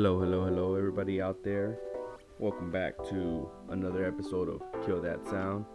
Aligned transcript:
Hello, 0.00 0.18
hello, 0.18 0.46
hello, 0.46 0.76
everybody 0.76 1.20
out 1.20 1.44
there. 1.44 1.78
Welcome 2.38 2.70
back 2.70 2.96
to 3.10 3.50
another 3.68 4.06
episode 4.06 4.48
of 4.48 4.62
Kill 4.86 4.98
That 5.02 5.22
Sound. 5.26 5.66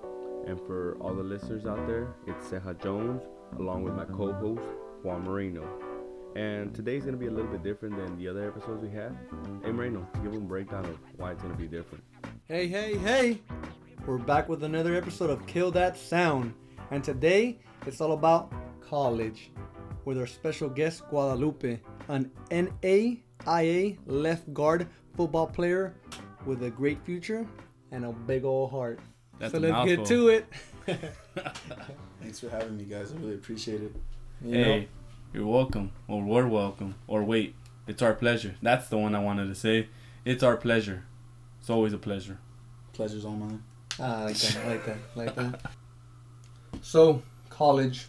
And 0.48 0.60
for 0.62 0.98
all 1.00 1.14
the 1.14 1.22
listeners 1.22 1.68
out 1.68 1.86
there, 1.86 2.16
it's 2.26 2.48
Seja 2.48 2.74
Jones 2.82 3.22
along 3.60 3.84
with 3.84 3.94
my 3.94 4.06
co 4.06 4.34
host, 4.34 4.64
Juan 5.04 5.26
Moreno. 5.26 5.64
And 6.36 6.74
today's 6.74 7.06
to 7.06 7.12
be 7.12 7.28
a 7.28 7.30
little 7.30 7.52
bit 7.52 7.62
different 7.62 7.98
than 7.98 8.18
the 8.18 8.28
other 8.28 8.48
episodes 8.48 8.82
we 8.82 8.90
had. 8.90 9.16
Hey, 9.64 9.72
Moreno, 9.72 10.08
give 10.24 10.32
them 10.32 10.42
a 10.42 10.48
breakdown 10.48 10.86
of 10.86 10.98
why 11.18 11.34
it's 11.34 11.44
to 11.44 11.50
be 11.50 11.68
different. 11.68 12.04
Hey, 12.48 12.68
hey, 12.68 12.98
hey! 12.98 13.44
We're 14.08 14.18
back 14.18 14.50
with 14.50 14.64
another 14.64 14.96
episode 14.96 15.30
of 15.30 15.46
Kill 15.46 15.70
That 15.70 16.00
Sound. 16.00 16.52
And 16.90 17.04
today, 17.04 17.60
it's 17.86 18.02
all 18.02 18.14
about 18.14 18.52
college 18.82 19.52
with 20.04 20.18
our 20.18 20.26
special 20.26 20.68
guest, 20.68 21.04
Guadalupe, 21.12 21.80
an 22.10 22.32
NAIA 23.46 23.98
left 24.06 24.54
guard 24.54 24.88
football 25.16 25.48
player 25.48 25.94
with 26.46 26.64
a 26.64 26.70
great 26.70 27.04
future 27.06 27.48
and 27.92 28.06
a 28.06 28.12
big 28.12 28.44
old 28.46 28.72
heart. 28.72 29.00
That's 29.40 29.54
so 29.54 29.60
a 29.60 29.62
let's 29.62 29.72
mouthful. 29.72 29.96
get 29.98 30.06
to 30.08 30.28
it. 30.30 30.46
Thanks 32.22 32.40
for 32.40 32.50
having 32.50 32.78
me, 32.78 32.84
guys. 32.86 33.12
I 33.14 33.18
really 33.18 33.36
appreciate 33.36 33.82
it. 33.82 33.96
You 34.44 34.52
Hey, 34.54 34.80
know? 34.80 34.86
you're 35.34 35.48
welcome. 35.48 35.92
Or 36.08 36.24
we're 36.24 36.48
welcome. 36.48 36.96
Or 37.08 37.24
wait, 37.24 37.56
it's 37.88 38.02
our 38.02 38.14
pleasure. 38.14 38.56
That's 38.62 38.88
the 38.90 38.98
one 38.98 39.16
I 39.16 39.20
wanted 39.20 39.48
to 39.48 39.56
say. 39.56 39.90
It's 40.24 40.44
our 40.44 40.58
pleasure. 40.58 41.04
It's 41.60 41.70
always 41.70 41.94
a 41.94 41.98
pleasure. 41.98 42.40
Pleasure's 42.94 43.26
all 43.26 43.32
mine. 43.36 43.64
Ah, 44.00 44.22
I 44.22 44.26
like 44.26 44.38
that, 44.38 44.58
I 44.58 44.68
like 44.70 44.86
that, 44.86 44.98
I 45.16 45.20
like 45.20 45.36
that. 45.36 45.72
So, 46.82 47.22
college. 47.50 48.08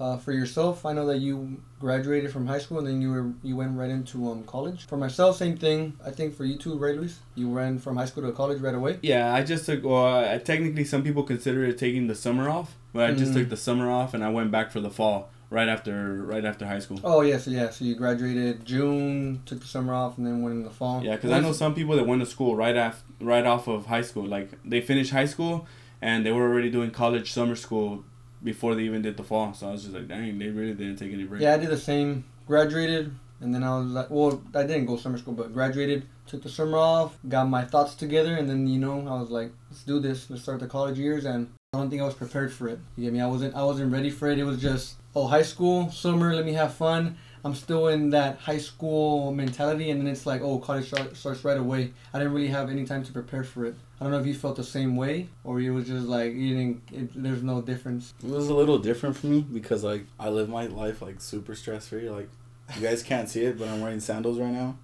Uh, 0.00 0.16
for 0.16 0.32
yourself, 0.32 0.84
I 0.84 0.92
know 0.92 1.06
that 1.06 1.18
you 1.18 1.60
graduated 1.78 2.32
from 2.32 2.46
high 2.46 2.58
school 2.58 2.78
and 2.78 2.86
then 2.88 3.00
you 3.00 3.10
were 3.10 3.30
you 3.44 3.54
went 3.56 3.76
right 3.78 3.90
into 3.90 4.30
um, 4.30 4.42
college. 4.44 4.86
For 4.86 4.96
myself, 4.96 5.36
same 5.36 5.56
thing. 5.56 5.94
I 6.04 6.10
think 6.10 6.34
for 6.34 6.44
you 6.44 6.56
too, 6.56 6.76
right, 6.76 6.96
Luis? 6.96 7.20
You 7.36 7.50
ran 7.50 7.78
from 7.78 7.96
high 7.96 8.06
school 8.06 8.24
to 8.24 8.32
college 8.32 8.60
right 8.60 8.74
away. 8.74 8.98
Yeah, 9.02 9.32
I 9.32 9.42
just 9.44 9.64
took. 9.66 9.84
Well, 9.84 10.04
I, 10.28 10.38
technically, 10.38 10.84
some 10.84 11.04
people 11.04 11.22
consider 11.22 11.64
it 11.64 11.78
taking 11.78 12.08
the 12.08 12.16
summer 12.16 12.48
off, 12.48 12.74
but 12.92 13.08
I 13.10 13.12
just 13.14 13.30
Mm. 13.32 13.34
took 13.36 13.48
the 13.50 13.56
summer 13.56 13.90
off 13.90 14.12
and 14.14 14.24
I 14.24 14.30
went 14.30 14.50
back 14.50 14.72
for 14.72 14.80
the 14.80 14.90
fall 14.90 15.30
right 15.50 15.68
after 15.68 16.22
right 16.24 16.44
after 16.44 16.66
high 16.66 16.80
school. 16.80 16.98
Oh 17.04 17.20
yes, 17.20 17.46
yeah. 17.46 17.70
So 17.70 17.84
you 17.84 17.94
graduated 17.94 18.64
June, 18.64 19.42
took 19.46 19.60
the 19.60 19.66
summer 19.68 19.94
off, 19.94 20.18
and 20.18 20.26
then 20.26 20.42
went 20.42 20.56
in 20.56 20.64
the 20.64 20.70
fall. 20.70 21.04
Yeah, 21.04 21.14
because 21.14 21.30
I 21.30 21.38
know 21.38 21.52
some 21.52 21.74
people 21.76 21.94
that 21.96 22.06
went 22.06 22.20
to 22.22 22.26
school 22.26 22.56
right 22.56 22.76
af 22.76 23.04
right 23.20 23.46
off 23.46 23.68
of 23.68 23.86
high 23.86 24.02
school. 24.02 24.26
Like 24.26 24.50
they 24.64 24.80
finished 24.80 25.12
high 25.12 25.26
school 25.26 25.66
and 26.00 26.26
they 26.26 26.32
were 26.32 26.42
already 26.50 26.70
doing 26.70 26.90
college 26.90 27.30
summer 27.30 27.54
school 27.54 28.04
before 28.42 28.74
they 28.74 28.82
even 28.82 29.02
did 29.02 29.16
the 29.16 29.24
fall. 29.24 29.54
So 29.54 29.68
I 29.68 29.72
was 29.72 29.82
just 29.82 29.94
like, 29.94 30.08
dang, 30.08 30.38
they 30.38 30.48
really 30.48 30.74
didn't 30.74 30.96
take 30.96 31.12
any 31.12 31.24
break. 31.24 31.42
Yeah, 31.42 31.54
I 31.54 31.58
did 31.58 31.70
the 31.70 31.78
same. 31.78 32.24
Graduated, 32.46 33.12
and 33.40 33.54
then 33.54 33.62
I 33.62 33.78
was 33.78 33.92
like, 33.92 34.10
well, 34.10 34.42
I 34.54 34.62
didn't 34.62 34.86
go 34.86 34.96
summer 34.96 35.18
school, 35.18 35.34
but 35.34 35.52
graduated, 35.52 36.06
took 36.26 36.42
the 36.42 36.48
summer 36.48 36.78
off, 36.78 37.16
got 37.28 37.48
my 37.48 37.64
thoughts 37.64 37.94
together, 37.94 38.34
and 38.34 38.48
then 38.48 38.66
you 38.66 38.78
know, 38.78 39.06
I 39.06 39.20
was 39.20 39.30
like, 39.30 39.52
let's 39.70 39.82
do 39.84 40.00
this. 40.00 40.28
Let's 40.28 40.42
start 40.42 40.60
the 40.60 40.66
college 40.66 40.98
years, 40.98 41.24
and 41.24 41.52
I 41.72 41.78
don't 41.78 41.88
think 41.88 42.02
I 42.02 42.04
was 42.04 42.14
prepared 42.14 42.52
for 42.52 42.68
it. 42.68 42.78
You 42.96 43.04
get 43.04 43.12
me? 43.12 43.20
I 43.20 43.26
wasn't. 43.26 43.54
I 43.54 43.64
wasn't 43.64 43.92
ready 43.92 44.10
for 44.10 44.28
it. 44.28 44.38
It 44.38 44.44
was 44.44 44.60
just, 44.60 44.96
oh, 45.14 45.26
high 45.26 45.42
school, 45.42 45.90
summer, 45.90 46.34
let 46.34 46.44
me 46.44 46.52
have 46.52 46.74
fun. 46.74 47.16
I'm 47.44 47.54
still 47.54 47.88
in 47.88 48.10
that 48.10 48.38
high 48.38 48.58
school 48.58 49.32
mentality, 49.32 49.90
and 49.90 50.00
then 50.00 50.06
it's 50.06 50.26
like, 50.26 50.42
oh, 50.42 50.58
college 50.58 50.86
start, 50.86 51.16
starts 51.16 51.44
right 51.44 51.56
away. 51.56 51.92
I 52.14 52.18
didn't 52.18 52.34
really 52.34 52.48
have 52.48 52.70
any 52.70 52.84
time 52.84 53.02
to 53.04 53.12
prepare 53.12 53.42
for 53.42 53.64
it. 53.64 53.74
I 54.00 54.04
don't 54.04 54.12
know 54.12 54.20
if 54.20 54.26
you 54.26 54.34
felt 54.34 54.56
the 54.56 54.64
same 54.64 54.96
way, 54.96 55.28
or 55.42 55.60
you 55.60 55.74
was 55.74 55.86
just 55.86 56.06
like 56.06 56.32
didn't. 56.32 56.82
It, 56.92 57.10
there's 57.22 57.42
no 57.42 57.60
difference. 57.62 58.14
It 58.22 58.30
was 58.30 58.48
a 58.48 58.54
little 58.54 58.78
different 58.78 59.16
for 59.16 59.26
me 59.26 59.40
because 59.40 59.84
like 59.84 60.06
I 60.18 60.28
live 60.28 60.48
my 60.48 60.66
life 60.66 61.02
like 61.02 61.20
super 61.20 61.54
stress 61.54 61.88
free. 61.88 62.08
Like 62.10 62.28
you 62.76 62.82
guys 62.82 63.02
can't 63.02 63.28
see 63.28 63.44
it, 63.44 63.58
but 63.58 63.68
I'm 63.68 63.80
wearing 63.80 64.00
sandals 64.00 64.38
right 64.38 64.52
now, 64.52 64.76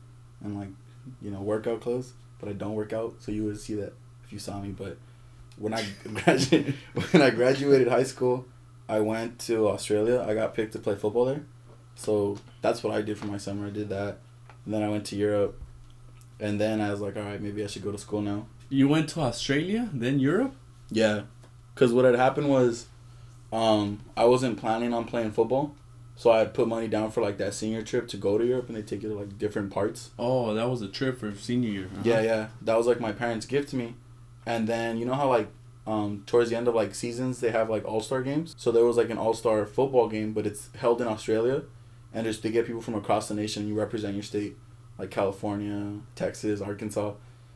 and 0.43 0.59
like 0.59 0.69
you 1.23 1.31
know 1.31 1.41
workout 1.41 1.81
clothes. 1.81 2.13
But 2.39 2.49
I 2.49 2.53
don't 2.53 2.75
work 2.75 2.93
out, 2.93 3.17
so 3.19 3.33
you 3.33 3.45
would 3.45 3.59
see 3.59 3.75
that 3.75 3.93
if 4.25 4.33
you 4.33 4.39
saw 4.39 4.61
me. 4.61 4.71
But 4.71 4.99
when 5.57 5.75
I 5.75 5.85
graduated, 6.15 6.75
when 7.11 7.23
I 7.23 7.31
graduated 7.31 7.89
high 7.89 8.05
school, 8.05 8.47
I 8.89 9.01
went 9.01 9.39
to 9.41 9.69
Australia. 9.69 10.25
I 10.27 10.35
got 10.35 10.55
picked 10.55 10.73
to 10.73 10.79
play 10.79 10.95
football 10.95 11.25
there, 11.25 11.45
so 11.99 12.39
that's 12.63 12.85
what 12.85 12.95
I 12.95 13.03
did 13.03 13.19
for 13.19 13.27
my 13.27 13.39
summer. 13.39 13.67
I 13.67 13.71
did 13.71 13.89
that, 13.89 14.19
and 14.65 14.73
then 14.73 14.83
I 14.85 14.89
went 14.89 15.05
to 15.07 15.17
Europe, 15.17 15.61
and 16.39 16.61
then 16.61 16.81
I 16.81 16.93
was 16.93 17.01
like, 17.01 17.17
all 17.17 17.25
right, 17.25 17.41
maybe 17.41 17.65
I 17.65 17.67
should 17.67 17.83
go 17.83 17.91
to 17.91 17.99
school 17.99 18.23
now. 18.23 18.47
You 18.69 18.87
went 18.87 19.09
to 19.11 19.21
Australia, 19.21 19.91
then 19.93 20.21
Europe. 20.21 20.55
Yeah, 20.91 21.23
because 21.75 21.93
what 21.93 22.05
had 22.05 22.15
happened 22.15 22.49
was, 22.49 22.87
um, 23.53 23.99
I 24.17 24.27
wasn't 24.27 24.59
planning 24.59 24.95
on 24.95 25.07
playing 25.07 25.33
football, 25.33 25.75
so 26.15 26.31
I 26.31 26.39
had 26.39 26.55
put 26.55 26.69
money 26.69 26.87
down 26.87 27.11
for 27.11 27.21
like 27.21 27.37
that 27.39 27.53
senior 27.53 27.83
trip 27.83 28.07
to 28.09 28.17
go 28.17 28.39
to 28.39 28.47
Europe, 28.47 28.69
and 28.69 28.77
they 28.77 28.83
take 28.83 29.03
you 29.03 29.09
to 29.09 29.17
like 29.17 29.37
different 29.37 29.71
parts. 29.73 30.11
Oh, 30.19 30.55
that 30.55 30.71
was 30.71 30.83
a 30.83 30.89
trip 30.89 31.19
for 31.19 31.35
senior 31.35 31.71
year. 31.71 31.87
Uh-huh. 31.87 32.03
Yeah, 32.05 32.21
yeah, 32.21 32.49
that 32.63 32.77
was 32.77 32.87
like 32.87 33.01
my 33.01 33.13
parents' 33.13 33.45
gift 33.45 33.71
to 33.71 33.77
me, 33.77 33.97
and 34.47 34.69
then 34.69 34.99
you 34.99 35.05
know 35.05 35.15
how 35.15 35.29
like, 35.29 35.49
um, 35.85 36.23
towards 36.27 36.51
the 36.51 36.57
end 36.57 36.69
of 36.69 36.75
like 36.77 36.95
seasons 36.95 37.41
they 37.41 37.51
have 37.51 37.69
like 37.69 37.85
all 37.85 38.01
star 38.01 38.23
games. 38.23 38.55
So 38.57 38.71
there 38.71 38.85
was 38.85 38.97
like 38.97 39.11
an 39.11 39.19
all 39.19 39.35
star 39.35 39.67
football 39.67 40.09
game, 40.09 40.33
but 40.33 40.47
it's 40.47 40.71
held 40.77 41.01
in 41.01 41.09
Australia, 41.09 41.63
and 42.19 42.27
just 42.27 42.43
they 42.43 42.51
get 42.51 42.67
people 42.67 42.83
from 42.83 42.97
across 42.97 43.29
the 43.29 43.35
nation. 43.35 43.69
You 43.69 43.75
represent 43.75 44.15
your 44.15 44.25
state, 44.25 44.57
like 44.99 45.09
California, 45.09 46.01
Texas, 46.17 46.61
Arkansas. 46.61 47.13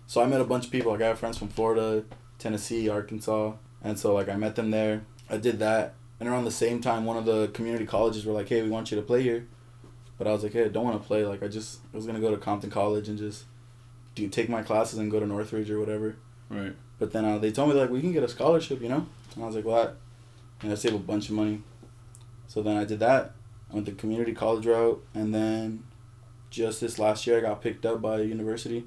So 0.06 0.22
I 0.22 0.26
met 0.26 0.40
a 0.40 0.44
bunch 0.44 0.66
of 0.66 0.70
people. 0.70 0.92
Like 0.92 1.02
I 1.02 1.08
have 1.08 1.18
friends 1.18 1.36
from 1.36 1.48
Florida, 1.48 2.04
Tennessee, 2.38 2.88
Arkansas, 2.88 3.54
and 3.82 3.98
so 3.98 4.14
like 4.14 4.28
I 4.28 4.36
met 4.36 4.54
them 4.54 4.70
there. 4.70 5.02
I 5.28 5.38
did 5.38 5.58
that, 5.58 5.94
and 6.20 6.28
around 6.28 6.44
the 6.44 6.52
same 6.52 6.80
time, 6.80 7.04
one 7.04 7.16
of 7.16 7.24
the 7.24 7.48
community 7.48 7.86
colleges 7.86 8.24
were 8.24 8.32
like, 8.32 8.48
"Hey, 8.48 8.62
we 8.62 8.70
want 8.70 8.92
you 8.92 8.96
to 8.96 9.02
play 9.02 9.22
here," 9.22 9.48
but 10.16 10.28
I 10.28 10.32
was 10.32 10.44
like, 10.44 10.52
"Hey, 10.52 10.66
I 10.66 10.68
don't 10.68 10.84
want 10.84 11.02
to 11.02 11.04
play. 11.04 11.26
Like 11.26 11.42
I 11.42 11.48
just 11.48 11.80
I 11.92 11.96
was 11.96 12.06
gonna 12.06 12.20
go 12.20 12.30
to 12.30 12.36
Compton 12.36 12.70
College 12.70 13.08
and 13.08 13.18
just 13.18 13.46
do 14.14 14.28
take 14.28 14.48
my 14.48 14.62
classes 14.62 15.00
and 15.00 15.10
go 15.10 15.18
to 15.18 15.26
Northridge 15.26 15.72
or 15.72 15.80
whatever." 15.80 16.14
Right. 16.48 16.76
But 17.00 17.12
then 17.12 17.24
uh, 17.24 17.38
they 17.38 17.50
told 17.50 17.70
me 17.70 17.74
like 17.74 17.90
we 17.90 18.00
can 18.00 18.12
get 18.12 18.22
a 18.22 18.28
scholarship, 18.28 18.80
you 18.80 18.88
know, 18.88 19.06
and 19.34 19.42
I 19.42 19.46
was 19.48 19.56
like, 19.56 19.64
"What?" 19.64 19.96
And 20.62 20.70
I 20.70 20.76
saved 20.76 20.94
a 20.94 20.98
bunch 20.98 21.30
of 21.30 21.34
money. 21.34 21.62
So 22.46 22.62
then 22.62 22.76
I 22.76 22.84
did 22.84 23.00
that. 23.00 23.32
I 23.72 23.74
went 23.74 23.86
the 23.86 23.92
community 23.92 24.32
college 24.34 24.66
route, 24.66 25.02
and 25.14 25.34
then 25.34 25.84
just 26.50 26.80
this 26.80 26.98
last 26.98 27.26
year 27.26 27.38
I 27.38 27.40
got 27.40 27.62
picked 27.62 27.86
up 27.86 28.02
by 28.02 28.20
a 28.20 28.22
university, 28.22 28.84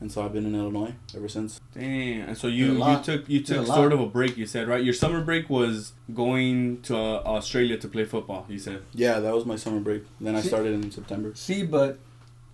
and 0.00 0.10
so 0.10 0.24
I've 0.24 0.32
been 0.32 0.46
in 0.46 0.54
Illinois 0.54 0.94
ever 1.14 1.28
since. 1.28 1.60
Damn. 1.74 2.28
And 2.28 2.38
so 2.38 2.46
you 2.46 2.82
you 2.84 3.00
took 3.02 3.28
you 3.28 3.42
took 3.42 3.66
sort 3.66 3.92
of 3.92 4.00
a 4.00 4.06
break. 4.06 4.36
You 4.38 4.46
said 4.46 4.68
right. 4.68 4.82
Your 4.82 4.94
summer 4.94 5.20
break 5.22 5.50
was 5.50 5.92
going 6.14 6.80
to 6.82 6.96
uh, 6.96 7.22
Australia 7.36 7.76
to 7.78 7.88
play 7.88 8.04
football. 8.04 8.46
You 8.48 8.58
said. 8.58 8.82
Yeah, 8.94 9.20
that 9.20 9.34
was 9.34 9.44
my 9.44 9.56
summer 9.56 9.80
break. 9.80 10.04
Then 10.20 10.34
I 10.34 10.40
started 10.40 10.72
in 10.74 10.90
September. 10.90 11.32
See, 11.34 11.62
but 11.62 11.98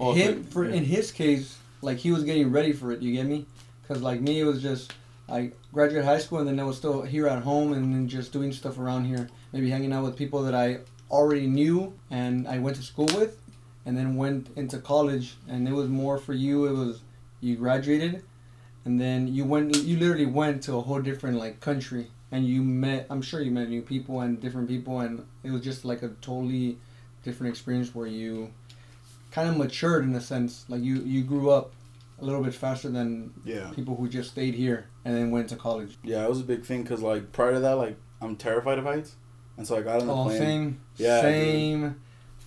Oh, 0.00 0.12
him 0.14 0.44
so- 0.44 0.50
for 0.50 0.68
yeah. 0.68 0.74
in 0.74 0.84
his 0.84 1.12
case, 1.12 1.58
like 1.80 1.98
he 1.98 2.10
was 2.10 2.24
getting 2.24 2.50
ready 2.50 2.72
for 2.72 2.90
it. 2.90 3.02
You 3.02 3.12
get 3.12 3.26
me? 3.26 3.46
Because 3.82 4.02
like 4.02 4.20
me, 4.20 4.40
it 4.40 4.44
was 4.44 4.60
just 4.60 4.92
I 5.28 5.52
graduated 5.72 6.04
high 6.04 6.18
school 6.18 6.40
and 6.40 6.48
then 6.48 6.58
I 6.58 6.64
was 6.64 6.76
still 6.76 7.02
here 7.02 7.28
at 7.28 7.42
home 7.44 7.72
and 7.72 7.94
then 7.94 8.08
just 8.08 8.32
doing 8.32 8.52
stuff 8.52 8.78
around 8.78 9.04
here. 9.04 9.28
Maybe 9.52 9.70
hanging 9.70 9.92
out 9.92 10.02
with 10.02 10.16
people 10.16 10.42
that 10.42 10.54
I 10.54 10.78
already 11.12 11.46
knew 11.46 11.92
and 12.10 12.48
I 12.48 12.58
went 12.58 12.76
to 12.76 12.82
school 12.82 13.06
with, 13.14 13.38
and 13.86 13.96
then 13.96 14.16
went 14.16 14.48
into 14.56 14.78
college. 14.78 15.34
And 15.48 15.68
it 15.68 15.72
was 15.72 15.88
more 15.88 16.18
for 16.18 16.32
you. 16.32 16.64
It 16.66 16.72
was 16.72 17.02
you 17.40 17.56
graduated, 17.56 18.22
and 18.84 19.00
then 19.00 19.28
you 19.28 19.44
went. 19.44 19.76
You 19.76 19.96
literally 19.98 20.26
went 20.26 20.62
to 20.64 20.76
a 20.76 20.80
whole 20.80 21.00
different 21.00 21.38
like 21.38 21.60
country. 21.60 22.08
And 22.34 22.46
you 22.46 22.62
met, 22.62 23.06
I'm 23.10 23.20
sure 23.20 23.42
you 23.42 23.50
met 23.50 23.68
new 23.68 23.82
people 23.82 24.20
and 24.22 24.40
different 24.40 24.66
people, 24.66 25.00
and 25.00 25.26
it 25.44 25.50
was 25.50 25.60
just 25.60 25.84
like 25.84 26.02
a 26.02 26.08
totally 26.22 26.78
different 27.22 27.50
experience 27.52 27.94
where 27.94 28.06
you 28.06 28.50
kind 29.30 29.50
of 29.50 29.58
matured 29.58 30.04
in 30.04 30.14
a 30.14 30.20
sense. 30.20 30.64
Like 30.66 30.82
you, 30.82 31.02
you 31.02 31.24
grew 31.24 31.50
up 31.50 31.72
a 32.20 32.24
little 32.24 32.42
bit 32.42 32.54
faster 32.54 32.88
than 32.88 33.34
Yeah. 33.44 33.70
people 33.74 33.96
who 33.96 34.08
just 34.08 34.30
stayed 34.30 34.54
here 34.54 34.86
and 35.04 35.14
then 35.14 35.30
went 35.30 35.50
to 35.50 35.56
college. 35.56 35.98
Yeah, 36.02 36.24
it 36.24 36.28
was 36.30 36.40
a 36.40 36.44
big 36.44 36.64
thing 36.64 36.82
because 36.84 37.02
like 37.02 37.32
prior 37.32 37.52
to 37.52 37.60
that, 37.60 37.72
like 37.76 37.96
I'm 38.22 38.36
terrified 38.36 38.78
of 38.78 38.84
heights, 38.84 39.16
and 39.56 39.66
so 39.66 39.76
I 39.76 39.82
got 39.82 40.00
on 40.00 40.06
the 40.06 40.14
Oh, 40.14 40.24
plane. 40.24 40.38
same, 40.38 40.80
Yeah, 40.96 41.20
same. 41.20 41.96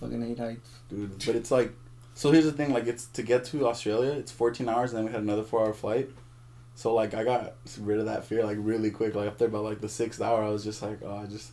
Fucking 0.00 0.22
hate 0.22 0.38
heights. 0.38 0.70
dude. 0.88 1.18
But 1.24 1.36
it's 1.36 1.50
like, 1.50 1.72
so 2.14 2.30
here's 2.32 2.44
the 2.44 2.52
thing: 2.52 2.72
like, 2.72 2.86
it's 2.86 3.06
to 3.06 3.22
get 3.22 3.44
to 3.46 3.66
Australia, 3.66 4.12
it's 4.12 4.30
14 4.32 4.68
hours, 4.68 4.90
and 4.92 4.98
then 4.98 5.06
we 5.06 5.12
had 5.12 5.22
another 5.22 5.42
four-hour 5.42 5.72
flight. 5.72 6.10
So 6.74 6.92
like, 6.94 7.14
I 7.14 7.24
got 7.24 7.54
rid 7.80 7.98
of 7.98 8.04
that 8.06 8.24
fear 8.26 8.44
like 8.44 8.58
really 8.60 8.90
quick. 8.90 9.14
Like 9.14 9.28
after 9.28 9.46
about 9.46 9.64
like 9.64 9.80
the 9.80 9.88
sixth 9.88 10.20
hour, 10.20 10.42
I 10.42 10.48
was 10.50 10.62
just 10.64 10.82
like, 10.82 10.98
oh, 11.02 11.16
I 11.16 11.26
just, 11.26 11.52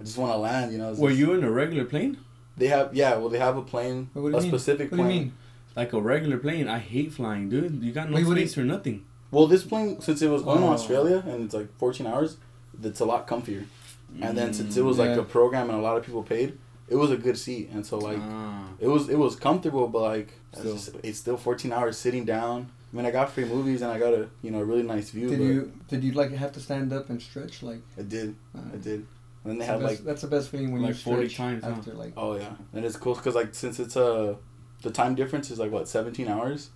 I 0.00 0.04
just 0.04 0.16
want 0.16 0.32
to 0.32 0.38
land. 0.38 0.72
You 0.72 0.78
know? 0.78 0.90
It's 0.90 0.98
Were 0.98 1.10
just- 1.10 1.20
you 1.20 1.32
in 1.34 1.44
a 1.44 1.50
regular 1.50 1.84
plane? 1.84 2.16
They 2.56 2.68
have 2.68 2.94
yeah. 2.94 3.16
Well, 3.16 3.28
they 3.28 3.38
have 3.38 3.56
a 3.56 3.62
plane, 3.62 4.08
Wait, 4.14 4.22
what 4.22 4.32
do 4.32 4.38
a 4.38 4.40
mean? 4.40 4.50
specific 4.50 4.90
What 4.90 4.96
do 4.98 5.02
plane. 5.04 5.14
you 5.16 5.20
mean? 5.24 5.32
Like 5.76 5.92
a 5.94 6.00
regular 6.00 6.36
plane? 6.38 6.68
I 6.68 6.78
hate 6.78 7.12
flying, 7.12 7.48
dude. 7.50 7.82
You 7.82 7.92
got 7.92 8.08
no 8.10 8.16
Wait, 8.16 8.26
what 8.26 8.34
do 8.34 8.40
space 8.40 8.56
or 8.58 8.64
nothing. 8.64 9.04
Well, 9.30 9.46
this 9.46 9.62
plane 9.64 10.00
since 10.02 10.20
it 10.22 10.28
was 10.28 10.42
going 10.42 10.60
to 10.60 10.66
Oh. 10.66 10.70
Australia 10.72 11.22
and 11.26 11.44
it's 11.44 11.54
like 11.54 11.74
14 11.78 12.06
hours, 12.06 12.36
it's 12.82 13.00
a 13.00 13.04
lot 13.06 13.26
comfier. 13.26 13.64
And 14.20 14.36
then 14.36 14.52
since 14.52 14.76
it 14.76 14.82
was 14.82 14.98
like 14.98 15.16
a 15.16 15.22
program 15.22 15.70
and 15.70 15.78
a 15.78 15.82
lot 15.82 15.96
of 15.96 16.04
people 16.04 16.22
paid, 16.22 16.58
it 16.88 16.96
was 16.96 17.10
a 17.10 17.16
good 17.16 17.38
seat, 17.38 17.70
and 17.72 17.84
so 17.84 17.98
like. 17.98 18.18
Ah. 18.20 18.68
It 18.82 18.88
was 18.88 19.08
it 19.08 19.16
was 19.16 19.36
comfortable, 19.36 19.86
but 19.86 20.02
like 20.02 20.28
it's, 20.50 20.60
Still. 20.60 20.74
just, 20.74 20.90
it's 21.04 21.18
still 21.18 21.36
14 21.36 21.72
hours 21.72 21.96
sitting 21.96 22.24
down. 22.24 22.68
I 22.92 22.96
mean, 22.96 23.06
I 23.06 23.12
got 23.12 23.30
free 23.30 23.44
movies 23.44 23.80
and 23.80 23.92
I 23.92 23.98
got 23.98 24.12
a 24.12 24.28
you 24.42 24.50
know 24.50 24.58
a 24.58 24.64
really 24.64 24.82
nice 24.82 25.10
view. 25.10 25.28
Did 25.28 25.40
you 25.40 25.72
did 25.88 26.02
you 26.02 26.12
like 26.12 26.32
have 26.32 26.52
to 26.52 26.60
stand 26.60 26.92
up 26.92 27.08
and 27.08 27.22
stretch 27.22 27.62
like? 27.62 27.80
I 27.96 28.02
did, 28.02 28.34
uh, 28.56 28.60
I 28.74 28.76
did. 28.76 29.06
And 29.44 29.52
then 29.52 29.58
they 29.58 29.64
have 29.66 29.80
the 29.80 29.86
like 29.86 29.98
that's 29.98 30.22
the 30.22 30.26
best 30.26 30.50
feeling 30.50 30.72
when 30.72 30.82
you 30.82 30.88
Like 30.88 30.96
40 30.96 31.28
stretch 31.28 31.36
times, 31.36 31.64
huh? 31.64 31.70
after 31.70 31.92
like. 31.94 32.12
oh 32.16 32.36
yeah, 32.36 32.54
and 32.72 32.84
it's 32.84 32.96
cool 32.96 33.14
because 33.14 33.36
like 33.36 33.54
since 33.54 33.78
it's 33.78 33.94
a 33.94 34.36
the 34.82 34.90
time 34.90 35.14
difference 35.14 35.50
is 35.52 35.60
like 35.60 35.70
what 35.70 35.88
17 35.88 36.26
hours. 36.26 36.70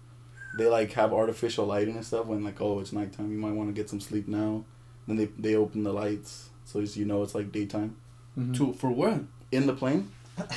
They 0.57 0.69
like 0.69 0.93
have 0.93 1.13
artificial 1.13 1.67
lighting 1.67 1.97
and 1.97 2.05
stuff 2.05 2.27
when 2.27 2.45
like 2.45 2.61
oh 2.61 2.79
it's 2.79 2.93
nighttime 2.93 3.33
you 3.33 3.39
might 3.39 3.53
want 3.53 3.69
to 3.69 3.75
get 3.75 3.91
some 3.91 4.01
sleep 4.01 4.29
now. 4.29 4.65
Then 5.09 5.17
they 5.17 5.27
they 5.39 5.57
open 5.57 5.83
the 5.83 5.93
lights 5.93 6.51
so 6.67 6.81
you 6.81 7.07
know 7.07 7.23
it's 7.23 7.35
like 7.35 7.51
daytime 7.53 7.97
Mhm. 8.39 8.55
To 8.59 8.73
for 8.75 8.91
what? 8.91 9.21
in 9.51 9.67
the 9.67 9.73
plane. 9.73 10.11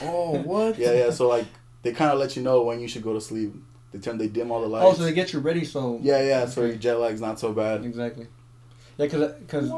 Oh, 0.03 0.37
what? 0.43 0.77
Yeah, 0.83 0.91
yeah. 0.91 1.09
So 1.11 1.29
like 1.29 1.45
they 1.83 1.93
kind 1.93 2.11
of 2.11 2.19
let 2.19 2.35
you 2.35 2.43
know 2.43 2.63
when 2.63 2.81
you 2.81 2.87
should 2.89 3.03
go 3.03 3.13
to 3.13 3.21
sleep. 3.21 3.53
They 3.93 3.99
turn 3.99 4.17
they 4.17 4.27
dim 4.27 4.51
all 4.51 4.59
the 4.61 4.67
lights. 4.67 4.85
Oh, 4.85 4.93
so 4.93 5.03
they 5.03 5.13
get 5.13 5.31
you 5.31 5.39
ready. 5.39 5.63
So 5.63 5.99
yeah, 6.03 6.21
yeah. 6.21 6.45
So 6.45 6.65
your 6.65 6.75
jet 6.75 6.95
lag's 6.99 7.21
not 7.21 7.39
so 7.39 7.53
bad. 7.53 7.85
exactly. 7.85 8.27
Yeah, 8.97 9.07
cause, 9.07 9.31
cause 9.47 9.71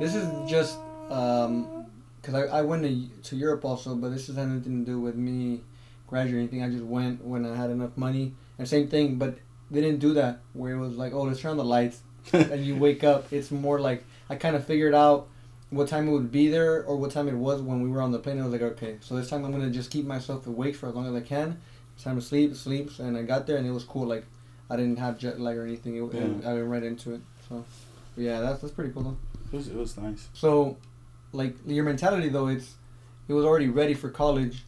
this 0.00 0.14
is 0.16 0.26
just 0.50 0.76
um, 1.10 1.86
cause 2.22 2.34
I, 2.34 2.58
I 2.58 2.62
went 2.62 2.82
to 2.82 3.08
to 3.30 3.36
Europe 3.36 3.64
also, 3.64 3.94
but 3.94 4.08
this 4.10 4.26
has 4.26 4.36
nothing 4.36 4.84
to 4.84 4.90
do 4.90 4.98
with 5.00 5.14
me 5.14 5.62
graduating 6.08 6.40
anything. 6.40 6.62
I 6.64 6.70
just 6.70 6.84
went 6.84 7.24
when 7.24 7.46
I 7.46 7.54
had 7.54 7.70
enough 7.70 7.96
money, 7.96 8.34
and 8.58 8.66
same 8.68 8.88
thing. 8.88 9.16
But 9.16 9.38
they 9.70 9.80
didn't 9.80 10.00
do 10.00 10.14
that 10.14 10.40
where 10.52 10.72
it 10.74 10.80
was 10.80 10.96
like, 10.96 11.12
oh, 11.12 11.22
let's 11.22 11.40
turn 11.40 11.52
on 11.52 11.56
the 11.58 11.64
lights, 11.64 12.00
and 12.32 12.64
you 12.66 12.74
wake 12.76 13.04
up. 13.04 13.32
It's 13.32 13.50
more 13.52 13.78
like 13.78 14.04
I 14.28 14.34
kind 14.34 14.56
of 14.56 14.64
figured 14.66 14.94
out 14.94 15.28
what 15.70 15.88
time 15.88 16.08
it 16.08 16.12
would 16.12 16.30
be 16.30 16.48
there 16.48 16.84
or 16.84 16.96
what 16.96 17.10
time 17.10 17.28
it 17.28 17.34
was 17.34 17.60
when 17.60 17.82
we 17.82 17.88
were 17.90 18.00
on 18.00 18.12
the 18.12 18.18
plane. 18.18 18.38
I 18.40 18.44
was 18.44 18.52
like, 18.52 18.62
okay, 18.62 18.96
so 19.00 19.16
this 19.16 19.28
time 19.28 19.44
I'm 19.44 19.52
gonna 19.52 19.70
just 19.70 19.90
keep 19.90 20.04
myself 20.06 20.46
awake 20.46 20.76
for 20.76 20.88
as 20.88 20.94
long 20.94 21.06
as 21.06 21.14
I 21.14 21.24
can. 21.26 21.60
It's 21.94 22.04
time 22.04 22.16
to 22.16 22.22
sleep, 22.22 22.54
sleeps, 22.54 22.98
and 22.98 23.16
I 23.16 23.22
got 23.22 23.46
there 23.46 23.56
and 23.56 23.66
it 23.66 23.70
was 23.72 23.84
cool. 23.84 24.06
Like 24.06 24.24
I 24.70 24.76
didn't 24.76 24.98
have 24.98 25.18
jet 25.18 25.40
lag 25.40 25.56
or 25.56 25.64
anything. 25.64 25.96
It, 25.96 26.02
it- 26.02 26.14
Yeah. 26.42 26.50
I 26.50 26.54
went 26.54 26.66
right 26.68 26.82
into 26.82 27.14
it. 27.14 27.20
So 27.48 27.64
yeah, 28.16 28.40
that's 28.40 28.60
that's 28.60 28.72
pretty 28.72 28.92
cool 28.92 29.02
though. 29.02 29.16
It 29.52 29.56
was, 29.56 29.68
it 29.68 29.76
was 29.76 29.96
nice. 29.96 30.28
So, 30.34 30.76
like 31.32 31.54
your 31.66 31.84
mentality 31.84 32.28
though, 32.28 32.48
it's 32.48 32.74
it 33.28 33.32
was 33.32 33.44
already 33.44 33.68
ready 33.68 33.94
for 33.94 34.08
college, 34.10 34.64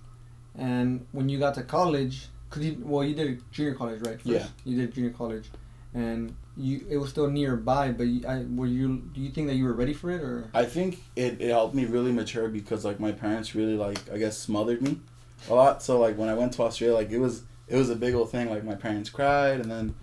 and 0.57 1.07
when 1.13 1.29
you 1.29 1.39
got 1.39 1.55
to 1.55 1.63
college, 1.63 2.27
cause 2.51 2.63
you 2.65 2.81
well 2.85 3.05
you 3.05 3.15
did 3.15 3.43
junior 3.53 3.75
college 3.75 4.01
right? 4.03 4.17
First? 4.17 4.27
Yeah. 4.27 4.47
You 4.65 4.77
did 4.77 4.93
junior 4.95 5.11
college, 5.11 5.49
and 5.95 6.35
you 6.59 6.85
it 6.91 6.97
was 6.99 7.11
still 7.11 7.31
nearby. 7.31 7.93
But 7.93 8.05
you, 8.09 8.27
I 8.27 8.45
were 8.55 8.67
you 8.67 8.99
do 9.15 9.21
you 9.21 9.31
think 9.31 9.47
that 9.49 9.55
you 9.55 9.65
were 9.65 9.73
ready 9.73 9.95
for 9.95 10.11
it 10.11 10.21
or? 10.21 10.51
I 10.53 10.65
think 10.65 11.03
it, 11.17 11.41
it 11.41 11.51
helped 11.51 11.75
me 11.75 11.85
really 11.87 12.13
mature 12.13 12.49
because 12.49 12.85
like 12.85 12.99
my 13.01 13.13
parents 13.13 13.55
really 13.55 13.77
like 13.77 13.99
I 14.13 14.19
guess 14.19 14.37
smothered 14.37 14.83
me 14.83 15.01
a 15.49 15.55
lot. 15.55 15.83
So 15.83 15.99
like 16.01 16.19
when 16.19 16.29
I 16.29 16.35
went 16.35 16.53
to 16.55 16.63
Australia, 16.63 16.95
like 16.97 17.11
it 17.11 17.19
was 17.19 17.43
it 17.69 17.77
was 17.77 17.91
a 17.91 17.97
big 17.97 18.15
old 18.15 18.31
thing. 18.31 18.51
Like 18.51 18.65
my 18.65 18.75
parents 18.75 19.09
cried, 19.11 19.61
and 19.61 19.71
then 19.71 19.95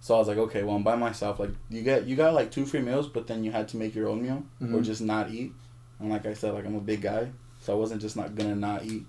so 0.00 0.14
I 0.16 0.18
was 0.18 0.28
like, 0.28 0.38
okay, 0.38 0.62
well 0.62 0.76
I'm 0.76 0.82
by 0.82 0.96
myself. 0.96 1.38
Like 1.38 1.50
you 1.68 1.82
get 1.82 2.06
you 2.06 2.16
got 2.16 2.34
like 2.34 2.50
two 2.50 2.64
free 2.66 2.80
meals, 2.80 3.06
but 3.08 3.26
then 3.26 3.44
you 3.44 3.52
had 3.52 3.68
to 3.68 3.76
make 3.76 3.94
your 3.94 4.08
own 4.08 4.22
meal 4.22 4.42
or 4.60 4.66
Mhm. 4.80 4.84
just 4.84 5.00
not 5.02 5.30
eat. 5.30 5.52
And 6.00 6.10
like 6.10 6.26
I 6.26 6.34
said, 6.34 6.54
like 6.54 6.64
I'm 6.66 6.74
a 6.74 6.80
big 6.80 7.02
guy, 7.02 7.30
so 7.60 7.72
I 7.72 7.76
wasn't 7.76 8.00
just 8.00 8.16
not 8.16 8.34
gonna 8.34 8.56
not 8.56 8.84
eat. 8.84 9.04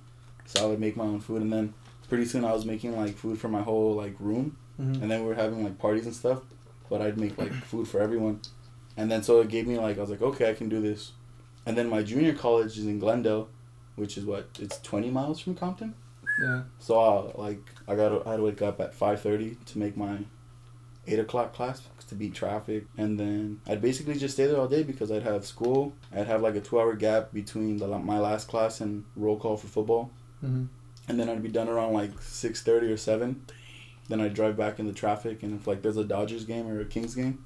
So 0.45 0.63
I 0.63 0.67
would 0.67 0.79
make 0.79 0.97
my 0.97 1.05
own 1.05 1.21
food, 1.21 1.41
and 1.41 1.51
then 1.53 1.73
pretty 2.09 2.25
soon 2.25 2.43
I 2.45 2.51
was 2.51 2.65
making 2.65 2.95
like 2.97 3.15
food 3.15 3.39
for 3.39 3.47
my 3.47 3.61
whole 3.61 3.95
like 3.95 4.15
room 4.19 4.57
Mhm. 4.79 5.01
and 5.01 5.09
then 5.09 5.21
we 5.21 5.27
were 5.27 5.35
having 5.35 5.63
like 5.63 5.77
parties 5.79 6.05
and 6.07 6.13
stuff 6.15 6.41
but 6.93 7.01
i'd 7.05 7.19
make 7.25 7.35
like 7.43 7.53
food 7.71 7.87
for 7.91 7.99
everyone 8.07 8.37
and 8.97 9.09
then 9.11 9.21
so 9.27 9.39
it 9.43 9.49
gave 9.55 9.65
me 9.71 9.77
like 9.87 9.97
i 9.97 10.01
was 10.05 10.09
like 10.15 10.21
okay 10.29 10.49
i 10.49 10.53
can 10.61 10.69
do 10.75 10.79
this 10.89 11.01
and 11.65 11.77
then 11.77 11.87
my 11.95 12.01
junior 12.11 12.33
college 12.45 12.73
is 12.81 12.85
in 12.93 12.99
glendale 13.05 13.47
which 14.01 14.17
is 14.19 14.25
what 14.31 14.43
it's 14.65 14.77
20 14.81 15.09
miles 15.19 15.39
from 15.43 15.55
compton 15.63 15.93
Yeah. 16.43 16.61
so 16.87 16.93
uh, 16.99 17.31
like 17.45 17.63
i 17.87 17.95
got 18.01 18.09
i 18.27 18.31
had 18.31 18.37
to 18.41 18.43
wake 18.49 18.61
up 18.69 18.79
at 18.85 18.91
5.30 18.97 19.65
to 19.71 19.79
make 19.83 19.95
my 20.05 20.15
8 21.05 21.19
o'clock 21.25 21.49
class 21.57 21.81
to 22.09 22.15
beat 22.21 22.33
traffic 22.43 22.85
and 23.03 23.19
then 23.21 23.59
i'd 23.67 23.81
basically 23.89 24.15
just 24.25 24.33
stay 24.35 24.45
there 24.47 24.59
all 24.61 24.67
day 24.77 24.83
because 24.91 25.09
i'd 25.11 25.23
have 25.31 25.45
school 25.53 25.93
i'd 26.15 26.27
have 26.33 26.41
like 26.47 26.55
a 26.61 26.61
two 26.67 26.79
hour 26.79 26.93
gap 27.05 27.31
between 27.33 27.77
the, 27.77 27.87
my 28.13 28.19
last 28.27 28.47
class 28.47 28.79
and 28.81 29.03
roll 29.15 29.37
call 29.43 29.57
for 29.57 29.67
football 29.77 30.05
Mm-hmm. 30.45 30.65
and 31.07 31.15
then 31.19 31.27
I'd 31.29 31.41
be 31.49 31.53
done 31.59 31.69
around 31.73 31.91
like 32.01 32.11
six 32.21 32.61
thirty 32.69 32.87
or 32.95 32.97
seven. 32.97 33.29
Then 34.09 34.19
I'd 34.19 34.33
drive 34.33 34.57
back 34.57 34.79
in 34.79 34.87
the 34.87 34.93
traffic, 34.93 35.43
and 35.43 35.59
if 35.59 35.67
like 35.67 35.81
there's 35.81 35.97
a 35.97 36.03
Dodgers 36.03 36.45
game 36.45 36.67
or 36.67 36.79
a 36.81 36.85
Kings 36.85 37.15
game, 37.15 37.43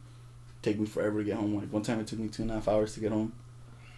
take 0.62 0.80
me 0.80 0.86
forever 0.86 1.20
to 1.20 1.26
get 1.26 1.36
home. 1.36 1.56
Like 1.56 1.72
one 1.72 1.84
time 1.84 2.00
it 2.00 2.08
took 2.08 2.20
me 2.20 2.28
two 2.28 2.42
and 2.42 2.52
a 2.52 2.56
half 2.56 2.68
hours 2.68 2.94
to 2.96 3.00
get 3.00 3.12
home. 3.12 3.34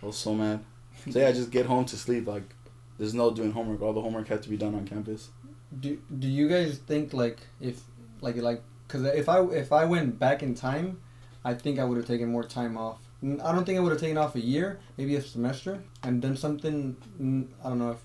I 0.01 0.05
was 0.05 0.17
so 0.17 0.33
mad. 0.33 0.63
So 1.09 1.19
yeah, 1.19 1.29
I 1.29 1.31
just 1.31 1.51
get 1.51 1.65
home 1.65 1.85
to 1.85 1.97
sleep. 1.97 2.27
Like 2.27 2.55
there's 2.97 3.13
no 3.13 3.31
doing 3.31 3.51
homework. 3.51 3.81
All 3.81 3.93
the 3.93 4.01
homework 4.01 4.27
had 4.27 4.43
to 4.43 4.49
be 4.49 4.57
done 4.57 4.75
on 4.75 4.85
campus. 4.85 5.29
Do 5.79 6.01
Do 6.19 6.27
you 6.27 6.49
guys 6.49 6.77
think 6.79 7.13
like 7.13 7.39
if 7.61 7.81
like 8.21 8.35
like 8.37 8.61
because 8.87 9.05
if 9.05 9.29
I 9.29 9.43
if 9.45 9.71
I 9.71 9.85
went 9.85 10.19
back 10.19 10.43
in 10.43 10.55
time, 10.55 10.99
I 11.45 11.53
think 11.53 11.79
I 11.79 11.85
would 11.85 11.97
have 11.97 12.07
taken 12.07 12.29
more 12.29 12.43
time 12.43 12.77
off. 12.77 12.99
I 13.23 13.51
don't 13.51 13.65
think 13.65 13.77
I 13.77 13.81
would 13.81 13.91
have 13.91 13.99
taken 13.99 14.17
off 14.17 14.35
a 14.35 14.39
year, 14.39 14.79
maybe 14.97 15.15
a 15.15 15.21
semester, 15.21 15.83
and 16.03 16.21
done 16.21 16.37
something. 16.37 16.95
I 17.63 17.69
don't 17.69 17.79
know 17.79 17.91
if 17.91 17.99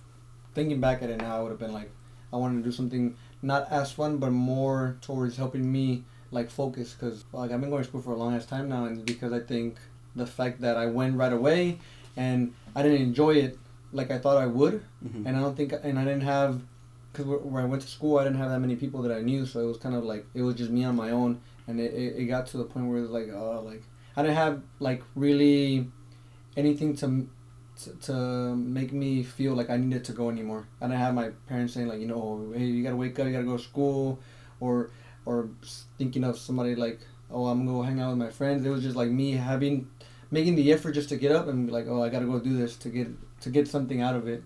thinking 0.54 0.80
back 0.80 1.02
at 1.02 1.10
it 1.10 1.18
now, 1.18 1.36
I 1.38 1.40
would 1.42 1.50
have 1.50 1.58
been 1.58 1.72
like, 1.72 1.90
I 2.32 2.36
wanted 2.36 2.58
to 2.58 2.64
do 2.64 2.72
something 2.72 3.16
not 3.44 3.70
as 3.70 3.92
fun, 3.92 4.18
but 4.18 4.30
more 4.30 4.96
towards 5.00 5.36
helping 5.36 5.70
me 5.70 6.02
like 6.30 6.50
focus. 6.50 6.94
Cause 7.00 7.24
like 7.32 7.50
I've 7.52 7.60
been 7.60 7.70
going 7.70 7.82
to 7.82 7.88
school 7.88 8.00
for 8.00 8.12
a 8.12 8.16
long 8.16 8.34
ass 8.36 8.46
time 8.46 8.68
now, 8.68 8.84
and 8.86 9.04
because 9.04 9.32
I 9.32 9.40
think 9.40 9.76
the 10.16 10.26
fact 10.26 10.60
that 10.62 10.76
I 10.76 10.86
went 10.86 11.16
right 11.16 11.32
away 11.32 11.78
and 12.16 12.54
I 12.76 12.82
didn't 12.82 13.02
enjoy 13.02 13.32
it 13.46 13.58
like 13.92 14.10
I 14.10 14.18
thought 14.18 14.38
I 14.38 14.46
would, 14.46 14.82
hmm 15.02 15.26
and 15.26 15.36
I 15.36 15.40
don't 15.40 15.56
think, 15.56 15.72
and 15.72 15.98
I 15.98 16.04
didn't 16.04 16.22
have, 16.36 16.60
because 17.12 17.26
where, 17.26 17.38
where 17.38 17.62
I 17.62 17.66
went 17.66 17.82
to 17.82 17.88
school, 17.88 18.18
I 18.18 18.24
didn't 18.24 18.38
have 18.38 18.50
that 18.50 18.60
many 18.60 18.76
people 18.76 19.02
that 19.02 19.12
I 19.12 19.20
knew, 19.20 19.46
so 19.46 19.60
it 19.60 19.66
was 19.66 19.76
kind 19.76 19.94
of 19.94 20.02
like 20.04 20.26
it 20.34 20.42
was 20.42 20.54
just 20.56 20.70
me 20.70 20.82
on 20.84 20.96
my 20.96 21.10
own, 21.10 21.40
and 21.68 21.78
it, 21.80 21.92
it, 21.94 22.16
it 22.22 22.24
got 22.26 22.46
to 22.48 22.56
the 22.56 22.64
point 22.64 22.86
where 22.86 22.98
it 22.98 23.02
was 23.02 23.10
like, 23.10 23.28
oh, 23.32 23.62
like 23.64 23.82
I 24.16 24.22
didn't 24.22 24.36
have 24.36 24.62
like 24.80 25.02
really 25.14 25.86
anything 26.56 26.96
to, 26.96 27.28
to 27.82 27.90
to 28.06 28.56
make 28.56 28.92
me 28.92 29.22
feel 29.22 29.54
like 29.54 29.70
I 29.70 29.76
needed 29.76 30.04
to 30.06 30.12
go 30.12 30.30
anymore. 30.30 30.66
And 30.80 30.92
I 30.92 30.96
have 30.96 31.14
my 31.14 31.30
parents 31.48 31.74
saying 31.74 31.88
like, 31.88 32.00
you 32.00 32.06
know, 32.06 32.52
hey, 32.54 32.64
you 32.64 32.82
gotta 32.82 32.96
wake 32.96 33.18
up, 33.18 33.26
you 33.26 33.32
gotta 33.32 33.44
go 33.44 33.56
to 33.56 33.62
school, 33.62 34.18
or 34.60 34.90
or 35.26 35.48
thinking 35.98 36.24
of 36.24 36.38
somebody 36.38 36.74
like, 36.74 37.00
oh, 37.30 37.46
I'm 37.46 37.66
gonna 37.66 37.78
go 37.78 37.82
hang 37.82 38.00
out 38.00 38.10
with 38.10 38.18
my 38.18 38.30
friends. 38.30 38.64
It 38.64 38.70
was 38.70 38.82
just 38.82 38.96
like 38.96 39.10
me 39.10 39.32
having 39.32 39.88
making 40.30 40.54
the 40.56 40.72
effort 40.72 40.92
just 40.92 41.08
to 41.10 41.16
get 41.16 41.32
up 41.32 41.48
and 41.48 41.66
be 41.66 41.72
like, 41.72 41.86
oh, 41.88 42.02
I 42.02 42.08
gotta 42.08 42.26
go 42.26 42.38
do 42.38 42.56
this 42.56 42.76
to 42.76 42.88
get 42.88 43.08
to 43.40 43.50
get 43.50 43.68
something 43.68 44.00
out 44.00 44.16
of 44.16 44.28
it. 44.28 44.42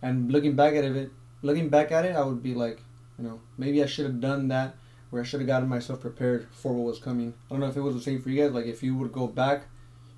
And 0.00 0.32
looking 0.32 0.56
back 0.56 0.74
at 0.74 0.84
it, 0.84 1.10
looking 1.42 1.68
back 1.68 1.92
at 1.92 2.04
it, 2.04 2.16
I 2.16 2.24
would 2.24 2.42
be 2.42 2.54
like, 2.54 2.82
you 3.18 3.24
know, 3.24 3.40
maybe 3.56 3.82
I 3.82 3.86
should 3.86 4.06
have 4.06 4.20
done 4.20 4.48
that, 4.48 4.74
where 5.10 5.22
I 5.22 5.24
should 5.24 5.40
have 5.40 5.46
gotten 5.46 5.68
myself 5.68 6.00
prepared 6.00 6.48
for 6.52 6.72
what 6.72 6.86
was 6.86 6.98
coming. 6.98 7.34
I 7.48 7.54
don't 7.54 7.60
know 7.60 7.68
if 7.68 7.76
it 7.76 7.80
was 7.80 7.94
the 7.94 8.00
same 8.00 8.20
for 8.20 8.30
you 8.30 8.42
guys. 8.42 8.52
Like, 8.52 8.66
if 8.66 8.82
you 8.82 8.96
would 8.96 9.12
go 9.12 9.28
back, 9.28 9.66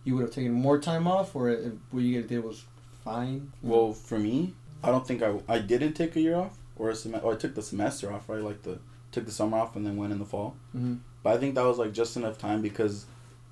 you 0.04 0.14
would 0.14 0.22
have 0.22 0.30
taken 0.34 0.52
more 0.52 0.78
time 0.78 1.06
off, 1.08 1.34
or 1.34 1.48
if 1.50 1.72
what 1.90 2.02
you 2.02 2.20
guys 2.20 2.28
did 2.28 2.44
was 2.44 2.64
fine. 3.04 3.52
Well, 3.62 3.92
for 3.92 4.18
me, 4.18 4.54
I 4.82 4.90
don't 4.90 5.06
think 5.06 5.22
I 5.22 5.40
I 5.48 5.58
didn't 5.58 5.94
take 5.94 6.14
a 6.16 6.20
year 6.20 6.36
off 6.36 6.56
or 6.76 6.90
a 6.90 6.94
sem- 6.94 7.20
or 7.22 7.32
I 7.32 7.36
took 7.36 7.54
the 7.54 7.62
semester 7.62 8.12
off. 8.12 8.28
Right, 8.28 8.42
like 8.42 8.62
the 8.62 8.78
took 9.12 9.26
the 9.26 9.32
summer 9.32 9.58
off 9.58 9.76
and 9.76 9.86
then 9.86 9.96
went 9.96 10.12
in 10.12 10.18
the 10.18 10.24
fall. 10.24 10.56
hmm 10.72 10.96
But 11.22 11.34
I 11.34 11.38
think 11.38 11.54
that 11.54 11.64
was 11.64 11.78
like 11.78 11.92
just 11.92 12.16
enough 12.16 12.36
time 12.38 12.60
because, 12.62 13.06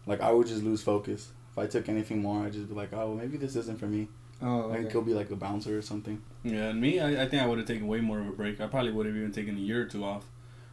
like, 0.06 0.20
I 0.20 0.32
would 0.32 0.46
just 0.48 0.62
lose 0.64 0.82
focus. 0.82 1.30
If 1.52 1.58
I 1.58 1.66
took 1.66 1.88
anything 1.88 2.20
more, 2.22 2.44
I'd 2.44 2.52
just 2.52 2.68
be 2.68 2.74
like, 2.74 2.92
oh, 2.92 3.06
well, 3.08 3.14
maybe 3.14 3.36
this 3.36 3.54
isn't 3.56 3.78
for 3.78 3.86
me. 3.86 4.08
Oh, 4.42 4.72
I 4.72 4.78
okay. 4.78 4.88
could 4.90 5.06
be 5.06 5.14
like 5.14 5.30
a 5.30 5.36
bouncer 5.36 5.78
or 5.78 5.82
something. 5.82 6.20
Yeah, 6.42 6.70
and 6.70 6.80
me, 6.80 6.98
I, 6.98 7.22
I 7.22 7.28
think 7.28 7.40
I 7.42 7.46
would 7.46 7.58
have 7.58 7.66
taken 7.68 7.86
way 7.86 8.00
more 8.00 8.18
of 8.18 8.26
a 8.26 8.32
break. 8.32 8.60
I 8.60 8.66
probably 8.66 8.90
would 8.90 9.06
have 9.06 9.14
even 9.16 9.30
taken 9.30 9.56
a 9.56 9.60
year 9.60 9.82
or 9.82 9.84
two 9.84 10.04
off. 10.04 10.24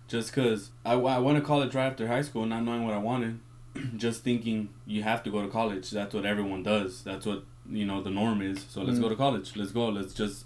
Just 0.08 0.34
because 0.34 0.72
I, 0.84 0.94
I 0.94 1.20
went 1.20 1.38
to 1.38 1.44
college 1.46 1.76
right 1.76 1.86
after 1.86 2.08
high 2.08 2.24
school, 2.24 2.46
not 2.48 2.64
knowing 2.64 2.84
what 2.84 2.96
I 2.96 2.98
wanted. 2.98 3.40
just 3.96 4.24
thinking 4.24 4.70
you 4.86 5.04
have 5.04 5.24
to 5.24 5.30
go 5.30 5.42
to 5.42 5.48
college. 5.48 5.90
That's 5.92 6.14
what 6.14 6.26
everyone 6.26 6.64
does. 6.64 7.02
That's 7.04 7.26
what, 7.26 7.44
you 7.70 7.86
know, 7.86 8.02
the 8.02 8.10
norm 8.10 8.42
is. 8.42 8.66
So 8.70 8.82
let's 8.82 8.98
Mm. 9.00 9.04
go 9.04 9.10
to 9.10 9.16
college. 9.16 9.56
Let's 9.56 9.72
go. 9.72 9.90
Let's 9.90 10.14
just. 10.14 10.46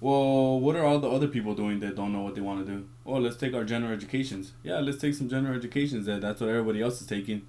Well, 0.00 0.60
what 0.60 0.76
are 0.76 0.84
all 0.84 0.98
the 0.98 1.08
other 1.08 1.28
people 1.28 1.54
doing 1.54 1.80
that 1.80 1.96
don't 1.96 2.12
know 2.12 2.20
what 2.20 2.34
they 2.34 2.40
want 2.42 2.66
to 2.66 2.70
do? 2.72 2.84
Oh, 3.06 3.18
let's 3.18 3.36
take 3.36 3.54
our 3.54 3.64
general 3.64 3.92
educations. 3.92 4.52
Yeah, 4.62 4.80
let's 4.80 4.98
take 4.98 5.14
some 5.14 5.28
general 5.30 5.54
educations. 5.56 6.04
That 6.06 6.20
that's 6.20 6.40
what 6.40 6.50
everybody 6.50 6.82
else 6.82 7.00
is 7.00 7.06
taking. 7.06 7.42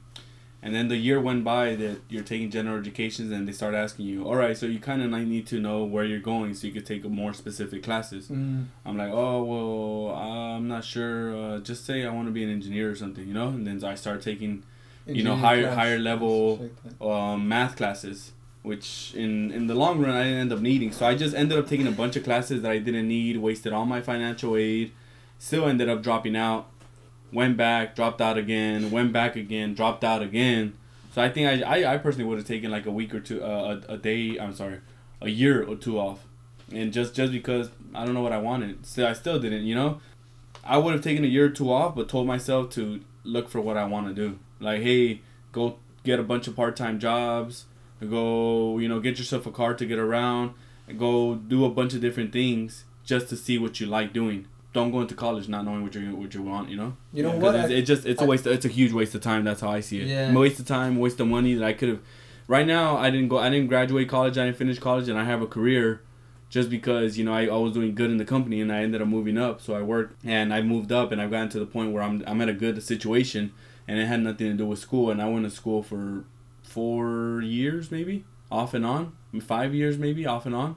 And 0.63 0.74
then 0.74 0.88
the 0.88 0.96
year 0.98 1.20
went 1.22 1.44
by 1.44 1.75
that 1.75 1.98
you're 2.10 2.24
taking 2.24 2.50
general 2.50 2.77
educations, 2.79 3.32
and 3.32 3.48
they 3.48 3.51
start 3.51 3.75
asking 3.75 4.05
you, 4.08 4.24
all 4.25 4.36
right, 4.36 4.58
so 4.58 4.65
you 4.65 4.79
kind 4.79 5.03
of 5.03 5.12
need 5.12 5.46
to 5.48 5.60
know 5.60 5.84
where 5.84 6.05
you're 6.05 6.20
going 6.34 6.55
so 6.55 6.65
you 6.65 6.74
could 6.74 6.88
take 6.88 7.03
more 7.03 7.34
specific 7.36 7.84
classes. 7.84 8.29
Mm, 8.29 8.65
I'm 8.86 8.98
like, 8.98 9.12
oh 9.12 9.44
well, 9.44 10.15
I'm 10.15 10.67
not 10.67 10.84
sure. 10.84 11.36
Uh, 11.36 11.60
just 11.60 11.86
say 11.86 12.03
I 12.05 12.10
want 12.12 12.27
to 12.27 12.32
be 12.32 12.44
an 12.44 12.50
engineer 12.50 12.89
or 12.89 12.96
something, 12.96 13.27
you 13.27 13.34
know. 13.34 13.50
And 13.50 13.67
then 13.67 13.84
I 13.84 13.96
start 13.96 14.22
taking 14.24 14.63
You 15.07 15.24
know, 15.24 15.35
higher- 15.35 15.63
class, 15.63 15.75
higher 15.75 16.00
level- 16.00 16.55
stuff 16.57 16.69
like 16.85 17.00
that. 17.00 17.05
um, 17.05 17.47
math 17.47 17.75
classes, 17.75 18.31
which 18.63 19.13
in 19.15 19.51
in 19.51 19.67
the 19.67 19.75
long 19.75 20.00
run 20.01 20.15
I 20.15 20.24
didn't 20.24 20.39
end 20.39 20.53
up 20.53 20.62
needing. 20.62 20.91
So 20.91 21.05
I 21.05 21.15
just 21.15 21.35
ended 21.35 21.57
up 21.57 21.67
taking 21.67 21.88
a 21.88 21.91
bunch 21.91 22.15
of 22.15 22.24
classes 22.24 22.62
that 22.63 22.71
I 22.71 22.79
didn't 22.79 23.07
need, 23.07 23.38
wasted 23.38 23.74
all 23.74 23.85
my 23.85 24.01
financial 24.01 24.55
aid, 24.57 24.91
still 25.38 25.65
ended 25.67 25.89
up 25.89 26.01
dropping 26.01 26.35
out. 26.35 26.67
Went 27.31 27.57
back, 27.57 27.95
dropped 27.95 28.21
out 28.21 28.38
again, 28.38 28.91
went 28.91 29.12
back 29.12 29.35
again, 29.35 29.74
dropped 29.74 30.03
out 30.03 30.21
again. 30.21 30.74
So 31.12 31.21
I 31.21 31.29
think 31.29 31.47
I 31.63 31.81
I, 31.83 31.93
I 31.95 31.97
personally 31.97 32.25
would 32.29 32.38
have 32.38 32.47
taken 32.47 32.71
like 32.71 32.85
a 32.85 32.91
week 32.91 33.13
or 33.13 33.19
two, 33.19 33.43
uh, 33.43 33.79
a, 33.89 33.93
a 33.93 33.97
day. 33.97 34.38
I'm 34.39 34.53
sorry, 34.53 34.79
a 35.21 35.29
year 35.29 35.63
or 35.63 35.75
two 35.75 36.00
off, 36.00 36.19
and 36.71 36.93
just 36.93 37.13
just 37.15 37.31
because 37.33 37.69
I 37.93 38.05
don't 38.05 38.13
know 38.13 38.21
what 38.21 38.31
I 38.31 38.38
wanted. 38.38 38.85
Still, 38.85 39.07
I 39.07 39.13
still 39.13 39.39
didn't. 39.39 39.63
You 39.65 39.75
know, 39.75 40.00
I 40.63 40.77
would 40.77 40.93
have 40.93 41.03
taken 41.03 41.25
a 41.25 41.27
year 41.27 41.45
or 41.45 41.50
two 41.50 41.71
off, 41.74 41.95
but 41.95 42.07
told 42.07 42.25
myself 42.27 42.69
to 42.71 43.01
look 43.24 43.50
for 43.50 43.59
what 43.59 43.75
I 43.75 43.85
want 43.85 44.07
to 44.07 44.13
do. 44.13 44.39
Like, 44.59 44.81
hey, 44.81 45.21
go 45.51 45.77
get 46.03 46.19
a 46.19 46.24
bunch 46.24 46.47
of 46.47 46.55
part-time 46.55 47.00
jobs 47.00 47.65
go 48.07 48.77
you 48.77 48.88
know 48.88 49.00
get 49.00 49.17
yourself 49.17 49.47
a 49.47 49.51
car 49.51 49.74
to 49.74 49.85
get 49.85 49.97
around 49.97 50.53
go 50.97 51.33
do 51.33 51.65
a 51.65 51.69
bunch 51.69 51.95
of 51.95 52.01
different 52.01 52.31
things 52.31 52.83
just 53.03 53.29
to 53.29 53.35
see 53.35 53.57
what 53.57 53.79
you 53.79 53.88
like 53.88 54.13
doing 54.13 54.45
don't 54.75 54.91
go 54.91 55.01
into 55.01 55.15
college 55.15 55.47
not 55.47 55.65
knowing 55.65 55.81
what 55.81 55.95
you 55.95 56.15
what 56.15 56.33
you 56.35 56.43
want. 56.43 56.69
You 56.69 56.77
know. 56.77 56.97
You 57.13 57.24
know 57.24 57.31
what? 57.31 57.55
It's, 57.55 57.69
it 57.71 57.81
just 57.83 58.05
it's 58.05 58.21
a 58.21 58.25
waste. 58.25 58.45
Of, 58.45 58.51
it's 58.51 58.65
a 58.65 58.69
huge 58.69 58.91
waste 58.91 59.15
of 59.15 59.21
time. 59.21 59.43
That's 59.43 59.62
how 59.62 59.69
I 59.69 59.79
see 59.79 60.01
it. 60.01 60.07
Yeah. 60.07 60.31
Waste 60.33 60.59
of 60.59 60.67
time, 60.67 60.97
waste 60.97 61.19
of 61.19 61.27
money 61.27 61.55
that 61.55 61.65
I 61.65 61.74
could 61.74 61.89
have. 61.89 62.01
Right 62.47 62.67
now, 62.67 62.97
I 62.97 63.09
didn't 63.09 63.29
go. 63.29 63.39
I 63.39 63.50
didn't 63.50 63.67
graduate 63.67 64.07
college. 64.09 64.38
I 64.38 64.45
didn't 64.45 64.57
finish 64.57 64.77
college, 64.77 65.09
and 65.09 65.17
I 65.17 65.24
have 65.24 65.41
a 65.41 65.47
career. 65.47 66.01
Just 66.47 66.69
because 66.69 67.17
you 67.17 67.24
know 67.24 67.33
I, 67.33 67.47
I 67.47 67.55
was 67.55 67.74
doing 67.74 67.95
good 67.95 68.12
in 68.12 68.17
the 68.17 68.25
company 68.25 68.62
and 68.62 68.71
I 68.71 68.83
ended 68.83 69.01
up 69.01 69.07
moving 69.07 69.38
up, 69.38 69.62
so 69.62 69.74
I 69.74 69.81
worked 69.81 70.24
and 70.24 70.53
I 70.53 70.62
moved 70.62 70.91
up 70.91 71.12
and 71.12 71.19
I've 71.19 71.31
gotten 71.31 71.50
to 71.50 71.59
the 71.59 71.65
point 71.65 71.91
where 71.91 72.03
I'm 72.03 72.24
I'm 72.27 72.39
at 72.39 72.50
a 72.50 72.53
good 72.53 72.81
situation, 72.83 73.51
and 73.87 73.99
it 73.99 74.05
had 74.07 74.21
nothing 74.21 74.47
to 74.51 74.53
do 74.57 74.65
with 74.65 74.79
school. 74.79 75.09
And 75.11 75.21
I 75.21 75.27
went 75.29 75.45
to 75.45 75.49
school 75.51 75.83
for 75.83 76.25
four 76.63 77.41
years 77.41 77.91
maybe 77.91 78.25
off 78.51 78.73
and 78.73 78.85
on, 78.85 79.13
five 79.41 79.73
years 79.73 79.97
maybe 79.97 80.25
off 80.25 80.45
and 80.45 80.55
on, 80.55 80.75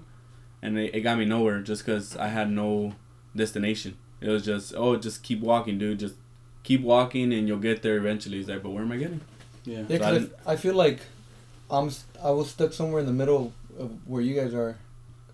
and 0.62 0.78
it, 0.78 0.94
it 0.94 1.00
got 1.00 1.18
me 1.18 1.24
nowhere 1.24 1.60
just 1.60 1.84
because 1.84 2.16
I 2.16 2.28
had 2.28 2.50
no 2.50 2.94
destination. 3.34 3.96
It 4.20 4.28
was 4.28 4.44
just 4.44 4.74
oh 4.76 4.96
just 4.96 5.22
keep 5.22 5.40
walking, 5.40 5.78
dude. 5.78 5.98
Just 6.00 6.14
keep 6.64 6.80
walking 6.82 7.32
and 7.32 7.46
you'll 7.48 7.58
get 7.58 7.82
there 7.82 7.96
eventually. 7.96 8.36
He's 8.38 8.48
like, 8.48 8.62
but 8.62 8.70
where 8.70 8.82
am 8.82 8.92
I 8.92 8.96
getting? 8.96 9.20
Yeah. 9.64 9.84
Yeah, 9.86 9.86
So 9.88 9.94
I 9.94 9.98
'cause 9.98 10.18
didn't- 10.20 10.32
I, 10.46 10.52
I 10.52 10.56
feel 10.56 10.74
like 10.74 11.00
I'm 11.70 11.88
s- 11.88 12.04
I 12.22 12.30
was 12.30 12.50
stuck 12.50 12.72
somewhere 12.72 13.00
in 13.00 13.06
the 13.06 13.12
middle 13.12 13.52
of 13.78 13.92
where 14.08 14.22
you 14.22 14.34
guys 14.34 14.54
are, 14.54 14.76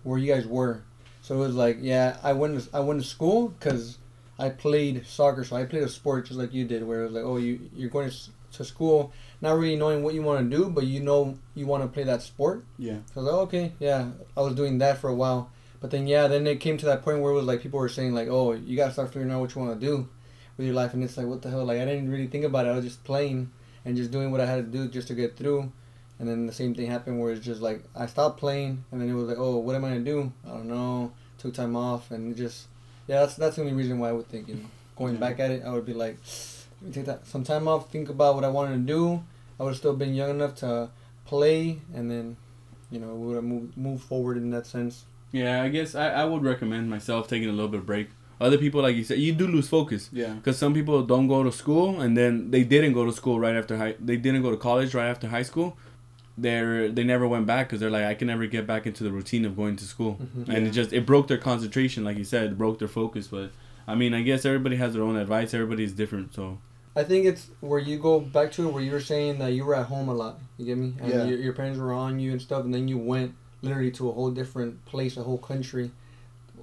where 0.03 0.19
you 0.19 0.31
guys 0.33 0.45
were. 0.45 0.81
So 1.21 1.35
it 1.35 1.39
was 1.39 1.55
like, 1.55 1.77
yeah, 1.81 2.17
I 2.23 2.33
went 2.33 2.61
to, 2.61 2.75
I 2.75 2.79
went 2.81 3.01
to 3.01 3.07
school 3.07 3.49
because 3.49 3.97
I 4.37 4.49
played 4.49 5.05
soccer. 5.05 5.43
So 5.43 5.55
I 5.55 5.65
played 5.65 5.83
a 5.83 5.89
sport 5.89 6.25
just 6.27 6.39
like 6.39 6.53
you 6.53 6.65
did, 6.65 6.83
where 6.83 7.01
it 7.01 7.05
was 7.05 7.13
like, 7.13 7.23
oh, 7.23 7.37
you 7.37 7.69
you're 7.75 7.89
going 7.89 8.09
to, 8.09 8.17
to 8.53 8.65
school, 8.65 9.13
not 9.41 9.57
really 9.57 9.75
knowing 9.75 10.03
what 10.03 10.13
you 10.13 10.21
want 10.21 10.49
to 10.49 10.57
do, 10.57 10.69
but 10.69 10.85
you 10.85 10.99
know 10.99 11.37
you 11.53 11.65
want 11.65 11.83
to 11.83 11.89
play 11.89 12.03
that 12.03 12.21
sport. 12.21 12.65
Yeah. 12.77 12.97
So 13.13 13.21
I 13.21 13.23
was 13.23 13.31
like, 13.31 13.41
okay, 13.47 13.71
yeah, 13.79 14.09
I 14.35 14.41
was 14.41 14.55
doing 14.55 14.77
that 14.79 14.97
for 14.97 15.09
a 15.09 15.15
while. 15.15 15.51
But 15.81 15.91
then, 15.91 16.07
yeah, 16.07 16.27
then 16.27 16.47
it 16.47 16.59
came 16.59 16.77
to 16.77 16.85
that 16.87 17.03
point 17.03 17.19
where 17.19 17.31
it 17.31 17.35
was 17.35 17.45
like 17.45 17.61
people 17.61 17.79
were 17.79 17.89
saying, 17.89 18.13
like, 18.13 18.27
oh, 18.27 18.53
you 18.53 18.75
got 18.75 18.87
to 18.87 18.93
start 18.93 19.09
figuring 19.09 19.31
out 19.31 19.41
what 19.41 19.53
you 19.53 19.61
want 19.61 19.79
to 19.79 19.85
do 19.85 20.07
with 20.57 20.65
your 20.65 20.75
life. 20.75 20.93
And 20.93 21.03
it's 21.03 21.17
like, 21.17 21.27
what 21.27 21.41
the 21.41 21.49
hell? 21.49 21.65
Like, 21.65 21.79
I 21.79 21.85
didn't 21.85 22.09
really 22.09 22.27
think 22.27 22.43
about 22.43 22.65
it. 22.65 22.69
I 22.69 22.75
was 22.75 22.85
just 22.85 23.03
playing 23.03 23.51
and 23.83 23.95
just 23.95 24.09
doing 24.09 24.31
what 24.31 24.41
I 24.41 24.45
had 24.45 24.71
to 24.71 24.77
do 24.77 24.87
just 24.87 25.09
to 25.09 25.13
get 25.13 25.37
through. 25.37 25.71
And 26.17 26.27
then 26.27 26.47
the 26.47 26.53
same 26.53 26.73
thing 26.73 26.89
happened 26.89 27.19
where 27.19 27.31
it's 27.31 27.45
just 27.45 27.61
like, 27.61 27.83
I 27.95 28.05
stopped 28.05 28.39
playing. 28.39 28.83
And 28.91 29.01
then 29.01 29.09
it 29.09 29.13
was 29.13 29.27
like, 29.27 29.37
oh, 29.37 29.57
what 29.57 29.75
am 29.75 29.85
I 29.85 29.89
going 29.89 30.05
to 30.05 30.11
do? 30.11 30.33
I 30.45 30.49
don't 30.49 30.67
know. 30.67 31.11
Took 31.37 31.53
time 31.53 31.75
off. 31.75 32.09
And 32.09 32.31
it 32.31 32.37
just, 32.37 32.67
yeah, 33.07 33.21
that's, 33.21 33.35
that's 33.35 33.55
the 33.55 33.61
only 33.61 33.73
reason 33.73 33.99
why 33.99 34.09
I 34.09 34.11
would 34.11 34.27
think, 34.27 34.47
you 34.47 34.55
know, 34.55 34.61
going 34.95 35.13
Yeah. 35.15 35.19
back 35.19 35.39
at 35.39 35.51
it, 35.51 35.63
I 35.65 35.71
would 35.71 35.85
be 35.85 35.93
like, 35.93 36.17
let 36.81 36.87
me 36.89 36.93
take 36.93 37.05
that 37.05 37.25
some 37.27 37.43
time 37.43 37.67
off, 37.67 37.91
think 37.91 38.09
about 38.09 38.35
what 38.35 38.43
I 38.43 38.49
wanted 38.49 38.73
to 38.75 38.93
do. 38.93 39.23
I 39.59 39.63
would 39.63 39.69
have 39.71 39.77
still 39.77 39.95
been 39.95 40.13
young 40.13 40.29
enough 40.31 40.55
to 40.55 40.89
play. 41.25 41.79
And 41.93 42.09
then 42.11 42.37
you 42.91 42.99
know, 42.99 43.13
we 43.15 43.27
would 43.27 43.35
have 43.35 43.43
moved, 43.43 43.75
moved 43.77 44.03
forward 44.03 44.37
in 44.37 44.51
that 44.51 44.65
sense. 44.67 45.05
Yeah, 45.31 45.63
I 45.63 45.69
guess 45.69 45.95
I, 45.95 46.09
I 46.09 46.25
would 46.25 46.43
recommend 46.43 46.89
myself 46.89 47.27
taking 47.27 47.49
a 47.49 47.51
little 47.51 47.67
bit 47.67 47.79
of 47.81 47.85
break. 47.85 48.09
Other 48.39 48.57
people, 48.57 48.81
like 48.81 48.95
you 48.95 49.03
said, 49.03 49.17
you 49.19 49.33
do 49.33 49.47
lose 49.47 49.67
focus 49.67 50.09
Yeah. 50.13 50.33
because 50.33 50.57
some 50.57 50.73
people 50.73 51.01
don't 51.03 51.27
go 51.27 51.43
to 51.43 51.51
school 51.51 51.99
and 52.01 52.15
then 52.17 52.51
they 52.51 52.63
didn't 52.63 52.93
go 52.93 53.05
to 53.05 53.11
school 53.11 53.39
right 53.39 53.55
after 53.55 53.77
high. 53.77 53.95
They 53.99 54.17
didn't 54.17 54.41
go 54.43 54.51
to 54.51 54.57
college 54.57 54.93
right 54.93 55.07
after 55.07 55.27
high 55.27 55.43
school. 55.43 55.77
They're 56.37 56.89
they 56.89 57.03
never 57.03 57.25
went 57.27 57.45
back 57.45 57.67
because 57.67 57.79
they're 57.79 57.89
like 57.89 58.03
I 58.05 58.13
can 58.13 58.27
never 58.27 58.45
get 58.45 58.67
back 58.67 58.85
into 58.85 59.03
the 59.03 59.11
routine 59.11 59.45
of 59.45 59.55
going 59.55 59.77
to 59.77 59.85
school, 59.85 60.19
Mhm. 60.21 60.49
and 60.49 60.63
Yeah. 60.63 60.69
it 60.69 60.71
just 60.71 60.91
it 60.93 61.05
broke 61.05 61.27
their 61.27 61.37
concentration, 61.37 62.03
like 62.03 62.17
you 62.17 62.25
said, 62.25 62.51
it 62.51 62.57
broke 62.57 62.79
their 62.79 62.89
focus. 62.89 63.27
But 63.27 63.51
I 63.87 63.95
mean, 63.95 64.13
I 64.13 64.21
guess 64.21 64.45
everybody 64.45 64.75
has 64.75 64.93
their 64.93 65.03
own 65.03 65.15
advice. 65.15 65.53
Everybody's 65.53 65.93
different, 65.93 66.33
so 66.33 66.57
I 66.97 67.03
think 67.03 67.25
it's 67.25 67.47
where 67.61 67.79
you 67.79 67.97
go 67.97 68.19
back 68.19 68.51
to 68.53 68.67
where 68.67 68.81
you 68.83 68.91
were 68.91 68.99
saying 69.01 69.39
that 69.39 69.49
you 69.53 69.63
were 69.65 69.75
at 69.75 69.85
home 69.87 70.09
a 70.09 70.13
lot. 70.13 70.39
You 70.57 70.65
get 70.65 70.77
me? 70.77 70.93
And 71.01 71.09
Yeah. 71.11 71.25
your, 71.25 71.37
your 71.39 71.53
parents 71.53 71.79
were 71.79 71.93
on 71.93 72.19
you 72.19 72.31
and 72.31 72.41
stuff, 72.41 72.63
and 72.65 72.73
then 72.73 72.87
you 72.87 72.97
went 72.97 73.33
literally 73.61 73.91
to 73.91 74.09
a 74.09 74.11
whole 74.11 74.31
different 74.31 74.83
place, 74.85 75.15
a 75.17 75.23
whole 75.23 75.37
country, 75.37 75.91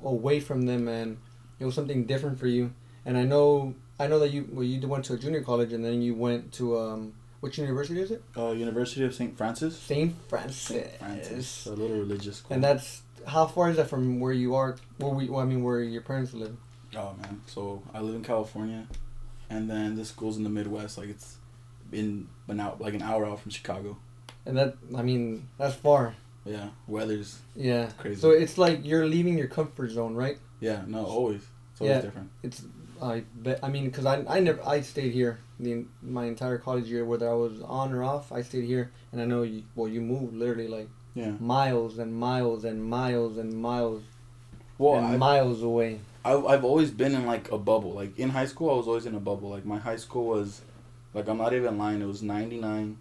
away 0.05 0.41
from 0.41 0.63
them, 0.63 0.89
and 0.89 1.17
it 1.59 1.65
was 1.65 1.75
something 1.75 2.05
different 2.05 2.39
for 2.39 2.47
you. 2.47 2.73
And 3.07 3.17
I 3.17 3.25
know, 3.25 3.75
I 3.99 4.07
know 4.07 4.19
that 4.21 4.33
you 4.33 4.49
well, 4.53 4.65
you 4.65 4.87
went 4.89 5.05
to 5.07 5.15
a 5.15 5.19
junior 5.19 5.43
college, 5.43 5.73
and 5.73 5.85
then 5.85 6.03
you 6.03 6.15
went 6.15 6.53
to 6.53 6.79
um, 6.79 7.13
which 7.43 7.59
university 7.59 8.01
is 8.01 8.11
it? 8.13 8.23
Uh, 8.37 8.53
University 8.53 9.05
of 9.05 9.13
St. 9.15 9.37
Francis. 9.37 9.77
Saint 9.77 10.15
Francis. 10.29 10.97
Francis. 10.99 11.67
A 11.67 11.71
little 11.71 11.97
religious 11.99 12.37
school. 12.39 12.55
And 12.55 12.63
that's 12.65 13.03
how 13.27 13.47
far 13.47 13.69
is 13.69 13.77
that 13.79 13.89
from 13.89 14.21
where 14.21 14.33
you 14.33 14.55
are? 14.55 14.77
Where 14.99 15.13
we? 15.13 15.29
Well, 15.29 15.41
I 15.41 15.45
mean, 15.45 15.63
where 15.65 15.81
your 15.81 16.03
parents 16.03 16.33
live? 16.33 16.57
Oh 16.97 17.15
man, 17.21 17.41
so 17.47 17.83
I 17.93 18.01
live 18.01 18.15
in 18.15 18.23
California, 18.23 18.87
and 19.51 19.69
then 19.69 19.97
this 19.97 20.09
school's 20.11 20.37
in 20.37 20.45
the 20.45 20.51
Midwest. 20.51 20.97
Like 20.99 21.09
it's 21.09 21.37
in 21.91 22.29
an 22.49 22.61
out 22.61 22.81
like 22.81 22.95
an 22.95 23.03
hour 23.03 23.27
out 23.27 23.41
from 23.41 23.51
Chicago. 23.51 23.97
And 24.47 24.57
that, 24.57 24.77
I 24.97 25.03
mean, 25.03 25.47
that's 25.59 25.75
far. 25.75 26.15
Yeah, 26.45 26.69
weather's 26.89 27.39
Yeah. 27.57 27.91
Crazy. 27.99 28.21
So 28.21 28.31
it's 28.31 28.57
like 28.59 28.85
you're 28.85 29.07
leaving 29.07 29.37
your 29.37 29.47
comfort 29.49 29.91
zone, 29.91 30.15
right? 30.15 30.39
yeah 30.61 30.83
no 30.87 31.05
always 31.05 31.43
it's 31.73 31.81
always 31.81 31.97
Yeah. 31.97 32.01
different. 32.03 32.31
It's 32.45 32.63
I 33.03 33.25
bet 33.35 33.59
I 33.63 33.69
mean 33.69 33.87
because 33.87 34.07
I 34.07 34.25
I 34.29 34.41
never 34.41 34.61
I 34.67 34.81
stayed 34.81 35.13
here 35.13 35.39
the 35.59 35.85
my 36.03 36.25
entire 36.27 36.59
college 36.59 36.87
year 36.87 37.05
whether 37.05 37.29
I 37.31 37.35
was 37.35 37.61
on 37.63 37.93
or 37.93 38.03
off 38.03 38.33
I 38.33 38.43
stayed 38.43 38.65
here 38.65 38.91
and 39.11 39.21
I 39.21 39.25
know 39.25 39.43
you 39.43 39.65
well 39.75 39.89
you 39.89 40.01
moved 40.01 40.35
literally 40.35 40.69
like 40.69 40.89
Yeah. 41.15 41.33
miles 41.41 41.99
and 41.99 42.15
miles 42.15 42.65
and 42.65 42.83
miles 42.85 43.37
and 43.39 43.53
miles 43.53 44.03
Well, 44.79 44.97
and 44.97 45.07
I, 45.07 45.17
miles 45.17 45.63
away. 45.63 46.01
I've 46.25 46.45
I've 46.47 46.65
always 46.65 46.91
been 46.91 47.15
in 47.15 47.27
like 47.27 47.51
a 47.51 47.59
bubble. 47.59 47.93
Like 47.93 48.19
in 48.19 48.31
high 48.31 48.47
school, 48.47 48.71
I 48.71 48.77
was 48.77 48.87
always 48.87 49.07
in 49.07 49.15
a 49.15 49.21
bubble. 49.21 49.51
Like 49.51 49.65
my 49.65 49.79
high 49.79 49.97
school 49.97 50.27
was, 50.27 50.63
like 51.15 51.29
I'm 51.29 51.39
not 51.39 51.53
even 51.53 51.77
lying. 51.79 52.01
It 52.01 52.07
was 52.07 52.23
ninety 52.23 52.59
nine 52.61 52.99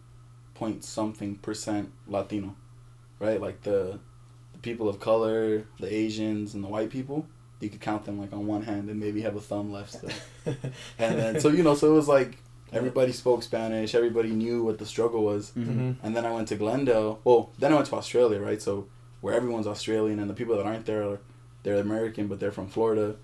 point 0.56 0.84
something 0.84 1.36
percent 1.36 1.92
Latino, 2.08 2.56
right? 3.20 3.40
Like 3.40 3.62
the, 3.64 4.00
the 4.54 4.60
people 4.62 4.90
of 4.90 5.00
color, 5.00 5.66
the 5.80 5.92
Asians, 5.94 6.54
and 6.54 6.64
the 6.64 6.68
white 6.68 6.90
people. 6.90 7.26
You 7.62 7.70
could 7.70 7.82
count 7.82 8.06
them 8.06 8.20
like 8.20 8.34
on 8.34 8.48
one 8.48 8.64
hand 8.64 8.90
and 8.90 9.00
maybe 9.00 9.22
have 9.22 9.36
a 9.36 9.42
thumb 9.42 9.72
left 9.72 9.94
still. 9.94 10.10
and 11.00 11.20
then 11.20 11.40
so 11.40 11.50
you 11.50 11.64
know 11.64 11.76
so 11.76 11.92
it 11.92 11.96
was 11.96 12.08
like 12.08 12.38
everybody 12.74 13.12
spoke 13.12 13.44
Spanish. 13.44 13.94
Everybody 13.96 14.30
knew 14.32 14.64
what 14.64 14.78
the 14.80 14.86
struggle 14.86 15.24
was. 15.24 15.52
Mhm. 15.58 15.96
And 16.04 16.16
then 16.16 16.26
I 16.26 16.32
went 16.32 16.48
to 16.50 16.56
Glendale. 16.56 17.20
Well, 17.26 17.52
then 17.60 17.72
I 17.72 17.76
went 17.76 17.88
to 17.88 17.96
Australia, 17.96 18.40
right? 18.40 18.62
So 18.62 18.88
where 19.22 19.34
everyone's 19.34 19.68
Australian 19.68 20.20
and 20.20 20.30
the 20.30 20.34
people 20.34 20.56
that 20.58 20.66
aren't 20.66 20.86
there 20.86 21.04
are 21.08 21.20
they're 21.64 21.78
American, 21.80 22.28
but 22.28 22.40
they're 22.40 22.52
from 22.60 22.68
Florida, 22.68 23.16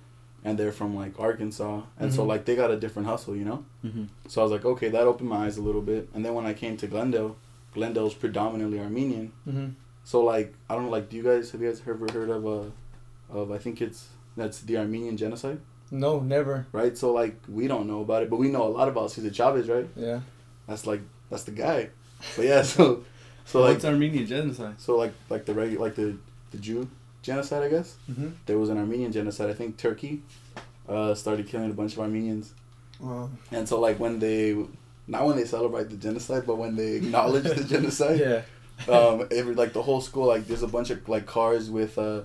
and 0.43 0.59
they're 0.59 0.71
from 0.71 0.95
like 0.95 1.19
Arkansas, 1.19 1.81
and 1.99 2.13
so 2.13 2.23
Mhm. 2.23 2.27
like 2.27 2.45
they 2.45 2.55
got 2.55 2.69
a 2.69 2.77
different 2.77 3.07
hustle, 3.07 3.35
you 3.35 3.45
know. 3.45 3.63
mm-hmm. 3.83 4.03
So 4.27 4.41
I 4.41 4.43
was 4.43 4.51
like, 4.51 4.65
okay, 4.65 4.89
that 4.89 5.07
opened 5.07 5.29
my 5.29 5.45
eyes 5.45 5.57
a 5.57 5.61
little 5.61 5.81
bit. 5.81 6.09
And 6.13 6.23
then 6.23 6.33
when 6.35 6.45
I 6.45 6.53
came 6.53 6.77
to 6.77 6.87
Glendale, 6.87 7.35
Glendale's 7.73 8.13
predominantly 8.13 8.79
Armenian. 8.79 9.31
Mhm. 9.47 9.73
So 10.03 10.21
like 10.23 10.53
I 10.69 10.75
don't 10.75 10.85
know, 10.85 10.91
like 10.91 11.09
do 11.09 11.17
you 11.17 11.23
guys 11.23 11.49
have 11.51 11.61
you 11.61 11.69
guys 11.69 11.81
ever 11.87 12.07
heard 12.13 12.29
of 12.29 12.45
uh 12.45 12.65
of 13.29 13.51
I 13.51 13.57
think 13.57 13.81
it's 13.81 14.09
that's 14.37 14.59
the 14.61 14.77
Armenian 14.77 15.17
genocide, 15.17 15.59
No, 15.91 16.19
never. 16.21 16.65
right? 16.71 16.97
So 16.97 17.11
like 17.11 17.35
we 17.49 17.67
don't 17.67 17.87
know 17.87 18.01
about 18.01 18.23
it, 18.23 18.29
but 18.29 18.37
we 18.37 18.47
know 18.49 18.63
a 18.63 18.73
lot 18.79 18.87
about 18.87 19.11
Cesar 19.11 19.31
Chavez, 19.33 19.67
right? 19.67 19.87
Yeah. 19.95 20.21
That's 20.67 20.85
like 20.87 21.01
that's 21.29 21.43
the 21.43 21.51
guy. 21.51 21.89
But 22.35 22.45
yeah, 22.45 22.61
so 22.73 23.03
so 23.45 23.61
like 23.61 23.73
what's 23.75 23.85
Armenian 23.85 24.25
genocide? 24.25 24.75
So 24.79 24.95
like 24.97 25.13
like 25.29 25.45
the 25.45 25.53
regular 25.53 25.83
like 25.85 25.95
the 25.95 26.15
the 26.51 26.57
Jew 26.57 26.87
genocide, 27.23 27.63
I 27.63 27.69
guess. 27.69 27.95
Mhm. 28.09 28.31
There 28.45 28.57
was 28.57 28.69
an 28.69 28.77
Armenian 28.77 29.11
genocide. 29.11 29.49
I 29.49 29.53
think 29.53 29.77
Turkey 29.77 30.21
uh, 30.87 31.13
started 31.15 31.47
killing 31.47 31.69
a 31.69 31.73
bunch 31.73 31.93
of 31.93 31.99
Armenians, 31.99 32.53
Wow. 32.99 33.29
and 33.51 33.67
so 33.67 33.79
like 33.79 33.99
when 33.99 34.19
they 34.19 34.55
not 35.07 35.25
when 35.25 35.35
they 35.37 35.45
celebrate 35.45 35.89
the 35.89 35.97
genocide, 35.97 36.43
but 36.45 36.57
when 36.57 36.75
they 36.75 36.93
acknowledge 36.93 37.43
the 37.43 37.63
genocide, 37.75 38.19
Yeah. 38.19 38.93
um, 38.93 39.27
every 39.31 39.53
like 39.55 39.73
the 39.73 39.81
whole 39.81 40.01
school 40.01 40.27
like 40.27 40.47
there's 40.47 40.63
a 40.63 40.67
bunch 40.67 40.89
of 40.89 41.07
like 41.09 41.25
cars 41.25 41.69
with 41.69 41.97
uh, 41.97 42.21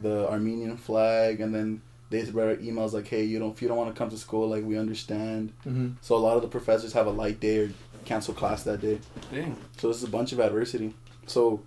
the 0.00 0.28
Armenian 0.30 0.76
flag, 0.76 1.40
and 1.40 1.54
then 1.54 1.82
they 2.10 2.22
write 2.24 2.60
emails 2.60 2.92
like, 2.92 3.06
hey, 3.06 3.24
you 3.24 3.38
don't 3.38 3.52
if 3.52 3.62
you 3.62 3.68
don't 3.68 3.76
want 3.76 3.94
to 3.94 3.98
come 3.98 4.10
to 4.10 4.16
school, 4.18 4.48
like 4.48 4.64
we 4.64 4.76
understand. 4.78 5.52
Mhm. 5.66 5.94
So 6.00 6.16
a 6.16 6.18
lot 6.18 6.36
of 6.36 6.42
the 6.42 6.48
professors 6.48 6.92
have 6.94 7.06
a 7.06 7.10
light 7.10 7.38
day 7.40 7.58
or 7.64 7.70
cancel 8.04 8.34
class 8.34 8.62
that 8.64 8.80
day. 8.80 8.98
Dang. 9.32 9.56
So 9.78 9.88
this 9.88 9.98
is 9.98 10.04
a 10.04 10.08
bunch 10.10 10.32
of 10.32 10.40
adversity. 10.40 10.94
So 11.26 11.62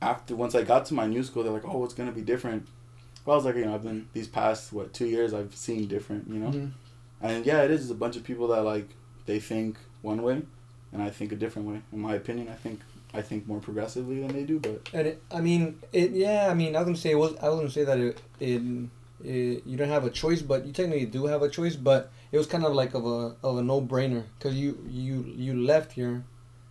after 0.00 0.36
once 0.36 0.54
I 0.54 0.62
got 0.62 0.86
to 0.86 0.94
my 0.94 1.06
new 1.06 1.22
school, 1.22 1.42
they're 1.42 1.52
like, 1.52 1.64
"Oh, 1.66 1.84
it's 1.84 1.94
gonna 1.94 2.12
be 2.12 2.20
different." 2.22 2.68
Well, 3.24 3.34
I 3.34 3.36
was 3.38 3.44
like, 3.46 3.56
you 3.56 3.64
know, 3.64 3.74
I've 3.74 3.82
been 3.82 4.06
these 4.12 4.28
past 4.28 4.72
what 4.72 4.92
two 4.92 5.06
years, 5.06 5.32
I've 5.32 5.54
seen 5.54 5.86
different, 5.88 6.28
you 6.28 6.38
know, 6.38 6.50
Mhm. 6.50 6.70
and 7.22 7.46
yeah, 7.46 7.62
it 7.62 7.70
is. 7.70 7.82
It's 7.82 7.90
a 7.90 7.94
bunch 7.94 8.16
of 8.16 8.22
people 8.24 8.46
that 8.48 8.62
like 8.62 8.88
they 9.26 9.40
think 9.40 9.78
one 10.02 10.22
way, 10.22 10.42
and 10.92 11.02
I 11.02 11.08
think 11.10 11.32
a 11.32 11.36
different 11.36 11.66
way. 11.66 11.80
In 11.92 12.00
my 12.00 12.14
opinion, 12.14 12.48
I 12.48 12.54
think 12.54 12.80
I 13.14 13.22
think 13.22 13.46
more 13.46 13.60
progressively 13.60 14.20
than 14.20 14.32
they 14.32 14.42
do, 14.42 14.58
but 14.58 14.88
And 14.92 15.06
it, 15.06 15.22
I 15.32 15.40
mean, 15.40 15.78
it. 15.92 16.10
Yeah, 16.10 16.48
I 16.50 16.54
mean, 16.54 16.74
I 16.74 16.80
was 16.80 16.86
gonna 16.86 16.96
say 16.96 17.12
it 17.12 17.18
was. 17.18 17.34
I 17.36 17.42
gonna 17.46 17.70
say 17.70 17.84
that 17.84 17.98
it, 17.98 18.20
it, 18.40 18.60
it. 19.24 19.62
You 19.64 19.76
don't 19.76 19.88
have 19.88 20.04
a 20.04 20.10
choice, 20.10 20.42
but 20.42 20.66
you 20.66 20.72
technically 20.72 21.06
do 21.06 21.26
have 21.26 21.42
a 21.42 21.48
choice. 21.48 21.76
But 21.76 22.10
it 22.32 22.38
was 22.38 22.48
kind 22.48 22.64
of 22.64 22.74
like 22.74 22.94
of 22.94 23.06
a 23.06 23.36
of 23.42 23.58
a 23.58 23.62
no 23.62 23.80
brainer 23.80 24.24
because 24.38 24.56
you 24.56 24.84
you 24.88 25.32
you 25.36 25.54
left 25.54 25.92
here 25.92 26.24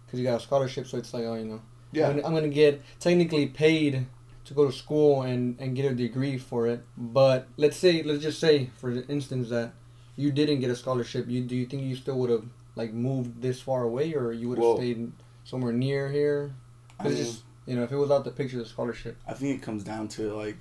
because 0.05 0.19
you 0.19 0.25
got 0.25 0.41
a 0.41 0.43
scholarship. 0.43 0.85
So 0.87 0.97
it's 0.97 1.13
like, 1.13 1.23
oh, 1.23 1.35
you 1.35 1.45
know, 1.45 1.61
yeah, 1.93 2.09
I'm, 2.09 2.15
gonna, 2.17 2.27
I'm 2.27 2.33
gonna 2.33 2.49
get 2.49 2.81
technically 2.99 3.47
paid 3.47 4.05
to 4.45 4.53
go 4.53 4.65
to 4.65 4.71
school 4.71 5.21
and 5.21 5.55
and 5.59 5.75
get 5.75 5.89
a 5.89 5.95
degree 5.95 6.37
for 6.37 6.67
it. 6.67 6.83
But 6.97 7.47
let's 7.55 7.77
say, 7.77 8.03
let's 8.03 8.21
just 8.21 8.39
say, 8.39 8.69
for 8.75 8.91
instance, 8.91 9.49
that 9.49 9.71
you 10.17 10.31
didn't 10.31 10.59
get 10.59 10.69
a 10.69 10.75
scholarship. 10.75 11.29
You 11.29 11.41
do 11.41 11.55
you 11.55 11.65
think 11.65 11.83
you 11.83 11.95
still 11.95 12.19
would 12.19 12.29
have 12.29 12.43
like 12.75 12.91
moved 12.91 13.41
this 13.41 13.61
far 13.61 13.83
away, 13.83 14.13
or 14.13 14.33
you 14.33 14.49
would 14.49 14.57
have 14.57 14.65
Well- 14.65 14.77
stayed 14.77 15.11
somewhere 15.43 15.73
near 15.73 16.09
here? 16.11 16.53
I, 16.99 17.07
mean, 17.07 17.17
just 17.17 17.43
you 17.65 17.75
know, 17.75 17.83
if 17.83 17.91
it 17.91 17.97
was 17.97 18.11
out 18.11 18.23
the 18.23 18.31
picture, 18.31 18.57
the 18.57 18.65
scholarship. 18.65 19.17
I 19.27 19.33
think 19.33 19.59
it 19.59 19.63
comes 19.63 19.83
down 19.83 20.07
to 20.09 20.33
like 20.33 20.57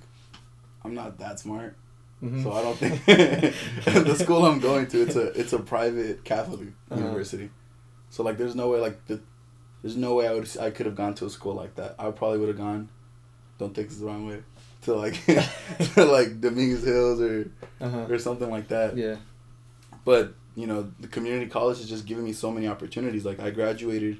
I'm 0.83 0.93
not 0.93 1.17
that 1.19 1.39
smart, 1.39 1.75
Mhm. 2.21 2.43
so 2.43 2.51
I 2.53 2.61
don't 2.61 2.77
think 2.77 3.05
the 4.07 4.15
school 4.15 4.45
I'm 4.45 4.59
going 4.59 4.87
to 4.87 5.01
it's 5.01 5.15
a 5.15 5.27
it's 5.39 5.53
a 5.53 5.59
private 5.59 6.23
Catholic 6.23 6.69
Uh-huh. 6.91 7.01
university. 7.01 7.49
So 8.09 8.21
like, 8.23 8.37
there's 8.37 8.55
no 8.55 8.69
way 8.69 8.79
like 8.79 9.05
the, 9.07 9.19
there's 9.81 9.97
no 9.97 10.13
way 10.15 10.27
I 10.27 10.33
would 10.33 10.47
I 10.59 10.69
could 10.69 10.85
have 10.85 10.95
gone 10.95 11.15
to 11.15 11.25
a 11.25 11.29
school 11.29 11.53
like 11.55 11.75
that. 11.75 11.95
I 11.99 12.11
probably 12.11 12.39
would 12.39 12.49
have 12.49 12.57
gone. 12.57 12.89
Don't 13.57 13.73
take 13.75 13.89
this 13.89 13.97
the 13.99 14.05
wrong 14.05 14.27
way. 14.27 14.43
To 14.83 14.93
like 14.95 15.15
to 15.95 16.03
like 16.05 16.41
Dominguez 16.41 16.83
Hills 16.83 17.21
or 17.21 17.49
Uh-huh. 17.81 18.05
or 18.09 18.19
something 18.19 18.49
like 18.49 18.67
that. 18.69 18.97
Yeah. 18.97 19.15
But 20.05 20.33
you 20.55 20.67
know, 20.67 20.91
the 20.99 21.07
community 21.07 21.47
college 21.49 21.77
has 21.79 21.89
just 21.89 22.05
given 22.05 22.23
me 22.23 22.33
so 22.33 22.51
many 22.51 22.67
opportunities. 22.67 23.25
Like 23.25 23.39
I 23.39 23.49
graduated 23.49 24.17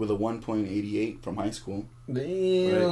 with 0.00 0.10
a 0.10 0.14
1.88 0.14 1.22
from 1.22 1.36
high 1.36 1.50
school. 1.50 1.86
Damn, 2.06 2.16
Right? 2.16 2.26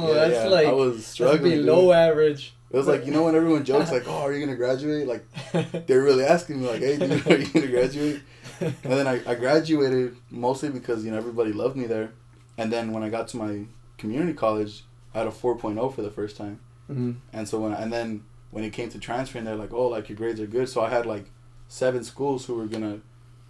Yeah, 0.07 0.13
that's 0.13 0.33
yeah. 0.35 0.47
like 0.47 0.67
I 0.67 0.71
was 0.71 1.05
struggling. 1.05 1.51
below 1.51 1.81
dude. 1.87 1.91
average. 1.95 2.53
It 2.71 2.77
was 2.77 2.87
like 2.87 3.05
you 3.05 3.11
know 3.11 3.23
when 3.25 3.35
everyone 3.35 3.63
jokes 3.71 3.91
like, 3.91 4.03
"Oh, 4.07 4.19
are 4.25 4.31
you 4.33 4.39
gonna 4.45 4.55
graduate?" 4.55 5.07
Like 5.07 5.25
they're 5.87 6.03
really 6.03 6.23
asking 6.23 6.61
me 6.61 6.67
like, 6.69 6.81
"Hey, 6.81 6.97
dude, 6.97 7.27
are 7.27 7.37
you 7.37 7.47
gonna 7.51 7.67
graduate?" 7.67 8.21
And 8.61 8.75
then 8.83 9.07
I, 9.07 9.15
I 9.31 9.35
graduated 9.35 10.15
mostly 10.29 10.69
because 10.69 11.03
you 11.03 11.11
know 11.11 11.17
everybody 11.17 11.51
loved 11.51 11.75
me 11.75 11.87
there, 11.87 12.11
and 12.59 12.71
then 12.71 12.91
when 12.93 13.01
I 13.03 13.09
got 13.09 13.27
to 13.29 13.37
my 13.37 13.65
community 13.97 14.33
college, 14.33 14.83
I 15.15 15.19
had 15.19 15.27
a 15.27 15.31
4.0 15.31 15.93
for 15.95 16.01
the 16.03 16.11
first 16.11 16.37
time, 16.37 16.59
Mhm. 16.91 17.15
and 17.33 17.47
so 17.49 17.59
when 17.59 17.73
and 17.73 17.91
then 17.91 18.23
when 18.51 18.63
it 18.63 18.71
came 18.71 18.89
to 18.89 18.99
transferring, 18.99 19.45
they're 19.45 19.55
like, 19.65 19.73
"Oh, 19.73 19.87
like 19.87 20.07
your 20.09 20.17
grades 20.17 20.39
are 20.39 20.45
good." 20.47 20.69
So 20.69 20.81
I 20.81 20.89
had 20.89 21.05
like 21.07 21.25
seven 21.67 22.03
schools 22.03 22.45
who 22.45 22.53
were 22.55 22.67
gonna 22.67 22.99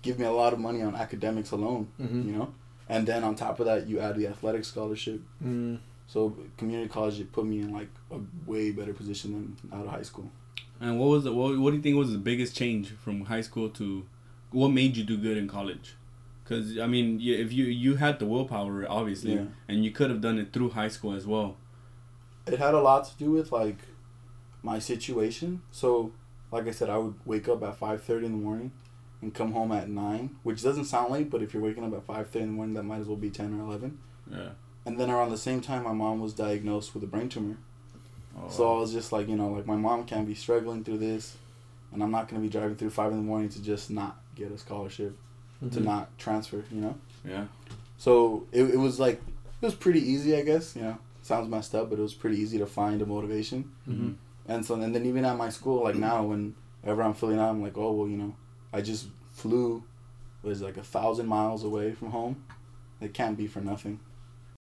give 0.01 0.17
me 0.17 0.25
a 0.25 0.31
lot 0.31 0.53
of 0.53 0.59
money 0.59 0.81
on 0.81 0.95
academics 0.95 1.51
alone, 1.51 1.89
Mhm. 1.99 2.25
you 2.25 2.31
know, 2.37 2.53
and 2.89 3.07
then 3.07 3.23
on 3.23 3.35
top 3.35 3.59
of 3.59 3.67
that, 3.67 3.87
you 3.87 3.99
add 3.99 4.17
the 4.17 4.27
athletic 4.27 4.65
scholarship. 4.65 5.21
Mm. 5.43 5.79
So 6.07 6.35
community 6.57 6.89
college 6.89 7.19
it 7.19 7.31
put 7.31 7.45
me 7.45 7.59
in 7.59 7.71
like 7.71 7.89
a 8.11 8.17
way 8.47 8.71
better 8.71 8.93
position 8.93 9.31
than 9.31 9.79
out 9.79 9.85
of 9.85 9.91
high 9.91 10.01
school. 10.01 10.31
And 10.81 10.99
what 10.99 11.09
was 11.09 11.23
the 11.23 11.31
what, 11.31 11.57
what 11.59 11.69
do 11.69 11.77
you 11.77 11.83
think 11.83 11.95
was 11.97 12.11
the 12.11 12.17
biggest 12.17 12.55
change 12.55 12.89
from 12.89 13.25
high 13.25 13.41
school 13.41 13.69
to 13.69 14.05
what 14.51 14.69
made 14.69 14.97
you 14.97 15.03
do 15.03 15.17
good 15.17 15.37
in 15.37 15.47
college? 15.47 15.95
Because 16.43 16.79
I 16.79 16.87
mean, 16.87 17.19
you, 17.19 17.35
if 17.35 17.53
you 17.53 17.65
you 17.65 17.97
had 17.97 18.17
the 18.17 18.25
willpower, 18.25 18.85
obviously, 18.89 19.35
Yeah. 19.35 19.45
and 19.67 19.85
you 19.85 19.91
could 19.91 20.09
have 20.09 20.19
done 20.19 20.39
it 20.39 20.51
through 20.51 20.71
high 20.71 20.87
school 20.87 21.13
as 21.13 21.27
well. 21.27 21.57
It 22.47 22.57
had 22.57 22.73
a 22.73 22.81
lot 22.81 23.05
to 23.05 23.15
do 23.17 23.29
with 23.29 23.51
like 23.51 23.77
my 24.63 24.79
situation. 24.79 25.61
So, 25.69 26.11
like 26.51 26.67
I 26.67 26.71
said, 26.71 26.89
I 26.89 26.97
would 26.97 27.13
wake 27.23 27.47
up 27.47 27.61
at 27.61 27.77
five 27.77 28.01
thirty 28.01 28.25
in 28.25 28.31
the 28.31 28.43
morning 28.43 28.71
and 29.21 29.33
come 29.33 29.51
home 29.51 29.71
at 29.71 29.89
nine, 29.89 30.35
which 30.43 30.63
doesn't 30.63 30.85
sound 30.85 31.11
late, 31.11 31.29
but 31.29 31.41
if 31.41 31.53
you're 31.53 31.63
waking 31.63 31.83
up 31.83 31.93
at 31.93 32.05
five 32.05 32.29
thirty 32.29 32.43
in 32.43 32.49
the 32.51 32.55
morning, 32.55 32.73
that 32.75 32.83
might 32.83 32.99
as 33.01 33.07
well 33.07 33.17
be 33.17 33.29
ten 33.29 33.53
or 33.59 33.63
eleven. 33.63 33.99
Yeah. 34.31 34.49
And 34.85 34.99
then 34.99 35.09
around 35.09 35.29
the 35.31 35.37
same 35.37 35.61
time, 35.61 35.83
my 35.83 35.91
mom 35.93 36.19
was 36.21 36.33
diagnosed 36.33 36.93
with 36.93 37.03
a 37.03 37.07
brain 37.07 37.29
tumor. 37.29 37.57
Oh, 38.37 38.49
So 38.49 38.75
I 38.75 38.79
was 38.79 38.93
just 38.93 39.11
like, 39.11 39.27
you 39.27 39.35
know, 39.35 39.49
like 39.49 39.65
my 39.65 39.75
mom 39.75 40.05
can't 40.05 40.25
be 40.27 40.35
struggling 40.35 40.83
through 40.83 40.99
this, 40.99 41.35
and 41.91 42.01
I'm 42.01 42.11
not 42.11 42.27
gonna 42.29 42.41
be 42.41 42.49
driving 42.49 42.75
through 42.77 42.91
five 42.91 43.11
in 43.11 43.17
the 43.17 43.23
morning 43.23 43.49
to 43.49 43.61
just 43.61 43.91
not 43.91 44.21
get 44.35 44.51
a 44.51 44.57
scholarship, 44.57 45.17
to 45.61 45.79
Mhm. 45.79 45.83
not 45.83 46.17
transfer, 46.17 46.63
you 46.71 46.79
know. 46.81 46.95
yeah. 47.25 47.45
So 47.97 48.45
it, 48.53 48.63
it 48.63 48.77
was 48.77 48.99
like 48.99 49.21
it 49.61 49.65
was 49.65 49.75
pretty 49.75 49.99
easy, 49.99 50.35
I 50.37 50.41
guess. 50.43 50.75
You 50.77 50.83
know, 50.83 50.97
sounds 51.21 51.49
messed 51.49 51.75
up, 51.75 51.89
but 51.89 51.99
it 51.99 52.01
was 52.01 52.13
pretty 52.13 52.37
easy 52.37 52.57
to 52.59 52.65
find 52.65 53.01
a 53.01 53.05
motivation. 53.05 53.69
Mhm. 53.87 54.15
And 54.47 54.65
so 54.65 54.75
and 54.75 54.95
then 54.95 55.05
even 55.05 55.25
at 55.25 55.35
my 55.37 55.49
school, 55.49 55.83
like 55.83 55.95
now, 55.97 56.23
whenever 56.23 57.03
I'm 57.03 57.13
feeling 57.13 57.37
out, 57.39 57.49
I'm 57.49 57.61
like, 57.61 57.77
oh 57.77 57.91
well, 57.91 58.07
you 58.07 58.15
know, 58.17 58.35
I 58.73 58.81
just 58.81 59.07
flew, 59.31 59.83
was 60.43 60.61
like 60.61 60.77
a 60.77 60.83
thousand 60.83 61.27
miles 61.27 61.63
away 61.63 61.93
from 61.93 62.11
home. 62.11 62.43
It 63.01 63.13
can't 63.13 63.37
be 63.37 63.47
for 63.47 63.61
nothing. 63.61 63.99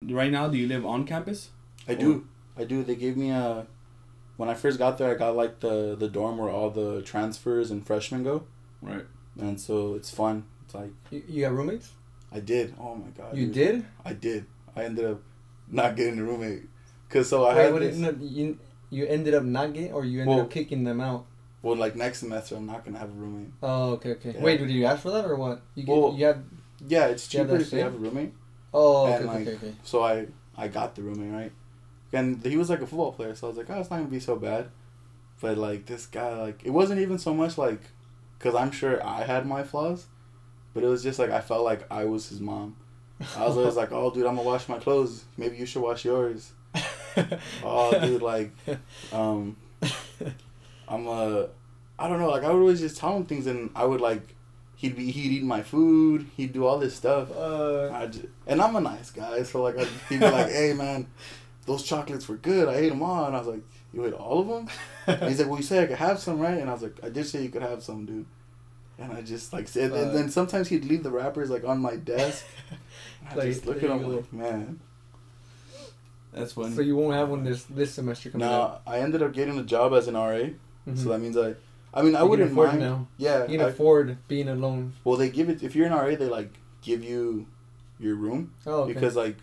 Right 0.04 0.30
now, 0.30 0.48
do 0.48 0.58
you 0.58 0.66
live 0.68 0.84
on 0.84 1.04
campus? 1.06 1.50
I 1.88 1.94
do, 1.94 2.26
I 2.56 2.64
do. 2.64 2.82
They 2.82 2.96
gave 2.96 3.16
me 3.16 3.30
a. 3.30 3.66
When 4.36 4.48
I 4.50 4.54
first 4.54 4.78
got 4.78 4.98
there, 4.98 5.10
I 5.10 5.14
got 5.14 5.34
like 5.34 5.60
the 5.60 5.96
the 5.98 6.08
dorm 6.08 6.36
where 6.38 6.50
all 6.50 6.70
the 6.70 7.00
transfers 7.02 7.70
and 7.70 7.86
freshmen 7.86 8.22
go, 8.22 8.44
Right. 8.82 9.06
and 9.40 9.58
so 9.60 9.94
it's 9.94 10.10
fun. 10.10 10.44
It's 10.64 10.74
like 10.74 10.90
You, 11.10 11.22
you 11.26 11.40
got 11.42 11.52
roommates? 11.54 11.92
I 12.30 12.40
did. 12.40 12.74
Oh 12.78 12.94
my 12.96 13.08
god. 13.16 13.36
you 13.36 13.46
dude. 13.46 13.54
did? 13.54 13.86
I 14.04 14.12
did. 14.12 14.44
I 14.74 14.84
ended 14.84 15.06
up 15.06 15.20
not 15.68 15.96
getting 15.96 16.18
a 16.18 16.24
roommate, 16.24 16.64
cause 17.08 17.28
so 17.30 17.44
I 17.46 17.54
Wait, 17.54 17.62
had 17.64 17.72
what 17.72 17.80
this, 17.82 17.96
did, 17.96 18.20
no, 18.20 18.26
you 18.26 18.58
you 18.90 19.06
ended 19.06 19.32
up 19.32 19.44
not 19.44 19.72
getting, 19.72 19.92
or 19.92 20.04
you 20.04 20.20
ended 20.20 20.36
Well- 20.36 20.44
up 20.44 20.50
kicking 20.50 20.84
them 20.84 21.00
out? 21.00 21.24
Well 21.66 21.76
like 21.76 21.96
next 21.96 22.20
semester 22.20 22.54
I'm 22.56 22.66
not 22.66 22.84
gonna 22.84 22.98
have 22.98 23.10
a 23.10 23.12
roommate. 23.12 23.52
Oh, 23.62 23.92
okay, 23.94 24.10
okay. 24.12 24.32
Yeah. 24.34 24.42
Wait, 24.42 24.58
did 24.58 24.70
you 24.70 24.84
ask 24.84 25.02
for 25.02 25.10
that 25.10 25.24
or 25.24 25.34
what? 25.36 25.62
You 25.74 25.82
get, 25.84 25.96
Well, 25.96 26.14
you 26.16 26.26
had. 26.26 26.44
Yeah, 26.86 27.06
it's 27.06 27.26
cheaper 27.26 27.44
that's 27.46 27.64
if 27.64 27.72
you 27.72 27.80
have 27.80 27.94
a 27.94 27.98
roommate. 27.98 28.34
Oh, 28.72 29.06
okay, 29.06 29.16
and, 29.16 29.24
okay, 29.24 29.38
like, 29.38 29.48
okay, 29.48 29.56
okay. 29.56 29.74
So 29.82 30.02
I 30.02 30.26
I 30.56 30.68
got 30.68 30.94
the 30.94 31.02
roommate 31.02 31.32
right, 31.32 31.52
and 32.12 32.44
he 32.44 32.56
was 32.56 32.70
like 32.70 32.82
a 32.82 32.86
football 32.86 33.12
player. 33.12 33.34
So 33.34 33.46
I 33.46 33.48
was 33.48 33.56
like, 33.56 33.68
oh, 33.70 33.80
it's 33.80 33.90
not 33.90 33.96
gonna 33.96 34.08
be 34.08 34.20
so 34.20 34.36
bad. 34.36 34.68
But 35.40 35.58
like 35.58 35.86
this 35.86 36.06
guy, 36.06 36.34
like 36.40 36.62
it 36.64 36.70
wasn't 36.70 37.00
even 37.00 37.18
so 37.18 37.34
much 37.34 37.58
like, 37.58 37.80
cause 38.38 38.54
I'm 38.54 38.70
sure 38.70 39.04
I 39.04 39.24
had 39.24 39.44
my 39.46 39.62
flaws, 39.64 40.06
but 40.72 40.84
it 40.84 40.86
was 40.86 41.02
just 41.02 41.18
like 41.18 41.30
I 41.30 41.40
felt 41.40 41.64
like 41.64 41.90
I 41.90 42.04
was 42.04 42.28
his 42.28 42.40
mom. 42.40 42.76
I 43.36 43.44
was 43.46 43.56
always 43.56 43.76
like, 43.76 43.92
oh, 43.92 44.10
dude, 44.10 44.26
I'm 44.26 44.36
gonna 44.36 44.46
wash 44.46 44.68
my 44.68 44.78
clothes. 44.78 45.24
Maybe 45.36 45.56
you 45.56 45.66
should 45.66 45.82
wash 45.82 46.04
yours. 46.04 46.52
Oh, 47.64 47.98
dude, 47.98 48.20
like, 48.20 48.52
um, 49.10 49.56
I'm 50.88 51.06
a, 51.06 51.48
I 51.98 52.08
don't 52.08 52.18
know, 52.20 52.28
like 52.30 52.44
I 52.44 52.48
would 52.50 52.60
always 52.60 52.80
just 52.80 52.96
tell 52.96 53.16
him 53.16 53.24
things, 53.24 53.46
and 53.46 53.70
I 53.74 53.84
would 53.84 54.00
like, 54.00 54.34
he'd 54.76 54.96
be 54.96 55.10
he'd 55.10 55.32
eat 55.32 55.42
my 55.42 55.62
food, 55.62 56.26
he'd 56.36 56.52
do 56.52 56.64
all 56.66 56.78
this 56.78 56.94
stuff. 56.94 57.30
Uh, 57.36 57.90
I 57.92 58.06
just, 58.06 58.26
and 58.46 58.60
I'm 58.60 58.76
a 58.76 58.80
nice 58.80 59.10
guy, 59.10 59.42
so 59.42 59.62
like 59.62 59.78
I'd, 59.78 59.88
he'd 60.08 60.20
be 60.20 60.30
like, 60.30 60.50
"Hey 60.50 60.72
man, 60.74 61.06
those 61.66 61.82
chocolates 61.82 62.28
were 62.28 62.36
good. 62.36 62.68
I 62.68 62.74
ate 62.76 62.88
them 62.90 63.02
all." 63.02 63.26
And 63.26 63.34
I 63.34 63.38
was 63.38 63.48
like, 63.48 63.62
"You 63.92 64.04
ate 64.06 64.12
all 64.12 64.40
of 64.40 64.48
them?" 64.48 64.68
And 65.06 65.28
he's 65.28 65.38
like, 65.40 65.48
"Well, 65.48 65.58
you 65.58 65.64
said 65.64 65.84
I 65.84 65.86
could 65.86 65.98
have 65.98 66.18
some, 66.20 66.38
right?" 66.40 66.58
And 66.58 66.68
I 66.68 66.72
was 66.72 66.82
like, 66.82 66.96
"I 67.02 67.08
did 67.08 67.26
say 67.26 67.42
you 67.42 67.48
could 67.48 67.62
have 67.62 67.82
some, 67.82 68.04
dude." 68.06 68.26
And 68.98 69.12
I 69.12 69.20
just 69.22 69.52
like 69.52 69.68
said, 69.68 69.92
Uh, 69.92 69.96
and 69.96 70.14
then 70.16 70.30
sometimes 70.30 70.68
he'd 70.68 70.84
leave 70.86 71.02
the 71.02 71.10
wrappers 71.10 71.50
like 71.50 71.64
on 71.64 71.80
my 71.80 71.96
desk. 71.96 72.46
I 73.30 73.34
Like, 73.34 73.48
just 73.48 73.66
look 73.66 73.82
at 73.82 73.90
him 73.90 74.00
go. 74.02 74.08
like, 74.08 74.32
man. 74.32 74.80
That's 76.32 76.52
funny. 76.52 76.74
so 76.74 76.80
you 76.82 76.96
won't 76.96 77.14
have 77.14 77.28
one 77.30 77.44
this 77.44 77.64
this 77.64 77.94
semester 77.94 78.30
coming 78.30 78.46
up. 78.46 78.82
No, 78.86 78.92
I 78.92 78.98
ended 79.00 79.22
up 79.22 79.32
getting 79.32 79.58
a 79.58 79.62
job 79.62 79.92
as 79.94 80.06
an 80.08 80.14
RA, 80.14 80.48
Mhm. 80.86 80.96
so 80.98 81.08
that 81.10 81.20
means 81.20 81.36
I, 81.36 81.54
I 81.94 82.02
mean, 82.02 82.14
I 82.14 82.22
You 82.22 82.26
wouldn't 82.28 82.52
mind. 82.52 82.80
now. 82.80 83.08
Yeah, 83.16 83.42
You 83.46 83.58
can 83.58 83.66
I- 83.66 83.70
afford 83.70 84.18
being 84.28 84.48
alone. 84.48 84.92
well, 85.04 85.16
they 85.16 85.30
give 85.30 85.48
it 85.48 85.62
if 85.62 85.74
you're 85.74 85.86
an 85.86 85.92
RA, 85.92 86.14
they 86.16 86.28
like 86.28 86.52
give 86.82 87.02
you 87.02 87.46
your 87.98 88.14
room 88.14 88.52
Oh, 88.66 88.82
okay. 88.82 88.92
because 88.92 89.16
like 89.16 89.36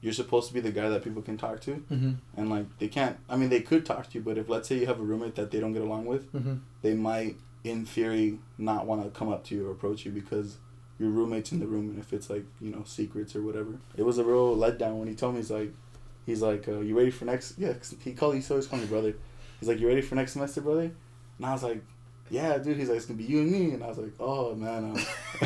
you're 0.00 0.12
supposed 0.14 0.48
to 0.48 0.54
be 0.54 0.60
the 0.60 0.70
guy 0.70 0.88
that 0.88 1.02
people 1.04 1.22
can 1.22 1.36
talk 1.36 1.60
to. 1.60 1.72
Mm-hmm. 1.92 2.12
and 2.36 2.48
like 2.50 2.66
they 2.78 2.88
can't 2.88 3.16
i 3.28 3.36
mean 3.36 3.48
they 3.50 3.60
could 3.60 3.84
talk 3.84 4.08
to 4.10 4.18
you 4.18 4.24
but 4.24 4.38
if 4.38 4.48
let's 4.48 4.66
say 4.68 4.78
you 4.78 4.86
have 4.86 5.00
a 5.00 5.02
roommate 5.02 5.34
that 5.34 5.50
they 5.50 5.60
don't 5.60 5.72
get 5.72 5.82
along 5.82 6.06
with 6.06 6.32
Mm-hmm. 6.32 6.54
they 6.82 6.94
might 6.94 7.36
in 7.64 7.84
theory 7.84 8.38
not 8.56 8.86
want 8.86 9.02
to 9.04 9.10
come 9.10 9.28
up 9.28 9.44
to 9.46 9.54
you 9.56 9.66
or 9.68 9.72
approach 9.72 10.04
you 10.06 10.12
because 10.12 10.56
your 10.98 11.10
roommate's 11.10 11.52
in 11.52 11.58
the 11.60 11.66
room 11.66 11.90
and 11.90 11.98
if 11.98 12.12
it's 12.12 12.30
like 12.30 12.44
you 12.60 12.70
know 12.70 12.82
secrets 12.86 13.36
or 13.36 13.42
whatever 13.42 13.72
it 13.96 14.04
was 14.04 14.16
a 14.18 14.24
real 14.24 14.56
letdown 14.56 14.94
when 14.98 15.08
he 15.08 15.14
told 15.14 15.34
me 15.34 15.40
he's 15.40 15.50
like 15.50 15.72
he's 16.24 16.40
like 16.42 16.66
uh, 16.68 16.78
you 16.80 16.96
ready 16.96 17.10
for 17.10 17.24
next 17.26 17.58
yeah 17.58 17.72
'cause 17.74 17.94
he 18.02 18.12
called 18.14 18.34
he 18.36 18.42
always 18.50 18.66
called 18.68 18.80
me 18.82 18.88
brother 18.88 19.14
he's 19.58 19.68
like 19.68 19.78
you 19.78 19.88
ready 19.88 20.00
for 20.00 20.14
next 20.14 20.32
semester 20.32 20.60
brother 20.60 20.90
and 21.38 21.46
i 21.46 21.52
was 21.52 21.62
like 21.62 21.82
yeah 22.30 22.58
dude 22.58 22.76
he's 22.76 22.88
like 22.88 22.96
it's 22.98 23.06
gonna 23.06 23.18
be 23.18 23.24
you 23.24 23.40
and 23.40 23.50
me 23.50 23.70
and 23.72 23.82
i 23.82 23.88
was 23.88 23.98
like 23.98 24.12
oh 24.20 24.54
man 24.54 24.96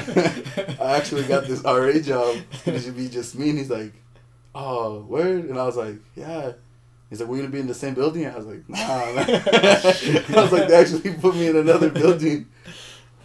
i 0.80 0.96
actually 0.96 1.22
got 1.24 1.46
this 1.46 1.62
ra 1.62 1.92
job 2.00 2.36
it 2.66 2.80
should 2.80 2.96
be 2.96 3.08
just 3.08 3.36
me 3.36 3.50
and 3.50 3.58
he's 3.58 3.70
like 3.70 3.92
oh 4.54 5.00
word 5.02 5.44
and 5.44 5.58
i 5.58 5.64
was 5.64 5.76
like 5.76 5.96
yeah 6.16 6.52
He's 7.12 7.20
like, 7.20 7.28
we're 7.28 7.36
gonna 7.36 7.50
be 7.50 7.60
in 7.60 7.66
the 7.66 7.74
same 7.74 7.92
building. 7.92 8.24
And 8.24 8.32
I 8.32 8.38
was 8.38 8.46
like, 8.46 8.66
nah. 8.70 9.12
Man. 9.12 9.18
I 9.28 10.42
was 10.42 10.50
like, 10.50 10.66
they 10.66 10.76
actually 10.76 11.12
put 11.12 11.34
me 11.34 11.48
in 11.48 11.56
another 11.56 11.90
building. 12.00 12.46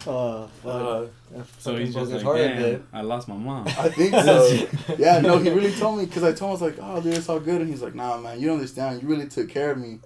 Oh, 0.06 0.46
fuck. 0.62 1.10
Uh, 1.34 1.42
so 1.56 1.74
he's 1.74 1.94
broke 1.94 2.02
just 2.04 2.12
his 2.12 2.22
like, 2.22 2.36
heart 2.36 2.36
damn. 2.36 2.86
I 2.92 3.00
lost 3.00 3.28
my 3.28 3.34
mom. 3.34 3.66
I 3.66 3.88
think 3.88 4.12
so. 4.12 4.68
yeah, 4.98 5.20
no, 5.20 5.38
he 5.38 5.48
really 5.48 5.72
told 5.72 6.00
me 6.00 6.04
because 6.04 6.22
I 6.22 6.34
told 6.34 6.40
him 6.40 6.48
I 6.48 6.52
was 6.52 6.60
like, 6.60 6.74
oh, 6.82 7.00
dude, 7.00 7.14
it's 7.14 7.30
all 7.30 7.40
good, 7.40 7.62
and 7.62 7.70
he's 7.70 7.80
like, 7.80 7.94
nah, 7.94 8.18
man, 8.18 8.38
you 8.38 8.48
don't 8.48 8.56
understand. 8.56 9.00
You 9.00 9.08
really 9.08 9.26
took 9.26 9.48
care 9.48 9.70
of 9.70 9.78
me. 9.78 10.00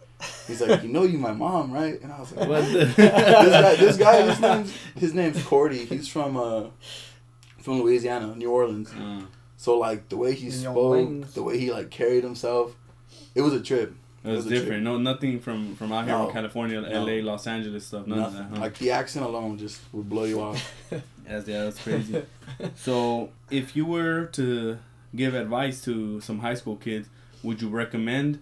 He's 0.46 0.60
like, 0.60 0.82
you 0.82 0.88
know, 0.88 1.02
you 1.04 1.18
my 1.18 1.32
mom, 1.32 1.72
right? 1.72 2.00
And 2.02 2.12
I 2.12 2.20
was 2.20 2.32
like, 2.32 2.48
What 2.48 2.64
this 2.72 2.94
guy, 2.96 3.76
this 3.76 3.96
guy, 3.96 4.22
his 4.30 4.40
name's 4.46 4.74
his 4.96 5.14
name's 5.14 5.42
Cordy. 5.44 5.84
He's 5.84 6.08
from 6.08 6.36
uh, 6.36 6.64
from 7.60 7.82
Louisiana, 7.82 8.34
New 8.36 8.50
Orleans. 8.50 8.92
Uh, 8.92 9.22
So 9.56 9.78
like 9.78 10.08
the 10.08 10.16
way 10.16 10.34
he 10.34 10.46
New 10.46 10.52
spoke, 10.52 11.32
the 11.34 11.42
way 11.42 11.58
he 11.58 11.70
like 11.72 11.90
carried 11.90 12.24
himself, 12.24 12.74
it 13.34 13.40
was 13.42 13.52
a 13.54 13.60
trip. 13.60 13.94
it 14.24 14.28
was 14.28 14.44
was 14.44 14.46
different. 14.46 14.82
No, 14.82 14.98
nothing 14.98 15.38
from 15.40 15.76
from 15.76 15.92
out 15.92 16.04
here 16.06 16.14
No. 16.18 16.26
in 16.28 16.32
California, 16.32 16.80
No. 16.80 16.88
L.A., 16.88 17.22
Los 17.22 17.46
Angeles 17.46 17.86
stuff. 17.86 18.06
None 18.06 18.18
Nothing. 18.18 18.38
of 18.40 18.50
that. 18.50 18.56
Huh? 18.56 18.62
Like 18.64 18.78
the 18.78 18.90
accent 18.90 19.24
alone 19.24 19.58
just 19.58 19.80
would 19.92 20.08
blow 20.08 20.24
you 20.24 20.40
off. 20.40 20.58
Yes, 21.30 21.46
yeah, 21.46 21.64
that's 21.64 21.80
crazy. 21.80 22.20
so, 22.74 23.30
if 23.48 23.76
you 23.76 23.86
were 23.86 24.26
to 24.32 24.78
give 25.14 25.34
advice 25.34 25.80
to 25.84 26.20
some 26.20 26.40
high 26.40 26.54
school 26.54 26.76
kids, 26.76 27.08
would 27.44 27.62
you 27.62 27.68
recommend 27.68 28.40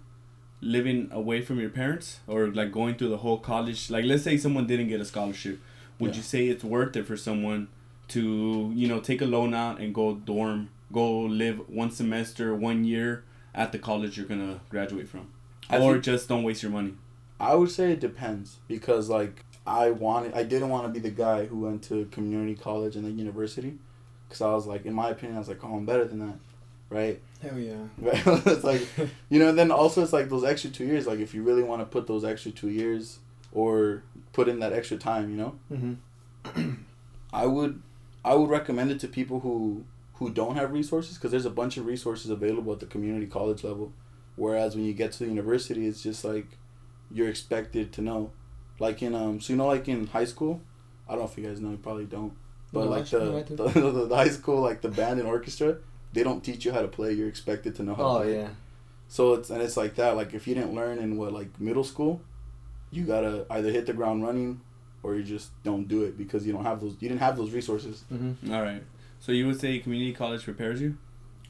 living 0.61 1.09
away 1.11 1.40
from 1.42 1.59
your 1.61 1.70
parents 1.70 2.20
or 2.27 2.49
like 2.49 2.70
going 2.73 2.94
through 2.96 3.09
the 3.09 3.18
whole 3.18 3.38
college? 3.38 3.90
Like, 3.90 4.05
let's 4.05 4.23
say 4.25 4.37
someone 4.37 4.66
didn't 4.66 4.88
get 4.88 5.01
a 5.01 5.05
scholarship, 5.05 5.61
would 5.99 6.11
Yeah. 6.11 6.16
you 6.18 6.23
say 6.23 6.49
it's 6.49 6.64
worth 6.64 6.96
it 6.96 7.07
for 7.07 7.16
someone 7.16 7.68
to 8.09 8.73
you 8.75 8.88
know 8.88 9.01
take 9.01 9.23
a 9.23 9.27
loan 9.27 9.55
out 9.55 9.81
and 9.81 9.94
go 9.94 10.14
dorm, 10.14 10.68
go 10.92 11.20
live 11.23 11.59
one 11.68 11.90
semester, 11.90 12.55
one 12.55 12.85
year 12.85 13.25
at 13.55 13.73
the 13.73 13.79
college 13.79 14.16
you're 14.16 14.27
gonna 14.27 14.61
graduate 14.68 15.09
from, 15.09 15.29
I 15.68 15.79
or 15.79 15.99
just 15.99 16.29
don't 16.29 16.42
waste 16.42 16.62
your 16.62 16.73
money? 16.73 16.94
I 17.38 17.55
would 17.55 17.70
say 17.70 17.92
it 17.92 18.01
depends 18.01 18.59
because 18.68 19.09
like 19.09 19.44
I 19.66 19.90
wanted, 19.90 20.35
I 20.35 20.42
didn't 20.42 20.68
want 20.70 20.85
to 20.87 20.88
be 20.92 20.99
the 20.99 21.14
guy 21.14 21.46
who 21.46 21.61
went 21.61 21.83
to 21.85 22.07
community 22.07 22.55
college 22.55 22.96
and 22.96 23.05
then 23.05 23.18
university, 23.18 23.79
because 24.29 24.40
I 24.40 24.53
was 24.53 24.66
like, 24.66 24.85
in 24.87 24.94
my 24.94 25.11
opinion, 25.11 25.37
I 25.37 25.38
was 25.38 25.49
like, 25.49 25.62
oh, 25.64 25.77
I'm 25.77 25.87
better 25.87 26.05
than 26.05 26.18
that, 26.20 26.38
right? 26.90 27.20
Hell 27.40 27.59
yeah. 27.59 27.85
It's 28.03 28.64
like, 28.64 28.87
you 29.31 29.38
know, 29.38 29.48
and 29.48 29.59
then 29.59 29.70
also 29.70 30.03
it's 30.03 30.12
like 30.12 30.29
those 30.29 30.44
extra 30.44 30.70
two 30.70 30.85
years. 30.85 31.07
Like 31.07 31.20
if 31.20 31.33
you 31.35 31.42
really 31.42 31.62
want 31.62 31.81
to 31.81 31.87
put 31.87 32.07
those 32.07 32.24
extra 32.24 32.50
two 32.50 32.68
years 32.68 33.18
or 33.53 34.03
put 34.33 34.48
in 34.48 34.61
that 34.61 34.72
extra 34.72 34.96
time, 34.98 35.31
you 35.31 35.37
know, 35.37 35.55
Mm-hmm. 35.72 36.74
I 37.33 37.46
would, 37.46 37.81
I 38.24 38.35
would 38.35 38.50
recommend 38.50 38.90
it 38.90 39.00
to 39.00 39.09
people 39.09 39.40
who 39.40 39.85
who 40.14 40.31
don't 40.31 40.57
have 40.57 40.72
resources 40.72 41.16
because 41.16 41.31
there's 41.31 41.46
a 41.46 41.50
bunch 41.50 41.79
of 41.79 41.87
resources 41.87 42.31
available 42.31 42.72
at 42.72 42.81
the 42.81 42.87
community 42.87 43.26
college 43.26 43.64
level, 43.64 43.92
whereas 44.37 44.74
when 44.74 44.85
you 44.85 44.92
get 44.92 45.12
to 45.12 45.20
the 45.20 45.26
university, 45.26 45.87
it's 45.87 46.03
just 46.03 46.24
like 46.24 46.46
you're 47.11 47.29
expected 47.29 47.92
to 47.92 48.03
know, 48.03 48.31
like 48.79 49.03
in 49.03 49.14
um, 49.14 49.40
so 49.40 49.53
you 49.53 49.57
know, 49.57 49.66
like 49.66 49.88
in 49.88 50.07
high 50.09 50.24
school, 50.26 50.61
I 51.09 51.12
don't 51.12 51.22
know 51.22 51.29
if 51.31 51.38
you 51.38 51.46
guys 51.46 51.61
know, 51.61 51.70
you 51.70 51.79
probably 51.79 52.05
don't, 52.05 52.33
but 52.72 52.85
No, 52.85 52.90
like 52.90 53.07
the, 53.09 53.16
actually, 53.16 53.31
no, 53.31 53.38
I 53.38 53.42
the, 53.72 53.81
the, 53.92 54.07
the 54.07 54.16
high 54.16 54.29
school 54.29 54.61
like 54.61 54.83
the 54.83 54.88
band 54.90 55.20
and 55.20 55.29
orchestra, 55.29 55.76
they 56.12 56.23
don't 56.23 56.42
teach 56.42 56.64
you 56.64 56.73
how 56.73 56.83
to 56.83 56.88
play. 56.88 57.12
You're 57.12 57.29
expected 57.29 57.75
to 57.77 57.83
know 57.83 57.94
how. 57.94 58.05
Oh 58.05 58.18
to 58.18 58.25
play. 58.25 58.37
yeah. 58.40 58.49
So 59.09 59.35
it's 59.35 59.51
and 59.51 59.61
it's 59.62 59.77
like 59.77 59.94
that. 59.96 60.16
Like 60.16 60.35
if 60.35 60.46
you 60.46 60.55
didn't 60.55 60.75
learn 60.75 60.99
in 60.99 61.16
what 61.16 61.33
like 61.33 61.61
middle 61.61 61.85
school, 61.85 62.20
you 62.90 63.05
gotta 63.05 63.46
either 63.51 63.70
hit 63.70 63.87
the 63.87 63.92
ground 63.92 64.23
running, 64.25 64.61
or 65.03 65.14
you 65.16 65.23
just 65.23 65.51
don't 65.62 65.88
do 65.88 66.05
it 66.05 66.16
because 66.18 66.46
you 66.46 66.53
don't 66.53 66.64
have 66.64 66.81
those. 66.81 66.96
You 67.01 67.09
didn't 67.09 67.20
have 67.20 67.37
those 67.37 67.51
resources. 67.53 68.05
Mm-hmm. 68.12 68.53
All 68.53 68.62
right. 68.62 68.83
So 69.20 69.33
you 69.33 69.46
would 69.46 69.61
say 69.61 69.79
community 69.81 70.12
college 70.12 70.44
prepares 70.44 70.81
you, 70.81 70.96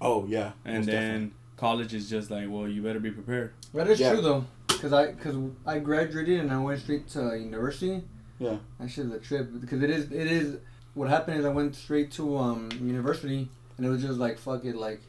Oh 0.01 0.27
yeah, 0.27 0.53
and 0.65 0.85
then 0.85 0.95
definitely. 0.95 1.31
college 1.57 1.95
is 1.95 2.11
just 2.11 2.31
like, 2.31 2.47
well, 2.49 2.67
you 2.67 2.83
better 2.83 2.99
be 2.99 3.11
prepared. 3.13 3.53
That 3.75 3.87
is 3.89 4.01
Yeah. 4.01 4.13
true 4.13 4.23
though, 4.23 4.45
cause 4.69 4.93
I 4.93 5.13
cause 5.13 5.37
I 5.67 5.79
graduated 5.79 6.41
and 6.41 6.51
I 6.53 6.59
went 6.59 6.81
straight 6.81 7.07
to 7.11 7.37
university. 7.39 8.03
Yeah. 8.39 8.57
That 8.81 8.89
shit 8.91 9.05
is 9.07 9.13
a 9.13 9.19
trip 9.19 9.51
because 9.61 9.83
it 9.83 9.91
is 9.91 10.05
it 10.11 10.27
is. 10.27 10.57
What 10.95 11.09
happened 11.09 11.39
is 11.39 11.45
I 11.45 11.51
went 11.51 11.77
straight 11.77 12.11
to 12.13 12.37
um 12.39 12.71
university 12.83 13.49
and 13.81 13.87
it 13.87 13.89
was 13.89 14.03
just 14.03 14.19
like 14.19 14.39
fuck 14.39 14.65
it 14.67 14.77
like, 14.77 15.01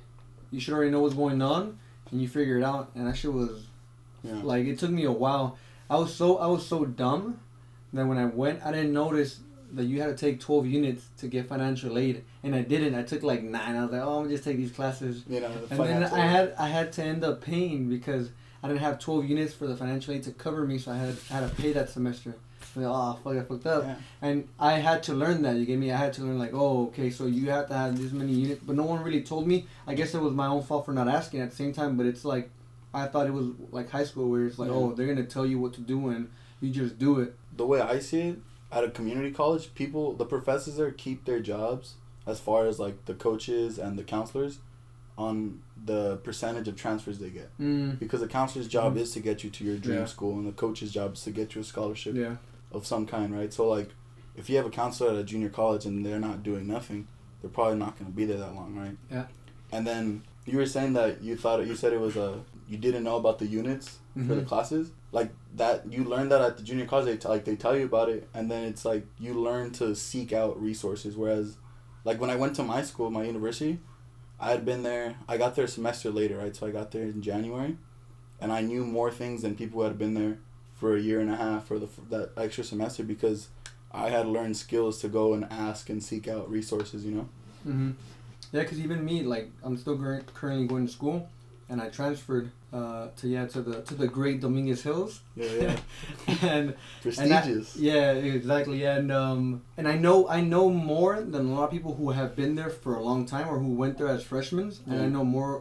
you 0.50 0.62
should 0.62 0.74
already 0.74 0.92
know 0.92 1.02
what's 1.02 1.14
going 1.14 1.42
on 1.42 1.78
and 2.10 2.22
you 2.22 2.28
figure 2.30 2.58
it 2.58 2.64
out 2.64 2.90
and 2.96 3.06
that 3.06 3.18
shit 3.18 3.34
was 3.34 3.66
Yeah. 4.24 4.40
like 4.44 4.66
it 4.66 4.80
took 4.80 4.92
me 4.92 5.04
a 5.04 5.12
while. 5.12 5.58
I 5.90 5.98
was 5.98 6.16
so 6.16 6.38
I 6.38 6.48
was 6.48 6.66
so 6.66 6.86
dumb 6.86 7.42
that 7.92 8.06
when 8.08 8.18
I 8.18 8.26
went 8.26 8.66
I 8.66 8.72
didn't 8.72 8.94
notice 8.94 9.42
that 9.74 9.84
you 9.86 10.00
had 10.02 10.08
to 10.08 10.16
take 10.16 10.40
twelve 10.40 10.66
units 10.66 11.04
to 11.18 11.28
get 11.28 11.48
financial 11.48 11.98
aid 11.98 12.24
and 12.44 12.56
I 12.56 12.62
didn't. 12.62 12.96
I 12.96 13.04
took 13.04 13.24
like 13.24 13.44
nine. 13.44 13.76
I 13.76 13.84
was 13.84 13.92
like, 13.92 14.02
oh, 14.02 14.18
I'm 14.18 14.24
gonna 14.24 14.30
just 14.36 14.44
take 14.46 14.58
these 14.58 14.72
classes. 14.72 15.24
You 15.28 15.42
know, 15.42 15.52
And 15.70 15.80
then 15.80 16.04
I 16.04 16.26
had 16.26 16.54
I 16.58 16.68
had 16.70 16.92
to 16.94 17.04
end 17.04 17.24
up 17.26 17.42
paying 17.42 17.90
because 17.90 18.30
I 18.64 18.68
didn't 18.68 18.82
have 18.82 19.00
twelve 19.00 19.26
units 19.26 19.54
for 19.54 19.68
the 19.68 19.76
financial 19.76 20.14
aid 20.14 20.24
to 20.24 20.32
cover 20.32 20.66
me, 20.66 20.78
so 20.78 20.92
I 20.92 20.98
had 20.98 21.16
I 21.30 21.34
had 21.36 21.50
to 21.50 21.56
pay 21.62 21.74
that 21.74 21.90
semester. 21.90 22.36
So, 22.74 22.82
oh 22.86 23.20
fuck, 23.24 23.36
I 23.38 23.42
fucked 23.42 23.66
up. 23.66 23.84
Yeah. 23.84 23.96
And 24.22 24.48
I 24.60 24.74
had 24.74 25.04
to 25.04 25.14
learn 25.14 25.42
that. 25.44 25.56
You 25.58 25.66
gave 25.66 25.80
me. 25.80 25.92
I 25.92 25.98
had 25.98 26.14
to 26.14 26.22
learn 26.24 26.40
like, 26.40 26.52
oh, 26.54 26.88
okay, 26.88 27.10
so 27.10 27.26
you 27.26 27.50
have 27.50 27.68
to 27.68 27.74
have 27.74 27.98
this 28.02 28.12
many 28.12 28.32
units, 28.34 28.62
but 28.66 28.76
no 28.76 28.84
one 28.84 29.04
really 29.04 29.24
told 29.24 29.48
me. 29.48 29.68
I 29.86 29.94
guess 29.94 30.14
it 30.16 30.22
was 30.22 30.34
my 30.34 30.48
own 30.48 30.64
fault 30.64 30.86
for 30.86 30.94
not 30.94 31.08
asking 31.08 31.42
at 31.42 31.50
the 31.50 31.56
same 31.56 31.74
time. 31.74 31.98
But 31.98 32.06
it's 32.06 32.24
like, 32.24 32.50
I 32.94 33.08
thought 33.08 33.28
it 33.28 33.34
was 33.34 33.48
like 33.72 33.90
high 33.90 34.04
school 34.06 34.30
where 34.30 34.46
it's 34.46 34.58
like, 34.60 34.70
Yeah. 34.70 34.76
oh, 34.76 34.94
they're 34.94 35.08
gonna 35.08 35.26
tell 35.26 35.46
you 35.46 35.60
what 35.60 35.74
to 35.74 35.82
do 35.82 36.10
and 36.10 36.30
you 36.62 36.70
just 36.72 36.98
do 37.00 37.20
it. 37.20 37.36
the 37.58 37.66
way 37.66 37.82
I 37.82 38.00
see 38.00 38.22
it, 38.22 38.40
at 38.72 38.84
a 38.86 38.90
community 38.90 39.32
college, 39.32 39.74
people, 39.76 40.14
the 40.14 40.24
professors 40.26 40.78
there 40.78 40.92
keep 40.92 41.26
their 41.26 41.42
jobs 41.42 41.96
as 42.26 42.40
far 42.40 42.66
as 42.68 42.80
like 42.80 43.04
the 43.06 43.14
coaches 43.14 43.78
and 43.78 44.00
the 44.00 44.04
counselors 44.04 44.60
on 45.18 45.62
the 45.86 46.18
percentage 46.18 46.68
of 46.70 46.76
transfers 46.78 47.20
they 47.20 47.30
get. 47.30 47.50
Mm. 47.60 48.00
Because 48.00 48.22
the 48.22 48.28
counselor's 48.28 48.68
job 48.70 48.96
Mhm. 48.96 49.00
is 49.02 49.12
to 49.14 49.20
get 49.20 49.44
you 49.44 49.50
to 49.50 49.64
your 49.66 49.76
dream 49.78 50.00
Yeah. 50.00 50.06
school, 50.06 50.36
and 50.38 50.48
the 50.48 50.52
coach's 50.54 50.92
job 50.94 51.14
is 51.16 51.24
to 51.24 51.32
get 51.32 51.54
you 51.56 51.62
a 51.62 51.64
scholarship 51.64 52.16
Yeah. 52.16 52.38
Of 52.72 52.86
some 52.86 53.06
kind, 53.06 53.34
right? 53.36 53.52
So 53.54 53.68
like, 53.68 53.90
if 54.36 54.50
you 54.50 54.58
have 54.58 54.66
a 54.66 54.70
counselor 54.70 55.12
at 55.12 55.18
a 55.18 55.24
junior 55.24 55.50
college 55.50 55.86
and 55.86 56.06
they're 56.06 56.20
not 56.20 56.44
doing 56.44 56.68
nothing, 56.68 57.08
they're 57.42 57.50
probably 57.52 57.78
not 57.78 57.98
going 57.98 58.10
to 58.12 58.16
be 58.16 58.26
there 58.26 58.38
that 58.38 58.56
long, 58.56 58.76
right? 58.76 58.98
Yeah. 59.12 59.26
And 59.72 59.86
then 59.86 60.24
you 60.46 60.58
were 60.58 60.66
saying 60.66 60.94
that 60.94 61.22
you 61.22 61.36
thought 61.36 61.66
you 61.68 61.76
said 61.76 61.94
it 61.94 62.00
was 62.00 62.16
a 62.18 62.44
you 62.68 62.78
didn't 62.78 63.04
know 63.04 63.18
about 63.18 63.38
the 63.40 63.46
units 63.46 64.00
for 64.14 64.36
the 64.36 64.42
Mhm. 64.42 64.48
classes 64.48 64.92
like 65.12 65.32
that 65.56 65.92
you 65.92 66.04
learned 66.06 66.32
that 66.32 66.42
at 66.42 66.58
the 66.58 66.64
junior 66.64 66.86
college 66.86 67.06
they 67.06 67.18
t- 67.18 67.28
like 67.28 67.44
they 67.46 67.56
tell 67.56 67.78
you 67.78 67.84
about 67.86 68.08
it 68.10 68.28
and 68.34 68.50
then 68.50 68.64
it's 68.64 68.84
like 68.86 69.06
you 69.20 69.34
learn 69.34 69.72
to 69.72 69.94
seek 69.96 70.32
out 70.34 70.62
resources 70.62 71.16
whereas 71.18 71.58
like 72.06 72.20
when 72.22 72.30
I 72.30 72.36
went 72.38 72.56
to 72.56 72.64
my 72.64 72.82
school 72.82 73.10
my 73.12 73.24
university 73.24 73.80
I 74.40 74.52
had 74.52 74.66
been 74.66 74.84
there 74.84 75.16
I 75.28 75.38
got 75.38 75.56
there 75.56 75.66
a 75.66 75.68
semester 75.68 76.10
later 76.12 76.38
right 76.38 76.56
so 76.56 76.66
I 76.66 76.72
got 76.72 76.92
there 76.92 77.04
in 77.04 77.22
January 77.22 77.78
and 78.40 78.52
I 78.54 78.62
knew 78.62 78.86
more 78.86 79.12
things 79.12 79.42
than 79.44 79.56
people 79.56 79.82
who 79.82 79.88
had 79.88 79.98
been 80.00 80.14
there 80.14 80.40
for 80.82 80.96
a 80.96 81.00
year 81.00 81.20
and 81.20 81.30
a 81.30 81.36
half 81.36 81.70
or 81.70 81.78
the 81.78 81.86
for 81.86 82.02
that 82.10 82.32
extra 82.36 82.64
semester 82.64 83.04
because 83.04 83.50
I 83.92 84.10
had 84.10 84.26
learned 84.26 84.58
skills 84.58 85.00
to 85.02 85.08
go 85.08 85.26
and 85.36 85.44
ask 85.52 85.92
and 85.92 86.02
seek 86.04 86.28
out 86.28 86.50
resources 86.50 87.06
you 87.06 87.12
know? 87.18 87.28
Hmm 87.64 87.92
Yeah, 88.52 88.64
because 88.64 88.80
even 88.80 89.06
me, 89.06 89.22
like, 89.36 89.48
I'm 89.64 89.78
still 89.78 89.98
cur- 90.04 90.26
currently 90.40 90.66
going 90.74 90.86
to 90.88 90.92
school, 91.00 91.18
and 91.70 91.78
I 91.86 91.88
transferred 92.00 92.48
uh, 92.74 93.08
to 93.20 93.28
yeah 93.36 93.46
to 93.54 93.60
the 93.68 93.76
to 93.90 93.94
the 94.02 94.08
Great 94.18 94.38
Dominguez 94.42 94.82
Hills, 94.88 95.14
yeah 95.36 95.54
yeah. 95.66 95.78
And 96.54 96.68
and 96.68 96.70
I- 96.72 96.76
prestigious. 97.04 97.68
Yeah, 97.90 98.14
exactly. 98.40 98.80
And 98.96 99.08
um, 99.24 99.42
and 99.78 99.86
I 99.94 99.96
know 100.06 100.18
I 100.38 100.40
know 100.54 100.66
more 100.94 101.14
than 101.34 101.44
a 101.50 101.54
lot 101.56 101.66
of 101.68 101.72
people 101.78 101.94
who 102.00 102.08
have 102.20 102.32
been 102.42 102.54
there 102.60 102.72
for 102.84 102.92
a 103.02 103.04
long 103.10 103.22
time 103.34 103.48
or 103.52 103.58
who 103.64 103.72
went 103.84 103.94
there 104.00 104.12
as 104.18 104.24
freshmen, 104.32 104.70
and 104.90 104.98
I 105.06 105.08
know 105.16 105.24
more 105.38 105.54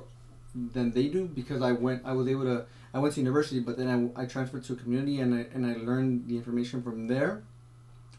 than 0.54 0.90
they 0.92 1.08
do 1.08 1.26
because 1.26 1.62
I 1.62 1.72
went. 1.72 2.02
I 2.04 2.12
was 2.12 2.28
able 2.28 2.44
to. 2.44 2.66
I 2.92 2.98
went 2.98 3.14
to 3.14 3.20
university, 3.20 3.60
but 3.60 3.76
then 3.76 4.12
I, 4.16 4.22
I 4.22 4.26
transferred 4.26 4.64
to 4.64 4.72
a 4.72 4.76
community, 4.76 5.20
and 5.20 5.34
I 5.34 5.46
and 5.54 5.64
I 5.66 5.74
learned 5.74 6.26
the 6.28 6.36
information 6.36 6.82
from 6.82 7.06
there. 7.08 7.42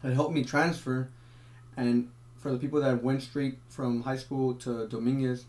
It 0.02 0.14
helped 0.14 0.34
me 0.34 0.42
transfer, 0.44 1.08
and 1.76 2.10
for 2.38 2.50
the 2.52 2.58
people 2.58 2.80
that 2.80 3.02
went 3.02 3.22
straight 3.22 3.58
from 3.68 4.02
high 4.02 4.16
school 4.16 4.54
to 4.54 4.88
Dominguez, 4.88 5.44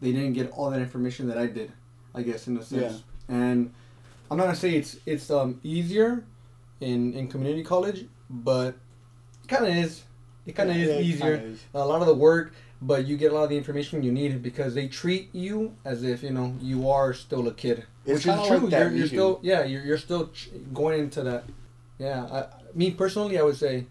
they 0.00 0.12
didn't 0.12 0.34
get 0.34 0.50
all 0.50 0.70
that 0.70 0.80
information 0.82 1.28
that 1.28 1.38
I 1.38 1.46
did. 1.46 1.72
I 2.14 2.22
guess 2.22 2.46
in 2.48 2.56
a 2.56 2.62
sense. 2.64 3.02
yeah. 3.28 3.34
And 3.36 3.72
I'm 4.30 4.36
not 4.36 4.44
gonna 4.44 4.56
say 4.56 4.74
it's 4.76 4.98
it's 5.06 5.30
um 5.30 5.60
easier 5.62 6.24
in 6.80 7.12
in 7.14 7.28
community 7.28 7.62
college, 7.62 8.06
but 8.28 8.74
it 9.44 9.48
kind 9.48 9.66
of 9.66 9.76
is. 9.76 10.02
It 10.44 10.54
kind 10.54 10.70
of 10.70 10.76
Yeah, 10.76 10.84
is 10.84 10.88
it 10.90 11.00
easier. 11.04 11.34
is. 11.34 11.64
A 11.74 11.84
lot 11.84 12.00
of 12.00 12.06
the 12.06 12.14
work, 12.14 12.52
but 12.82 13.06
you 13.06 13.16
get 13.16 13.32
a 13.32 13.34
lot 13.34 13.44
of 13.44 13.50
the 13.50 13.56
information 13.56 14.02
you 14.02 14.12
need 14.12 14.42
because 14.42 14.74
they 14.74 14.86
treat 14.88 15.28
you 15.34 15.74
as 15.84 16.02
if 16.02 16.22
you 16.22 16.30
know 16.30 16.54
you 16.60 16.88
are 16.90 17.14
still 17.14 17.46
a 17.48 17.52
kid, 17.54 17.84
It's 18.04 18.24
which 18.24 18.34
is 18.34 18.46
true. 18.46 18.58
like 18.58 18.70
you're, 18.72 18.90
you're 18.92 19.06
still 19.06 19.40
yeah, 19.42 19.64
you're, 19.64 19.82
you're 19.82 19.98
still 19.98 20.28
ch- 20.28 20.50
going 20.74 21.00
into 21.00 21.22
that. 21.22 21.44
Yeah, 21.98 22.24
I, 22.24 22.46
me 22.74 22.90
personally, 22.90 23.38
I 23.38 23.42
would 23.42 23.56
say, 23.56 23.86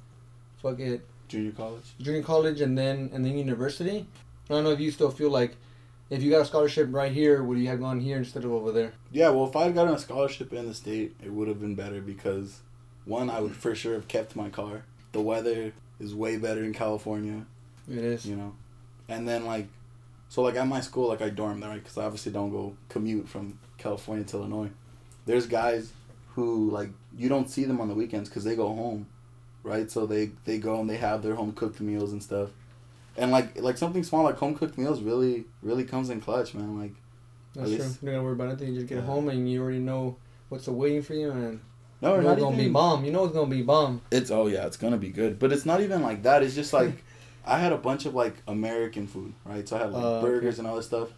fuck 0.62 0.80
it, 0.80 1.02
junior 1.28 1.52
college 1.52 1.84
junior 2.00 2.22
college 2.24 2.62
and 2.62 2.78
then 2.78 3.10
and 3.14 3.26
then 3.26 3.38
university. 3.38 4.06
I 4.50 4.54
don't 4.54 4.64
know 4.64 4.72
if 4.72 4.80
you 4.80 4.92
still 4.92 5.10
feel 5.10 5.32
like 5.32 5.56
if 6.12 6.22
you 6.22 6.30
got 6.30 6.42
a 6.42 6.46
scholarship 6.46 6.90
right 6.92 7.12
here, 7.12 7.42
would 7.44 7.58
you 7.58 7.68
have 7.68 7.80
gone 7.80 8.00
here 8.00 8.18
instead 8.18 8.44
of 8.46 8.52
over 8.52 8.72
there? 8.72 8.94
Yeah, 9.12 9.30
well, 9.30 9.48
if 9.48 9.56
I 9.56 9.64
had 9.64 9.74
gotten 9.74 9.96
a 9.96 10.00
scholarship 10.00 10.54
in 10.54 10.68
the 10.68 10.74
state, 10.76 11.16
it 11.24 11.32
would 11.34 11.48
have 11.48 11.60
been 11.60 11.74
better 11.74 12.00
because, 12.00 12.62
one, 13.06 13.32
I 13.32 13.40
would 13.40 13.56
for 13.56 13.74
sure 13.74 13.96
have 13.96 14.08
kept 14.08 14.36
my 14.36 14.50
car. 14.50 14.84
The 15.14 15.22
weather 15.22 15.74
is 16.00 16.14
way 16.14 16.38
better 16.38 16.64
in 16.64 16.74
California, 16.74 17.48
It 17.90 17.98
is. 17.98 18.24
you 18.24 18.36
know, 18.36 18.54
and 19.08 19.28
then 19.28 19.46
like, 19.46 19.68
so 20.30 20.42
like 20.42 20.56
at 20.56 20.68
my 20.68 20.82
school, 20.82 21.10
like 21.10 21.22
I 21.22 21.30
dorm 21.30 21.60
there, 21.60 21.70
right? 21.70 21.82
Because 21.82 21.98
I 21.98 22.06
obviously 22.06 22.32
don't 22.32 22.50
go 22.52 22.76
commute 22.90 23.28
from 23.30 23.60
California 23.78 24.24
to 24.26 24.38
Illinois. 24.38 24.70
There's 25.26 25.46
guys 25.48 25.92
who 26.36 26.70
like 26.72 26.90
you 27.18 27.30
don't 27.30 27.50
see 27.50 27.64
them 27.66 27.80
on 27.82 27.88
the 27.88 27.94
weekends 27.96 28.30
because 28.30 28.44
they 28.44 28.56
go 28.56 28.68
home, 28.68 29.08
right? 29.64 29.90
So 29.90 30.06
they 30.06 30.32
they 30.46 30.58
go 30.58 30.80
and 30.80 30.90
they 30.90 30.98
have 30.98 31.24
their 31.24 31.36
home 31.36 31.54
cooked 31.54 31.80
meals 31.82 32.12
and 32.12 32.22
stuff, 32.22 32.50
and 33.18 33.32
like 33.32 33.60
like 33.62 33.78
something 33.78 34.04
small 34.04 34.24
like 34.24 34.38
home 34.38 34.56
cooked 34.56 34.78
meals 34.78 35.02
really 35.02 35.46
really 35.62 35.84
comes 35.84 36.10
in 36.10 36.20
clutch, 36.22 36.54
man. 36.54 36.80
Like 36.80 36.94
That's 37.54 37.72
At 37.72 37.76
true. 37.78 37.86
least- 37.86 38.02
You 38.02 38.06
don't 38.08 38.16
gotta 38.16 38.24
worry 38.24 38.34
about 38.34 38.48
anything. 38.50 38.68
You 38.70 38.76
just 38.76 38.88
get 38.90 38.96
Yeah. 38.98 39.06
home 39.06 39.30
and 39.30 39.50
you 39.50 39.62
already 39.64 39.80
know 39.80 40.18
what's 40.50 40.68
waiting 40.68 41.02
for 41.02 41.14
you, 41.14 41.32
and 41.32 41.60
no, 42.02 42.16
you 42.16 42.22
know 42.22 42.28
not 42.28 42.34
it's 42.34 42.42
gonna 42.44 42.56
even 42.56 42.68
be 42.68 42.72
bomb. 42.74 43.06
You 43.06 43.12
know 43.12 43.24
it's 43.26 43.34
gonna 43.34 43.50
be 43.50 43.62
bomb. 43.62 44.02
It's 44.12 44.30
oh 44.30 44.48
yeah, 44.48 44.66
it's 44.68 44.78
gonna 44.78 44.98
be 44.98 45.10
good. 45.10 45.40
But 45.40 45.52
it's 45.54 45.66
not 45.66 45.80
even 45.82 46.02
like 46.02 46.24
that. 46.24 46.44
It's 46.44 46.54
just 46.56 46.74
like 46.74 47.04
I 47.46 47.60
had 47.60 47.72
a 47.72 47.78
bunch 47.78 48.06
of 48.06 48.14
like 48.16 48.36
American 48.48 49.08
food, 49.08 49.34
right? 49.46 49.68
So 49.68 49.76
I 49.78 49.80
had 49.80 49.92
like 49.92 50.04
Uh, 50.04 50.08
okay. 50.18 50.26
burgers 50.28 50.60
and 50.60 50.68
all 50.68 50.76
this 50.76 50.86
stuff, 50.88 51.10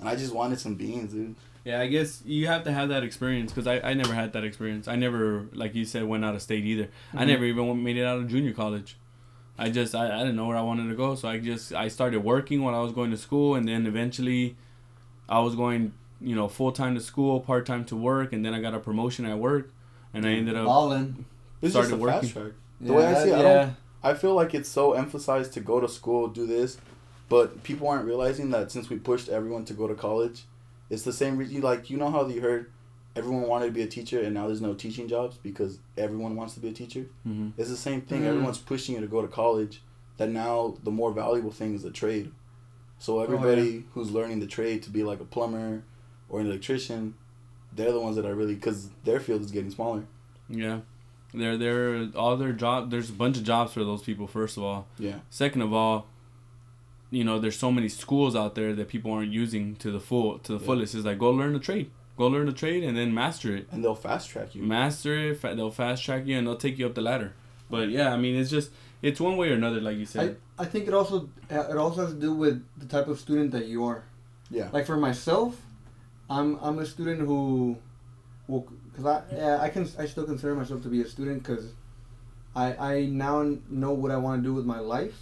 and 0.00 0.08
I 0.08 0.16
just 0.16 0.34
wanted 0.34 0.58
some 0.60 0.74
beans, 0.74 1.12
dude. 1.12 1.34
Yeah, 1.64 1.80
I 1.80 1.86
guess 1.88 2.22
you 2.24 2.46
have 2.46 2.62
to 2.64 2.72
have 2.72 2.88
that 2.90 3.02
experience 3.02 3.52
because 3.52 3.66
I, 3.66 3.80
I 3.80 3.94
never 3.94 4.14
had 4.14 4.32
that 4.34 4.44
experience. 4.44 4.86
I 4.86 4.94
never, 4.96 5.46
like 5.52 5.74
you 5.74 5.84
said, 5.84 6.04
went 6.04 6.24
out 6.24 6.34
of 6.36 6.42
state 6.42 6.64
either. 6.64 6.88
I 7.12 7.24
Mhm. 7.24 7.26
never 7.26 7.44
even 7.44 7.82
made 7.82 7.96
it 7.96 8.04
out 8.04 8.18
of 8.18 8.28
junior 8.28 8.52
college. 8.52 8.96
I 9.58 9.70
just 9.70 9.94
I, 9.94 10.14
I 10.14 10.18
didn't 10.18 10.36
know 10.36 10.46
where 10.46 10.56
I 10.56 10.60
wanted 10.62 10.88
to 10.88 10.94
go, 10.94 11.14
so 11.14 11.28
I 11.28 11.38
just 11.38 11.72
I 11.74 11.88
started 11.88 12.22
working 12.22 12.62
while 12.62 12.74
I 12.74 12.80
was 12.80 12.92
going 12.92 13.10
to 13.10 13.16
school, 13.16 13.54
and 13.54 13.66
then 13.66 13.86
eventually, 13.86 14.56
I 15.28 15.40
was 15.40 15.54
going 15.56 15.92
you 16.20 16.34
know 16.36 16.46
full 16.48 16.72
time 16.72 16.94
to 16.94 17.00
school, 17.00 17.40
part 17.40 17.66
time 17.66 17.84
to 17.86 17.96
work, 17.96 18.32
and 18.32 18.44
then 18.44 18.54
I 18.54 18.60
got 18.60 18.74
a 18.74 18.78
promotion 18.80 19.24
at 19.24 19.38
work, 19.38 19.70
and 20.14 20.24
I 20.26 20.30
ended 20.32 20.56
up 20.56 20.66
Balling. 20.66 21.24
It's 21.62 21.72
just 21.74 21.88
Started 21.88 21.94
a 21.94 21.96
working. 21.96 22.20
fast 22.20 22.32
track. 22.32 22.52
The 22.80 22.92
way 22.92 23.06
I 23.06 23.14
see 23.24 23.30
it, 23.30 23.34
I 23.34 23.42
don't- 23.42 23.76
I 24.02 24.14
feel 24.14 24.34
like 24.34 24.54
it's 24.54 24.68
so 24.68 24.92
emphasized 24.92 25.52
to 25.54 25.60
go 25.60 25.80
to 25.80 25.88
school, 25.88 26.28
do 26.28 26.46
this, 26.46 26.78
but 27.28 27.62
people 27.62 27.88
aren't 27.88 28.04
realizing 28.04 28.50
that 28.50 28.70
since 28.70 28.88
we 28.88 28.98
pushed 28.98 29.28
everyone 29.28 29.64
to 29.66 29.74
go 29.74 29.88
to 29.88 29.94
college, 29.94 30.44
it's 30.90 31.02
the 31.02 31.12
same 31.12 31.36
reason. 31.36 31.60
Like 31.60 31.90
you 31.90 31.96
know 31.96 32.10
how 32.10 32.26
you 32.26 32.40
heard 32.40 32.70
everyone 33.16 33.48
wanted 33.48 33.66
to 33.66 33.72
be 33.72 33.82
a 33.82 33.86
teacher 33.86 34.20
and 34.20 34.34
now 34.34 34.46
there's 34.46 34.60
no 34.60 34.74
teaching 34.74 35.08
jobs 35.08 35.38
because 35.38 35.78
everyone 35.96 36.36
wants 36.36 36.54
to 36.54 36.60
be 36.60 36.68
a 36.68 36.72
teacher. 36.72 37.06
Mm-hmm. 37.26 37.50
It's 37.58 37.70
the 37.70 37.76
same 37.76 38.02
thing. 38.02 38.22
Mm. 38.22 38.26
Everyone's 38.26 38.58
pushing 38.58 38.94
you 38.94 39.00
to 39.00 39.06
go 39.06 39.22
to 39.22 39.28
college. 39.28 39.80
That 40.18 40.30
now 40.30 40.76
the 40.82 40.90
more 40.90 41.12
valuable 41.12 41.50
thing 41.50 41.74
is 41.74 41.82
the 41.82 41.90
trade. 41.90 42.30
So 42.98 43.18
Oh, 43.18 43.22
everybody 43.22 43.84
who's 43.92 44.10
learning 44.10 44.40
the 44.40 44.46
trade 44.46 44.82
to 44.84 44.90
be 44.90 45.02
like 45.02 45.20
a 45.20 45.24
plumber 45.24 45.82
or 46.28 46.40
an 46.40 46.46
electrician, 46.46 47.14
they're 47.72 47.92
the 47.92 48.00
ones 48.00 48.16
that 48.16 48.24
are 48.24 48.34
really 48.34 48.54
because 48.54 48.90
their 49.04 49.20
field 49.20 49.42
is 49.42 49.50
getting 49.50 49.70
smaller. 49.70 50.04
Yeah, 50.48 50.80
they're 51.34 51.56
they're 51.56 52.08
all 52.16 52.36
their 52.36 52.52
job. 52.52 52.90
There's 52.90 53.10
a 53.10 53.12
bunch 53.14 53.36
of 53.36 53.44
jobs 53.44 53.72
for 53.72 53.84
those 53.84 54.02
people. 54.02 54.26
First 54.26 54.56
of 54.56 54.62
all, 54.62 54.86
Yeah. 54.98 55.18
second 55.30 55.62
of 55.62 55.72
all, 55.72 56.06
you 57.10 57.24
know, 57.24 57.38
there's 57.38 57.58
so 57.58 57.70
many 57.70 57.88
schools 57.88 58.34
out 58.34 58.54
there 58.54 58.74
that 58.74 58.88
people 58.88 59.12
aren't 59.12 59.32
using 59.32 59.76
to 59.76 59.90
the 59.90 60.00
full 60.00 60.38
to 60.40 60.52
the 60.52 60.58
Yeah. 60.58 60.66
fullest. 60.66 60.94
It's 60.94 61.04
like 61.04 61.18
go 61.18 61.30
learn 61.30 61.54
a 61.54 61.58
trade, 61.58 61.90
go 62.16 62.26
learn 62.28 62.48
a 62.48 62.52
trade, 62.52 62.82
and 62.84 62.96
then 62.96 63.12
master 63.14 63.54
it. 63.56 63.66
And 63.70 63.84
they'll 63.84 63.94
fast 63.94 64.30
track 64.30 64.54
you. 64.54 64.62
Master 64.62 65.14
it. 65.30 65.38
fa- 65.40 65.54
They'll 65.56 65.70
fast 65.70 66.04
track 66.04 66.26
you 66.26 66.36
and 66.38 66.46
they'll 66.46 66.56
take 66.56 66.78
you 66.78 66.86
up 66.86 66.94
the 66.94 67.02
ladder. 67.02 67.34
But 67.70 67.90
yeah, 67.90 68.12
I 68.12 68.16
mean, 68.16 68.34
it's 68.36 68.50
just 68.50 68.70
it's 69.02 69.20
one 69.20 69.36
way 69.36 69.50
or 69.50 69.54
another, 69.54 69.80
like 69.80 69.96
you 69.98 70.06
said. 70.06 70.36
I 70.58 70.62
I 70.62 70.66
think 70.66 70.88
it 70.88 70.94
also 70.94 71.28
uh, 71.50 71.66
it 71.70 71.76
also 71.76 72.02
has 72.06 72.14
to 72.14 72.20
do 72.20 72.32
with 72.34 72.64
the 72.78 72.86
type 72.86 73.08
of 73.08 73.18
student 73.20 73.50
that 73.52 73.66
you 73.66 73.84
are. 73.84 74.04
Yeah. 74.50 74.68
Like 74.72 74.86
for 74.86 74.96
myself, 74.96 75.60
I'm 76.30 76.56
I'm 76.62 76.78
a 76.78 76.86
student 76.86 77.20
who, 77.20 77.76
well, 78.48 78.64
cause 78.96 79.06
I 79.06 79.22
yeah 79.34 79.58
I 79.60 79.68
can 79.68 79.88
I 79.98 80.06
still 80.06 80.24
consider 80.24 80.54
myself 80.54 80.82
to 80.82 80.88
be 80.88 81.02
a 81.02 81.06
student 81.06 81.42
because, 81.42 81.72
I 82.54 82.74
I 82.76 83.06
now 83.06 83.56
know 83.68 83.92
what 83.92 84.10
I 84.10 84.16
want 84.16 84.42
to 84.42 84.48
do 84.48 84.54
with 84.54 84.64
my 84.64 84.78
life, 84.80 85.18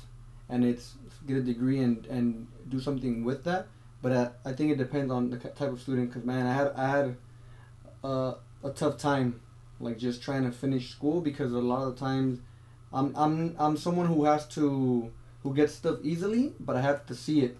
and 0.48 0.64
it's 0.64 0.94
get 1.26 1.36
a 1.36 1.42
degree 1.42 1.80
and 1.80 2.06
and 2.06 2.46
do 2.68 2.80
something 2.80 3.24
with 3.24 3.44
that. 3.44 3.66
But 4.02 4.12
I, 4.12 4.50
I 4.50 4.52
think 4.52 4.70
it 4.70 4.78
depends 4.78 5.10
on 5.10 5.30
the 5.30 5.38
type 5.38 5.72
of 5.72 5.80
student. 5.80 6.12
Cause 6.12 6.24
man, 6.24 6.46
I 6.46 6.54
had 6.54 6.72
I 6.76 6.88
had, 6.88 7.16
uh, 8.04 8.34
a 8.62 8.70
tough 8.70 8.98
time, 8.98 9.40
like 9.80 9.98
just 9.98 10.22
trying 10.22 10.44
to 10.44 10.52
finish 10.52 10.90
school 10.90 11.20
because 11.20 11.52
a 11.52 11.58
lot 11.58 11.82
of 11.88 11.96
times, 11.98 12.40
I'm 12.92 13.14
I'm 13.16 13.56
I'm 13.58 13.76
someone 13.76 14.06
who 14.06 14.24
has 14.24 14.46
to 14.48 15.10
who 15.42 15.54
gets 15.54 15.74
stuff 15.74 15.98
easily, 16.02 16.52
but 16.60 16.76
I 16.76 16.80
have 16.82 17.06
to 17.06 17.14
see 17.14 17.40
it. 17.42 17.56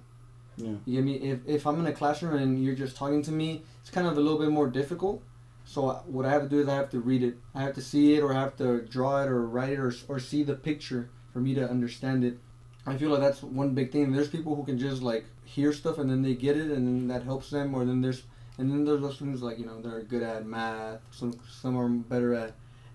Yeah. 0.56 0.74
You 0.84 0.94
get 0.96 1.04
me? 1.04 1.14
If, 1.16 1.40
if 1.46 1.66
I'm 1.66 1.80
in 1.80 1.86
a 1.86 1.92
classroom 1.92 2.36
and 2.36 2.64
you're 2.64 2.74
just 2.74 2.96
talking 2.96 3.22
to 3.22 3.32
me, 3.32 3.62
it's 3.80 3.90
kind 3.90 4.06
of 4.06 4.16
a 4.16 4.20
little 4.20 4.38
bit 4.38 4.50
more 4.50 4.68
difficult. 4.68 5.22
So 5.64 6.02
what 6.06 6.26
I 6.26 6.30
have 6.30 6.42
to 6.42 6.48
do 6.48 6.60
is 6.60 6.68
I 6.68 6.74
have 6.74 6.90
to 6.90 7.00
read 7.00 7.22
it. 7.22 7.36
I 7.54 7.62
have 7.62 7.74
to 7.74 7.82
see 7.82 8.14
it, 8.14 8.20
or 8.20 8.34
I 8.34 8.40
have 8.40 8.56
to 8.58 8.82
draw 8.82 9.22
it, 9.22 9.28
or 9.28 9.46
write 9.46 9.70
it, 9.70 9.78
or, 9.78 9.92
or 10.08 10.18
see 10.18 10.42
the 10.42 10.54
picture 10.54 11.08
for 11.32 11.40
me 11.40 11.54
to 11.54 11.68
understand 11.68 12.24
it. 12.24 12.38
I 12.86 12.96
feel 12.96 13.10
like 13.10 13.20
that's 13.20 13.42
one 13.42 13.74
big 13.74 13.90
thing. 13.90 14.12
There's 14.12 14.28
people 14.28 14.54
who 14.54 14.64
can 14.64 14.78
just 14.78 15.02
like 15.02 15.24
hear 15.44 15.72
stuff 15.72 15.98
and 15.98 16.08
then 16.10 16.22
they 16.22 16.34
get 16.34 16.56
it, 16.56 16.70
and 16.70 16.86
then 16.86 17.08
that 17.08 17.24
helps 17.24 17.50
them. 17.50 17.74
Or 17.74 17.84
then 17.84 18.00
there's 18.02 18.22
and 18.58 18.70
then 18.70 18.84
there's 18.84 19.00
those 19.00 19.18
things 19.18 19.42
like 19.42 19.58
you 19.58 19.66
know 19.66 19.80
they're 19.80 20.02
good 20.02 20.22
at 20.22 20.46
math. 20.46 21.00
Some 21.10 21.38
some 21.50 21.76
are 21.76 21.88
better 21.88 22.34
at 22.34 22.52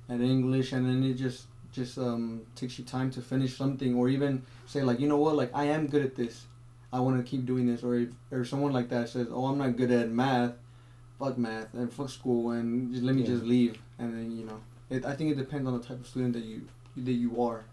at 0.08 0.22
English, 0.22 0.72
and 0.72 0.86
then 0.86 1.04
it 1.04 1.16
just 1.16 1.48
just 1.72 1.98
um 1.98 2.42
takes 2.56 2.78
you 2.78 2.86
time 2.86 3.12
to 3.12 3.22
finish 3.22 3.58
something, 3.58 3.96
or 3.96 4.10
even 4.10 4.44
say 4.68 4.84
like 4.84 5.00
you 5.00 5.08
know 5.08 5.18
what 5.18 5.36
like 5.36 5.52
I 5.54 5.66
am 5.66 5.88
good 5.88 6.04
at 6.04 6.16
this. 6.16 6.46
I 6.92 7.00
want 7.00 7.18
to 7.18 7.30
keep 7.30 7.46
doing 7.46 7.68
this, 7.68 7.84
or 7.84 7.96
if 7.96 8.10
or 8.32 8.46
someone 8.46 8.74
like 8.74 8.90
that 8.90 9.10
says, 9.10 9.28
"Oh, 9.32 9.48
I'm 9.48 9.58
not 9.58 9.76
good 9.76 9.92
at 9.92 10.10
math, 10.10 10.54
fuck 11.20 11.38
math 11.38 11.74
and 11.74 11.92
fuck 11.92 12.10
school, 12.10 12.52
and 12.52 12.92
just 12.92 13.04
let 13.04 13.16
me 13.16 13.22
Yeah. 13.22 13.28
just 13.28 13.44
leave." 13.44 13.78
And 14.00 14.14
then 14.14 14.32
you 14.32 14.46
know, 14.46 14.60
it, 14.90 15.06
I 15.06 15.16
think 15.16 15.32
it 15.32 15.36
depends 15.38 15.68
on 15.68 15.74
the 15.78 15.84
type 15.84 16.00
of 16.00 16.08
student 16.08 16.34
that 16.34 16.44
you 16.44 16.62
that 16.98 17.14
you 17.14 17.42
are. 17.42 17.66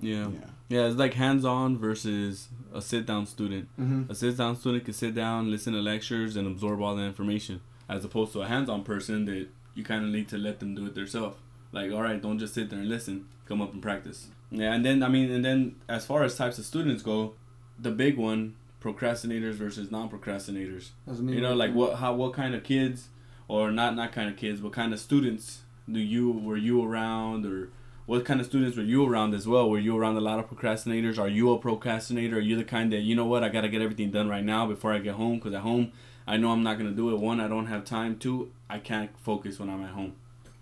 yeah. 0.00 0.28
Yeah. 0.28 0.46
Yeah, 0.68 0.86
it's 0.86 0.96
like 0.96 1.14
hands 1.14 1.44
on 1.46 1.78
versus 1.78 2.48
a 2.74 2.82
sit 2.82 3.06
down 3.06 3.24
student. 3.26 3.68
Mm-hmm. 3.80 4.10
A 4.10 4.14
sit 4.14 4.36
down 4.36 4.54
student 4.56 4.84
can 4.84 4.92
sit 4.94 5.14
down, 5.14 5.50
listen 5.50 5.72
to 5.72 5.80
lectures, 5.80 6.36
and 6.36 6.46
absorb 6.46 6.82
all 6.82 6.94
the 6.94 7.02
information, 7.02 7.62
as 7.88 8.04
opposed 8.04 8.32
to 8.34 8.42
a 8.42 8.46
hands 8.46 8.68
on 8.68 8.84
person 8.84 9.24
that 9.24 9.48
you 9.74 9.82
kind 9.84 10.04
of 10.04 10.10
need 10.10 10.28
to 10.28 10.36
let 10.36 10.60
them 10.60 10.74
do 10.74 10.84
it 10.86 10.94
themselves. 10.94 11.36
Like, 11.72 11.90
all 11.90 12.02
right, 12.02 12.20
don't 12.20 12.38
just 12.38 12.52
sit 12.54 12.68
there 12.70 12.78
and 12.80 12.88
listen. 12.88 13.26
Come 13.46 13.62
up 13.62 13.72
and 13.72 13.80
practice. 13.80 14.28
Yeah, 14.50 14.74
and 14.74 14.84
then 14.84 15.02
I 15.02 15.08
mean, 15.08 15.30
and 15.30 15.42
then 15.44 15.76
as 15.88 16.04
far 16.04 16.22
as 16.22 16.36
types 16.36 16.58
of 16.58 16.66
students 16.66 17.02
go, 17.02 17.34
the 17.78 17.90
big 17.90 18.18
one, 18.18 18.54
procrastinators 18.82 19.54
versus 19.54 19.90
non-procrastinators. 19.90 20.90
That's. 21.06 21.20
You 21.20 21.40
know, 21.40 21.54
like 21.54 21.72
what, 21.72 21.96
how, 21.96 22.14
what 22.14 22.32
kind 22.32 22.54
of 22.54 22.62
kids, 22.62 23.08
or 23.48 23.70
not, 23.70 23.96
not 23.96 24.12
kind 24.12 24.28
of 24.28 24.36
kids, 24.36 24.60
what 24.60 24.72
kind 24.72 24.92
of 24.92 25.00
students 25.00 25.62
do 25.90 25.98
you 25.98 26.30
were 26.30 26.56
you 26.56 26.84
around, 26.84 27.46
or 27.46 27.70
what 28.06 28.24
kind 28.24 28.40
of 28.40 28.46
students 28.46 28.76
were 28.76 28.82
you 28.82 29.06
around 29.06 29.34
as 29.34 29.48
well? 29.48 29.68
Were 29.68 29.78
you 29.78 29.96
around 29.96 30.16
a 30.16 30.20
lot 30.20 30.38
of 30.38 30.48
procrastinators? 30.48 31.18
Are 31.18 31.28
you 31.28 31.52
a 31.52 31.58
procrastinator? 31.58 32.36
Are 32.36 32.40
you 32.40 32.56
the 32.56 32.64
kind 32.64 32.92
that 32.92 33.00
you 33.00 33.14
know 33.14 33.26
what 33.26 33.42
I 33.42 33.48
gotta 33.48 33.68
get 33.68 33.82
everything 33.82 34.10
done 34.10 34.28
right 34.28 34.44
now 34.44 34.66
before 34.66 34.92
I 34.92 34.98
get 34.98 35.14
home? 35.14 35.36
Because 35.36 35.54
at 35.54 35.62
home, 35.62 35.92
I 36.26 36.36
know 36.36 36.50
I'm 36.50 36.62
not 36.62 36.78
gonna 36.78 36.92
do 36.92 37.10
it. 37.14 37.18
One, 37.18 37.40
I 37.40 37.48
don't 37.48 37.66
have 37.66 37.84
time. 37.84 38.18
Two, 38.18 38.52
I 38.68 38.78
can't 38.78 39.10
focus 39.18 39.58
when 39.58 39.70
I'm 39.70 39.82
at 39.82 39.90
home. 39.90 40.14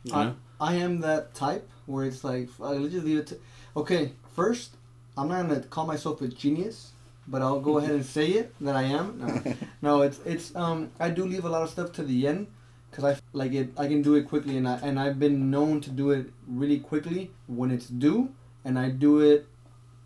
You 0.04 0.14
I, 0.14 0.24
know? 0.24 0.36
I 0.60 0.74
am 0.76 1.00
that 1.00 1.34
type 1.34 1.68
where 1.86 2.04
it's 2.04 2.24
like 2.24 2.48
let's 2.58 2.92
just 2.92 3.04
leave 3.04 3.18
it. 3.18 3.26
To, 3.28 3.38
okay, 3.76 4.12
first 4.34 4.76
I'm 5.16 5.28
not 5.28 5.48
gonna 5.48 5.60
call 5.60 5.86
myself 5.86 6.20
a 6.22 6.28
genius, 6.28 6.92
but 7.28 7.42
I'll 7.42 7.60
go 7.60 7.78
ahead 7.78 7.92
and 7.92 8.04
say 8.16 8.28
it 8.28 8.54
that 8.60 8.76
I 8.76 8.82
am. 8.82 9.18
No, 9.18 9.54
no 9.82 10.02
it's 10.02 10.20
it's 10.24 10.54
um 10.54 10.90
I 11.00 11.10
do 11.10 11.24
leave 11.24 11.44
a 11.44 11.48
lot 11.48 11.62
of 11.62 11.70
stuff 11.70 11.92
to 11.92 12.02
the 12.02 12.26
end 12.26 12.46
because 12.90 13.04
I 13.04 13.20
like 13.32 13.52
it. 13.52 13.70
I 13.76 13.86
can 13.88 14.02
do 14.02 14.14
it 14.14 14.28
quickly, 14.28 14.56
and 14.56 14.68
I 14.68 14.78
and 14.82 14.98
I've 14.98 15.18
been 15.18 15.50
known 15.50 15.80
to 15.82 15.90
do 15.90 16.10
it 16.10 16.32
really 16.46 16.78
quickly 16.78 17.30
when 17.46 17.70
it's 17.70 17.86
due, 17.86 18.30
and 18.64 18.78
I 18.78 18.90
do 18.90 19.20
it 19.20 19.46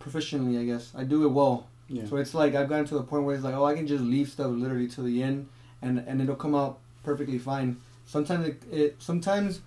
proficiently. 0.01 0.61
I 0.61 0.65
guess 0.65 0.93
I 0.97 1.05
do 1.05 1.25
it 1.25 1.29
well. 1.29 1.69
Yeah. 1.89 2.07
So 2.07 2.17
it's 2.17 2.35
like 2.35 2.55
I've 2.55 2.69
gotten 2.69 2.87
to 2.87 2.95
the 2.95 3.03
point 3.03 3.25
where 3.25 3.35
it's 3.35 3.45
like, 3.45 3.55
oh, 3.55 3.65
I 3.65 3.75
can 3.75 3.87
just 3.87 4.03
leave 4.03 4.29
stuff 4.29 4.51
literally 4.51 4.89
to 4.89 5.03
the 5.03 5.23
end, 5.23 5.49
and 5.83 5.99
and 6.07 6.21
it'll 6.21 6.37
come 6.37 6.55
out 6.55 6.79
perfectly 7.03 7.39
fine. 7.39 7.81
Sometimes 8.07 8.49
it, 8.49 8.63
it 8.71 8.97
sometimes 8.99 9.61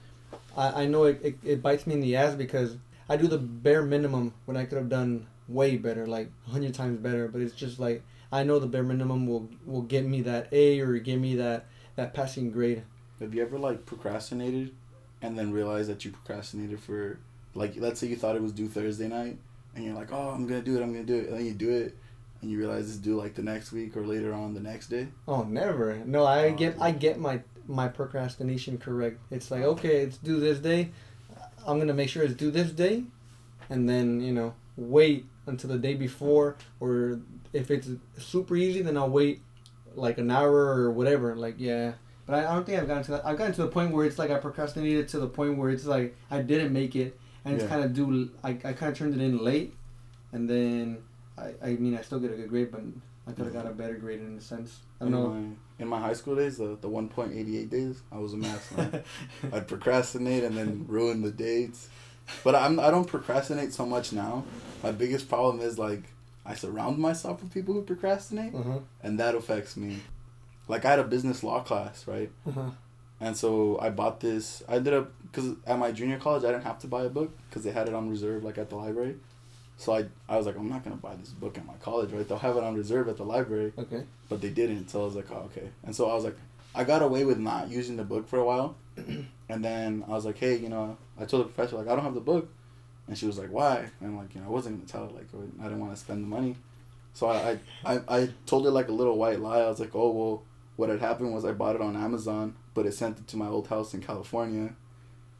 I, 0.58 0.84
I 0.84 0.86
know 0.86 1.06
it, 1.06 1.20
it, 1.24 1.36
it 1.44 1.62
bites 1.62 1.88
me 1.88 1.94
in 1.94 2.02
the 2.02 2.16
ass 2.16 2.36
because 2.36 2.78
I 3.10 3.18
do 3.18 3.28
the 3.28 3.38
bare 3.38 3.84
minimum 3.84 4.34
when 4.46 4.58
I 4.58 4.66
could 4.66 4.78
have 4.78 4.90
done 4.90 5.28
way 5.48 5.78
better, 5.78 6.06
like 6.08 6.30
a 6.48 6.52
hundred 6.52 6.74
times 6.74 7.00
better. 7.00 7.28
But 7.28 7.42
it's 7.42 7.56
just 7.56 7.80
like 7.80 8.04
I 8.32 8.44
know 8.44 8.60
the 8.60 8.68
bare 8.68 8.84
minimum 8.84 9.28
will 9.28 9.50
will 9.66 9.82
get 9.84 10.06
me 10.06 10.22
that 10.22 10.48
A 10.52 10.80
or 10.80 10.98
give 11.00 11.20
me 11.20 11.36
that 11.36 11.66
that 11.96 12.14
passing 12.14 12.52
grade. 12.52 12.84
Have 13.20 13.34
you 13.34 13.42
ever 13.42 13.58
like 13.60 13.86
procrastinated 13.86 14.74
and 15.22 15.38
then 15.38 15.52
realized 15.52 15.90
that 15.90 16.04
you 16.04 16.12
procrastinated 16.12 16.80
for 16.80 17.20
like 17.56 17.76
let's 17.78 18.00
say 18.00 18.08
you 18.08 18.16
thought 18.16 18.36
it 18.36 18.42
was 18.42 18.52
due 18.52 18.68
Thursday 18.68 19.08
night 19.08 19.38
and 19.76 19.86
you're 19.86 19.96
like, 19.96 20.12
Oh, 20.12 20.30
I'm 20.30 20.48
gonna 20.48 20.62
do 20.62 20.78
it, 20.78 20.82
I'm 20.84 20.92
gonna 20.92 21.06
do 21.06 21.18
it 21.18 21.30
and 21.30 21.38
then 21.38 21.46
you 21.46 21.54
do 21.54 21.70
it 21.70 21.96
and 22.42 22.52
you 22.52 22.58
realize 22.58 22.90
it's 22.90 22.98
due 22.98 23.16
like 23.16 23.36
the 23.36 23.42
next 23.44 23.72
week 23.72 23.96
or 23.96 24.06
later 24.06 24.34
on 24.34 24.54
the 24.54 24.60
next 24.60 24.88
day? 24.88 25.08
Oh, 25.28 25.44
never. 25.44 25.96
No, 26.06 26.26
I 26.26 26.48
Oh, 26.48 26.54
get. 26.54 26.76
I 26.82 26.92
get 26.92 27.20
my 27.20 27.42
my 27.68 27.88
procrastination 27.88 28.78
correct. 28.78 29.20
It's 29.32 29.50
like 29.50 29.62
oh. 29.64 29.72
okay, 29.72 29.98
it's 30.02 30.18
due 30.18 30.40
this 30.42 30.60
day. 30.60 30.90
I'm 31.66 31.80
gonna 31.80 31.94
make 31.94 32.10
sure 32.10 32.24
it's 32.24 32.34
due 32.34 32.52
this 32.52 32.72
day, 32.72 33.04
and 33.70 33.88
then 33.88 34.20
you 34.20 34.34
know 34.34 34.54
wait 34.78 35.26
until 35.46 35.70
the 35.70 35.78
day 35.78 35.94
before, 35.94 36.58
or 36.80 37.20
if 37.54 37.70
it's 37.72 37.90
super 38.18 38.56
easy, 38.56 38.82
then 38.82 38.98
I'll 38.98 39.10
wait 39.10 39.42
like 39.96 40.18
an 40.18 40.32
hour 40.32 40.56
or 40.56 40.92
whatever. 40.92 41.36
Like 41.36 41.56
yeah, 41.58 41.94
but 42.26 42.36
I, 42.36 42.50
I 42.52 42.56
don't 42.56 42.66
think 42.66 42.80
I've 42.80 42.88
gotten 42.88 43.04
to 43.04 43.12
that. 43.12 43.26
I've 43.26 43.38
gotten 43.38 43.54
to 43.54 43.62
the 43.64 43.68
point 43.68 43.92
where 43.92 44.06
it's 44.06 44.18
like 44.20 44.32
I 44.32 44.38
procrastinated 44.40 45.08
to 45.10 45.20
the 45.20 45.28
point 45.28 45.58
where 45.58 45.70
it's 45.70 45.86
like 45.86 46.16
I 46.32 46.42
didn't 46.42 46.74
make 46.74 46.96
it, 46.96 47.20
and 47.46 47.54
it's 47.56 47.64
Yeah. 47.64 47.70
kind 47.70 47.84
of 47.84 47.94
due. 47.94 48.32
I 48.44 48.50
I 48.52 48.74
kind 48.74 48.92
of 48.92 48.98
turned 48.98 49.14
it 49.16 49.22
in 49.22 49.38
late, 49.38 49.74
and 50.32 50.50
then 50.50 51.00
I 51.38 51.54
I 51.62 51.70
mean 51.76 51.96
I 51.98 52.02
still 52.02 52.20
get 52.20 52.32
a 52.32 52.36
good 52.36 52.50
grade, 52.50 52.72
but 52.72 52.82
I 53.28 53.32
could 53.32 53.46
have 53.46 53.54
got 53.54 53.66
a 53.68 53.72
better 53.72 53.96
grade 53.96 54.20
in 54.20 54.38
a 54.38 54.42
sense. 54.42 54.80
I 55.00 55.06
In 55.06 55.12
don't 55.12 55.24
know. 55.24 55.30
my 55.30 55.48
in 55.80 55.88
my 55.88 56.00
high 56.00 56.14
school 56.14 56.36
days, 56.36 56.58
the 56.58 56.78
the 56.80 56.90
one 56.90 57.08
point 57.10 57.34
eighty 57.34 57.58
eight 57.60 57.70
days, 57.70 58.02
I 58.12 58.18
was 58.18 58.34
a 58.34 58.38
mess. 58.38 58.72
man. 58.78 59.04
I'd 59.52 59.68
procrastinate 59.68 60.44
and 60.44 60.58
then 60.58 60.86
ruin 60.88 61.22
the 61.22 61.32
dates. 61.32 61.90
But 62.44 62.56
I'm 62.56 62.80
I 62.80 62.90
don't 62.92 63.06
procrastinate 63.08 63.74
so 63.74 63.86
much 63.86 64.12
now. 64.14 64.44
My 64.82 64.92
biggest 64.92 65.30
problem 65.30 65.60
is 65.60 65.78
like 65.80 66.04
I 66.46 66.56
surround 66.56 66.98
myself 66.98 67.42
with 67.42 67.54
people 67.54 67.74
who 67.74 67.82
procrastinate, 67.84 68.54
Uh-huh. 68.54 68.80
and 69.02 69.20
that 69.20 69.36
affects 69.36 69.78
me. 69.78 70.00
Like 70.68 70.86
I 70.86 70.92
had 70.92 71.00
a 71.00 71.04
business 71.04 71.44
law 71.44 71.62
class, 71.62 72.08
right? 72.08 72.32
Uh-huh. 72.48 72.72
And 73.22 73.38
so 73.38 73.80
I 73.80 73.90
bought 73.90 74.20
this. 74.20 74.64
I 74.68 74.76
ended 74.78 74.94
up 74.94 75.12
because 75.24 75.54
at 75.66 75.78
my 75.80 75.92
junior 75.92 76.18
college 76.20 76.44
I 76.44 76.52
didn't 76.52 76.64
have 76.64 76.80
to 76.80 76.88
buy 76.88 77.04
a 77.04 77.10
book 77.10 77.32
because 77.50 77.64
they 77.64 77.72
had 77.72 77.88
it 77.88 77.94
on 77.94 78.10
reserve 78.10 78.44
like 78.44 78.58
at 78.58 78.70
the 78.70 78.76
library. 78.76 79.16
So 79.78 79.94
I 79.96 80.06
I 80.30 80.38
was 80.38 80.46
like 80.46 80.58
I'm 80.58 80.70
not 80.70 80.84
gonna 80.84 80.96
buy 80.98 81.16
this 81.16 81.30
book 81.30 81.58
at 81.58 81.66
my 81.66 81.76
college, 81.82 82.12
right? 82.12 82.28
They'll 82.28 82.38
have 82.40 82.58
it 82.58 82.64
on 82.64 82.76
reserve 82.76 83.08
at 83.10 83.18
the 83.18 83.24
library, 83.26 83.74
Okay. 83.78 84.04
but 84.30 84.42
they 84.42 84.50
didn't. 84.50 84.90
So 84.90 85.02
I 85.02 85.06
was 85.06 85.16
like, 85.16 85.32
oh, 85.32 85.50
okay. 85.52 85.70
And 85.84 85.96
so 85.96 86.10
I 86.10 86.14
was 86.16 86.24
like, 86.24 86.38
I 86.76 86.84
got 86.84 87.02
away 87.02 87.24
with 87.26 87.38
not 87.40 87.70
using 87.70 87.98
the 87.98 88.04
book 88.04 88.28
for 88.28 88.40
a 88.40 88.46
while, 88.46 88.76
and 89.50 89.64
then 89.66 90.04
I 90.08 90.12
was 90.12 90.26
like, 90.26 90.38
hey, 90.38 90.58
you 90.58 90.70
know, 90.70 90.98
I 91.20 91.26
told 91.26 91.44
the 91.46 91.50
professor 91.50 91.78
like 91.78 91.88
I 91.88 91.96
don't 91.96 92.04
have 92.04 92.14
the 92.16 92.22
book, 92.22 92.50
and 93.08 93.18
she 93.18 93.26
was 93.28 93.38
like, 93.38 93.50
why? 93.52 93.78
And 94.00 94.10
I'm 94.10 94.18
like, 94.18 94.34
you 94.36 94.42
know, 94.42 94.48
I 94.48 94.50
wasn't 94.50 94.78
gonna 94.78 94.88
tell 94.88 95.06
her 95.10 95.16
like 95.16 95.28
I 95.60 95.64
didn't 95.64 95.80
want 95.80 95.94
to 95.94 96.00
spend 96.00 96.24
the 96.24 96.28
money, 96.28 96.56
so 97.14 97.28
I, 97.30 97.60
I 97.86 98.00
I 98.08 98.30
told 98.46 98.66
her 98.66 98.72
like 98.72 98.88
a 98.90 98.94
little 98.94 99.18
white 99.18 99.40
lie. 99.40 99.60
I 99.62 99.68
was 99.70 99.80
like, 99.80 99.96
oh 99.96 100.12
well, 100.12 100.44
what 100.76 100.90
had 100.90 101.00
happened 101.00 101.34
was 101.34 101.46
I 101.46 101.52
bought 101.52 101.76
it 101.76 101.82
on 101.82 101.96
Amazon, 101.96 102.56
but 102.74 102.86
it 102.86 102.94
sent 102.94 103.20
it 103.20 103.28
to 103.28 103.38
my 103.38 103.48
old 103.48 103.68
house 103.68 103.94
in 103.94 104.02
California. 104.02 104.74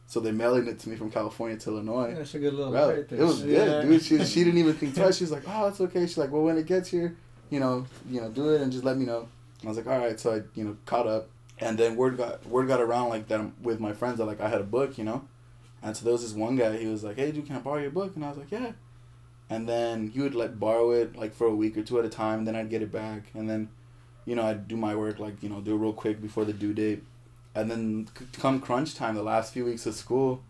So 0.06 0.20
they're 0.20 0.34
mailing 0.34 0.68
it 0.68 0.78
to 0.80 0.90
me 0.90 0.96
from 0.96 1.10
California 1.10 1.56
to 1.56 1.70
Illinois. 1.70 2.14
That's 2.14 2.34
a 2.34 2.38
good 2.38 2.52
little 2.52 2.70
Bro, 2.70 2.88
right 2.90 3.08
there. 3.08 3.20
it 3.20 3.24
was 3.24 3.42
Yeah. 3.42 3.64
good, 3.64 3.88
dude. 3.88 4.02
She, 4.02 4.22
she 4.26 4.44
didn't 4.44 4.58
even 4.58 4.74
think 4.74 4.94
twice. 4.96 5.16
She 5.16 5.24
was 5.24 5.30
like, 5.32 5.44
"Oh, 5.48 5.66
it's 5.68 5.80
okay." 5.80 6.00
She's 6.06 6.18
like, 6.18 6.30
"Well, 6.30 6.42
when 6.42 6.58
it 6.58 6.66
gets 6.66 6.90
here, 6.90 7.16
you 7.50 7.58
know, 7.58 7.86
you 8.10 8.20
know, 8.20 8.28
do 8.30 8.50
it 8.50 8.60
and 8.60 8.70
just 8.70 8.84
let 8.84 8.98
me 8.98 9.06
know." 9.06 9.26
I 9.64 9.68
was 9.68 9.78
like, 9.78 9.86
"All 9.86 9.98
right." 9.98 10.20
So 10.20 10.34
I, 10.34 10.42
you 10.54 10.64
know, 10.64 10.76
caught 10.84 11.06
up 11.06 11.30
And 11.58 11.78
then 11.78 11.96
word 11.96 12.18
got 12.18 12.44
word 12.46 12.68
got 12.68 12.80
around 12.80 13.08
like 13.08 13.28
that 13.28 13.40
with 13.62 13.80
my 13.80 13.92
friends 13.94 14.18
that 14.18 14.26
like 14.26 14.40
I 14.42 14.48
had 14.48 14.60
a 14.60 14.64
book, 14.64 14.98
you 14.98 15.04
know, 15.04 15.24
and 15.84 15.94
so 15.94 16.04
there 16.04 16.12
was 16.12 16.22
this 16.22 16.32
one 16.32 16.56
guy. 16.56 16.78
He 16.78 16.86
was 16.86 17.04
like, 17.04 17.16
"Hey, 17.16 17.30
dude, 17.30 17.46
can 17.46 17.56
I 17.56 17.58
borrow 17.60 17.80
your 17.80 17.90
book?" 17.90 18.16
And 18.16 18.24
I 18.24 18.30
was 18.30 18.38
like, 18.38 18.50
"Yeah." 18.50 18.72
And 19.50 19.68
then 19.68 20.08
he 20.08 20.20
would 20.20 20.34
like 20.34 20.58
borrow 20.58 20.92
it 20.92 21.14
like 21.14 21.34
for 21.34 21.46
a 21.46 21.54
week 21.54 21.76
or 21.76 21.82
two 21.82 21.98
at 21.98 22.06
a 22.06 22.08
time. 22.08 22.38
And 22.40 22.48
then 22.48 22.56
I'd 22.56 22.70
get 22.70 22.80
it 22.80 22.90
back, 22.90 23.24
and 23.34 23.48
then, 23.48 23.68
you 24.24 24.34
know, 24.34 24.44
I'd 24.44 24.66
do 24.66 24.76
my 24.76 24.96
work 24.96 25.18
like 25.18 25.42
you 25.42 25.50
know 25.50 25.60
do 25.60 25.74
it 25.74 25.78
real 25.78 25.92
quick 25.92 26.22
before 26.22 26.46
the 26.46 26.54
due 26.54 26.72
date, 26.72 27.04
and 27.54 27.70
then 27.70 28.08
come 28.32 28.60
crunch 28.60 28.94
time, 28.94 29.14
the 29.14 29.22
last 29.22 29.52
few 29.52 29.66
weeks 29.66 29.84
of 29.84 29.94
school, 29.94 30.42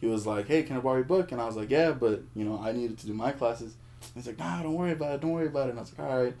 he 0.00 0.06
was 0.06 0.26
like, 0.26 0.46
"Hey, 0.46 0.62
can 0.62 0.76
I 0.76 0.80
borrow 0.80 0.96
your 0.96 1.04
book?" 1.04 1.32
And 1.32 1.40
I 1.40 1.46
was 1.46 1.56
like, 1.56 1.70
"Yeah," 1.70 1.92
but 1.92 2.22
you 2.34 2.44
know 2.44 2.60
I 2.62 2.72
needed 2.72 2.98
to 2.98 3.06
do 3.06 3.14
my 3.14 3.32
classes. 3.32 3.74
And 4.02 4.22
He's 4.22 4.26
like, 4.26 4.38
"Nah, 4.38 4.62
don't 4.62 4.74
worry 4.74 4.92
about 4.92 5.14
it. 5.14 5.20
Don't 5.22 5.32
worry 5.32 5.46
about 5.46 5.68
it." 5.68 5.70
And 5.70 5.78
I 5.78 5.82
was 5.82 5.98
like, 5.98 6.06
"All 6.06 6.22
right." 6.22 6.34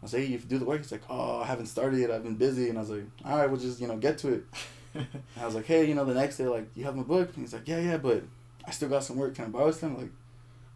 I 0.00 0.02
was 0.02 0.14
like, 0.14 0.22
"Hey, 0.22 0.28
you 0.28 0.38
do 0.38 0.58
the 0.58 0.64
work." 0.64 0.78
He's 0.80 0.92
like, 0.92 1.02
"Oh, 1.10 1.40
I 1.40 1.44
haven't 1.44 1.66
started 1.66 2.00
yet. 2.00 2.10
I've 2.10 2.22
been 2.24 2.36
busy." 2.36 2.70
And 2.70 2.78
I 2.78 2.80
was 2.80 2.90
like, 2.90 3.04
"All 3.26 3.36
right, 3.36 3.50
we'll 3.50 3.60
just 3.60 3.78
you 3.78 3.88
know 3.88 3.98
get 3.98 4.16
to 4.18 4.32
it." 4.32 4.44
And 4.98 5.42
I 5.42 5.46
was 5.46 5.54
like, 5.54 5.66
"Hey, 5.66 5.84
you 5.86 5.94
know, 5.94 6.04
the 6.04 6.14
next 6.14 6.36
day, 6.38 6.46
like, 6.48 6.68
you 6.74 6.84
have 6.84 6.96
my 6.96 7.02
book?" 7.02 7.28
And 7.34 7.44
he's 7.44 7.52
like, 7.52 7.66
"Yeah, 7.68 7.78
yeah, 7.80 7.96
but 7.98 8.22
I 8.66 8.70
still 8.72 8.88
got 8.88 9.04
some 9.04 9.16
work. 9.16 9.34
Can 9.34 9.46
I 9.46 9.48
borrow 9.48 9.70
some?" 9.70 9.96
Like, 9.96 10.10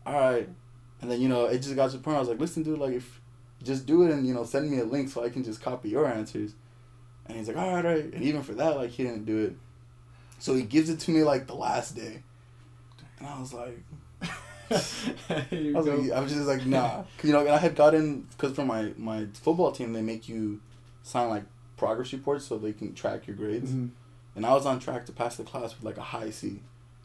"All 0.06 0.14
right." 0.14 0.48
And 1.00 1.10
then 1.10 1.20
you 1.20 1.28
know 1.28 1.46
it 1.46 1.58
just 1.58 1.74
got 1.74 1.90
to 1.90 1.96
the 1.96 2.02
point. 2.02 2.16
I 2.16 2.20
was 2.20 2.28
like, 2.28 2.40
"Listen, 2.40 2.62
dude, 2.62 2.78
like 2.78 2.94
if 2.94 3.20
just 3.62 3.86
do 3.86 4.02
it 4.04 4.10
and 4.12 4.26
you 4.26 4.34
know 4.34 4.44
send 4.44 4.70
me 4.70 4.78
a 4.80 4.84
link 4.84 5.08
so 5.08 5.24
I 5.24 5.28
can 5.30 5.42
just 5.44 5.60
copy 5.60 5.88
your 5.90 6.06
answers." 6.06 6.54
And 7.26 7.36
he's 7.38 7.48
like, 7.48 7.56
"All 7.56 7.72
right, 7.74 7.84
all 7.84 7.92
right." 7.92 8.04
And 8.04 8.22
even 8.22 8.42
for 8.42 8.52
that, 8.54 8.76
like 8.76 8.90
he 8.90 9.02
didn't 9.04 9.24
do 9.24 9.38
it. 9.44 9.54
So 10.38 10.54
he 10.54 10.62
gives 10.62 10.88
it 10.90 11.00
to 11.00 11.10
me 11.10 11.22
like 11.24 11.46
the 11.46 11.54
last 11.54 11.94
day, 11.96 12.22
and 13.18 13.28
I 13.28 13.38
was 13.40 13.52
like, 13.52 13.78
I 14.70 15.72
was, 15.74 15.86
go. 15.86 15.96
like, 15.96 16.12
I 16.12 16.20
was 16.20 16.32
just 16.32 16.46
like, 16.46 16.66
nah. 16.66 17.02
'Cause, 17.18 17.24
you 17.24 17.32
know, 17.32 17.40
and 17.40 17.50
I 17.50 17.58
had 17.58 17.74
gotten, 17.76 18.22
because 18.30 18.54
for 18.54 18.64
my, 18.64 18.92
my 18.96 19.26
football 19.34 19.70
team, 19.72 19.92
they 19.92 20.02
make 20.02 20.28
you 20.28 20.60
sign, 21.02 21.28
like, 21.28 21.44
progress 21.76 22.12
reports 22.12 22.46
so 22.46 22.58
they 22.58 22.72
can 22.72 22.94
track 22.94 23.26
your 23.26 23.36
grades. 23.36 23.70
Mhm. 23.70 23.90
And 24.34 24.46
I 24.46 24.52
was 24.54 24.64
on 24.66 24.78
track 24.80 25.06
to 25.06 25.12
pass 25.12 25.36
the 25.36 25.44
class 25.44 25.74
with, 25.76 25.84
like, 25.84 25.98
a 25.98 26.02
high 26.02 26.30
C, 26.30 26.60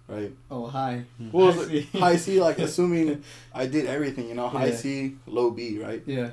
right? 0.08 0.32
Oh, 0.50 0.68
hi. 0.68 1.04
Well, 1.32 1.52
High 1.52 1.66
C. 1.68 1.82
high 2.00 2.16
C, 2.16 2.40
like, 2.42 2.60
assuming 2.68 3.24
I 3.54 3.68
did 3.68 3.86
everything, 3.86 4.30
you 4.30 4.36
know, 4.36 4.48
high 4.48 4.68
Yeah. 4.68 4.76
C, 4.76 5.16
low 5.26 5.52
B, 5.52 5.80
right? 5.80 6.02
Yeah. 6.06 6.32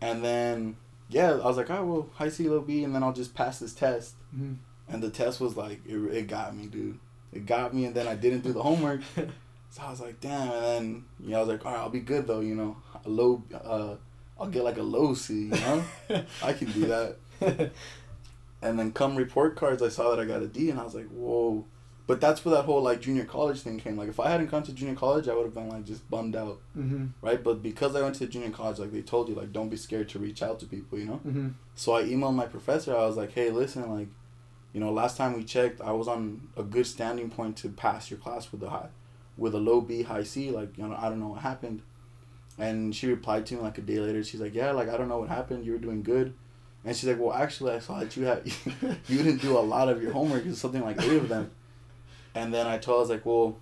And 0.00 0.24
then, 0.24 0.76
yeah, 1.08 1.32
I 1.32 1.46
was 1.46 1.56
like, 1.56 1.70
oh, 1.70 1.84
well, 1.84 2.08
high 2.14 2.28
C, 2.28 2.48
low 2.48 2.60
B, 2.60 2.84
and 2.84 2.94
then 2.94 3.02
I'll 3.02 3.12
just 3.12 3.34
pass 3.34 3.58
this 3.58 3.74
test. 3.74 4.14
hmm 4.34 4.54
And 4.88 5.02
the 5.02 5.10
test 5.10 5.40
was, 5.40 5.56
like, 5.56 5.80
it, 5.86 5.96
it 5.96 6.28
got 6.28 6.54
me, 6.56 6.66
dude. 6.66 6.98
It 7.32 7.44
got 7.46 7.74
me, 7.74 7.84
and 7.86 7.94
then 7.94 8.06
I 8.06 8.14
didn't 8.14 8.40
do 8.42 8.52
the 8.52 8.62
homework. 8.62 9.00
So 9.68 9.82
I 9.82 9.90
was 9.90 10.00
like, 10.00 10.20
damn. 10.20 10.48
And 10.52 10.62
then, 10.64 11.04
you 11.20 11.30
know, 11.30 11.38
I 11.38 11.40
was 11.40 11.48
like, 11.50 11.66
all 11.66 11.72
right, 11.72 11.80
I'll 11.80 11.90
be 11.90 12.00
good 12.00 12.26
though, 12.26 12.40
you 12.40 12.54
know. 12.54 12.78
A 13.04 13.08
low, 13.10 13.42
uh, 13.52 13.96
I'll 14.40 14.46
get 14.48 14.64
like 14.64 14.78
a 14.78 14.82
low 14.82 15.12
C, 15.12 15.34
you 15.34 15.50
know. 15.50 15.84
I 16.42 16.52
can 16.54 16.70
do 16.72 16.86
that. 16.86 17.72
And 18.62 18.78
then 18.78 18.92
come 18.92 19.16
report 19.16 19.54
cards, 19.56 19.82
I 19.82 19.88
saw 19.88 20.10
that 20.10 20.20
I 20.20 20.24
got 20.24 20.42
a 20.42 20.46
D, 20.46 20.70
and 20.70 20.80
I 20.80 20.84
was 20.84 20.94
like, 20.94 21.08
whoa. 21.08 21.66
But 22.06 22.20
that's 22.20 22.44
where 22.44 22.54
that 22.54 22.64
whole 22.64 22.80
like 22.82 23.00
junior 23.00 23.24
college 23.24 23.60
thing 23.60 23.78
came. 23.78 23.96
Like, 23.96 24.08
if 24.08 24.20
I 24.20 24.30
hadn't 24.30 24.50
gone 24.50 24.62
to 24.64 24.72
junior 24.72 24.94
college, 24.94 25.28
I 25.28 25.34
would 25.34 25.44
have 25.44 25.54
been 25.54 25.68
like 25.68 25.84
just 25.84 26.08
bummed 26.08 26.36
out, 26.36 26.60
hmm 26.74 27.06
right? 27.20 27.42
But 27.42 27.62
because 27.62 27.96
I 27.96 28.02
went 28.02 28.14
to 28.16 28.26
junior 28.26 28.50
college, 28.50 28.78
like 28.78 28.92
they 28.92 29.02
told 29.02 29.28
you, 29.28 29.34
like 29.34 29.52
don't 29.52 29.68
be 29.68 29.76
scared 29.76 30.08
to 30.10 30.18
reach 30.18 30.42
out 30.42 30.60
to 30.60 30.66
people, 30.66 30.98
you 30.98 31.06
know. 31.06 31.16
hmm 31.16 31.48
So 31.74 31.94
I 31.94 32.04
emailed 32.04 32.34
my 32.34 32.46
professor. 32.46 32.96
I 32.96 33.06
was 33.06 33.16
like, 33.16 33.32
hey, 33.32 33.50
listen, 33.50 33.90
like, 33.90 34.08
you 34.72 34.80
know, 34.80 34.92
last 34.92 35.16
time 35.16 35.34
we 35.34 35.42
checked, 35.42 35.80
I 35.80 35.92
was 35.92 36.06
on 36.06 36.48
a 36.56 36.62
good 36.62 36.86
standing 36.86 37.28
point 37.28 37.56
to 37.58 37.68
pass 37.68 38.10
your 38.10 38.20
class 38.20 38.52
with 38.52 38.62
a 38.62 38.70
high, 38.70 38.88
with 39.36 39.54
a 39.54 39.58
low 39.58 39.80
B, 39.80 40.02
high 40.02 40.22
C. 40.22 40.50
Like, 40.50 40.78
you 40.78 40.86
know, 40.86 40.94
I 40.96 41.08
don't 41.08 41.18
know 41.20 41.28
what 41.28 41.42
happened. 41.42 41.82
And 42.58 42.94
she 42.94 43.08
replied 43.08 43.46
to 43.46 43.56
me 43.56 43.60
like 43.62 43.78
a 43.78 43.82
day 43.82 43.98
later. 43.98 44.22
She's 44.22 44.40
like, 44.40 44.54
yeah, 44.54 44.70
like 44.70 44.88
I 44.88 44.96
don't 44.96 45.08
know 45.08 45.18
what 45.18 45.28
happened. 45.28 45.66
You 45.66 45.72
were 45.72 45.78
doing 45.78 46.02
good. 46.02 46.34
And 46.86 46.96
she's 46.96 47.08
like, 47.08 47.18
well, 47.18 47.32
actually, 47.32 47.72
I 47.72 47.80
saw 47.80 47.98
that 47.98 48.16
you 48.16 48.24
had 48.24 48.46
you 49.08 49.18
didn't 49.18 49.42
do 49.42 49.58
a 49.58 49.60
lot 49.60 49.88
of 49.88 50.00
your 50.00 50.12
homework. 50.12 50.46
It's 50.46 50.60
something 50.60 50.82
like 50.82 51.02
eight 51.02 51.16
of 51.16 51.28
them. 51.28 51.50
And 52.34 52.54
then 52.54 52.68
I 52.68 52.78
told 52.78 52.96
her, 52.96 52.98
I 52.98 53.00
was 53.00 53.10
like, 53.10 53.26
well, 53.26 53.56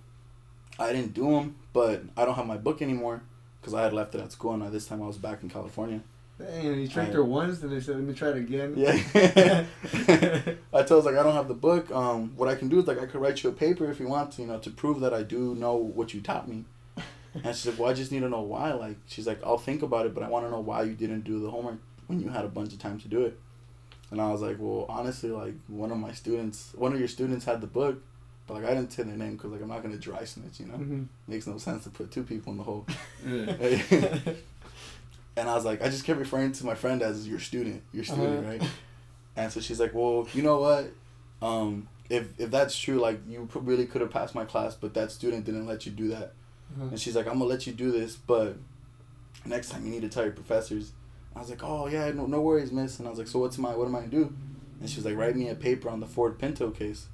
I 0.77 0.93
didn't 0.93 1.15
do 1.15 1.31
them, 1.31 1.55
but 1.73 2.03
I 2.15 2.23
don't 2.23 2.35
have 2.35 2.45
my 2.45 2.57
book 2.57 2.83
anymore 2.83 3.23
because 3.59 3.73
I 3.73 3.81
had 3.81 3.93
left 3.93 4.13
it 4.13 4.21
at 4.21 4.31
school. 4.31 4.53
And 4.53 4.71
this 4.71 4.85
time 4.85 5.01
I 5.01 5.07
was 5.07 5.17
back 5.17 5.41
in 5.41 5.49
California. 5.49 6.01
Dang, 6.37 6.81
you 6.81 6.87
tricked 6.87 7.11
I- 7.11 7.13
her 7.13 7.23
once, 7.23 7.59
then 7.59 7.71
they 7.71 7.79
said, 7.79 7.95
let 7.95 8.03
me 8.03 8.13
try 8.13 8.29
it 8.29 8.37
again. 8.37 8.73
Yeah. 8.77 8.91
I 10.73 10.83
told 10.83 11.03
her 11.05 11.11
like 11.11 11.19
I 11.19 11.23
don't 11.23 11.33
have 11.33 11.47
the 11.47 11.53
book. 11.55 11.89
Um, 11.91 12.33
what 12.35 12.47
I 12.47 12.53
can 12.53 12.69
do 12.69 12.79
is 12.79 12.85
like 12.85 12.99
I 12.99 13.07
could 13.07 13.21
write 13.21 13.41
you 13.41 13.49
a 13.49 13.53
paper 13.53 13.89
if 13.89 13.99
you 13.99 14.07
want 14.07 14.33
to, 14.33 14.41
you 14.43 14.47
know, 14.47 14.59
to 14.59 14.69
prove 14.69 14.99
that 14.99 15.15
I 15.15 15.23
do 15.23 15.55
know 15.55 15.75
what 15.75 16.13
you 16.13 16.21
taught 16.21 16.47
me. 16.47 16.65
And 17.43 17.53
she's 17.53 17.65
like, 17.65 17.79
well, 17.79 17.89
I 17.89 17.93
just 17.93 18.13
need 18.13 18.21
to 18.21 18.29
know 18.29 18.43
why. 18.43 18.71
Like, 18.71 18.95
she's 19.07 19.27
like, 19.27 19.41
I'll 19.43 19.57
think 19.57 19.81
about 19.81 20.05
it, 20.05 20.13
but 20.13 20.23
I 20.23 20.29
want 20.29 20.45
to 20.45 20.51
know 20.51 20.61
why 20.61 20.83
you 20.83 20.93
didn't 20.93 21.25
do 21.25 21.41
the 21.41 21.49
homework 21.49 21.79
when 22.07 22.19
you 22.19 22.29
had 22.29 22.45
a 22.45 22.47
bunch 22.49 22.73
of 22.73 22.79
time 22.79 22.99
to 22.99 23.07
do 23.07 23.25
it. 23.25 23.37
And 24.11 24.21
I 24.21 24.31
was 24.31 24.41
like, 24.41 24.57
well, 24.59 24.85
honestly, 24.87 25.31
like 25.31 25.55
one 25.67 25.91
of 25.91 25.97
my 25.97 26.11
students, 26.11 26.73
one 26.75 26.93
of 26.93 26.99
your 26.99 27.07
students 27.07 27.45
had 27.45 27.59
the 27.61 27.67
book, 27.67 28.01
but 28.47 28.53
like 28.55 28.65
I 28.65 28.73
didn't 28.75 28.91
say 28.93 29.03
their 29.03 29.17
name 29.17 29.33
because 29.35 29.51
like 29.51 29.61
I'm 29.61 29.67
not 29.69 29.81
gonna 29.81 29.97
dry 29.97 30.23
snitch, 30.25 30.59
you 30.59 30.67
know. 30.67 30.75
hmm 30.75 31.03
Makes 31.27 31.47
no 31.47 31.57
sense 31.57 31.83
to 31.85 31.89
put 31.89 32.11
two 32.11 32.23
people 32.23 32.51
in 32.51 32.57
the 32.59 32.63
hole. 32.63 32.85
And 35.37 35.49
I 35.49 35.55
was 35.55 35.65
like, 35.65 35.81
I 35.81 35.89
just 35.89 36.05
kept 36.05 36.17
referring 36.17 36.53
to 36.53 36.65
my 36.65 36.75
friend 36.75 37.01
as 37.01 37.27
your 37.27 37.39
student, 37.39 37.81
your 37.91 38.05
student, 38.05 38.45
Uh-huh. 38.45 38.57
right? 38.57 38.63
And 39.35 39.51
so 39.51 39.59
she's 39.59 39.81
like, 39.81 39.93
well, 39.93 40.27
you 40.33 40.41
know 40.41 40.59
what? 40.61 40.91
Um, 41.41 41.89
if 42.09 42.29
if 42.39 42.51
that's 42.51 42.77
true, 42.77 42.99
like 42.99 43.19
you 43.27 43.49
really 43.53 43.85
could 43.85 43.99
have 43.99 44.11
passed 44.11 44.33
my 44.33 44.45
class, 44.45 44.75
but 44.75 44.93
that 44.93 45.11
student 45.11 45.43
didn't 45.43 45.67
let 45.67 45.85
you 45.85 45.91
do 45.91 46.07
that. 46.09 46.31
Uh-huh. 46.77 46.85
And 46.91 46.99
she's 46.99 47.15
like, 47.17 47.25
I'm 47.27 47.33
gonna 47.33 47.45
let 47.45 47.67
you 47.67 47.73
do 47.73 47.91
this, 47.91 48.15
but 48.15 48.55
next 49.45 49.71
time 49.71 49.83
you 49.85 49.91
need 49.91 50.03
to 50.03 50.09
tell 50.09 50.23
your 50.23 50.31
professors. 50.31 50.93
I 51.35 51.39
was 51.39 51.49
like, 51.49 51.63
oh 51.63 51.87
yeah, 51.87 52.11
no, 52.11 52.25
no 52.25 52.41
worries, 52.41 52.71
miss. 52.71 52.99
And 52.99 53.07
I 53.07 53.11
was 53.11 53.19
like, 53.19 53.27
so 53.27 53.39
what's 53.39 53.57
my 53.57 53.75
what 53.75 53.87
am 53.87 53.95
I 53.95 53.99
gonna 53.99 54.11
do? 54.11 54.33
And 54.79 54.89
she 54.89 54.97
was 54.97 55.05
like, 55.05 55.17
write 55.17 55.35
me 55.35 55.49
a 55.49 55.55
paper 55.55 55.89
on 55.89 55.99
the 55.99 56.05
Ford 56.05 56.37
Pinto 56.39 56.69
case 56.71 57.07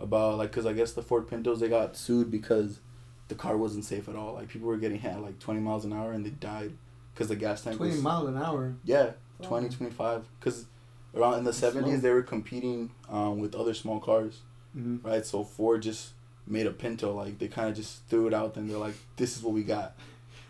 about 0.00 0.38
like, 0.38 0.52
cause 0.52 0.66
I 0.66 0.72
guess 0.72 0.92
the 0.92 1.02
Ford 1.02 1.28
Pintos 1.28 1.60
they 1.60 1.68
got 1.68 1.96
sued 1.96 2.30
because 2.30 2.80
the 3.28 3.34
car 3.34 3.56
wasn't 3.56 3.84
safe 3.84 4.08
at 4.08 4.16
all. 4.16 4.34
Like 4.34 4.48
people 4.48 4.68
were 4.68 4.76
getting 4.76 4.98
hit 4.98 5.12
at 5.12 5.22
like 5.22 5.38
20 5.38 5.60
miles 5.60 5.84
an 5.84 5.92
hour 5.92 6.12
and 6.12 6.24
they 6.24 6.30
died 6.30 6.72
because 7.12 7.28
the 7.28 7.36
gas 7.36 7.62
tank 7.62 7.76
20 7.76 7.92
was 7.92 8.02
miles 8.02 8.28
an 8.28 8.36
hour. 8.36 8.74
yeah, 8.84 9.12
Oh. 9.42 9.48
20, 9.48 9.68
25. 9.70 10.24
Because 10.38 10.66
around 11.14 11.38
in 11.38 11.44
the 11.44 11.50
70s, 11.50 12.00
they 12.00 12.10
were 12.10 12.22
competing 12.22 12.90
um, 13.08 13.38
with 13.38 13.54
other 13.54 13.74
small 13.74 13.98
cars, 14.00 14.40
hmm 14.72 14.98
right? 15.02 15.24
So 15.26 15.42
Ford 15.44 15.82
just 15.82 16.10
made 16.46 16.66
a 16.66 16.70
Pinto. 16.70 17.14
Like, 17.14 17.38
they 17.38 17.48
kind 17.48 17.68
of 17.68 17.74
just 17.76 18.06
threw 18.08 18.26
it 18.28 18.34
out 18.34 18.56
and 18.56 18.68
they're 18.70 18.78
like, 18.78 18.94
this 19.16 19.36
is 19.36 19.42
what 19.42 19.54
we 19.54 19.62
got. 19.62 19.96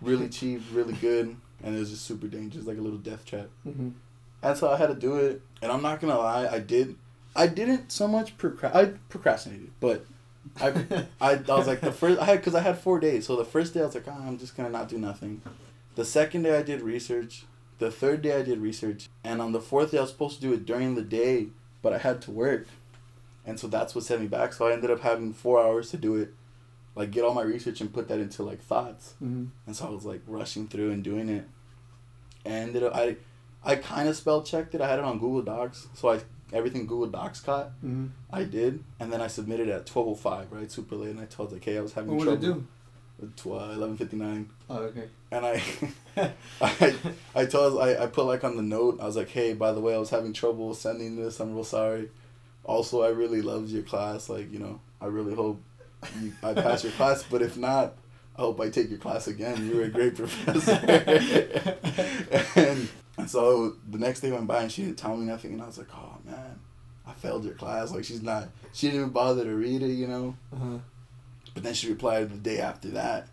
Really 0.03 0.29
cheap, 0.29 0.63
really 0.73 0.95
good. 0.95 1.37
And 1.65 1.75
it 1.75 1.79
was 1.81 1.91
just 1.91 2.05
super 2.05 2.29
dangerous, 2.29 2.67
like 2.67 2.79
a 2.79 2.81
little 2.81 2.99
death 2.99 3.25
trap. 3.25 3.49
hmm 3.65 3.89
And 4.43 4.57
so 4.57 4.71
I 4.71 4.77
had 4.77 4.89
to 4.89 4.95
do 4.95 5.17
it. 5.17 5.43
And 5.63 5.73
I'm 5.73 5.83
not 5.83 6.01
going 6.01 6.13
to 6.13 6.19
lie, 6.19 6.47
I 6.47 6.59
did. 6.61 6.97
I 7.35 7.49
didn't 7.49 7.91
so 7.91 8.07
much 8.07 8.37
procra- 8.39 8.73
I 8.75 8.93
procrastinated, 9.09 9.73
but 9.81 10.05
I, 10.61 10.69
I, 11.21 11.33
I 11.33 11.37
was 11.57 11.67
like 11.67 11.81
the 11.81 11.91
first 12.01 12.21
I 12.21 12.27
had 12.27 12.39
because 12.39 12.55
I 12.55 12.61
had 12.61 12.79
four 12.79 13.01
days. 13.01 13.27
So 13.27 13.35
the 13.35 13.45
first 13.45 13.75
day 13.75 13.81
I 13.81 13.87
was 13.87 13.95
like, 13.97 14.05
ah, 14.07 14.25
I'm 14.27 14.39
just 14.39 14.57
gonna 14.57 14.71
not 14.71 14.89
do 14.89 14.99
nothing. 14.99 15.43
The 15.97 16.05
second 16.05 16.43
day 16.43 16.57
I 16.57 16.63
did 16.63 16.81
research. 16.83 17.45
The 17.81 17.91
third 17.91 18.23
day 18.23 18.39
I 18.39 18.43
did 18.43 18.59
research, 18.61 19.09
and 19.25 19.43
on 19.43 19.51
the 19.51 19.61
fourth 19.61 19.91
day 19.91 19.99
I 19.99 20.03
was 20.03 20.11
supposed 20.11 20.37
to 20.37 20.41
do 20.43 20.53
it 20.53 20.65
during 20.65 20.95
the 20.95 21.03
day, 21.03 21.49
but 21.83 21.93
I 21.93 21.99
had 21.99 22.23
to 22.23 22.31
work, 22.31 22.69
and 23.45 23.59
so 23.59 23.67
that's 23.67 23.97
what 23.97 24.05
set 24.05 24.21
me 24.21 24.29
back. 24.29 24.53
So 24.53 24.69
I 24.69 24.73
ended 24.73 24.93
up 24.93 25.01
having 25.01 25.33
four 25.33 25.61
hours 25.61 25.91
to 25.91 25.97
do 25.97 26.15
it, 26.15 26.33
like 26.95 27.11
get 27.11 27.25
all 27.25 27.35
my 27.35 27.43
research 27.43 27.81
and 27.81 27.93
put 27.93 28.09
that 28.09 28.19
into 28.21 28.43
like 28.43 28.63
thoughts. 28.63 29.15
hmm 29.19 29.47
And 29.67 29.75
so 29.77 29.87
I 29.87 29.91
was 29.91 30.05
like 30.05 30.23
rushing 30.27 30.69
through 30.69 30.91
and 30.93 31.03
doing 31.03 31.29
it, 31.29 31.47
and 32.45 32.77
up 32.77 32.95
I, 32.95 33.17
I 33.65 33.77
kind 33.77 34.09
of 34.09 34.17
spell 34.17 34.43
checked 34.43 34.75
it. 34.75 34.81
I 34.81 34.89
had 34.89 34.99
it 34.99 35.05
on 35.05 35.19
Google 35.19 35.43
Docs, 35.43 35.89
so 35.95 36.11
I 36.11 36.21
everything 36.53 36.87
Google 36.87 37.09
Docs 37.09 37.41
caught. 37.41 37.71
hmm 37.81 38.07
I 38.33 38.45
did, 38.45 38.83
and 39.01 39.13
then 39.13 39.21
I 39.21 39.27
submitted 39.29 39.69
at 39.69 39.87
twelve 39.87 40.09
oh 40.09 40.15
five, 40.15 40.53
right, 40.53 40.71
super 40.71 40.97
late, 40.97 41.11
and 41.11 41.21
I 41.21 41.25
told 41.27 41.53
like, 41.53 41.65
hey, 41.65 41.79
I 41.79 41.81
was 41.81 41.93
having 41.95 42.17
What 42.17 42.27
would 42.27 42.41
trouble. 42.41 42.45
it 42.51 42.55
do? 42.55 42.67
At 43.23 43.37
eleven 43.75 43.97
fifty 43.97 44.17
nine, 44.17 44.51
Oh, 44.69 44.79
okay. 44.79 45.09
and 45.31 45.47
I, 45.47 45.63
I, 46.61 46.95
I 47.35 47.45
told 47.47 47.81
I, 47.81 48.03
I 48.03 48.07
put 48.07 48.25
like 48.27 48.43
on 48.45 48.57
the 48.57 48.63
note, 48.63 48.99
I 49.01 49.07
was 49.07 49.17
like, 49.17 49.31
hey, 49.31 49.55
by 49.55 49.73
the 49.73 49.81
way, 49.81 49.95
I 49.95 49.99
was 49.99 50.11
having 50.11 50.33
trouble 50.33 50.75
sending 50.75 51.17
this. 51.17 51.39
I'm 51.41 51.55
real 51.55 51.65
sorry. 51.65 52.11
Also, 52.65 53.03
I 53.03 53.09
really 53.09 53.41
loved 53.43 53.69
your 53.71 53.83
class. 53.83 54.29
Like, 54.29 54.51
you 54.53 54.59
know, 54.59 54.81
I 55.01 55.07
really 55.07 55.35
hope 55.35 55.61
you, 56.21 56.33
I 56.43 56.55
pass 56.55 56.83
your 56.85 56.93
class, 56.93 57.23
but 57.31 57.43
if 57.43 57.57
not, 57.57 57.95
I 58.37 58.41
hope 58.43 58.61
I 58.61 58.69
take 58.71 58.91
your 58.91 58.99
class 58.99 59.27
again. 59.29 59.67
You 59.69 59.77
were 59.77 59.83
a 59.85 59.89
great 59.89 60.15
professor. 60.17 60.73
and, 62.57 62.89
and 63.19 63.31
so 63.31 63.77
the 63.91 63.99
next 63.99 64.21
day 64.21 64.33
went 64.33 64.47
by 64.47 64.63
and 64.63 64.73
she 64.73 64.83
didn't 64.83 64.99
tell 64.99 65.17
me 65.17 65.25
nothing, 65.27 65.53
and 65.53 65.63
I 65.63 65.67
was 65.67 65.79
like, 65.79 65.89
oh 65.95 66.17
man, 66.25 66.59
I 67.07 67.13
failed 67.13 67.45
your 67.45 67.55
class. 67.55 67.93
Like 67.93 68.05
she's 68.05 68.23
not, 68.23 68.49
she 68.73 68.87
didn't 68.89 69.01
even 69.01 69.11
bother 69.13 69.45
to 69.45 69.55
read 69.55 69.83
it, 69.83 69.89
you 69.93 70.07
know. 70.09 70.37
Uh-huh. 70.55 70.79
But 71.55 71.63
then 71.63 71.75
she 71.75 71.89
replied 71.89 72.31
the 72.31 72.37
day 72.39 72.59
after 72.61 72.89
that. 72.91 73.29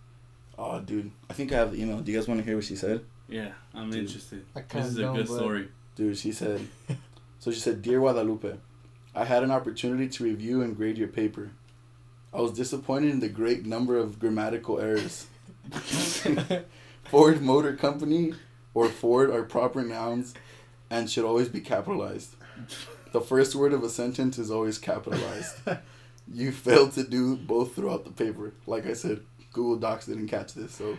Oh, 0.57 0.79
dude, 0.79 1.11
I 1.29 1.33
think 1.33 1.51
I 1.51 1.55
have 1.55 1.71
the 1.71 1.81
email. 1.81 1.99
Do 2.01 2.11
you 2.11 2.17
guys 2.19 2.27
want 2.27 2.39
to 2.39 2.45
hear 2.45 2.55
what 2.55 2.65
she 2.65 2.75
said? 2.75 3.03
Yeah, 3.27 3.53
I'm 3.73 3.89
Dude. 3.89 4.01
interested. 4.01 4.45
I 4.55 4.61
This 4.61 4.85
is 4.87 4.97
a 4.99 5.03
good 5.03 5.27
but- 5.27 5.35
story. 5.35 5.69
Dude, 5.95 6.17
she 6.17 6.31
said, 6.31 6.67
so 7.39 7.51
she 7.51 7.59
said, 7.59 7.81
Dear 7.81 7.99
Guadalupe, 7.99 8.57
I 9.15 9.25
had 9.25 9.43
an 9.43 9.51
opportunity 9.51 10.07
to 10.09 10.23
review 10.23 10.61
and 10.61 10.75
grade 10.75 10.97
your 10.97 11.07
paper. 11.07 11.51
I 12.33 12.39
was 12.39 12.53
disappointed 12.53 13.11
in 13.11 13.19
the 13.19 13.29
great 13.29 13.65
number 13.65 13.97
of 13.97 14.19
grammatical 14.19 14.79
errors. 14.79 15.27
Ford 17.03 17.41
Motor 17.41 17.75
Company 17.75 18.33
or 18.73 18.87
Ford 18.87 19.29
are 19.29 19.43
proper 19.43 19.83
nouns 19.83 20.33
and 20.89 21.09
should 21.09 21.25
always 21.25 21.49
be 21.49 21.59
capitalized. 21.59 22.35
The 23.11 23.21
first 23.21 23.53
word 23.55 23.73
of 23.73 23.83
a 23.83 23.89
sentence 23.89 24.37
is 24.37 24.49
always 24.49 24.77
capitalized. 24.77 25.57
you 26.33 26.51
failed 26.51 26.93
to 26.93 27.03
do 27.03 27.35
both 27.35 27.75
throughout 27.75 28.05
the 28.05 28.11
paper. 28.11 28.53
Like 28.65 28.85
I 28.85 28.93
said, 28.93 29.21
Google 29.51 29.75
Docs 29.75 30.05
didn't 30.05 30.29
catch 30.29 30.53
this, 30.53 30.73
so. 30.73 30.97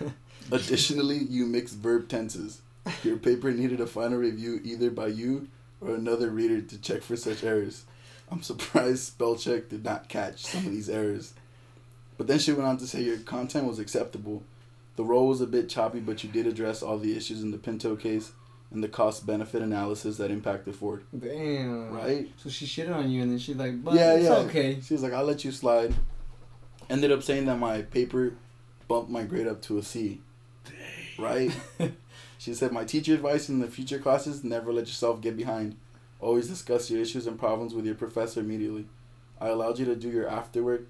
Additionally, 0.52 1.18
you 1.18 1.46
mixed 1.46 1.74
verb 1.76 2.08
tenses. 2.08 2.60
Your 3.02 3.16
paper 3.16 3.50
needed 3.50 3.80
a 3.80 3.86
final 3.86 4.18
review 4.18 4.60
either 4.62 4.90
by 4.90 5.08
you 5.08 5.48
or 5.80 5.94
another 5.94 6.30
reader 6.30 6.60
to 6.60 6.78
check 6.78 7.02
for 7.02 7.16
such 7.16 7.42
errors. 7.42 7.84
I'm 8.30 8.42
surprised 8.42 9.04
spell 9.04 9.36
check 9.36 9.68
did 9.68 9.84
not 9.84 10.08
catch 10.08 10.44
some 10.44 10.66
of 10.66 10.72
these 10.72 10.88
errors. 10.88 11.34
But 12.16 12.26
then 12.26 12.38
she 12.38 12.52
went 12.52 12.66
on 12.66 12.78
to 12.78 12.86
say 12.86 13.02
your 13.02 13.18
content 13.18 13.66
was 13.66 13.78
acceptable. 13.78 14.42
The 14.96 15.04
role 15.04 15.28
was 15.28 15.40
a 15.40 15.46
bit 15.46 15.68
choppy, 15.68 16.00
but 16.00 16.24
you 16.24 16.30
did 16.30 16.46
address 16.46 16.82
all 16.82 16.98
the 16.98 17.16
issues 17.16 17.42
in 17.42 17.52
the 17.52 17.58
Pinto 17.58 17.94
case 17.94 18.32
and 18.70 18.82
the 18.82 18.88
cost 18.88 19.26
benefit 19.26 19.62
analysis 19.62 20.16
that 20.18 20.30
impacted 20.30 20.74
Ford. 20.74 21.04
Damn. 21.16 21.92
Right? 21.92 22.30
So 22.36 22.50
she 22.50 22.66
shitted 22.66 22.94
on 22.94 23.10
you, 23.10 23.22
and 23.22 23.30
then 23.30 23.38
she's 23.38 23.56
like, 23.56 23.82
"But 23.82 23.94
yeah, 23.94 24.14
it's 24.14 24.24
yeah. 24.24 24.34
okay." 24.36 24.80
She 24.80 24.94
was 24.94 25.02
like, 25.02 25.12
I'll 25.12 25.24
let 25.24 25.44
you 25.44 25.52
slide. 25.52 25.94
Ended 26.90 27.12
up 27.12 27.22
saying 27.22 27.46
that 27.46 27.58
my 27.58 27.82
paper 27.82 28.34
bumped 28.88 29.10
my 29.10 29.22
grade 29.22 29.46
up 29.46 29.62
to 29.62 29.78
a 29.78 29.82
C. 29.82 30.20
Right? 31.18 31.52
she 32.38 32.54
said, 32.54 32.72
My 32.72 32.84
teacher 32.84 33.14
advice 33.14 33.48
in 33.48 33.58
the 33.60 33.66
future 33.66 33.98
classes 33.98 34.42
never 34.42 34.72
let 34.72 34.86
yourself 34.86 35.20
get 35.20 35.36
behind. 35.36 35.76
Always 36.20 36.48
discuss 36.48 36.90
your 36.90 37.00
issues 37.00 37.26
and 37.26 37.38
problems 37.38 37.74
with 37.74 37.86
your 37.86 37.94
professor 37.94 38.40
immediately. 38.40 38.86
I 39.40 39.48
allowed 39.48 39.78
you 39.78 39.84
to 39.86 39.94
do 39.94 40.08
your 40.10 40.28
after 40.28 40.62
work, 40.64 40.82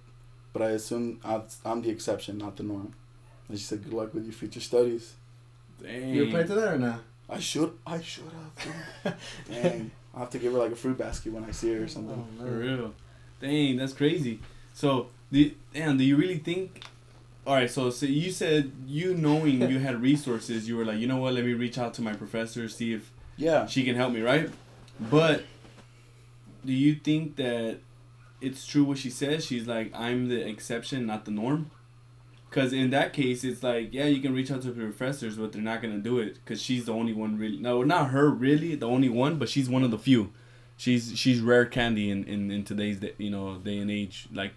but 0.53 0.63
I 0.63 0.71
assume 0.71 1.21
I'm 1.25 1.43
I'm 1.65 1.83
the 1.83 1.91
exception, 1.91 2.39
not 2.39 2.57
the 2.57 2.63
norm. 2.63 2.95
And 3.49 3.59
she 3.59 3.65
said, 3.65 3.85
Good 3.85 3.93
luck 3.93 4.15
with 4.15 4.25
your 4.25 4.33
future 4.33 4.61
studies. 4.61 5.15
Dang. 5.83 6.15
You 6.15 6.25
replied 6.25 6.47
to 6.49 6.55
that 6.55 6.75
or 6.75 6.79
not? 6.79 7.01
I 7.31 7.39
should, 7.41 7.73
I 7.87 8.01
should 8.01 8.25
have. 9.05 9.19
Dang. 9.51 9.91
I'll 10.15 10.21
have 10.21 10.31
to 10.31 10.39
give 10.39 10.53
her 10.55 10.59
like 10.59 10.73
a 10.73 10.77
fruit 10.77 10.97
basket 10.97 11.33
when 11.33 11.45
I 11.45 11.51
see 11.51 11.73
her 11.75 11.85
or 11.85 11.89
something. 11.89 12.27
Oh, 12.41 12.45
For 12.45 12.51
real. 12.51 12.95
Dang, 13.41 13.77
that's 13.77 13.93
crazy. 13.93 14.41
So, 14.75 15.09
do, 15.31 15.51
damn, 15.75 15.99
do 15.99 16.05
you 16.05 16.17
really 16.17 16.39
think? 16.39 16.85
All 17.47 17.55
right, 17.55 17.71
so 17.71 17.91
so 17.91 18.07
you 18.07 18.31
said 18.31 18.73
you 18.87 19.15
knowing 19.15 19.61
you 19.71 19.79
had 19.79 20.01
resources, 20.11 20.69
you 20.69 20.77
were 20.77 20.85
like, 20.85 20.99
you 20.99 21.07
know 21.07 21.19
what? 21.19 21.35
Let 21.35 21.45
me 21.45 21.53
reach 21.53 21.79
out 21.79 21.95
to 21.95 22.03
my 22.03 22.15
professor, 22.15 22.69
see 22.69 22.93
if 22.95 23.11
Yeah. 23.37 23.67
she 23.67 23.85
can 23.85 23.95
help 23.95 24.13
me, 24.13 24.21
right? 24.23 24.51
But 25.01 25.45
do 26.65 26.73
you 26.73 26.95
think 26.95 27.37
that 27.37 27.79
it's 28.41 28.67
true 28.67 28.85
what 28.85 28.99
she 28.99 29.11
says? 29.11 29.45
She's 29.45 29.67
like, 29.67 29.93
I'm 29.95 30.29
the 30.29 30.47
exception, 30.47 31.07
not 31.07 31.25
the 31.25 31.31
norm. 31.31 31.71
Because 32.49 32.73
in 32.73 32.91
that 32.91 33.13
case, 33.13 33.45
it's 33.45 33.63
like, 33.63 33.93
yeah, 33.93 34.07
you 34.07 34.21
can 34.21 34.35
reach 34.35 34.51
out 34.51 34.63
to 34.63 34.71
the 34.71 34.83
professors, 34.83 35.37
but 35.37 35.53
they're 35.53 35.61
not 35.61 35.83
gonna 35.83 35.99
do 35.99 36.19
it 36.19 36.35
because 36.37 36.63
she's 36.63 36.87
the 36.87 36.95
only 36.95 37.13
one 37.13 37.37
really. 37.37 37.59
No, 37.59 37.83
not 37.83 38.11
her 38.11 38.31
really, 38.31 38.75
the 38.75 38.89
only 38.89 39.11
one, 39.11 39.39
but 39.39 39.49
she's 39.49 39.69
one 39.69 39.85
of 39.85 39.91
the 39.91 39.99
few. 39.99 40.33
She's 40.79 41.19
she's 41.19 41.41
rare 41.41 41.67
candy 41.67 42.11
in 42.11 42.25
in, 42.25 42.51
in 42.51 42.65
today's 42.65 43.01
day, 43.01 43.13
you 43.19 43.31
know 43.31 43.59
day 43.59 43.77
and 43.79 43.91
age. 43.91 44.29
Like 44.33 44.53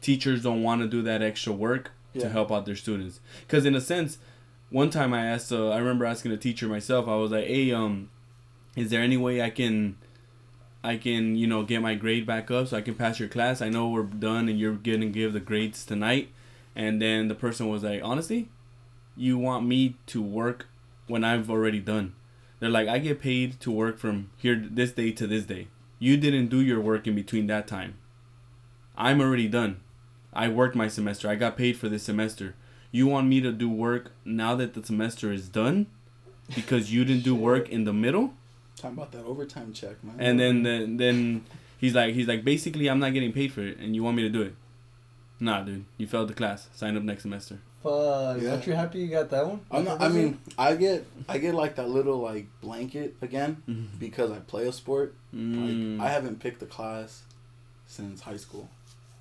teachers 0.00 0.44
don't 0.44 0.62
want 0.62 0.82
to 0.82 0.88
do 0.88 1.02
that 1.02 1.20
extra 1.20 1.52
work 1.52 1.90
to 2.20 2.28
help 2.28 2.52
out 2.52 2.66
their 2.66 2.76
students. 2.76 3.20
Because 3.40 3.64
in 3.64 3.74
a 3.74 3.80
sense, 3.80 4.18
one 4.70 4.90
time 4.90 5.14
I 5.14 5.26
asked, 5.26 5.52
uh, 5.52 5.70
I 5.70 5.78
remember 5.78 6.04
asking 6.04 6.32
a 6.32 6.36
teacher 6.36 6.68
myself. 6.68 7.08
I 7.08 7.16
was 7.16 7.30
like, 7.30 7.46
hey, 7.46 7.72
um, 7.72 8.10
is 8.76 8.90
there 8.90 9.02
any 9.02 9.16
way 9.16 9.42
I 9.42 9.50
can 9.50 9.96
I 10.82 10.96
can, 10.96 11.36
you 11.36 11.46
know, 11.46 11.64
get 11.64 11.82
my 11.82 11.94
grade 11.94 12.26
back 12.26 12.50
up 12.50 12.68
so 12.68 12.76
I 12.76 12.82
can 12.82 12.94
pass 12.94 13.18
your 13.18 13.28
class. 13.28 13.60
I 13.60 13.68
know 13.68 13.88
we're 13.88 14.04
done 14.04 14.48
and 14.48 14.58
you're 14.58 14.74
gonna 14.74 15.06
give 15.06 15.32
the 15.32 15.40
grades 15.40 15.84
tonight. 15.84 16.30
And 16.76 17.02
then 17.02 17.28
the 17.28 17.34
person 17.34 17.68
was 17.68 17.82
like, 17.82 18.00
honestly, 18.04 18.48
you 19.16 19.36
want 19.36 19.66
me 19.66 19.96
to 20.06 20.22
work 20.22 20.66
when 21.08 21.24
I've 21.24 21.50
already 21.50 21.80
done. 21.80 22.14
They're 22.60 22.70
like, 22.70 22.88
I 22.88 22.98
get 22.98 23.20
paid 23.20 23.60
to 23.60 23.70
work 23.70 23.98
from 23.98 24.30
here 24.36 24.56
this 24.70 24.92
day 24.92 25.10
to 25.12 25.26
this 25.26 25.44
day. 25.44 25.68
You 25.98 26.16
didn't 26.16 26.48
do 26.48 26.60
your 26.60 26.80
work 26.80 27.06
in 27.06 27.14
between 27.14 27.48
that 27.48 27.66
time. 27.66 27.98
I'm 28.96 29.20
already 29.20 29.48
done. 29.48 29.80
I 30.32 30.48
worked 30.48 30.76
my 30.76 30.88
semester. 30.88 31.28
I 31.28 31.34
got 31.34 31.56
paid 31.56 31.76
for 31.76 31.88
this 31.88 32.04
semester. 32.04 32.54
You 32.92 33.06
want 33.06 33.28
me 33.28 33.40
to 33.40 33.52
do 33.52 33.68
work 33.68 34.12
now 34.24 34.54
that 34.56 34.74
the 34.74 34.84
semester 34.84 35.32
is 35.32 35.48
done 35.48 35.86
because 36.54 36.92
you 36.92 37.04
didn't 37.04 37.24
do 37.24 37.34
work 37.34 37.68
in 37.68 37.84
the 37.84 37.92
middle? 37.92 38.34
Talking 38.80 38.96
about 38.96 39.12
that 39.12 39.24
overtime 39.24 39.72
check, 39.72 40.02
man. 40.04 40.16
And 40.18 40.38
then 40.40 40.62
then 40.62 40.96
then 40.96 41.44
he's 41.78 41.94
like 41.94 42.14
he's 42.14 42.28
like 42.28 42.44
basically 42.44 42.88
I'm 42.88 42.98
not 42.98 43.12
getting 43.12 43.32
paid 43.32 43.52
for 43.52 43.62
it 43.62 43.78
and 43.78 43.94
you 43.94 44.02
want 44.02 44.16
me 44.16 44.22
to 44.22 44.28
do 44.30 44.42
it. 44.42 44.54
Nah, 45.40 45.62
dude, 45.62 45.84
you 45.96 46.06
failed 46.06 46.28
the 46.28 46.34
class. 46.34 46.68
Sign 46.74 46.96
up 46.96 47.02
next 47.02 47.22
semester. 47.22 47.58
Fuck. 47.82 48.40
Yeah. 48.42 48.50
Aren't 48.52 48.66
you 48.66 48.72
happy 48.72 48.98
you 49.00 49.06
got 49.08 49.30
that 49.30 49.46
one? 49.46 49.60
I'm 49.70 49.84
not, 49.84 50.00
I 50.02 50.08
mean, 50.08 50.38
I 50.58 50.74
get 50.74 51.06
I 51.28 51.38
get 51.38 51.54
like 51.54 51.76
that 51.76 51.88
little 51.88 52.18
like 52.18 52.46
blanket 52.60 53.14
again 53.22 53.62
Mhm. 53.68 53.98
because 54.00 54.30
I 54.32 54.38
play 54.40 54.66
a 54.66 54.72
sport. 54.72 55.14
Mm. 55.34 55.98
Like 55.98 56.08
I 56.08 56.10
haven't 56.12 56.40
picked 56.40 56.60
a 56.62 56.66
class 56.66 57.22
since 57.86 58.20
high 58.22 58.36
school. 58.36 58.68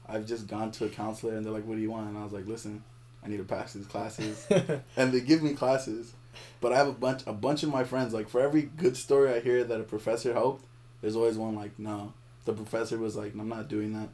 I've 0.10 0.26
just 0.26 0.48
gone 0.48 0.72
to 0.72 0.86
a 0.86 0.90
counselor 0.90 1.36
and 1.36 1.46
they're 1.46 1.54
like, 1.54 1.66
"What 1.68 1.76
do 1.76 1.82
you 1.82 1.92
want?" 1.92 2.10
And 2.10 2.18
I 2.18 2.24
was 2.24 2.34
like, 2.34 2.48
"Listen, 2.48 2.82
I 3.24 3.28
need 3.28 3.38
to 3.38 3.44
pass 3.44 3.74
these 3.74 3.86
classes." 3.86 4.48
and 4.98 5.12
they 5.12 5.22
give 5.22 5.44
me 5.44 5.54
classes, 5.54 6.14
but 6.62 6.72
I 6.74 6.78
have 6.78 6.88
a 6.88 6.94
bunch 6.94 7.24
a 7.26 7.34
bunch 7.34 7.64
of 7.64 7.70
my 7.70 7.84
friends. 7.84 8.14
Like 8.14 8.30
for 8.30 8.42
every 8.42 8.64
good 8.64 8.98
story 8.98 9.32
I 9.34 9.40
hear 9.40 9.64
that 9.64 9.80
a 9.80 9.84
professor 9.84 10.34
helped, 10.34 10.66
there's 11.02 11.16
always 11.16 11.38
one 11.38 11.56
like, 11.56 11.78
"No, 11.78 12.14
the 12.46 12.54
professor 12.54 12.98
was 12.98 13.16
like, 13.16 13.34
I'm 13.34 13.50
not 13.50 13.68
doing 13.70 13.94
that. 13.94 14.10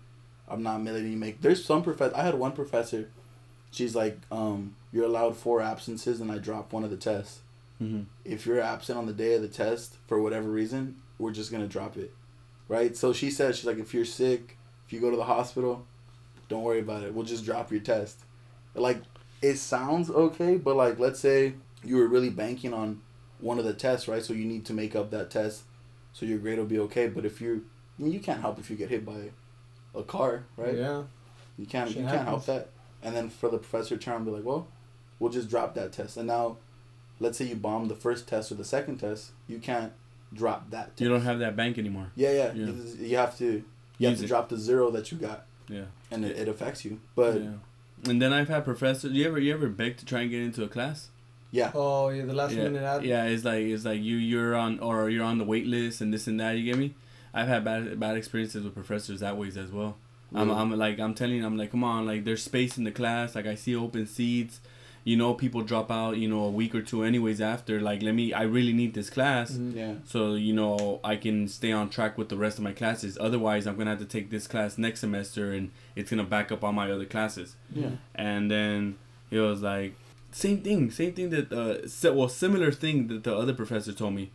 I'm 0.47 0.63
not 0.63 0.83
letting 0.83 1.11
you 1.11 1.17
make." 1.17 1.41
There's 1.41 1.63
some 1.63 1.83
professor. 1.83 2.15
I 2.15 2.23
had 2.23 2.35
one 2.35 2.51
professor. 2.51 3.09
She's 3.71 3.95
like, 3.95 4.19
um, 4.31 4.75
"You're 4.91 5.05
allowed 5.05 5.35
four 5.37 5.61
absences," 5.61 6.19
and 6.21 6.31
I 6.31 6.37
dropped 6.37 6.73
one 6.73 6.83
of 6.83 6.89
the 6.91 6.97
tests. 6.97 7.39
Mhm. 7.81 8.05
If 8.23 8.45
you're 8.45 8.61
absent 8.61 8.97
on 8.97 9.07
the 9.07 9.13
day 9.13 9.33
of 9.35 9.41
the 9.41 9.47
test 9.47 9.95
for 10.07 10.21
whatever 10.21 10.49
reason, 10.49 10.97
we're 11.17 11.31
just 11.31 11.51
gonna 11.51 11.67
drop 11.67 11.97
it, 11.97 12.13
right? 12.67 12.95
So 12.95 13.13
she 13.13 13.31
said 13.31 13.55
she's 13.55 13.65
like, 13.65 13.79
if 13.79 13.93
you're 13.93 14.05
sick, 14.05 14.57
if 14.85 14.93
you 14.93 14.99
go 14.99 15.09
to 15.09 15.17
the 15.17 15.23
hospital, 15.23 15.85
don't 16.49 16.63
worry 16.63 16.79
about 16.79 17.03
it. 17.03 17.13
We'll 17.13 17.25
just 17.25 17.45
drop 17.45 17.71
your 17.71 17.81
test. 17.81 18.19
Like, 18.75 19.01
it 19.41 19.57
sounds 19.57 20.09
okay, 20.09 20.55
but 20.55 20.75
like, 20.75 20.99
let's 20.99 21.19
say 21.19 21.55
you 21.83 21.97
were 21.97 22.07
really 22.07 22.29
banking 22.29 22.73
on 22.73 23.01
one 23.39 23.59
of 23.59 23.65
the 23.65 23.73
tests, 23.73 24.07
right? 24.07 24.23
So 24.23 24.33
you 24.33 24.45
need 24.45 24.65
to 24.65 24.73
make 24.73 24.95
up 24.95 25.11
that 25.11 25.29
test, 25.29 25.63
so 26.13 26.25
your 26.25 26.37
grade 26.39 26.57
will 26.57 26.65
be 26.65 26.79
okay. 26.79 27.07
But 27.07 27.25
if 27.25 27.41
you, 27.41 27.65
I 27.99 28.03
mean, 28.03 28.11
you 28.13 28.19
can't 28.19 28.41
help 28.41 28.59
if 28.59 28.69
you 28.69 28.75
get 28.75 28.89
hit 28.89 29.05
by 29.05 29.31
a 29.95 30.03
car, 30.03 30.45
right? 30.57 30.75
Yeah. 30.75 31.03
You 31.57 31.65
can't 31.65 31.89
Shit 31.89 31.99
you 32.01 32.07
can't 32.07 32.27
help 32.27 32.45
that. 32.45 32.69
And 33.03 33.15
then 33.15 33.29
for 33.29 33.49
the 33.49 33.57
professor 33.57 33.97
to 33.97 34.03
turn 34.03 34.15
and 34.17 34.25
be 34.25 34.31
like, 34.31 34.43
well, 34.45 34.67
we'll 35.19 35.31
just 35.31 35.49
drop 35.49 35.75
that 35.75 35.91
test. 35.91 36.17
And 36.17 36.27
now, 36.27 36.57
let's 37.19 37.37
say 37.37 37.45
you 37.45 37.55
bomb 37.55 37.87
the 37.89 37.95
first 37.95 38.27
test 38.27 38.51
or 38.51 38.55
the 38.55 38.63
second 38.65 38.97
test, 38.97 39.31
you 39.47 39.59
can't 39.59 39.91
drop 40.33 40.71
that. 40.71 40.87
Test. 40.91 41.01
You 41.01 41.09
don't 41.09 41.21
have 41.21 41.39
that 41.39 41.55
bank 41.55 41.77
anymore. 41.77 42.11
Yeah, 42.15 42.31
yeah. 42.31 42.53
Yeah. 42.53 42.65
You, 42.67 42.95
you 42.99 43.17
have 43.17 43.37
to 43.39 43.63
you 43.97 44.07
have 44.07 44.17
to 44.17 44.23
it. 44.23 44.27
drop 44.27 44.49
the 44.49 44.57
zero 44.57 44.89
that 44.91 45.11
you 45.11 45.17
got, 45.17 45.45
Yeah. 45.67 45.85
and 46.09 46.25
it, 46.25 46.37
it 46.37 46.47
affects 46.47 46.83
you. 46.85 46.99
But 47.15 47.35
yeah, 47.35 47.49
yeah. 47.49 48.09
And 48.09 48.21
then 48.21 48.33
I've 48.33 48.49
had 48.49 48.65
professors. 48.65 49.11
You 49.11 49.27
ever 49.27 49.39
you 49.39 49.53
ever 49.53 49.69
beg 49.69 49.97
to 49.97 50.05
try 50.05 50.21
and 50.21 50.31
get 50.31 50.41
into 50.41 50.63
a 50.63 50.67
class? 50.67 51.09
Oh 51.73 52.09
yeah, 52.09 52.25
the 52.25 52.33
last 52.33 52.53
yeah. 52.53 52.63
minute 52.63 52.83
ad. 52.83 53.05
Yeah, 53.05 53.25
it's 53.25 53.45
like 53.45 53.63
it's 53.63 53.85
like 53.85 54.01
you 54.01 54.17
you're 54.17 54.55
on 54.55 54.79
or 54.79 55.09
you're 55.09 55.23
on 55.23 55.37
the 55.37 55.43
wait 55.45 55.67
list 55.67 56.01
and 56.01 56.13
this 56.13 56.27
and 56.27 56.39
that. 56.39 56.57
You 56.57 56.63
get 56.63 56.77
me? 56.77 56.95
I've 57.33 57.47
had 57.47 57.63
bad 57.63 57.99
bad 57.99 58.17
experiences 58.17 58.63
with 58.63 58.73
professors 58.75 59.19
that 59.21 59.37
ways 59.37 59.57
as 59.57 59.71
well. 59.71 59.97
I'm, 60.35 60.49
I'm 60.49 60.71
like 60.77 60.99
I'm 60.99 61.13
telling 61.13 61.35
you, 61.35 61.45
I'm 61.45 61.57
like, 61.57 61.71
come 61.71 61.83
on, 61.83 62.07
like 62.07 62.23
there's 62.23 62.41
space 62.43 62.77
in 62.77 62.83
the 62.85 62.91
class. 62.91 63.35
Like 63.35 63.45
I 63.45 63.55
see 63.55 63.75
open 63.75 64.07
seats. 64.07 64.59
You 65.05 65.17
know, 65.17 65.33
people 65.33 65.61
drop 65.63 65.91
out. 65.91 66.17
You 66.17 66.29
know, 66.29 66.45
a 66.45 66.49
week 66.49 66.73
or 66.73 66.81
two 66.81 67.03
anyways 67.03 67.41
after. 67.41 67.81
Like, 67.81 68.01
let 68.01 68.13
me. 68.15 68.33
I 68.33 68.43
really 68.43 68.71
need 68.73 68.93
this 68.93 69.09
class. 69.09 69.51
Mhm. 69.51 69.75
yeah, 69.75 69.93
so 70.05 70.33
you 70.33 70.53
know 70.53 71.01
I 71.03 71.17
can 71.17 71.47
stay 71.49 71.71
on 71.71 71.89
track 71.89 72.17
with 72.17 72.29
the 72.29 72.37
rest 72.37 72.57
of 72.57 72.63
my 72.63 72.71
classes. 72.71 73.17
Otherwise, 73.19 73.67
I'm 73.67 73.75
gonna 73.77 73.91
have 73.91 73.99
to 73.99 74.05
take 74.05 74.29
this 74.31 74.47
class 74.47 74.77
next 74.77 75.01
semester, 75.01 75.51
and 75.51 75.71
it's 75.95 76.09
gonna 76.09 76.23
back 76.23 76.51
up 76.51 76.63
all 76.63 76.71
my 76.73 76.89
other 76.89 77.05
classes. 77.05 77.55
yeah. 77.75 77.89
And 78.15 78.49
then 78.49 78.95
he 79.29 79.37
was 79.37 79.61
like, 79.61 79.93
same 80.33 80.61
thing, 80.61 80.91
same 80.91 81.13
thing 81.13 81.29
that 81.29 81.51
uh, 81.51 82.13
well, 82.13 82.27
similar 82.27 82.71
thing 82.71 83.07
that 83.07 83.23
the 83.23 83.35
other 83.35 83.53
professor 83.53 83.93
told 83.93 84.15
me. 84.15 84.31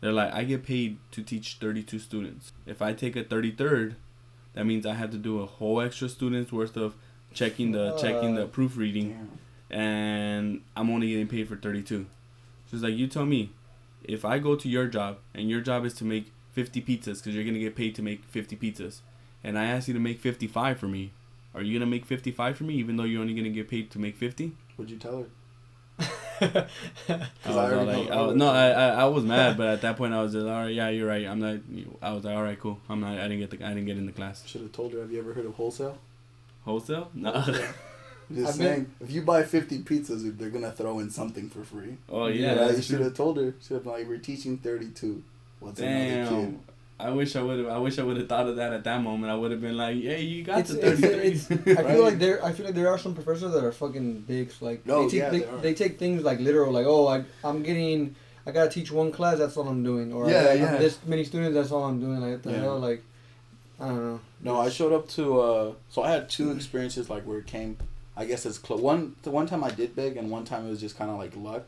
They're 0.00 0.12
like, 0.12 0.32
I 0.32 0.44
get 0.44 0.62
paid 0.62 0.98
to 1.12 1.22
teach 1.22 1.56
32 1.58 1.98
students. 1.98 2.52
If 2.66 2.82
I 2.82 2.92
take 2.92 3.16
a 3.16 3.24
33rd, 3.24 3.94
that 4.52 4.66
means 4.66 4.84
I 4.84 4.94
have 4.94 5.10
to 5.12 5.16
do 5.16 5.40
a 5.40 5.46
whole 5.46 5.80
extra 5.80 6.08
student's 6.08 6.52
worth 6.52 6.76
of 6.76 6.94
checking 7.32 7.72
the 7.72 7.96
checking 7.96 8.34
the 8.34 8.46
proofreading 8.46 9.10
Damn. 9.70 9.78
and 9.78 10.62
I'm 10.76 10.90
only 10.90 11.10
getting 11.10 11.28
paid 11.28 11.48
for 11.48 11.56
32. 11.56 12.06
She's 12.70 12.82
like, 12.82 12.94
you 12.94 13.06
tell 13.06 13.26
me, 13.26 13.52
if 14.02 14.24
I 14.24 14.38
go 14.38 14.56
to 14.56 14.68
your 14.68 14.86
job 14.86 15.18
and 15.34 15.48
your 15.48 15.60
job 15.60 15.84
is 15.84 15.94
to 15.94 16.04
make 16.04 16.32
50 16.52 16.82
pizzas 16.82 17.18
because 17.18 17.34
you're 17.34 17.44
gonna 17.44 17.58
get 17.58 17.76
paid 17.76 17.94
to 17.96 18.02
make 18.02 18.24
50 18.24 18.56
pizzas, 18.56 19.00
and 19.44 19.58
I 19.58 19.66
ask 19.66 19.88
you 19.88 19.94
to 19.94 20.00
make 20.00 20.20
55 20.20 20.78
for 20.78 20.88
me, 20.88 21.12
are 21.54 21.62
you 21.62 21.78
gonna 21.78 21.90
make 21.90 22.04
55 22.04 22.56
for 22.56 22.64
me 22.64 22.74
even 22.74 22.96
though 22.96 23.04
you're 23.04 23.20
only 23.20 23.34
gonna 23.34 23.50
get 23.50 23.68
paid 23.68 23.90
to 23.92 23.98
make 23.98 24.16
50? 24.16 24.52
What'd 24.76 24.90
you 24.90 24.98
tell 24.98 25.18
her? 25.18 25.26
I 26.40 26.66
I 27.10 27.48
was 27.48 27.56
already 27.56 27.86
know- 27.86 28.00
like, 28.02 28.10
I 28.10 28.14
I 28.14 28.26
was- 28.26 28.36
no, 28.36 28.48
I. 28.48 28.68
I 28.68 28.88
I 28.88 29.04
was 29.06 29.24
mad, 29.24 29.56
but 29.56 29.68
at 29.68 29.80
that 29.82 29.96
point 29.96 30.12
I 30.12 30.22
was 30.22 30.32
just, 30.32 30.44
all 30.46 30.52
right, 30.64 30.74
yeah, 30.74 30.90
you're 30.90 31.08
right. 31.08 31.26
I'm 31.26 31.40
not. 31.40 31.60
I 32.02 32.12
was 32.12 32.24
like, 32.24 32.36
all 32.36 32.42
right, 32.42 32.58
cool. 32.60 32.78
I'm 32.88 33.00
not. 33.00 33.18
I 33.18 33.22
didn't 33.28 33.40
get 33.40 33.50
the. 33.50 33.64
I 33.64 33.70
didn't 33.70 33.86
get 33.86 33.96
in 33.96 34.04
the 34.06 34.12
class. 34.12 34.46
Should 34.46 34.60
have 34.62 34.72
told 34.72 34.92
her. 34.92 35.00
Have 35.00 35.10
you 35.10 35.18
ever 35.18 35.32
heard 35.32 35.46
of 35.46 35.54
wholesale? 35.54 35.98
Wholesale? 36.64 37.10
No. 37.14 37.32
Just 38.34 38.48
I've 38.48 38.54
saying, 38.56 38.90
if 39.00 39.12
you 39.12 39.22
buy 39.22 39.44
fifty 39.44 39.78
pizzas, 39.78 40.36
they're 40.36 40.50
gonna 40.50 40.72
throw 40.72 40.98
in 40.98 41.10
something 41.10 41.48
for 41.48 41.62
free. 41.62 41.96
oh 42.10 42.26
yeah. 42.26 42.56
Right? 42.56 42.74
You 42.76 42.82
should 42.82 43.00
have 43.00 43.14
told 43.14 43.36
her. 43.36 43.54
Should 43.62 43.74
have 43.74 43.86
like 43.86 44.08
we're 44.08 44.18
teaching 44.18 44.58
thirty 44.58 44.88
two. 44.88 45.22
What's 45.60 45.78
another 45.80 45.94
Damn. 45.94 46.28
kid? 46.28 46.58
I 46.98 47.10
wish 47.10 47.36
I 47.36 47.42
would 47.42 47.58
have. 47.58 47.68
I 47.68 47.78
wish 47.78 47.98
I 47.98 48.02
would 48.02 48.16
have 48.16 48.28
thought 48.28 48.46
of 48.48 48.56
that 48.56 48.72
at 48.72 48.84
that 48.84 49.02
moment. 49.02 49.30
I 49.30 49.36
would 49.36 49.50
have 49.50 49.60
been 49.60 49.76
like, 49.76 49.96
"Hey, 49.96 50.22
you 50.22 50.42
got 50.44 50.60
It's, 50.60 50.70
the 50.70 50.92
it's, 50.92 51.00
33." 51.00 51.72
it's, 51.72 51.78
I 51.80 51.92
feel 51.92 52.02
like 52.02 52.18
there. 52.18 52.42
I 52.42 52.52
feel 52.52 52.64
like 52.64 52.74
there 52.74 52.88
are 52.88 52.98
some 52.98 53.14
professors 53.14 53.52
that 53.52 53.62
are 53.62 53.72
fucking 53.72 54.22
dicks. 54.22 54.62
Like 54.62 54.86
No, 54.86 55.02
they 55.02 55.10
take 55.10 55.18
yeah, 55.20 55.28
they, 55.30 55.38
they 55.40 55.56
they 55.60 55.74
take 55.74 55.98
things 55.98 56.22
like 56.22 56.40
literal. 56.40 56.72
Like 56.72 56.86
oh, 56.86 57.06
I 57.06 57.24
I'm 57.44 57.62
getting. 57.62 58.16
I 58.46 58.52
gotta 58.52 58.70
teach 58.70 58.90
one 58.92 59.12
class. 59.12 59.38
That's 59.38 59.56
all 59.58 59.68
I'm 59.68 59.82
doing. 59.82 60.12
Or 60.12 60.30
Yeah, 60.30 60.40
I 60.40 60.44
got 60.44 60.72
yeah. 60.72 60.76
this 60.78 60.98
many 61.04 61.24
students. 61.24 61.54
That's 61.54 61.70
all 61.70 61.84
I'm 61.84 62.00
doing. 62.00 62.18
Like 62.20 62.32
what 62.32 62.42
the 62.44 62.50
Yeah. 62.52 62.60
hell? 62.60 62.78
Like 62.78 63.02
I 63.78 63.88
don't 63.88 64.02
know. 64.04 64.20
No, 64.40 64.58
I 64.60 64.70
showed 64.70 64.92
up 64.94 65.06
to. 65.10 65.40
uh 65.40 65.72
So 65.90 66.02
I 66.02 66.10
had 66.12 66.30
two 66.30 66.50
experiences 66.52 67.10
like 67.10 67.24
where 67.24 67.38
it 67.38 67.46
came. 67.46 67.76
I 68.16 68.24
guess 68.24 68.46
it's 68.46 68.56
close. 68.56 68.80
One 68.80 69.16
the 69.22 69.30
one 69.30 69.46
time 69.46 69.62
I 69.62 69.70
did 69.70 69.94
big, 69.94 70.16
and 70.16 70.30
one 70.30 70.44
time 70.46 70.66
it 70.66 70.70
was 70.70 70.80
just 70.80 70.96
kind 70.96 71.10
of 71.10 71.18
like 71.18 71.36
luck. 71.36 71.66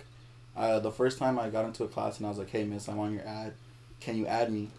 Uh, 0.57 0.79
the 0.81 0.91
first 0.91 1.19
time 1.19 1.39
I 1.39 1.51
got 1.51 1.67
into 1.67 1.85
a 1.85 1.89
class 1.89 2.17
and 2.17 2.27
I 2.27 2.31
was 2.31 2.39
like, 2.39 2.49
"Hey, 2.51 2.65
miss, 2.65 2.89
I'm 2.89 2.99
on 2.99 3.13
your 3.13 3.27
ad. 3.27 3.53
Can 4.01 4.17
you 4.17 4.27
add 4.27 4.51
me?" 4.51 4.71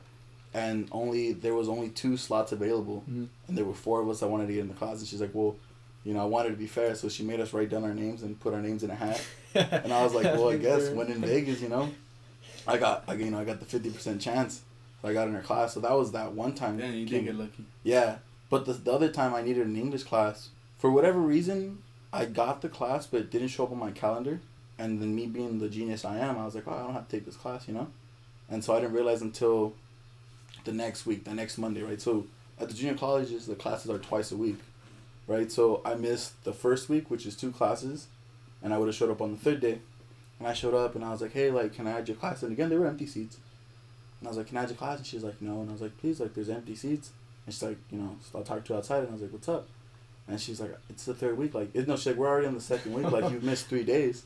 And 0.53 0.87
only 0.91 1.31
there 1.33 1.53
was 1.53 1.69
only 1.69 1.89
two 1.89 2.17
slots 2.17 2.51
available, 2.51 3.03
Mhm. 3.09 3.27
and 3.47 3.57
there 3.57 3.65
were 3.65 3.73
four 3.73 4.01
of 4.01 4.09
us 4.09 4.19
that 4.21 4.27
wanted 4.29 4.47
to 4.47 4.53
get 4.53 4.61
in 4.61 4.67
the 4.67 4.73
class. 4.73 4.99
And 4.99 5.07
she's 5.07 5.21
like, 5.21 5.33
"Well, 5.35 5.55
you 6.03 6.13
know, 6.13 6.21
I 6.21 6.25
wanted 6.25 6.49
to 6.49 6.55
be 6.55 6.65
fair, 6.65 6.95
so 6.95 7.07
she 7.07 7.23
made 7.23 7.39
us 7.39 7.53
write 7.53 7.69
down 7.69 7.83
our 7.83 7.93
names 7.93 8.23
and 8.23 8.39
put 8.39 8.53
our 8.53 8.61
names 8.61 8.83
in 8.83 8.89
a 8.89 8.95
hat." 8.95 9.21
And 9.55 9.93
I 9.93 10.03
was 10.03 10.13
like, 10.13 10.25
"Well, 10.25 10.49
I 10.49 10.57
guess 10.67 10.89
when 10.89 11.07
in 11.11 11.21
Vegas, 11.21 11.61
you 11.61 11.69
know, 11.69 11.89
I 12.67 12.77
got, 12.77 13.03
I, 13.07 13.13
you 13.13 13.29
know, 13.31 13.39
I 13.39 13.45
got 13.45 13.59
the 13.59 13.65
fifty 13.65 13.89
percent 13.91 14.21
chance." 14.21 14.61
So 15.01 15.07
I 15.09 15.13
got 15.13 15.27
in 15.27 15.33
her 15.33 15.41
class. 15.41 15.73
So 15.75 15.79
that 15.81 15.91
was 15.93 16.11
that 16.13 16.33
one 16.33 16.53
time. 16.53 16.79
Yeah, 16.79 16.89
you 16.91 17.05
did 17.05 17.25
get 17.25 17.35
lucky. 17.35 17.65
yeah, 17.83 18.17
but 18.49 18.65
the, 18.65 18.73
the 18.73 18.91
other 18.91 19.09
time 19.09 19.33
I 19.35 19.41
needed 19.43 19.65
an 19.67 19.75
English 19.75 20.03
class, 20.03 20.49
for 20.79 20.89
whatever 20.91 21.19
reason, 21.19 21.83
I 22.11 22.25
got 22.25 22.61
the 22.61 22.69
class, 22.69 23.05
but 23.07 23.21
it 23.21 23.29
didn't 23.31 23.49
show 23.49 23.65
up 23.65 23.71
on 23.71 23.77
my 23.77 23.91
calendar. 23.91 24.41
And 24.79 24.99
then 25.01 25.13
me 25.13 25.27
being 25.27 25.59
the 25.59 25.69
genius 25.69 26.03
I 26.05 26.17
am, 26.17 26.37
I 26.39 26.45
was 26.45 26.55
like, 26.55 26.67
oh, 26.67 26.71
I 26.73 26.83
don't 26.83 26.93
have 26.93 27.07
to 27.07 27.15
take 27.15 27.25
this 27.25 27.35
class, 27.35 27.67
you 27.67 27.73
know? 27.73 27.87
And 28.49 28.63
so 28.63 28.73
I 28.75 28.79
didn't 28.79 28.93
realize 28.93 29.21
until 29.21 29.73
the 30.69 30.75
next 30.75 31.05
week, 31.05 31.23
the 31.23 31.33
next 31.33 31.57
Monday, 31.57 31.81
right? 31.81 31.99
So 31.99 32.27
at 32.59 32.67
the 32.67 32.75
junior 32.75 32.95
colleges, 32.95 33.47
the 33.47 33.55
classes 33.55 33.89
are 33.89 33.97
twice 33.97 34.31
a 34.31 34.37
week, 34.37 34.59
right? 35.27 35.51
So 35.51 35.81
I 35.83 35.95
missed 35.95 36.43
the 36.43 36.53
first 36.53 36.89
week, 36.89 37.09
which 37.09 37.25
is 37.25 37.35
two 37.35 37.51
classes, 37.51 38.07
and 38.61 38.71
I 38.73 38.77
would 38.77 38.87
have 38.87 38.95
showed 38.95 39.09
up 39.09 39.21
on 39.21 39.31
the 39.31 39.37
third 39.37 39.59
day. 39.59 39.79
And 40.37 40.47
I 40.47 40.53
showed 40.53 40.73
up 40.73 40.95
and 40.95 41.03
I 41.03 41.11
was 41.11 41.21
like, 41.21 41.33
hey, 41.33 41.51
like, 41.51 41.73
can 41.73 41.87
I 41.87 41.91
add 41.91 42.07
your 42.07 42.15
class? 42.15 42.43
And 42.43 42.51
again, 42.51 42.69
there 42.69 42.79
were 42.79 42.87
empty 42.87 43.05
seats. 43.05 43.37
And 44.19 44.27
I 44.27 44.29
was 44.29 44.37
like, 44.37 44.47
can 44.47 44.57
I 44.57 44.63
add 44.63 44.69
your 44.69 44.77
class? 44.77 44.97
And 44.97 45.05
she's 45.05 45.23
like, 45.23 45.41
no. 45.41 45.61
And 45.61 45.69
I 45.69 45.73
was 45.73 45.81
like, 45.81 45.97
please, 45.97 46.19
like, 46.19 46.33
there's 46.33 46.49
empty 46.49 46.75
seats. 46.75 47.11
And 47.45 47.53
she's 47.53 47.63
like, 47.63 47.77
you 47.91 47.97
know, 47.97 48.15
so 48.21 48.37
I'll 48.37 48.45
talk 48.45 48.63
to 48.65 48.73
her 48.73 48.79
outside. 48.79 48.99
And 48.99 49.09
I 49.09 49.13
was 49.13 49.21
like, 49.21 49.33
what's 49.33 49.49
up? 49.49 49.67
And 50.27 50.39
she's 50.39 50.61
like, 50.61 50.77
it's 50.89 51.05
the 51.05 51.13
third 51.13 51.37
week. 51.37 51.53
Like, 51.53 51.75
no, 51.75 51.95
she's 51.95 52.07
like, 52.07 52.15
we're 52.15 52.27
already 52.27 52.47
on 52.47 52.53
the 52.53 52.61
second 52.61 52.93
week. 52.93 53.11
Like, 53.11 53.31
you've 53.31 53.43
missed 53.43 53.67
three 53.67 53.83
days. 53.83 54.23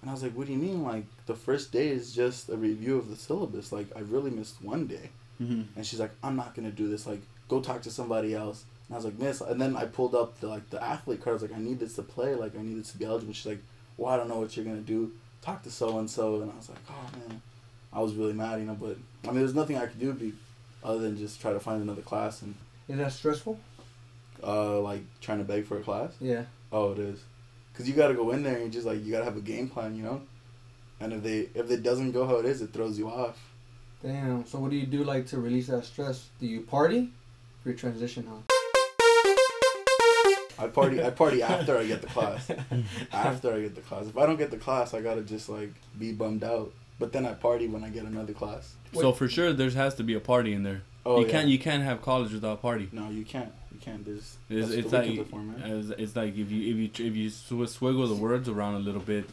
And 0.00 0.08
I 0.08 0.14
was 0.14 0.22
like, 0.22 0.32
what 0.32 0.46
do 0.46 0.52
you 0.52 0.58
mean? 0.58 0.82
Like, 0.82 1.04
the 1.26 1.34
first 1.34 1.72
day 1.72 1.88
is 1.88 2.14
just 2.14 2.48
a 2.48 2.56
review 2.56 2.96
of 2.96 3.10
the 3.10 3.16
syllabus. 3.16 3.70
Like, 3.72 3.88
I 3.94 4.00
really 4.00 4.30
missed 4.30 4.62
one 4.62 4.86
day. 4.86 5.10
Mm-hmm. 5.40 5.62
And 5.76 5.86
she's 5.86 6.00
like, 6.00 6.10
I'm 6.22 6.36
not 6.36 6.54
gonna 6.54 6.70
do 6.70 6.88
this. 6.88 7.06
Like, 7.06 7.22
go 7.48 7.60
talk 7.60 7.82
to 7.82 7.90
somebody 7.90 8.34
else. 8.34 8.64
And 8.88 8.94
I 8.94 8.98
was 8.98 9.04
like, 9.04 9.18
Miss. 9.18 9.40
And 9.40 9.60
then 9.60 9.76
I 9.76 9.84
pulled 9.86 10.14
up 10.14 10.38
the 10.40 10.48
like 10.48 10.68
the 10.70 10.82
athlete 10.82 11.22
card. 11.22 11.32
I 11.32 11.34
was 11.34 11.42
like, 11.42 11.54
I 11.56 11.60
need 11.60 11.78
this 11.80 11.94
to 11.96 12.02
play. 12.02 12.34
Like, 12.34 12.56
I 12.56 12.62
need 12.62 12.78
this 12.80 12.92
to 12.92 12.98
be 12.98 13.04
eligible. 13.04 13.32
She's 13.32 13.46
like, 13.46 13.62
Well, 13.96 14.12
I 14.12 14.16
don't 14.16 14.28
know 14.28 14.38
what 14.40 14.56
you're 14.56 14.64
gonna 14.66 14.78
do. 14.80 15.12
Talk 15.42 15.62
to 15.62 15.70
so 15.70 15.98
and 15.98 16.10
so. 16.10 16.42
And 16.42 16.50
I 16.52 16.56
was 16.56 16.68
like, 16.68 16.78
Oh 16.90 17.18
man, 17.18 17.40
I 17.92 18.00
was 18.00 18.14
really 18.14 18.34
mad, 18.34 18.60
you 18.60 18.66
know. 18.66 18.76
But 18.78 18.96
I 19.24 19.28
mean, 19.28 19.38
there's 19.40 19.54
nothing 19.54 19.76
I 19.78 19.86
could 19.86 20.00
do 20.00 20.12
be 20.12 20.32
other 20.84 21.00
than 21.00 21.16
just 21.16 21.40
try 21.40 21.52
to 21.52 21.60
find 21.60 21.82
another 21.82 22.02
class 22.02 22.42
and 22.42 22.54
Is 22.88 22.96
that 22.98 23.12
stressful? 23.12 23.58
uh 24.42 24.80
like 24.80 25.02
trying 25.20 25.38
to 25.38 25.44
beg 25.44 25.66
for 25.66 25.78
a 25.78 25.82
class. 25.82 26.12
Yeah. 26.20 26.44
Oh, 26.72 26.92
it 26.92 26.98
is, 26.98 27.20
cause 27.74 27.86
you 27.88 27.94
gotta 27.94 28.14
go 28.14 28.30
in 28.30 28.42
there 28.42 28.54
and 28.56 28.64
you 28.64 28.70
just 28.70 28.86
like 28.86 29.04
you 29.04 29.12
gotta 29.12 29.24
have 29.24 29.36
a 29.36 29.40
game 29.42 29.68
plan, 29.68 29.94
you 29.96 30.02
know. 30.02 30.22
And 31.00 31.12
if 31.12 31.22
they 31.22 31.48
if 31.54 31.70
it 31.70 31.82
doesn't 31.82 32.12
go 32.12 32.26
how 32.26 32.36
it 32.36 32.46
is, 32.46 32.62
it 32.62 32.72
throws 32.72 32.98
you 32.98 33.08
off. 33.08 33.36
Damn. 34.02 34.46
So 34.46 34.58
what 34.58 34.70
do 34.70 34.76
you 34.76 34.86
do 34.86 35.04
like 35.04 35.26
to 35.28 35.38
release 35.38 35.66
that 35.66 35.84
stress? 35.84 36.28
Do 36.40 36.46
you 36.46 36.62
party? 36.62 37.12
For 37.62 37.70
your 37.70 37.78
transition, 37.78 38.26
huh? 38.26 38.38
I 40.58 40.66
party. 40.68 41.02
I 41.02 41.10
party 41.10 41.42
after 41.54 41.76
I 41.76 41.86
get 41.86 42.00
the 42.02 42.08
class. 42.08 42.50
After 43.12 43.54
I 43.54 43.60
get 43.60 43.74
the 43.74 43.80
class. 43.80 44.06
If 44.06 44.16
I 44.16 44.26
don't 44.26 44.36
get 44.36 44.50
the 44.50 44.58
class, 44.58 44.94
I 44.94 45.00
gotta 45.00 45.22
just 45.22 45.48
like 45.48 45.72
be 45.98 46.12
bummed 46.12 46.44
out. 46.44 46.72
But 46.98 47.12
then 47.12 47.24
I 47.24 47.32
party 47.32 47.66
when 47.66 47.82
I 47.82 47.88
get 47.88 48.04
another 48.04 48.34
class. 48.34 48.74
So 48.92 49.12
for 49.12 49.28
sure, 49.28 49.52
there 49.52 49.70
has 49.70 49.94
to 49.96 50.02
be 50.02 50.14
a 50.14 50.20
party 50.20 50.52
in 50.52 50.62
there. 50.62 50.82
Oh 51.06 51.20
you 51.20 51.26
yeah. 51.26 51.32
can't. 51.32 51.48
You 51.48 51.58
can't 51.58 51.82
have 51.82 52.02
college 52.02 52.32
without 52.32 52.52
a 52.52 52.56
party. 52.56 52.88
No, 52.92 53.08
you 53.08 53.24
can't. 53.24 53.52
You 53.72 53.80
can't. 53.80 54.04
There's. 54.04 54.36
It's, 54.50 54.68
that's 54.68 54.70
it's 54.72 54.90
the 54.90 54.98
like 54.98 55.08
weekends 55.08 55.28
are 55.28 55.30
for, 55.30 55.38
man. 55.38 55.94
it's 55.98 56.16
like 56.16 56.36
if 56.36 56.50
you 56.50 56.70
if 56.70 56.98
you 56.98 57.06
if 57.06 57.16
you 57.16 57.30
sw- 57.30 57.72
swiggle 57.78 58.06
the 58.08 58.14
words 58.14 58.48
around 58.48 58.74
a 58.74 58.80
little 58.80 59.00
bit, 59.00 59.24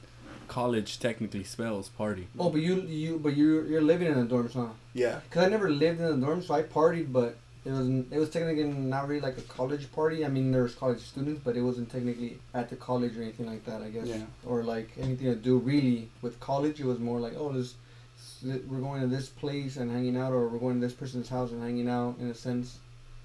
college 0.47 0.99
technically 0.99 1.43
spells 1.43 1.89
party. 1.89 2.27
Oh, 2.39 2.49
but 2.49 2.61
you 2.61 2.81
you 2.81 3.19
but 3.19 3.35
you 3.37 3.63
you're 3.67 3.81
living 3.81 4.07
in 4.11 4.15
the 4.27 4.35
dorms, 4.35 4.53
huh? 4.53 4.67
Yeah. 4.93 5.19
Cause 5.31 5.43
I 5.45 5.49
never 5.49 5.69
lived 5.69 5.99
in 6.01 6.19
the 6.19 6.25
dorms, 6.27 6.43
so 6.45 6.53
I 6.55 6.63
partied, 6.63 7.11
but 7.11 7.37
it 7.65 7.71
was 7.71 7.87
it 7.89 8.17
was 8.17 8.29
technically 8.29 8.63
not 8.65 9.07
really 9.07 9.21
like 9.21 9.37
a 9.37 9.41
college 9.41 9.91
party. 9.91 10.23
I 10.25 10.29
mean, 10.29 10.51
there 10.51 10.63
was 10.63 10.75
college 10.75 10.99
students, 11.01 11.41
but 11.43 11.55
it 11.57 11.61
wasn't 11.61 11.91
technically 11.91 12.39
at 12.53 12.69
the 12.69 12.75
college 12.77 13.17
or 13.17 13.21
anything 13.23 13.45
like 13.47 13.65
that. 13.65 13.81
I 13.81 13.89
guess, 13.89 14.07
Yeah. 14.07 14.23
or 14.45 14.63
like 14.63 14.89
anything 14.99 15.27
to 15.27 15.35
do 15.35 15.57
really 15.57 16.09
with 16.21 16.39
college. 16.39 16.79
It 16.79 16.85
was 16.85 16.99
more 16.99 17.19
like, 17.19 17.33
oh, 17.37 17.51
this 17.51 17.75
we're 18.43 18.79
going 18.79 19.01
to 19.01 19.07
this 19.07 19.29
place 19.29 19.77
and 19.77 19.91
hanging 19.91 20.17
out, 20.17 20.31
or 20.33 20.47
we're 20.47 20.59
going 20.59 20.79
to 20.79 20.85
this 20.87 20.93
person's 20.95 21.29
house 21.29 21.51
and 21.51 21.61
hanging 21.61 21.89
out. 21.89 22.15
In 22.19 22.27
a 22.29 22.33
sense, 22.33 22.79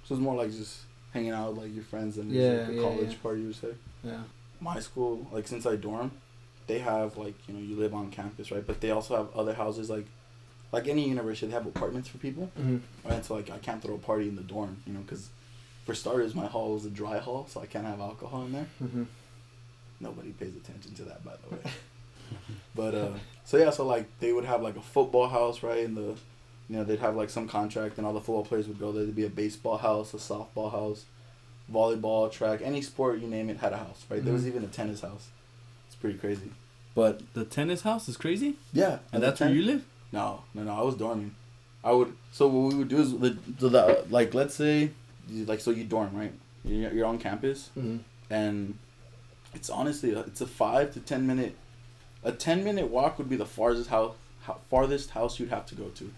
So 0.04 0.14
it's 0.14 0.22
more 0.22 0.34
like 0.36 0.50
just 0.50 0.80
hanging 1.12 1.30
out 1.32 1.50
with 1.54 1.64
like 1.64 1.74
your 1.74 1.84
friends 1.84 2.18
and 2.18 2.30
Yeah, 2.30 2.50
like 2.60 2.68
a 2.68 2.74
yeah, 2.74 2.82
college 2.82 3.10
yeah. 3.12 3.16
party, 3.22 3.40
you 3.40 3.46
would 3.48 3.56
say. 3.56 3.74
yeah. 4.04 4.22
My 4.60 4.78
school, 4.80 5.26
like 5.32 5.46
since 5.48 5.66
I 5.66 5.76
dorm, 5.76 6.12
they 6.66 6.78
have 6.78 7.16
like 7.16 7.34
you 7.48 7.54
know 7.54 7.60
you 7.60 7.76
live 7.76 7.94
on 7.94 8.10
campus, 8.10 8.50
right? 8.50 8.66
But 8.66 8.80
they 8.80 8.90
also 8.90 9.16
have 9.16 9.34
other 9.34 9.54
houses 9.54 9.90
like, 9.90 10.06
like 10.70 10.88
any 10.88 11.08
university, 11.08 11.46
they 11.46 11.52
have 11.52 11.66
apartments 11.66 12.08
for 12.08 12.18
people. 12.18 12.50
Mm-hmm. 12.58 13.08
Right, 13.08 13.24
so 13.24 13.34
like 13.34 13.50
I 13.50 13.58
can't 13.58 13.82
throw 13.82 13.94
a 13.94 13.98
party 13.98 14.28
in 14.28 14.36
the 14.36 14.42
dorm, 14.42 14.78
you 14.86 14.92
know, 14.92 15.00
because 15.00 15.30
for 15.84 15.94
starters, 15.94 16.34
my 16.34 16.46
hall 16.46 16.76
is 16.76 16.84
a 16.84 16.90
dry 16.90 17.18
hall, 17.18 17.46
so 17.48 17.60
I 17.60 17.66
can't 17.66 17.86
have 17.86 18.00
alcohol 18.00 18.44
in 18.44 18.52
there. 18.52 18.66
Mm-hmm. 18.82 19.04
Nobody 20.00 20.30
pays 20.30 20.54
attention 20.56 20.94
to 20.94 21.02
that, 21.04 21.24
by 21.24 21.32
the 21.48 21.54
way. 21.54 21.62
but 22.74 22.94
uh, 22.94 23.12
so 23.44 23.56
yeah, 23.56 23.70
so 23.70 23.86
like 23.86 24.06
they 24.20 24.32
would 24.32 24.44
have 24.44 24.62
like 24.62 24.76
a 24.76 24.80
football 24.80 25.28
house, 25.28 25.62
right? 25.62 25.84
in 25.84 25.94
the, 25.94 26.14
you 26.68 26.76
know, 26.76 26.84
they'd 26.84 27.00
have 27.00 27.16
like 27.16 27.30
some 27.30 27.48
contract, 27.48 27.98
and 27.98 28.06
all 28.06 28.12
the 28.12 28.20
football 28.20 28.44
players 28.44 28.68
would 28.68 28.78
go 28.78 28.92
there. 28.92 29.02
There'd 29.02 29.16
be 29.16 29.26
a 29.26 29.30
baseball 29.30 29.78
house, 29.78 30.14
a 30.14 30.18
softball 30.18 30.70
house, 30.70 31.04
volleyball, 31.72 32.30
track, 32.30 32.60
any 32.62 32.82
sport 32.82 33.20
you 33.20 33.28
name 33.28 33.50
it 33.50 33.58
had 33.58 33.72
a 33.72 33.78
house, 33.78 34.04
right? 34.08 34.24
There 34.24 34.32
was 34.32 34.46
even 34.46 34.64
a 34.64 34.68
tennis 34.68 35.00
house. 35.00 35.28
Pretty 36.02 36.18
crazy. 36.18 36.50
But 36.94 37.22
The 37.32 37.46
tennis 37.46 37.80
house 37.82 38.06
is 38.10 38.18
crazy, 38.18 38.56
yeah, 38.74 38.98
and 39.12 39.22
that's 39.22 39.40
where 39.40 39.48
you 39.50 39.62
live. 39.62 39.82
No, 40.12 40.42
no, 40.52 40.62
no. 40.64 40.72
I 40.78 40.82
was 40.82 40.94
dorming. 40.96 41.30
I 41.82 41.92
would. 41.92 42.12
So 42.32 42.46
what 42.48 42.68
we 42.72 42.78
would 42.80 42.88
do 42.88 42.98
is 43.00 43.12
the, 43.18 43.30
the, 43.58 43.68
the 43.70 44.04
like 44.10 44.34
let's 44.34 44.54
say, 44.54 44.90
you, 45.30 45.46
like 45.46 45.60
so 45.60 45.70
you 45.70 45.84
dorm 45.84 46.10
right. 46.14 46.32
You're, 46.64 46.92
you're 46.92 47.06
on 47.06 47.18
campus 47.18 47.70
Mm-hmm. 47.78 47.96
and 48.30 48.74
it's 49.54 49.68
honestly 49.70 50.10
it's 50.10 50.40
a 50.42 50.46
five 50.46 50.92
to 50.94 51.00
ten 51.00 51.26
minute, 51.26 51.56
a 52.22 52.30
ten 52.32 52.62
minute 52.62 52.88
walk 52.88 53.16
would 53.18 53.28
be 53.30 53.36
the 53.36 53.46
farthest 53.46 53.88
house 53.90 54.14
ho- 54.42 54.58
farthest 54.70 55.10
house 55.10 55.40
you'd 55.40 55.48
have 55.50 55.64
to 55.66 55.74
go 55.74 55.88
to, 55.88 56.12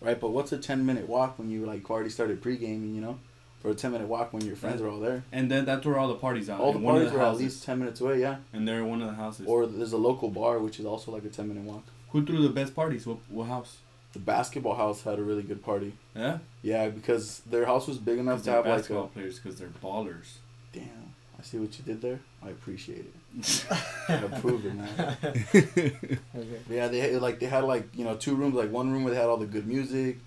right? 0.00 0.18
But 0.20 0.30
what's 0.30 0.52
a 0.52 0.58
ten 0.58 0.84
minute 0.84 1.08
walk 1.08 1.38
when 1.38 1.48
you 1.50 1.64
like 1.64 1.88
already 1.88 2.10
started 2.10 2.42
pre 2.42 2.56
gaming, 2.56 2.94
you 2.94 3.00
know, 3.00 3.18
or 3.64 3.70
a 3.72 3.74
ten 3.74 3.92
minute 3.92 4.08
walk 4.08 4.32
when 4.32 4.44
your 4.44 4.56
friends 4.56 4.80
are 4.80 4.88
all 4.88 5.00
there? 5.00 5.24
And 5.32 5.50
then 5.50 5.64
that's 5.64 5.84
where 5.86 5.98
all 5.98 6.08
the 6.08 6.14
parties 6.14 6.48
are. 6.48 6.58
All 6.58 6.72
the 6.72 6.78
in 6.78 6.84
one 6.84 6.96
of 6.96 7.00
parties 7.02 7.18
are 7.18 7.20
at 7.22 7.26
houses. 7.26 7.42
least 7.42 7.64
ten 7.64 7.78
minutes 7.78 8.00
away, 8.00 8.20
yeah. 8.20 8.36
and 8.52 8.66
they're 8.66 8.78
in 8.80 8.88
one 8.88 9.02
of 9.02 9.08
the 9.08 9.14
houses. 9.14 9.46
Or 9.46 9.66
there's 9.66 9.92
a 9.92 9.96
local 9.98 10.28
bar 10.28 10.58
which 10.58 10.78
is 10.80 10.86
also 10.86 11.10
like 11.12 11.24
a 11.24 11.28
ten 11.28 11.48
minute 11.48 11.64
walk. 11.64 11.84
Who 12.10 12.24
threw 12.24 12.40
the 12.42 12.48
best 12.48 12.74
parties? 12.74 13.06
What 13.06 13.18
what 13.28 13.44
house? 13.48 13.78
The 14.14 14.18
basketball 14.20 14.74
house 14.74 15.02
had 15.02 15.18
a 15.18 15.22
really 15.22 15.42
good 15.42 15.62
party. 15.62 15.92
Yeah, 16.16 16.38
Yeah, 16.62 16.88
because 16.88 17.40
their 17.40 17.66
house 17.66 17.86
was 17.86 17.98
big 17.98 18.18
enough 18.18 18.38
to 18.40 18.44
they're 18.46 18.54
have 18.54 18.64
like 18.66 18.76
basketball 18.78 19.04
a. 19.04 19.08
players 19.08 19.38
because 19.38 19.58
they're 19.58 19.68
ballers. 19.68 20.36
Damn, 20.72 21.12
I 21.38 21.42
see 21.42 21.58
what 21.58 21.78
you 21.78 21.84
did 21.84 22.00
there. 22.00 22.20
I 22.42 22.48
appreciate 22.48 23.04
it. 23.04 23.66
I 24.08 24.14
approve 24.14 24.64
it, 24.64 24.74
man. 24.74 25.16
Okay. 25.54 26.60
Yeah, 26.70 26.88
they 26.88 27.00
had, 27.00 27.20
like 27.22 27.38
they 27.40 27.46
had 27.46 27.64
like 27.64 27.88
you 27.94 28.04
know 28.04 28.16
two 28.16 28.34
rooms. 28.34 28.54
Like 28.54 28.70
one 28.72 28.90
room 28.90 29.04
where 29.04 29.12
they 29.12 29.20
had 29.20 29.28
all 29.28 29.36
the 29.36 29.46
good 29.46 29.66
music, 29.66 30.18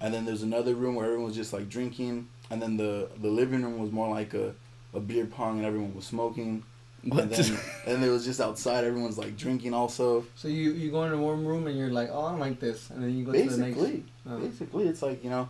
and 0.00 0.14
then 0.14 0.24
there's 0.24 0.42
another 0.42 0.74
room 0.74 0.94
where 0.94 1.06
everyone 1.06 1.26
was 1.26 1.34
just 1.36 1.52
like 1.52 1.68
drinking, 1.68 2.28
and 2.54 2.62
then 2.62 2.76
the 2.76 3.08
the 3.20 3.28
living 3.28 3.62
room 3.62 3.78
was 3.78 3.90
more 3.90 4.08
like 4.08 4.32
a, 4.32 4.54
a 4.94 5.00
beer 5.00 5.26
pong 5.26 5.58
and 5.58 5.66
everyone 5.66 5.94
was 5.94 6.06
smoking. 6.06 6.62
What? 7.02 7.24
And 7.24 7.30
then 7.32 7.58
and 7.86 8.04
it 8.04 8.08
was 8.08 8.24
just 8.24 8.40
outside. 8.40 8.84
Everyone's 8.84 9.18
like 9.18 9.36
drinking 9.36 9.74
also. 9.74 10.24
So 10.36 10.48
you 10.48 10.70
you 10.72 10.90
go 10.90 11.02
in 11.04 11.12
a 11.12 11.18
warm 11.18 11.44
room 11.44 11.66
and 11.66 11.76
you're 11.76 11.90
like, 11.90 12.10
oh, 12.12 12.26
I 12.26 12.30
don't 12.30 12.40
like 12.40 12.60
this, 12.60 12.90
and 12.90 13.02
then 13.02 13.16
you 13.16 13.24
go 13.24 13.32
to 13.32 13.38
the 13.38 13.44
Basically, 13.44 13.92
next. 13.92 14.08
Oh. 14.26 14.38
basically, 14.38 14.88
it's 14.88 15.02
like 15.02 15.22
you 15.24 15.30
know, 15.30 15.48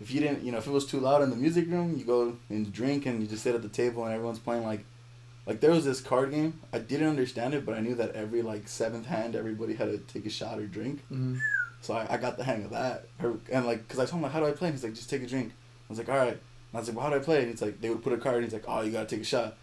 if 0.00 0.10
you 0.10 0.20
didn't, 0.20 0.42
you 0.42 0.50
know, 0.50 0.58
if 0.58 0.66
it 0.66 0.72
was 0.72 0.86
too 0.86 0.98
loud 0.98 1.22
in 1.22 1.30
the 1.30 1.36
music 1.36 1.68
room, 1.68 1.96
you 1.96 2.04
go 2.04 2.36
and 2.48 2.72
drink 2.72 3.06
and 3.06 3.20
you 3.20 3.28
just 3.28 3.42
sit 3.42 3.54
at 3.54 3.62
the 3.62 3.68
table 3.68 4.04
and 4.04 4.14
everyone's 4.14 4.38
playing 4.38 4.64
like, 4.64 4.84
like 5.46 5.60
there 5.60 5.70
was 5.70 5.84
this 5.84 6.00
card 6.00 6.30
game. 6.30 6.58
I 6.72 6.78
didn't 6.78 7.08
understand 7.08 7.54
it, 7.54 7.64
but 7.64 7.74
I 7.74 7.80
knew 7.80 7.94
that 7.96 8.14
every 8.14 8.42
like 8.42 8.66
seventh 8.66 9.06
hand, 9.06 9.36
everybody 9.36 9.74
had 9.74 9.88
to 9.88 9.98
take 9.98 10.26
a 10.26 10.30
shot 10.30 10.58
or 10.58 10.66
drink. 10.66 11.02
Mm-hmm. 11.12 11.36
So 11.82 11.94
I, 11.94 12.14
I 12.14 12.16
got 12.16 12.36
the 12.36 12.44
hang 12.44 12.64
of 12.64 12.70
that. 12.70 13.06
And 13.52 13.64
like, 13.64 13.86
cause 13.88 14.00
I 14.00 14.06
told 14.06 14.18
him 14.18 14.22
like, 14.22 14.32
how 14.32 14.40
do 14.40 14.46
I 14.46 14.52
play? 14.52 14.68
And 14.68 14.74
he's 14.74 14.82
like, 14.82 14.94
just 14.94 15.08
take 15.08 15.22
a 15.22 15.26
drink. 15.26 15.52
I 15.88 15.92
was 15.92 15.98
like, 15.98 16.08
all 16.08 16.16
right. 16.16 16.28
And 16.32 16.40
I 16.74 16.78
was 16.78 16.88
like, 16.88 16.96
well, 16.96 17.06
how 17.06 17.10
do 17.10 17.16
I 17.16 17.20
play? 17.20 17.40
And 17.42 17.50
he's 17.50 17.62
like, 17.62 17.80
they 17.80 17.88
would 17.90 18.02
put 18.02 18.12
a 18.12 18.18
card. 18.18 18.36
And 18.36 18.44
he's 18.44 18.52
like, 18.52 18.64
oh, 18.66 18.82
you 18.82 18.90
gotta 18.90 19.06
take 19.06 19.20
a 19.20 19.24
shot. 19.24 19.56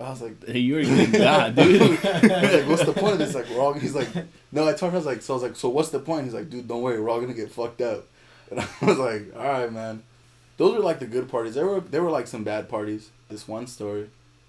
I 0.00 0.10
was 0.10 0.20
like, 0.20 0.46
Hey, 0.46 0.58
you're 0.58 0.82
getting 0.82 1.10
God, 1.12 1.56
dude. 1.56 1.80
he's 1.80 2.04
like, 2.04 2.68
what's 2.68 2.84
the 2.84 2.92
point 2.92 3.14
of 3.14 3.18
this? 3.18 3.34
Like, 3.34 3.48
we're 3.48 3.60
all. 3.60 3.72
He's 3.72 3.94
like, 3.94 4.08
no. 4.52 4.68
I 4.68 4.72
told 4.74 4.92
him 4.92 4.96
I 4.96 4.98
was 4.98 5.06
like, 5.06 5.22
so 5.22 5.32
I 5.32 5.36
was 5.36 5.42
like, 5.42 5.56
so 5.56 5.68
what's 5.70 5.88
the 5.88 6.00
point? 6.00 6.24
He's 6.24 6.34
like, 6.34 6.50
dude, 6.50 6.68
don't 6.68 6.82
worry, 6.82 7.00
we're 7.00 7.08
all 7.08 7.20
gonna 7.20 7.32
get 7.34 7.50
fucked 7.50 7.80
up. 7.80 8.04
And 8.50 8.60
I 8.82 8.84
was 8.84 8.98
like, 8.98 9.34
all 9.34 9.42
right, 9.42 9.72
man. 9.72 10.02
Those 10.58 10.74
were 10.74 10.82
like 10.82 10.98
the 10.98 11.06
good 11.06 11.28
parties. 11.28 11.54
There 11.54 11.66
were 11.66 11.80
there 11.80 12.02
were 12.02 12.10
like 12.10 12.26
some 12.26 12.44
bad 12.44 12.68
parties. 12.68 13.10
This 13.28 13.48
one 13.48 13.66
story, 13.66 14.02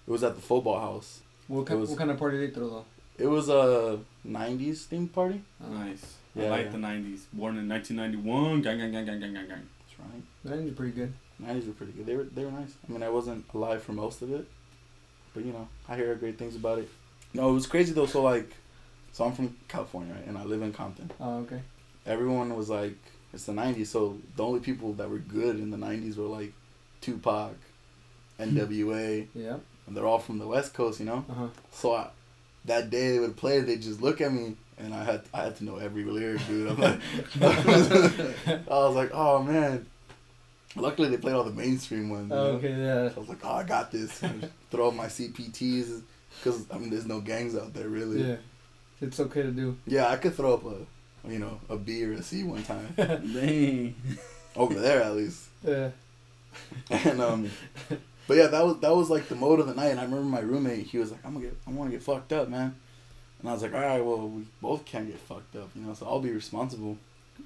it 0.07 0.11
was 0.11 0.23
at 0.23 0.35
the 0.35 0.41
football 0.41 0.79
house. 0.79 1.21
What 1.47 1.65
kind, 1.65 1.79
was- 1.79 1.89
what 1.89 1.99
kind 1.99 2.11
of 2.11 2.17
party 2.19 2.37
did 2.39 2.49
they 2.49 2.53
throw 2.53 2.69
though? 2.69 2.85
It 3.17 3.27
was 3.27 3.49
a 3.49 3.99
'90s 4.27 4.85
themed 4.85 5.11
party. 5.13 5.41
nice. 5.59 6.15
Yeah, 6.35 6.45
I 6.45 6.49
like 6.49 6.65
yeah. 6.65 6.71
the 6.71 6.77
'90s. 6.77 7.21
Born 7.33 7.57
in 7.57 7.67
1991. 7.67 8.61
Gang, 8.61 8.77
gang, 8.77 8.91
gang, 8.91 9.05
gang, 9.05 9.19
gang, 9.19 9.33
gang, 9.33 9.47
gang. 9.47 9.67
Right. 9.99 10.23
That 10.45 10.59
is 10.59 10.73
pretty 10.73 10.93
good. 10.93 11.13
'90s 11.41 11.67
were 11.67 11.73
pretty 11.73 11.91
good. 11.93 12.05
They 12.05 12.15
were 12.15 12.23
they 12.23 12.45
were 12.45 12.51
nice. 12.51 12.73
I 12.87 12.91
mean, 12.91 13.03
I 13.03 13.09
wasn't 13.09 13.45
alive 13.53 13.83
for 13.83 13.93
most 13.93 14.21
of 14.21 14.31
it, 14.33 14.47
but 15.33 15.43
you 15.45 15.51
know, 15.53 15.67
I 15.89 15.95
hear 15.95 16.13
great 16.15 16.37
things 16.37 16.55
about 16.55 16.79
it. 16.79 16.89
No, 17.33 17.49
it 17.49 17.53
was 17.53 17.67
crazy 17.67 17.93
though. 17.93 18.05
So 18.05 18.21
like, 18.23 18.49
so 19.11 19.25
I'm 19.25 19.33
from 19.33 19.55
California, 19.67 20.13
right, 20.13 20.25
and 20.27 20.37
I 20.37 20.43
live 20.43 20.61
in 20.61 20.71
Compton. 20.73 21.11
Oh, 21.19 21.39
okay. 21.39 21.61
everyone 22.05 22.55
was 22.55 22.69
like, 22.69 22.95
it's 23.33 23.43
the 23.45 23.53
90s, 23.53 23.87
so 23.87 24.17
the 24.35 24.43
only 24.43 24.59
people 24.61 24.93
that 24.93 25.09
were 25.09 25.17
good 25.19 25.57
in 25.59 25.71
the 25.71 25.77
90s 25.77 26.15
were 26.17 26.25
like 26.25 26.53
Tupac, 27.01 27.55
NWA, 28.39 29.27
Yeah. 29.35 29.57
and 29.87 29.95
they're 29.97 30.05
all 30.05 30.19
from 30.19 30.39
the 30.39 30.47
West 30.47 30.73
Coast, 30.73 30.99
you 30.99 31.05
know? 31.05 31.25
Uh 31.29 31.33
huh. 31.33 31.47
So 31.71 31.93
I, 31.95 32.09
that 32.65 32.89
day 32.89 33.11
they 33.11 33.19
would 33.19 33.35
play, 33.35 33.59
they'd 33.59 33.81
just 33.81 34.01
look 34.01 34.21
at 34.21 34.31
me, 34.31 34.55
and 34.77 34.93
I 34.93 35.03
had 35.03 35.21
I 35.33 35.43
had 35.43 35.55
to 35.57 35.63
know 35.65 35.77
every 35.77 36.03
lyric, 36.03 36.45
dude. 36.47 36.69
I'm 36.69 36.77
like, 36.79 36.99
I 37.41 38.61
was 38.69 38.95
like, 38.95 39.11
oh 39.13 39.43
man. 39.43 39.85
Luckily, 40.75 41.09
they 41.09 41.17
played 41.17 41.33
all 41.33 41.43
the 41.43 41.51
mainstream 41.51 42.09
ones. 42.09 42.31
Oh, 42.31 42.51
okay. 42.57 42.69
Yeah. 42.69 43.09
So 43.09 43.15
I 43.15 43.19
was 43.19 43.29
like, 43.29 43.39
oh, 43.43 43.53
I 43.53 43.63
got 43.63 43.91
this. 43.91 44.21
Throw 44.69 44.89
up 44.89 44.93
my 44.93 45.07
CPTs, 45.07 46.03
because 46.37 46.65
I 46.71 46.77
mean, 46.77 46.91
there's 46.91 47.07
no 47.07 47.19
gangs 47.19 47.55
out 47.55 47.73
there 47.73 47.87
really. 47.89 48.21
Yeah. 48.21 48.35
It's 49.01 49.19
okay 49.19 49.41
to 49.43 49.51
do. 49.51 49.77
yeah, 49.85 50.07
I 50.07 50.17
could 50.17 50.35
throw 50.35 50.53
up 50.55 50.65
a, 50.65 51.29
you 51.31 51.39
know, 51.39 51.59
a 51.69 51.77
B 51.77 52.03
or 52.03 52.13
a 52.13 52.21
C 52.21 52.43
one 52.43 52.63
time 52.63 52.93
Dang. 52.97 53.95
over 54.55 54.73
there 54.79 55.01
at 55.03 55.15
least. 55.15 55.45
Yeah. 55.63 55.89
And 56.89 57.21
um, 57.21 57.49
but 58.27 58.37
yeah, 58.37 58.47
that 58.47 58.63
was 58.65 58.79
that 58.79 58.95
was 58.95 59.09
like 59.09 59.27
the 59.29 59.35
mode 59.35 59.59
of 59.59 59.67
the 59.67 59.75
night. 59.75 59.89
And 59.89 59.99
I 59.99 60.03
remember 60.03 60.25
my 60.25 60.39
roommate, 60.39 60.87
he 60.87 60.97
was 60.97 61.11
like, 61.11 61.23
"I'm 61.25 61.33
gonna 61.33 61.45
get, 61.45 61.57
I 61.67 61.71
want 61.71 61.89
to 61.91 61.95
get 61.95 62.03
fucked 62.03 62.33
up, 62.33 62.49
man." 62.49 62.75
And 63.39 63.49
I 63.49 63.53
was 63.53 63.61
like, 63.61 63.73
"All 63.73 63.79
right, 63.81 64.03
well, 64.03 64.27
we 64.29 64.43
both 64.61 64.83
can't 64.85 65.07
get 65.07 65.19
fucked 65.19 65.55
up, 65.55 65.69
you 65.75 65.83
know, 65.83 65.93
so 65.93 66.05
I'll 66.07 66.19
be 66.19 66.31
responsible." 66.31 66.97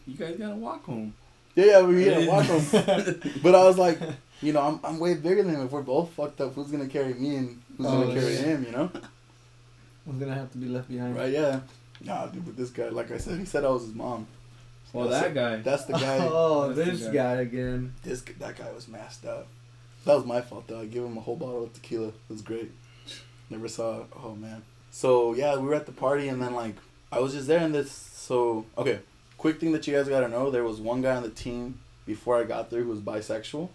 You 0.08 0.16
guys 0.16 0.38
gotta 0.38 0.56
walk 0.56 0.86
home. 0.86 1.14
Yeah, 1.56 1.66
yeah, 1.66 1.82
we 1.82 2.06
yeah, 2.06 2.28
walk 2.28 2.46
home. 2.46 2.64
But 3.44 3.56
I 3.56 3.66
was 3.66 3.78
like, 3.78 4.00
you 4.42 4.54
know, 4.54 4.62
I'm 4.62 4.80
I'm 4.84 5.00
way 5.00 5.16
bigger 5.16 5.44
than 5.44 5.54
him. 5.56 5.66
If 5.66 5.72
we're 5.72 5.82
both 5.82 6.12
fucked 6.12 6.40
up, 6.42 6.54
who's 6.56 6.72
gonna 6.72 6.88
carry 6.88 7.14
me 7.14 7.36
and 7.36 7.62
who's 7.78 7.88
Oh, 7.88 8.02
gonna 8.04 8.20
carry 8.20 8.34
yeah. 8.36 8.42
him? 8.42 8.64
You 8.66 8.72
know? 8.72 8.92
Was 10.06 10.16
gonna 10.18 10.34
have 10.34 10.52
to 10.54 10.58
be 10.58 10.68
left 10.68 10.88
behind. 10.90 11.16
Right? 11.16 11.32
Yeah. 11.32 11.60
Nah, 12.04 12.26
dude, 12.28 12.46
but 12.46 12.56
this 12.58 12.70
guy, 12.72 12.88
like 12.90 13.12
I 13.12 13.18
said, 13.18 13.38
he 13.38 13.46
said 13.46 13.64
I 13.66 13.70
was 13.70 13.84
his 13.84 13.94
mom. 13.94 14.26
Oh, 14.94 15.00
well, 15.02 15.10
that 15.10 15.28
it. 15.28 15.34
guy. 15.36 15.58
That's 15.58 15.86
the 15.86 15.94
guy. 15.94 16.18
Oh, 16.22 16.74
That's 16.74 17.00
this 17.00 17.08
guy. 17.08 17.14
guy 17.14 17.34
again. 17.42 17.94
This 18.04 18.22
that 18.22 18.56
guy 18.58 18.72
was 18.72 18.88
masked 18.88 19.26
up. 19.26 19.48
That 20.06 20.16
was 20.16 20.26
my 20.26 20.42
fault 20.42 20.68
though. 20.68 20.80
I 20.80 20.86
gave 20.86 21.04
him 21.04 21.18
a 21.18 21.22
whole 21.22 21.36
bottle 21.36 21.66
of 21.66 21.74
tequila. 21.74 22.08
It 22.08 22.14
was 22.30 22.42
great. 22.42 22.72
Never 23.50 23.68
saw. 23.68 24.06
Oh 24.24 24.36
man. 24.36 24.64
So 24.92 25.34
yeah, 25.34 25.56
we 25.58 25.68
were 25.68 25.74
at 25.76 25.86
the 25.86 25.92
party 25.92 26.28
and 26.28 26.42
then 26.42 26.54
like 26.54 26.76
I 27.12 27.20
was 27.20 27.34
just 27.34 27.48
there 27.48 27.60
and 27.60 27.74
this. 27.74 27.92
So 27.92 28.66
okay, 28.78 29.00
quick 29.38 29.60
thing 29.60 29.72
that 29.72 29.88
you 29.88 29.96
guys 29.96 30.08
gotta 30.08 30.28
know: 30.28 30.52
there 30.52 30.64
was 30.64 30.80
one 30.80 31.02
guy 31.02 31.16
on 31.16 31.24
the 31.24 31.30
team 31.30 31.80
before 32.06 32.38
I 32.38 32.44
got 32.44 32.70
there 32.70 32.82
who 32.84 32.90
was 32.90 33.00
bisexual, 33.00 33.70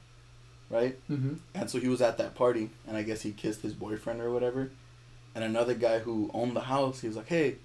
right? 0.71 0.99
Mm-hmm. 1.11 1.35
And 1.55 1.71
so 1.71 1.79
he 1.81 1.89
was 1.89 2.01
at 2.03 2.19
that 2.19 2.35
party 2.35 2.71
and 2.87 2.97
I 2.97 3.03
guess 3.03 3.23
he 3.23 3.33
kissed 3.33 3.62
his 3.62 3.73
boyfriend 3.73 4.21
or 4.21 4.31
whatever. 4.31 4.71
And 5.35 5.45
another 5.45 5.75
guy 5.75 5.99
who 5.99 6.31
owned 6.33 6.57
the 6.57 6.61
house, 6.62 7.01
he 7.01 7.09
was 7.09 7.17
like, 7.17 7.29
"Hey, 7.29 7.57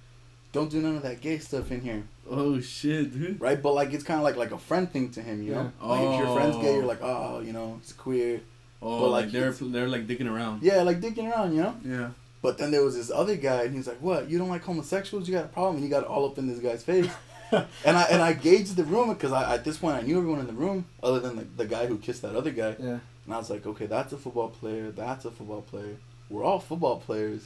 don't 0.52 0.70
do 0.70 0.82
none 0.82 0.98
of 0.98 1.04
that 1.04 1.22
gay 1.22 1.38
stuff 1.40 1.72
in 1.72 1.82
here." 1.82 2.04
Oh 2.30 2.60
shit, 2.62 3.14
dude. 3.14 3.40
right? 3.42 3.62
But 3.62 3.74
like 3.74 3.94
it's 3.94 4.04
kind 4.04 4.18
of 4.20 4.24
like 4.24 4.36
like 4.38 4.52
a 4.52 4.58
friend 4.58 4.90
thing 4.92 5.10
to 5.12 5.22
him, 5.22 5.42
you 5.44 5.54
know. 5.54 5.72
Yeah. 5.82 5.88
Like 5.88 6.02
if 6.02 6.20
your 6.20 6.36
friend's 6.36 6.58
gay, 6.58 6.74
you're 6.76 6.84
Oh. 6.84 6.88
like, 6.88 7.02
oh, 7.02 7.40
you 7.42 7.54
know, 7.54 7.78
it's 7.82 7.94
queer. 7.94 8.42
Oh, 8.82 9.02
But, 9.02 9.10
like, 9.10 9.24
like, 9.26 9.32
they're 9.34 9.52
they're 9.52 9.88
like 9.88 10.08
digging 10.08 10.28
around. 10.28 10.64
Yeah, 10.64 10.82
like 10.82 11.00
digging 11.02 11.28
around, 11.28 11.54
you 11.56 11.62
know. 11.62 11.76
Yeah. 11.86 12.10
But 12.42 12.58
then 12.58 12.72
there 12.72 12.84
was 12.84 12.96
this 12.96 13.12
other 13.12 13.36
guy, 13.36 13.64
and 13.64 13.76
he's 13.76 13.88
like, 13.88 14.02
"What? 14.02 14.30
You 14.30 14.40
don't 14.40 14.50
like 14.50 14.64
homosexuals? 14.64 15.28
You 15.28 15.36
got 15.36 15.46
a 15.46 15.50
problem?" 15.50 15.76
And 15.76 15.84
he 15.84 15.90
got 15.90 16.06
all 16.06 16.26
up 16.26 16.38
in 16.38 16.48
this 16.48 16.60
guy's 16.60 16.84
face. 16.84 17.10
and 17.52 17.98
I 17.98 18.04
and 18.04 18.22
I 18.22 18.34
gauged 18.34 18.76
the 18.76 18.84
room 18.84 19.10
because 19.10 19.32
I 19.32 19.54
at 19.54 19.64
this 19.64 19.78
point 19.78 19.98
I 19.98 20.02
knew 20.02 20.18
everyone 20.18 20.40
in 20.40 20.48
the 20.48 20.54
room 20.54 20.86
other 21.04 21.20
than 21.20 21.36
the, 21.36 21.44
the 21.44 21.66
guy 21.66 21.86
who 21.86 21.98
kissed 21.98 22.22
that 22.24 22.36
other 22.36 22.52
guy. 22.52 22.76
Yeah. 22.80 23.00
And 23.26 23.34
I 23.34 23.38
was 23.38 23.50
like, 23.50 23.66
okay, 23.68 23.86
that's 23.86 24.14
a 24.14 24.18
football 24.18 24.50
player. 24.50 24.92
That's 24.92 25.26
a 25.26 25.32
football 25.32 25.62
player. 25.62 25.98
We're 26.30 26.44
all 26.44 26.60
football 26.60 26.98
players. 27.00 27.44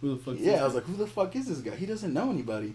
Who 0.00 0.14
the 0.14 0.22
fuck? 0.22 0.36
yeah, 0.38 0.62
I 0.62 0.64
was 0.64 0.74
like, 0.74 0.84
who 0.84 0.96
the 0.96 1.06
fuck 1.06 1.34
is 1.34 1.48
this 1.48 1.58
guy? 1.58 1.74
He 1.74 1.86
doesn't 1.86 2.12
know 2.12 2.30
anybody. 2.30 2.74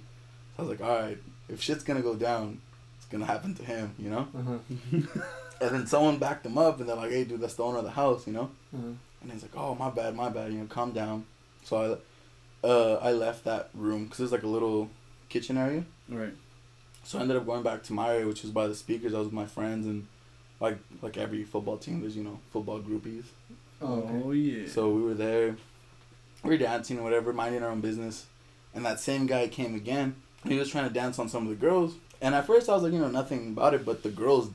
So 0.57 0.63
I 0.63 0.67
was 0.67 0.79
like, 0.79 0.87
all 0.87 1.01
right, 1.01 1.17
if 1.47 1.61
shit's 1.61 1.83
gonna 1.83 2.01
go 2.01 2.15
down, 2.15 2.59
it's 2.97 3.05
gonna 3.05 3.25
happen 3.25 3.53
to 3.55 3.63
him, 3.63 3.93
you 3.97 4.09
know. 4.09 4.27
Uh 4.37 4.41
huh. 4.41 5.19
And 5.61 5.69
then 5.69 5.85
someone 5.87 6.17
backed 6.17 6.43
him 6.45 6.57
up, 6.57 6.79
and 6.79 6.89
they're 6.89 6.95
like, 6.95 7.11
"Hey, 7.11 7.23
dude, 7.23 7.39
that's 7.39 7.53
the 7.53 7.63
owner 7.63 7.77
of 7.77 7.83
the 7.83 7.91
house," 7.91 8.25
you 8.25 8.33
know. 8.33 8.49
Uh-huh. 8.75 8.93
And 9.21 9.31
he's 9.31 9.41
like, 9.43 9.55
"Oh, 9.55 9.75
my 9.75 9.89
bad, 9.89 10.15
my 10.15 10.29
bad. 10.29 10.51
You 10.51 10.59
know, 10.59 10.65
calm 10.65 10.91
down." 10.91 11.25
So 11.63 11.99
I, 12.63 12.67
uh, 12.67 12.99
I 13.01 13.11
left 13.11 13.43
that 13.45 13.69
room 13.73 14.05
because 14.05 14.17
there's 14.19 14.31
like 14.31 14.43
a 14.43 14.47
little 14.47 14.89
kitchen 15.29 15.57
area. 15.57 15.83
right. 16.09 16.33
So 17.03 17.17
I 17.17 17.21
ended 17.23 17.35
up 17.37 17.45
going 17.47 17.63
back 17.63 17.81
to 17.83 17.93
my 17.93 18.09
area, 18.13 18.27
which 18.27 18.43
was 18.43 18.51
by 18.51 18.67
the 18.67 18.75
speakers. 18.75 19.13
I 19.13 19.17
was 19.17 19.25
with 19.27 19.33
my 19.33 19.45
friends, 19.47 19.85
and 19.87 20.07
like 20.59 20.77
like 21.01 21.17
every 21.17 21.43
football 21.43 21.77
team, 21.77 22.01
there's 22.01 22.15
you 22.15 22.23
know 22.23 22.39
football 22.51 22.79
groupies. 22.79 23.25
Oh, 23.81 23.93
okay. 24.27 24.37
Yeah. 24.37 24.67
So 24.69 24.89
we 24.89 25.01
were 25.01 25.15
there, 25.15 25.55
we 26.43 26.49
were 26.51 26.57
dancing 26.57 26.99
or 26.99 27.03
whatever, 27.03 27.33
minding 27.33 27.63
our 27.63 27.69
own 27.71 27.81
business. 27.81 28.27
And 28.75 28.85
that 28.85 28.99
same 28.99 29.25
guy 29.25 29.47
came 29.47 29.73
again. 29.75 30.15
He 30.47 30.57
was 30.57 30.69
trying 30.69 30.87
to 30.87 30.93
dance 30.93 31.17
on 31.19 31.27
some 31.27 31.43
of 31.43 31.49
the 31.49 31.55
girls. 31.55 31.95
And 32.21 32.33
at 32.35 32.45
first 32.47 32.69
I 32.69 32.73
was 32.73 32.83
like, 32.83 32.93
you 32.93 32.99
know, 32.99 33.09
nothing 33.09 33.49
about 33.49 33.73
it. 33.73 33.83
But 33.83 34.03
the 34.03 34.09
girls, 34.09 34.49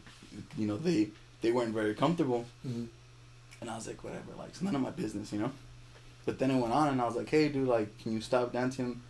you 0.57 0.67
know, 0.69 0.77
they 0.77 1.09
they 1.43 1.51
weren't 1.51 1.75
very 1.75 1.95
comfortable. 1.95 2.45
Mhm. 2.67 2.87
And 3.61 3.71
I 3.71 3.75
was 3.77 3.87
like, 3.87 4.03
whatever, 4.05 4.33
like 4.39 4.49
it's 4.51 4.63
none 4.63 4.75
of 4.75 4.81
my 4.83 4.91
business, 4.91 5.33
you 5.33 5.41
know. 5.41 5.51
But 6.25 6.39
then 6.39 6.51
it 6.51 6.61
went 6.61 6.75
on, 6.75 6.89
and 6.89 7.01
I 7.01 7.05
was 7.07 7.15
like, 7.17 7.29
hey, 7.31 7.49
dude, 7.49 7.69
like, 7.69 7.99
can 8.03 8.13
you 8.13 8.21
stop 8.21 8.53
dancing? 8.53 9.01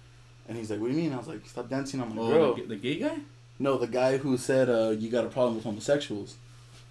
And 0.49 0.57
he's 0.57 0.71
like, 0.71 0.81
what 0.81 0.91
do 0.91 0.95
you 0.97 1.03
mean? 1.03 1.13
I 1.13 1.17
was 1.17 1.29
like, 1.29 1.47
stop 1.47 1.69
dancing 1.69 2.01
on 2.01 2.15
my 2.15 2.23
oh, 2.23 2.29
girl. 2.29 2.55
the, 2.55 2.63
the 2.63 2.77
gay 2.77 2.97
guy. 2.97 3.19
No, 3.59 3.79
the 3.79 3.87
guy 3.87 4.19
who 4.19 4.37
said 4.37 4.69
uh, 4.69 4.91
you 4.91 5.11
got 5.11 5.25
a 5.25 5.29
problem 5.29 5.57
with 5.57 5.65
homosexuals. 5.65 6.37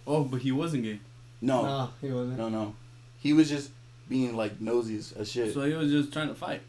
Oh, 0.08 0.24
but 0.24 0.42
he 0.42 0.52
wasn't 0.52 0.84
gay. 0.84 1.00
No, 1.42 1.62
Nah, 1.62 1.88
he 2.02 2.10
wasn't. 2.10 2.38
no, 2.38 2.50
no. 2.50 2.76
He 3.20 3.34
was 3.34 3.50
just 3.50 3.70
being 4.10 4.36
like 4.36 4.60
nosy 4.60 4.98
as 4.98 5.32
shit. 5.32 5.54
So 5.54 5.62
he 5.62 5.74
was 5.74 5.92
just 5.92 6.12
trying 6.12 6.28
to 6.30 6.36
fight. 6.36 6.62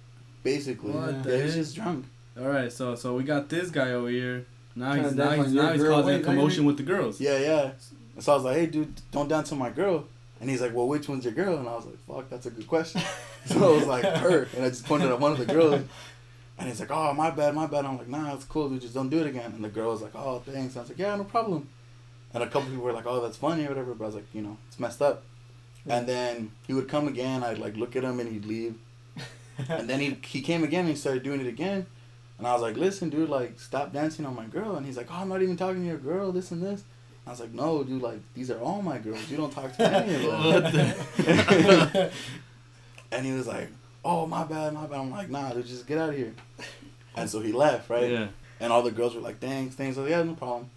basically, 0.42 0.92
What 0.92 1.12
yeah, 1.14 1.22
the 1.22 1.36
he 1.38 1.42
was 1.44 1.54
just 1.54 1.74
drunk. 1.74 2.06
All 2.38 2.46
right. 2.48 2.70
So 2.70 2.94
so 2.94 3.16
we 3.16 3.24
got 3.24 3.48
this 3.48 3.70
guy 3.70 3.92
over 3.92 4.08
here. 4.08 4.46
Now 4.74 4.92
he's 4.94 5.08
to 5.10 5.14
now 5.14 5.30
he's 5.30 5.46
on 5.46 5.54
your 5.54 5.64
now 5.64 5.72
he's 5.72 5.82
causing 5.82 6.14
Wait, 6.14 6.20
a 6.20 6.24
commotion 6.24 6.64
with 6.66 6.76
the 6.76 6.82
girls. 6.82 7.20
Yeah, 7.20 7.38
yeah. 7.38 7.70
So 8.18 8.32
I 8.32 8.34
was 8.36 8.44
like, 8.44 8.56
hey, 8.56 8.66
dude, 8.66 8.94
don't 9.10 9.28
dance 9.28 9.50
on 9.52 9.58
my 9.58 9.70
girl. 9.70 10.04
And 10.40 10.50
he's 10.50 10.60
like, 10.60 10.74
well, 10.74 10.86
which 10.86 11.08
one's 11.08 11.24
your 11.24 11.32
girl? 11.32 11.56
And 11.56 11.68
I 11.68 11.74
was 11.74 11.86
like, 11.86 11.98
fuck, 12.06 12.28
that's 12.28 12.46
a 12.46 12.50
good 12.50 12.66
question. 12.66 13.00
so 13.46 13.56
I 13.56 13.76
was 13.76 13.86
like, 13.86 14.04
her. 14.04 14.48
And 14.54 14.64
I 14.64 14.68
just 14.68 14.84
pointed 14.84 15.10
at 15.10 15.18
one 15.18 15.32
of 15.32 15.38
the 15.38 15.46
girls. 15.46 15.82
And 16.58 16.68
he's 16.68 16.80
like, 16.80 16.90
oh, 16.90 17.12
my 17.14 17.30
bad, 17.30 17.54
my 17.54 17.66
bad. 17.66 17.84
I'm 17.84 17.98
like, 17.98 18.08
nah, 18.08 18.34
it's 18.34 18.44
cool, 18.44 18.68
dude, 18.68 18.80
just 18.80 18.94
don't 18.94 19.08
do 19.08 19.20
it 19.20 19.26
again. 19.26 19.52
And 19.54 19.64
the 19.64 19.68
girl 19.68 19.90
was 19.90 20.02
like, 20.02 20.14
oh, 20.14 20.40
thanks. 20.40 20.76
I 20.76 20.80
was 20.80 20.88
like, 20.88 20.98
yeah, 20.98 21.14
no 21.16 21.24
problem. 21.24 21.68
And 22.34 22.42
a 22.42 22.46
couple 22.46 22.68
people 22.68 22.84
were 22.84 22.92
like, 22.92 23.06
oh, 23.06 23.20
that's 23.22 23.36
funny 23.36 23.64
or 23.64 23.68
whatever. 23.68 23.94
But 23.94 24.04
I 24.04 24.06
was 24.06 24.14
like, 24.14 24.34
you 24.34 24.42
know, 24.42 24.56
it's 24.68 24.78
messed 24.78 25.02
up. 25.02 25.22
And 25.88 26.06
then 26.06 26.52
he 26.66 26.74
would 26.74 26.88
come 26.88 27.08
again. 27.08 27.42
I'd 27.44 27.58
like 27.58 27.76
look 27.76 27.94
at 27.96 28.04
him 28.04 28.20
and 28.20 28.30
he'd 28.30 28.44
leave. 28.44 28.74
And 29.68 29.88
then 29.88 30.00
he 30.00 30.18
he 30.22 30.42
came 30.42 30.64
again 30.64 30.80
and 30.80 30.90
he 30.90 30.96
started 30.96 31.22
doing 31.22 31.40
it 31.40 31.46
again. 31.46 31.86
And 32.38 32.46
I 32.46 32.52
was 32.52 32.60
like, 32.60 32.76
listen, 32.76 33.08
dude, 33.08 33.30
like, 33.30 33.58
stop 33.58 33.92
dancing 33.92 34.26
on 34.26 34.34
my 34.34 34.44
girl. 34.44 34.76
And 34.76 34.84
he's 34.84 34.96
like, 34.96 35.08
oh, 35.10 35.14
I'm 35.14 35.28
not 35.28 35.40
even 35.40 35.56
talking 35.56 35.80
to 35.80 35.86
your 35.86 35.96
girl, 35.96 36.32
this 36.32 36.50
and 36.50 36.62
this. 36.62 36.84
I 37.26 37.30
was 37.30 37.40
like, 37.40 37.52
no, 37.52 37.82
dude, 37.82 38.02
like, 38.02 38.20
these 38.34 38.50
are 38.50 38.60
all 38.60 38.82
my 38.82 38.98
girls. 38.98 39.28
You 39.28 39.36
don't 39.36 39.52
talk 39.52 39.76
to 39.76 39.82
any 40.04 40.30
of 40.30 40.72
them. 40.72 42.10
And 43.12 43.24
he 43.24 43.32
was 43.32 43.46
like, 43.46 43.68
oh, 44.04 44.26
my 44.26 44.44
bad, 44.44 44.74
my 44.74 44.86
bad. 44.86 44.98
I'm 44.98 45.10
like, 45.10 45.30
nah, 45.30 45.52
dude, 45.52 45.66
just 45.66 45.86
get 45.86 45.98
out 45.98 46.10
of 46.10 46.16
here. 46.16 46.34
And 47.18 47.30
so 47.30 47.40
he 47.40 47.50
left, 47.50 47.88
right? 47.88 48.10
Yeah. 48.10 48.28
And 48.60 48.70
all 48.70 48.82
the 48.82 48.90
girls 48.90 49.14
were 49.14 49.22
like, 49.22 49.38
thanks, 49.38 49.74
thanks. 49.74 49.96
I 49.96 50.02
was 50.02 50.10
like, 50.10 50.18
yeah, 50.18 50.22
no 50.22 50.34
problem. 50.34 50.68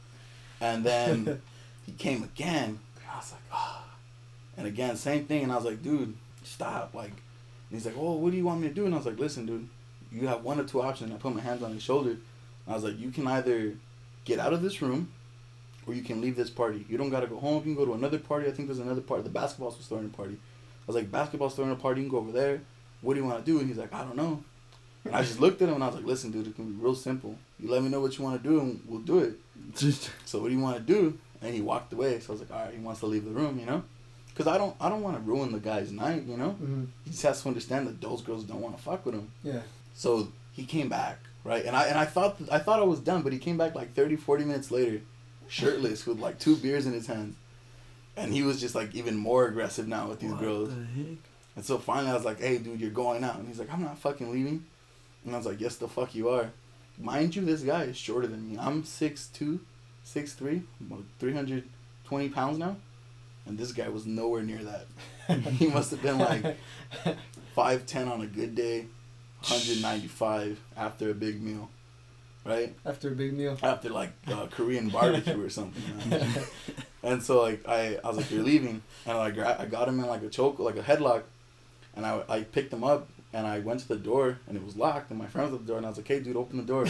And 0.62 0.86
then 0.86 1.42
he 1.86 1.92
came 1.92 2.24
again. 2.24 2.80
And 2.96 3.06
I 3.12 3.18
was 3.18 3.34
like, 3.34 3.42
ah. 3.52 3.84
And 4.56 4.66
again, 4.66 4.96
same 4.96 5.26
thing. 5.26 5.44
And 5.44 5.52
I 5.52 5.58
was 5.58 5.66
like, 5.66 5.84
dude, 5.84 6.16
stop. 6.44 6.94
Like, 6.94 7.10
and 7.10 7.72
he's 7.72 7.86
like, 7.86 7.96
oh, 7.98 8.14
what 8.14 8.32
do 8.32 8.38
you 8.38 8.46
want 8.46 8.62
me 8.62 8.70
to 8.70 8.74
do? 8.74 8.86
And 8.86 8.94
I 8.94 8.98
was 8.98 9.06
like, 9.06 9.20
listen, 9.20 9.46
dude, 9.46 9.68
you 10.14 10.28
have 10.28 10.46
one 10.46 10.62
or 10.62 10.64
two 10.64 10.82
options. 10.82 11.10
And 11.12 11.20
I 11.20 11.22
put 11.22 11.36
my 11.36 11.42
hands 11.42 11.62
on 11.62 11.74
his 11.74 11.84
shoulder. 11.84 12.12
And 12.12 12.20
I 12.70 12.74
was 12.74 12.86
like, 12.86 12.98
you 12.98 13.12
can 13.12 13.28
either 13.28 13.74
get 14.24 14.40
out 14.40 14.54
of 14.54 14.62
this 14.62 14.82
room 14.82 15.12
or 15.90 15.94
you 15.94 16.02
can 16.02 16.22
leave 16.22 16.36
this 16.36 16.50
party. 16.50 16.86
You 16.90 16.98
don't 16.98 17.10
got 17.10 17.22
to 17.22 17.28
go 17.28 17.38
home. 17.38 17.56
You 17.58 17.62
can 17.62 17.76
go 17.76 17.86
to 17.86 17.94
another 17.94 18.20
party. 18.20 18.48
I 18.48 18.52
think 18.52 18.68
there's 18.68 18.80
another 18.80 19.02
party. 19.02 19.24
The 19.24 19.30
basketball 19.30 19.70
was 19.70 19.86
throwing 19.88 20.06
a 20.06 20.10
party. 20.10 20.34
I 20.36 20.86
was 20.88 20.96
like, 20.96 21.12
basketball's 21.12 21.56
throwing 21.56 21.72
a 21.72 21.76
party. 21.76 22.02
You 22.02 22.08
can 22.08 22.12
go 22.12 22.18
over 22.20 22.32
there. 22.32 22.62
What 23.02 23.14
do 23.16 23.20
you 23.22 23.26
want 23.26 23.44
to 23.44 23.52
do? 23.52 23.60
And 23.60 23.68
he's 23.68 23.78
like, 23.78 23.94
I 23.94 24.04
don't 24.04 24.16
know. 24.16 24.44
And 25.06 25.16
I 25.16 25.22
just 25.22 25.40
looked 25.40 25.62
at 25.62 25.70
him 25.70 25.76
and 25.76 25.84
I 25.84 25.88
was 25.88 25.96
like, 25.96 26.06
listen, 26.06 26.32
dude, 26.32 26.48
it 26.48 26.56
can 26.56 26.72
be 26.74 26.84
real 26.84 26.96
simple. 26.96 27.36
You 27.60 27.70
let 27.72 27.82
me 27.82 27.90
know 27.90 28.02
what 28.02 28.18
you 28.18 28.24
want 28.24 28.42
to 28.44 28.50
do 28.50 28.60
and 28.60 28.82
we'll 28.88 29.00
do 29.02 29.20
it. 29.20 29.34
So 30.26 30.40
what 30.40 30.50
do 30.50 30.54
you 30.56 30.60
want 30.62 30.78
to 30.78 30.84
do? 30.84 31.18
And 31.42 31.54
he 31.54 31.62
walked 31.62 31.94
away. 31.94 32.20
So 32.20 32.30
I 32.30 32.32
was 32.34 32.42
like, 32.42 32.52
all 32.52 32.66
right, 32.66 32.74
he 32.74 32.80
wants 32.80 33.00
to 33.02 33.06
leave 33.06 33.26
the 33.26 33.32
room, 33.32 33.60
you 33.60 33.66
know? 33.66 33.84
because 34.30 34.48
I 34.54 34.58
don't 34.58 34.74
I 34.80 34.88
don't 34.88 35.02
want 35.02 35.18
to 35.18 35.22
ruin 35.24 35.52
the 35.52 35.60
guy's 35.60 35.92
night, 35.92 36.24
you 36.24 36.38
know. 36.38 36.52
hmm 36.52 36.86
He 37.04 37.12
just 37.12 37.24
has 37.24 37.42
to 37.42 37.48
understand 37.50 37.88
that 37.88 38.00
those 38.00 38.22
girls 38.22 38.46
don't 38.46 38.62
want 38.62 38.78
to 38.78 38.82
fuck 38.82 39.06
with 39.06 39.16
him. 39.16 39.30
Yeah. 39.44 39.60
So 39.94 40.30
he 40.54 40.64
came 40.66 40.88
back, 40.88 41.20
right? 41.44 41.66
And 41.66 41.76
I 41.76 41.84
and 41.88 41.98
I 41.98 42.06
thought 42.06 42.38
I 42.50 42.58
thought 42.60 42.80
I 42.80 42.84
was 42.84 43.00
done, 43.02 43.22
but 43.22 43.34
he 43.34 43.40
came 43.40 43.58
back 43.58 43.76
like 43.76 43.94
30, 43.96 44.16
40 44.16 44.46
minutes 44.46 44.72
later, 44.72 45.02
shirtless 45.50 46.06
with 46.06 46.20
like 46.20 46.40
two 46.40 46.56
beers 46.56 46.86
in 46.86 46.94
his 46.94 47.08
hands. 47.08 47.36
And 48.16 48.34
he 48.34 48.44
was 48.44 48.60
just 48.60 48.76
like 48.76 48.94
even 48.96 49.16
more 49.18 49.46
aggressive 49.48 49.88
now 49.88 50.08
with 50.08 50.20
these 50.20 50.34
girls. 50.34 50.70
And 51.56 51.66
so 51.66 51.78
finally 51.78 52.12
I 52.12 52.16
was 52.16 52.26
like, 52.26 52.40
"Hey, 52.40 52.58
dude, 52.58 52.80
you're 52.80 52.90
going 52.90 53.24
out." 53.24 53.38
And 53.38 53.48
he's 53.48 53.60
like, 53.60 53.72
"I'm 53.72 53.82
not 53.82 53.98
fucking 53.98 54.32
leaving." 54.32 54.66
And 55.26 55.34
I 55.34 55.38
was 55.38 55.46
like, 55.46 55.60
"Yes, 55.62 55.76
the 55.76 55.88
fuck 55.88 56.16
you 56.16 56.30
are." 56.30 56.52
Mind 56.98 57.36
you, 57.36 57.44
this 57.46 57.62
guy 57.62 57.84
is 57.84 57.98
shorter 57.98 58.28
than 58.28 58.50
me. 58.52 58.58
I'm 58.60 58.84
6'2", 58.84 59.60
6'3", 60.06 60.64
about 60.82 61.04
320 61.20 62.30
pounds 62.30 62.58
now. 62.58 62.76
And 63.46 63.58
this 63.58 63.72
guy 63.72 63.88
was 63.90 64.06
nowhere 64.06 64.44
near 64.44 64.62
that. 64.64 64.88
he 65.54 65.68
must 65.68 65.92
have 65.92 66.02
been 66.02 66.18
like 66.20 66.58
5'10 67.58 68.12
on 68.12 68.22
a 68.22 68.28
good 68.28 68.54
day, 68.54 68.88
195 69.42 70.60
after 70.76 71.10
a 71.10 71.14
big 71.14 71.42
meal. 71.42 71.70
Right? 72.46 72.76
After 72.86 73.10
a 73.10 73.16
big 73.16 73.34
meal. 73.34 73.58
After 73.62 73.90
like 73.90 74.12
uh, 74.28 74.48
Korean 74.48 74.90
barbecue 74.90 75.42
or 75.44 75.50
something. 75.50 75.84
And 77.02 77.24
so 77.24 77.42
like 77.42 77.68
I, 77.68 77.98
I 78.04 78.08
was 78.08 78.18
like, 78.18 78.32
you're 78.32 78.44
leaving, 78.44 78.82
and 79.06 79.18
I 79.18 79.32
gra- 79.32 79.56
I 79.58 79.66
got 79.66 79.88
him 79.88 80.00
in 80.00 80.08
like 80.08 80.22
a 80.22 80.30
choke, 80.30 80.60
like 80.60 80.76
a 80.76 80.82
headlock, 80.82 81.24
and 81.96 82.06
I, 82.06 82.22
I 82.28 82.42
picked 82.42 82.74
him 82.74 82.84
up 82.84 83.08
and 83.32 83.46
I 83.48 83.60
went 83.60 83.80
to 83.82 83.88
the 83.88 83.96
door 83.96 84.40
and 84.48 84.58
it 84.58 84.66
was 84.66 84.76
locked 84.76 85.12
and 85.12 85.20
my 85.20 85.28
friend 85.28 85.50
was 85.52 85.60
at 85.60 85.66
the 85.66 85.68
door 85.68 85.78
and 85.78 85.86
I 85.86 85.90
was 85.90 85.98
like, 85.98 86.08
hey 86.08 86.20
dude, 86.20 86.36
open 86.36 86.58
the 86.58 86.64
door, 86.64 86.86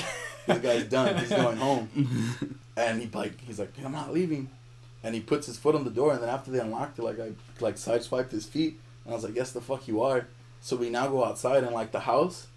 this 0.47 0.57
guy's 0.59 0.85
done, 0.85 1.17
he's 1.17 1.29
going 1.29 1.57
home, 1.57 1.89
and 2.77 3.01
he 3.01 3.09
like 3.13 3.39
he's 3.41 3.59
like, 3.59 3.73
I'm 3.83 3.91
not 3.91 4.13
leaving, 4.13 4.49
and 5.03 5.13
he 5.13 5.21
puts 5.21 5.47
his 5.47 5.57
foot 5.57 5.75
on 5.75 5.83
the 5.83 5.91
door 5.91 6.13
and 6.13 6.21
then 6.21 6.29
after 6.29 6.49
they 6.49 6.59
unlocked 6.59 6.97
it, 6.97 7.03
like 7.03 7.19
I 7.19 7.31
like 7.59 7.75
sideswiped 7.75 8.31
his 8.31 8.45
feet. 8.45 8.79
And 9.05 9.13
I 9.13 9.15
was 9.15 9.23
like, 9.23 9.35
yes 9.35 9.51
the 9.51 9.61
fuck 9.61 9.87
you 9.87 10.01
are, 10.01 10.27
so 10.61 10.75
we 10.75 10.89
now 10.89 11.07
go 11.07 11.23
outside 11.23 11.63
and 11.63 11.73
like 11.73 11.91
the 11.91 12.01
house 12.01 12.47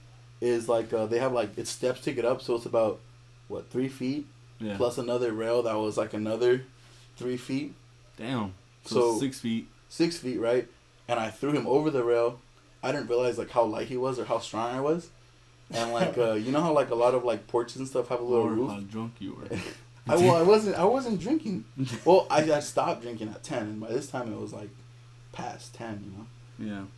is 0.43 0.69
like 0.69 0.93
uh, 0.93 1.07
they 1.07 1.19
have 1.19 1.33
like 1.33 1.57
it's 1.57 1.71
steps 1.71 2.01
to 2.03 2.13
get 2.13 2.25
up 2.25 2.43
so 2.43 2.57
it's 2.57 2.67
about 2.67 3.01
what 3.49 3.71
three 3.71 3.89
feet 3.89 4.27
Yeah. 4.61 4.77
plus 4.77 4.99
another 4.99 5.33
rail 5.33 5.63
that 5.63 5.75
was 5.77 5.97
like 5.97 6.13
another 6.15 6.65
three 7.17 7.37
feet, 7.37 7.75
Damn. 8.17 8.53
So, 8.85 9.13
So- 9.13 9.21
six 9.21 9.39
feet. 9.41 9.69
six 9.89 10.17
feet, 10.19 10.39
right? 10.41 10.67
And 11.09 11.19
I 11.21 11.31
threw 11.31 11.53
him 11.53 11.67
over 11.67 11.91
the 11.91 12.03
rail. 12.05 12.39
I 12.83 12.91
didn't 12.93 13.09
realize 13.09 13.39
like 13.39 13.51
how 13.51 13.65
light 13.65 13.89
he 13.89 13.97
was 13.97 14.19
or 14.19 14.25
how 14.25 14.39
strong 14.39 14.75
I 14.75 14.81
was. 14.81 15.11
And 15.71 15.93
like 15.93 16.19
uh, 16.19 16.33
you 16.35 16.51
know 16.53 16.61
how 16.61 16.73
like 16.73 16.91
a 16.91 16.95
lot 16.95 17.15
of 17.15 17.25
like 17.25 17.47
porches 17.47 17.77
and 17.77 17.87
stuff 17.89 18.09
have 18.09 18.21
a 18.21 18.25
little 18.25 18.47
Or 18.47 18.51
roof. 18.53 18.71
how 18.71 18.81
drunk 18.81 19.13
you 19.21 19.35
were. 19.35 19.49
I 20.09 20.17
well, 20.17 20.35
I 20.37 20.43
wasn't 20.43 20.75
I 20.77 20.85
wasn't 20.85 21.21
drinking. 21.21 21.65
Well, 22.05 22.27
I, 22.29 22.51
I 22.53 22.61
stopped 22.61 23.03
drinking 23.03 23.29
at 23.29 23.43
ten, 23.45 23.63
and 23.69 23.81
by 23.81 23.89
this 23.93 24.09
time 24.09 24.33
it 24.33 24.39
was 24.41 24.53
like 24.53 24.71
past 25.33 25.75
ten, 25.75 26.03
you 26.05 26.13
know. 26.19 26.27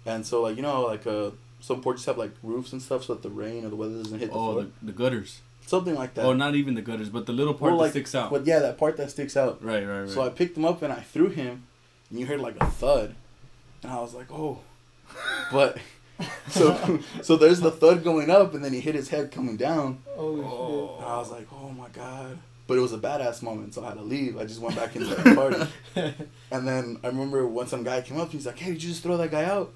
yeah. 0.06 0.12
And 0.12 0.24
so 0.24 0.40
like 0.42 0.56
you 0.56 0.62
know 0.62 0.82
like 0.86 1.06
uh 1.06 1.30
some 1.64 1.80
porches 1.80 2.04
have 2.04 2.18
like 2.18 2.32
roofs 2.42 2.72
and 2.72 2.82
stuff 2.82 3.04
so 3.04 3.14
that 3.14 3.22
the 3.22 3.30
rain 3.30 3.64
or 3.64 3.70
the 3.70 3.76
weather 3.76 3.96
doesn't 4.02 4.18
hit 4.18 4.28
the 4.30 4.34
Oh, 4.36 4.52
floor. 4.52 4.62
the, 4.82 4.86
the 4.86 4.92
gutters. 4.92 5.40
Something 5.66 5.94
like 5.94 6.12
that. 6.12 6.26
Oh, 6.26 6.34
not 6.34 6.54
even 6.54 6.74
the 6.74 6.82
gutters, 6.82 7.08
but 7.08 7.24
the 7.24 7.32
little 7.32 7.54
part 7.54 7.72
Well, 7.72 7.80
that 7.84 7.90
sticks 7.92 8.14
out. 8.14 8.30
But 8.30 8.44
yeah, 8.46 8.58
that 8.58 8.76
part 8.76 8.98
that 8.98 9.10
sticks 9.10 9.34
out. 9.34 9.64
Right, 9.64 9.82
right, 9.86 10.00
right. 10.00 10.10
So 10.10 10.20
I 10.22 10.28
picked 10.28 10.58
him 10.58 10.66
up 10.66 10.82
and 10.82 10.92
I 10.92 11.00
threw 11.00 11.30
him, 11.30 11.64
and 12.10 12.20
you 12.20 12.26
heard 12.26 12.40
like 12.40 12.56
a 12.60 12.66
thud, 12.66 13.14
and 13.82 13.90
I 13.90 13.98
was 14.00 14.12
like, 14.12 14.30
oh, 14.30 14.58
but 15.52 15.78
so 16.48 17.00
so 17.22 17.36
there's 17.36 17.60
the 17.60 17.70
thud 17.70 18.04
going 18.04 18.28
up, 18.28 18.52
and 18.52 18.62
then 18.62 18.74
he 18.74 18.80
hit 18.80 18.94
his 18.94 19.08
head 19.08 19.32
coming 19.32 19.56
down, 19.56 20.02
Oh, 20.18 20.96
and 20.98 21.06
I 21.06 21.16
was 21.16 21.30
like, 21.30 21.46
oh 21.52 21.70
my 21.70 21.88
god. 21.88 22.38
But 22.66 22.76
it 22.78 22.80
was 22.80 22.92
a 22.92 22.98
badass 22.98 23.42
moment, 23.42 23.74
so 23.74 23.84
I 23.84 23.88
had 23.88 23.98
to 23.98 24.02
leave. 24.02 24.38
I 24.38 24.44
just 24.44 24.60
went 24.60 24.74
back 24.76 24.94
into 24.96 25.14
the 25.14 25.34
party, 25.34 25.66
and 26.50 26.66
then 26.68 26.98
I 27.02 27.06
remember 27.08 27.46
when 27.46 27.66
some 27.66 27.84
guy 27.84 28.00
came 28.02 28.16
up, 28.18 28.24
and 28.24 28.32
he's 28.32 28.46
like, 28.46 28.58
hey, 28.58 28.72
did 28.72 28.82
you 28.82 28.88
just 28.90 29.02
throw 29.02 29.16
that 29.18 29.30
guy 29.30 29.44
out? 29.44 29.72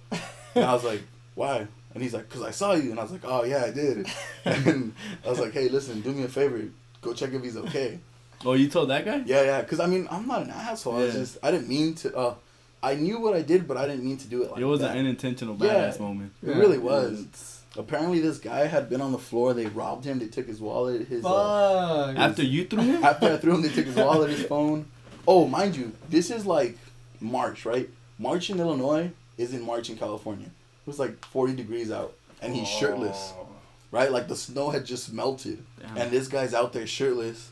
And 0.55 0.65
I 0.65 0.73
was 0.75 0.85
like, 0.85 1.03
why? 1.35 1.67
And 1.95 2.03
he's 2.03 2.13
like, 2.15 2.29
cause 2.29 2.43
I 2.43 2.51
saw 2.51 2.75
you, 2.75 2.91
and 2.91 3.01
I 3.01 3.03
was 3.03 3.13
like, 3.13 3.23
oh 3.25 3.45
yeah, 3.45 3.65
I 3.65 3.71
did. 3.71 4.07
And 4.45 4.93
I 5.25 5.31
was 5.31 5.41
like, 5.41 5.53
hey, 5.53 5.69
listen, 5.69 6.01
do 6.01 6.13
me 6.13 6.25
a 6.25 6.29
favor, 6.29 6.63
go 7.01 7.13
check 7.13 7.33
if 7.33 7.43
he's 7.43 7.57
okay. 7.57 7.99
oh, 8.45 8.53
you 8.55 8.69
told 8.69 8.91
that 8.91 9.05
guy? 9.05 9.23
Yeah, 9.27 9.43
yeah. 9.43 9.61
Because 9.63 9.81
I 9.81 9.87
mean, 9.87 10.07
I'm 10.11 10.27
not 10.27 10.43
an 10.43 10.51
asshole. 10.51 10.97
I 10.97 11.05
was 11.05 11.15
just, 11.15 11.39
I 11.43 11.51
didn't 11.51 11.69
mean 11.69 11.95
to. 11.97 12.17
Uh, 12.17 12.35
I 12.83 12.95
knew 12.95 13.19
what 13.19 13.35
I 13.35 13.43
did, 13.43 13.67
but 13.67 13.77
I 13.77 13.87
didn't 13.89 14.05
mean 14.05 14.19
to 14.19 14.29
do 14.29 14.45
it 14.45 14.53
like 14.53 14.61
it 14.61 14.65
was 14.65 14.81
that. 14.81 14.93
an 14.93 14.99
unintentional 14.99 15.57
Yeah. 15.59 15.91
badass 15.91 15.99
moment. 15.99 16.33
It 16.43 16.51
Yeah. 16.51 16.59
really 16.59 16.79
was. 16.79 17.27
Apparently, 17.77 18.21
this 18.21 18.39
guy 18.39 18.67
had 18.67 18.89
been 18.89 19.01
on 19.01 19.11
the 19.13 19.19
floor. 19.19 19.53
They 19.55 19.67
robbed 19.67 20.05
him. 20.05 20.19
They 20.21 20.29
took 20.29 20.47
his 20.47 20.61
wallet. 20.61 21.09
His 21.09 21.25
uh, 21.25 22.07
Fuck. 22.09 22.17
After 22.17 22.43
you 22.45 22.65
threw 22.67 22.83
him? 22.83 23.05
after 23.05 23.33
I 23.33 23.37
threw 23.37 23.55
him, 23.55 23.63
they 23.63 23.69
took 23.71 23.87
his 23.87 23.97
wallet, 23.97 24.31
his 24.31 24.45
phone. 24.45 24.87
Oh, 25.27 25.47
mind 25.49 25.75
you, 25.77 25.93
this 26.09 26.31
is 26.31 26.47
like 26.47 26.79
March, 27.21 27.65
right? 27.67 27.89
March 28.19 28.49
in 28.51 28.59
Illinois 28.61 29.11
is 29.37 29.53
in 29.53 29.63
March 29.63 29.91
in 29.91 29.97
California. 29.97 30.51
It 30.89 30.97
was 30.97 30.99
like 30.99 31.23
40 31.27 31.55
degrees 31.55 31.91
out, 31.91 32.15
and 32.41 32.55
he's 32.55 32.67
oh. 32.67 32.81
shirtless, 32.81 33.35
right? 33.91 34.11
Like 34.11 34.27
the 34.27 34.35
snow 34.35 34.71
had 34.71 34.87
just 34.87 35.13
melted. 35.13 35.63
Damn. 35.79 35.99
And 35.99 36.11
this 36.11 36.29
guy's 36.29 36.55
out 36.55 36.73
there 36.73 36.87
shirtless. 36.87 37.51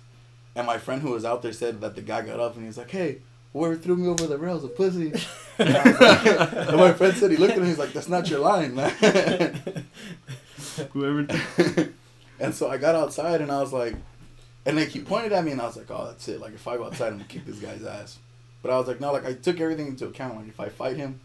And 0.55 0.67
my 0.67 0.79
friend 0.79 1.03
who 1.03 1.11
was 1.11 1.27
out 1.27 1.43
there 1.43 1.53
said 1.53 1.83
that 1.83 1.95
the 1.95 2.01
guy 2.01 2.23
got 2.23 2.41
up 2.41 2.57
and 2.57 2.65
he's 2.65 2.79
like, 2.79 2.91
hey, 2.91 3.19
whoever 3.53 3.77
threw 3.77 3.95
me 3.97 4.09
over 4.09 4.27
the 4.27 4.39
rails 4.39 4.65
a 4.65 4.69
pussy. 4.69 5.13
And, 5.59 5.75
like- 5.75 6.27
and 6.53 6.77
my 6.79 6.95
friend 6.95 7.15
said 7.15 7.31
he 7.31 7.37
looked 7.37 7.53
at 7.53 7.59
him, 7.59 7.67
he's 7.67 7.79
like, 7.79 7.93
that's 7.93 8.09
not 8.09 8.31
your 8.31 8.41
line, 8.41 8.75
man. 8.75 8.95
Whoever. 10.93 11.27
and 12.41 12.55
so 12.55 12.71
I 12.71 12.79
got 12.79 12.95
outside 12.95 13.43
and 13.43 13.53
I 13.53 13.61
was 13.61 13.73
like, 13.73 13.97
and 14.65 14.79
like 14.79 14.89
he 14.89 15.01
pointed 15.01 15.33
at 15.33 15.45
me 15.45 15.53
and 15.53 15.61
I 15.61 15.67
was 15.67 15.77
like, 15.77 15.91
oh, 15.91 16.07
that's 16.07 16.27
it. 16.29 16.41
Like 16.41 16.55
if 16.55 16.67
I 16.67 16.79
go 16.79 16.85
outside, 16.85 17.09
I'm 17.09 17.19
gonna 17.19 17.25
kick 17.25 17.45
this 17.45 17.59
guy's 17.59 17.85
ass. 17.85 18.19
But 18.63 18.71
I 18.71 18.79
was 18.79 18.89
like, 18.89 19.01
no, 19.01 19.13
like 19.13 19.27
I 19.27 19.35
took 19.35 19.61
everything 19.61 19.89
into 19.89 20.07
account. 20.07 20.37
Like 20.37 20.49
if 20.49 20.59
I 20.59 20.71
fight 20.71 20.97
him, 20.97 21.21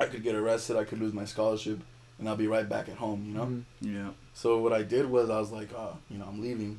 I 0.00 0.06
could 0.06 0.22
get 0.22 0.34
arrested, 0.34 0.76
I 0.76 0.84
could 0.84 1.00
lose 1.00 1.12
my 1.12 1.24
scholarship, 1.24 1.80
and 2.18 2.28
I'll 2.28 2.36
be 2.36 2.46
right 2.46 2.68
back 2.68 2.88
at 2.88 2.96
home, 2.96 3.24
you 3.26 3.34
know? 3.34 3.46
Mhm. 3.46 3.62
yeah. 3.80 4.10
So 4.34 4.58
what 4.58 4.72
I 4.72 4.82
did 4.82 5.10
was 5.10 5.28
I 5.30 5.38
was 5.40 5.50
like, 5.50 5.70
uh, 5.76 5.92
you 6.10 6.18
know, 6.18 6.26
I'm 6.28 6.40
leaving. 6.40 6.78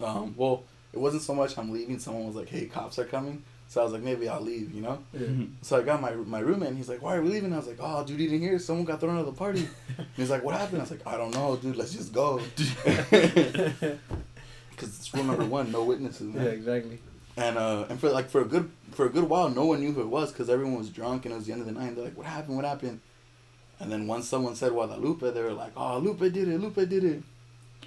Um, 0.00 0.34
well, 0.36 0.62
it 0.92 0.98
wasn't 0.98 1.22
so 1.22 1.34
much 1.34 1.58
I'm 1.58 1.70
leaving. 1.72 1.98
Someone 1.98 2.26
was 2.26 2.36
like, 2.36 2.48
hey, 2.48 2.66
cops 2.66 2.98
are 2.98 3.04
coming. 3.04 3.42
So 3.70 3.80
I 3.82 3.84
was 3.84 3.92
like, 3.92 4.02
maybe 4.02 4.28
I'll 4.28 4.40
leave, 4.40 4.72
you 4.72 4.80
know. 4.80 4.98
Yeah. 5.12 5.26
So 5.60 5.76
I 5.78 5.82
got 5.82 6.00
my 6.00 6.12
my 6.12 6.38
roommate. 6.38 6.68
and 6.70 6.76
He's 6.78 6.88
like, 6.88 7.02
why 7.02 7.16
are 7.16 7.22
we 7.22 7.28
leaving? 7.28 7.52
I 7.52 7.56
was 7.58 7.66
like, 7.66 7.76
oh, 7.80 8.02
dude, 8.04 8.18
you 8.18 8.28
didn't 8.28 8.40
hear? 8.40 8.58
Someone 8.58 8.86
got 8.86 8.98
thrown 9.00 9.16
out 9.16 9.20
of 9.20 9.26
the 9.26 9.32
party. 9.32 9.68
And 9.98 10.06
he's 10.16 10.30
like, 10.30 10.42
what 10.44 10.54
happened? 10.54 10.78
I 10.78 10.84
was 10.84 10.90
like, 10.92 11.06
I 11.06 11.16
don't 11.18 11.34
know, 11.34 11.56
dude. 11.56 11.76
Let's 11.76 11.92
just 11.92 12.12
go. 12.12 12.40
Because 14.70 14.96
it's 14.96 15.12
rule 15.12 15.24
number 15.24 15.44
one, 15.44 15.72
no 15.72 15.82
witnesses. 15.82 16.32
yeah, 16.36 16.42
exactly. 16.42 17.00
And 17.38 17.56
uh, 17.56 17.86
and 17.88 18.00
for 18.00 18.10
like 18.10 18.28
for 18.28 18.40
a 18.40 18.44
good 18.44 18.70
for 18.90 19.06
a 19.06 19.08
good 19.08 19.24
while, 19.24 19.48
no 19.48 19.64
one 19.64 19.80
knew 19.80 19.92
who 19.92 20.00
it 20.00 20.08
was 20.08 20.32
because 20.32 20.50
everyone 20.50 20.76
was 20.76 20.90
drunk 20.90 21.24
and 21.24 21.32
it 21.32 21.36
was 21.36 21.46
the 21.46 21.52
end 21.52 21.60
of 21.60 21.66
the 21.66 21.72
night. 21.72 21.88
And 21.88 21.96
they're 21.96 22.04
like, 22.04 22.16
what 22.16 22.26
happened? 22.26 22.56
What 22.56 22.64
happened? 22.64 23.00
And 23.80 23.92
then 23.92 24.08
once 24.08 24.28
someone 24.28 24.56
said 24.56 24.72
Guadalupe, 24.72 25.30
they 25.30 25.42
were 25.42 25.52
like, 25.52 25.72
oh, 25.76 25.98
Lupe 25.98 26.18
did 26.18 26.48
it. 26.48 26.60
Lupe 26.60 26.74
did 26.74 27.04
it. 27.04 27.22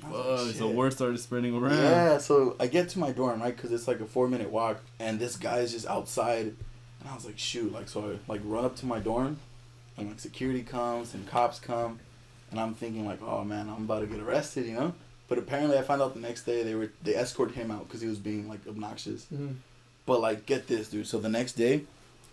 Was 0.09 0.47
like, 0.47 0.55
so 0.55 0.69
word 0.69 0.93
started 0.93 1.19
spreading 1.19 1.55
around. 1.55 1.77
Yeah, 1.77 2.17
so 2.17 2.55
I 2.59 2.67
get 2.67 2.89
to 2.89 2.99
my 2.99 3.11
dorm, 3.11 3.41
right? 3.41 3.55
Because 3.55 3.71
it's 3.71 3.87
like 3.87 3.99
a 3.99 4.05
four 4.05 4.27
minute 4.27 4.49
walk, 4.49 4.79
and 4.99 5.19
this 5.19 5.35
guy's 5.35 5.73
just 5.73 5.85
outside. 5.85 6.55
And 7.01 7.09
I 7.09 7.13
was 7.13 7.25
like, 7.25 7.37
shoot. 7.37 7.71
Like, 7.73 7.89
so 7.89 8.11
I 8.11 8.31
like 8.31 8.41
run 8.43 8.63
up 8.63 8.75
to 8.77 8.85
my 8.85 8.99
dorm, 8.99 9.37
and 9.97 10.07
like 10.07 10.19
security 10.19 10.63
comes 10.63 11.13
and 11.13 11.27
cops 11.27 11.59
come. 11.59 11.99
And 12.49 12.59
I'm 12.59 12.73
thinking, 12.73 13.05
like, 13.05 13.21
oh 13.21 13.43
man, 13.43 13.69
I'm 13.69 13.83
about 13.83 13.99
to 13.99 14.07
get 14.07 14.19
arrested, 14.19 14.65
you 14.65 14.73
know? 14.73 14.93
But 15.31 15.37
apparently, 15.37 15.77
I 15.77 15.81
found 15.81 16.01
out 16.01 16.13
the 16.13 16.19
next 16.19 16.43
day 16.43 16.61
they 16.61 16.75
were 16.75 16.89
they 17.01 17.15
escorted 17.15 17.55
him 17.55 17.71
out 17.71 17.87
because 17.87 18.01
he 18.01 18.07
was 18.09 18.19
being 18.19 18.49
like 18.49 18.67
obnoxious. 18.67 19.27
Mhm. 19.33 19.55
But 20.05 20.19
like, 20.19 20.45
get 20.45 20.67
this, 20.67 20.89
dude. 20.89 21.07
So 21.07 21.19
the 21.21 21.29
next 21.29 21.53
day, 21.53 21.83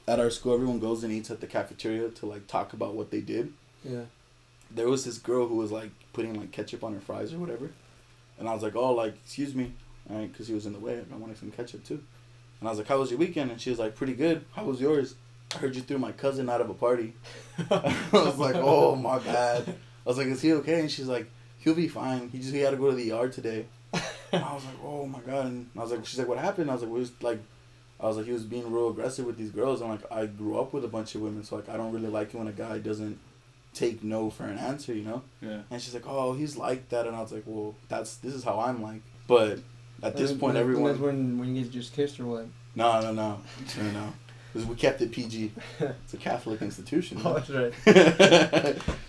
at 0.08 0.18
our 0.18 0.30
school, 0.30 0.52
everyone 0.54 0.80
goes 0.80 1.04
and 1.04 1.12
eats 1.12 1.30
at 1.30 1.40
the 1.40 1.46
cafeteria 1.46 2.08
to 2.08 2.26
like 2.26 2.48
talk 2.48 2.72
about 2.72 2.94
what 2.94 3.12
they 3.12 3.20
did 3.20 3.52
Yeah. 3.84 4.06
there 4.68 4.88
was 4.88 5.04
this 5.04 5.16
girl 5.18 5.46
who 5.46 5.54
was 5.54 5.70
like 5.70 5.90
putting 6.12 6.34
like 6.40 6.50
ketchup 6.50 6.82
on 6.82 6.92
her 6.92 6.98
fries 7.00 7.32
or 7.32 7.38
whatever, 7.38 7.70
and 8.36 8.48
I 8.48 8.52
was 8.52 8.64
like, 8.64 8.74
oh, 8.74 8.92
like 8.94 9.14
excuse 9.24 9.54
me, 9.54 9.74
right? 10.10 10.30
Because 10.32 10.48
he 10.48 10.54
was 10.54 10.66
in 10.66 10.72
the 10.72 10.80
way. 10.80 10.98
I 11.12 11.16
wanted 11.16 11.38
some 11.38 11.52
ketchup 11.52 11.84
too, 11.84 12.02
and 12.58 12.68
I 12.68 12.72
was 12.72 12.78
like, 12.80 12.88
how 12.88 12.98
was 12.98 13.10
your 13.12 13.20
weekend? 13.20 13.52
And 13.52 13.60
she 13.60 13.70
was 13.70 13.78
like, 13.78 13.94
pretty 13.94 14.14
good. 14.14 14.44
How 14.56 14.64
was 14.64 14.80
yours? 14.80 15.14
I 15.54 15.58
heard 15.58 15.76
you 15.76 15.82
threw 15.82 15.98
my 15.98 16.10
cousin 16.10 16.50
out 16.50 16.60
of 16.60 16.68
a 16.68 16.74
party. 16.74 17.14
I 17.70 17.94
was 18.12 18.38
like, 18.38 18.56
oh 18.56 18.96
my 18.96 19.20
bad. 19.20 19.68
I 19.68 20.08
was 20.08 20.18
like, 20.18 20.26
is 20.26 20.42
he 20.42 20.52
okay? 20.54 20.80
And 20.80 20.90
she's 20.90 21.06
like, 21.06 21.30
he'll 21.68 21.76
be 21.76 21.88
fine. 21.88 22.28
He 22.30 22.38
just 22.38 22.52
he 22.52 22.60
had 22.60 22.70
to 22.70 22.76
go 22.76 22.90
to 22.90 22.96
the 22.96 23.12
ER 23.12 23.28
today. 23.28 23.66
And 23.92 24.02
I 24.44 24.54
was 24.54 24.64
like, 24.64 24.74
oh 24.84 25.06
my 25.06 25.20
god. 25.20 25.46
And 25.46 25.70
I 25.76 25.80
was 25.82 25.90
like, 25.92 26.04
she's 26.06 26.18
like, 26.18 26.28
what 26.28 26.38
happened? 26.38 26.70
I 26.70 26.74
was 26.74 26.82
like, 26.82 26.92
we 26.92 27.00
was 27.00 27.12
like. 27.22 27.40
I 28.00 28.06
was 28.06 28.16
like, 28.16 28.26
he 28.26 28.32
was 28.32 28.44
being 28.44 28.70
real 28.72 28.90
aggressive 28.90 29.26
with 29.26 29.36
these 29.36 29.50
girls, 29.50 29.80
and 29.80 29.90
like 29.90 30.02
I 30.12 30.26
grew 30.26 30.56
up 30.60 30.72
with 30.72 30.84
a 30.84 30.88
bunch 30.88 31.16
of 31.16 31.20
women, 31.20 31.42
so 31.42 31.56
like 31.56 31.68
I 31.68 31.76
don't 31.76 31.92
really 31.92 32.06
like 32.06 32.32
it 32.32 32.38
when 32.38 32.46
a 32.46 32.52
guy 32.52 32.78
doesn't 32.78 33.18
take 33.74 34.04
no 34.04 34.30
for 34.30 34.44
an 34.44 34.56
answer, 34.56 34.94
you 34.94 35.02
know. 35.02 35.22
Yeah. 35.40 35.62
And 35.68 35.82
she's 35.82 35.94
like, 35.94 36.04
"Oh, 36.06 36.32
he's 36.34 36.56
like 36.56 36.88
that," 36.90 37.08
and 37.08 37.16
I 37.16 37.20
was 37.20 37.32
like, 37.32 37.42
"Well, 37.44 37.74
that's 37.88 38.14
this 38.18 38.34
is 38.34 38.44
how 38.44 38.60
I'm 38.60 38.80
like." 38.84 39.00
But 39.26 39.58
at 40.00 40.16
this 40.16 40.30
And 40.30 40.38
point, 40.38 40.54
when- 40.54 40.62
everyone, 40.62 40.84
That's 40.92 41.00
when 41.00 41.38
when 41.40 41.56
you 41.56 41.64
get 41.64 41.72
just 41.72 41.92
kissed 41.92 42.20
or 42.20 42.26
what? 42.26 42.46
no, 42.76 43.00
no, 43.00 43.10
no, 43.12 43.40
no, 43.78 43.90
no, 43.90 44.12
because 44.52 44.68
we 44.68 44.76
kept 44.76 45.02
it 45.02 45.10
PG. 45.10 45.50
It's 45.80 46.14
a 46.14 46.18
Catholic 46.18 46.62
institution. 46.62 47.20
Oh, 47.24 47.34
that's 47.34 47.50
right. 47.50 48.78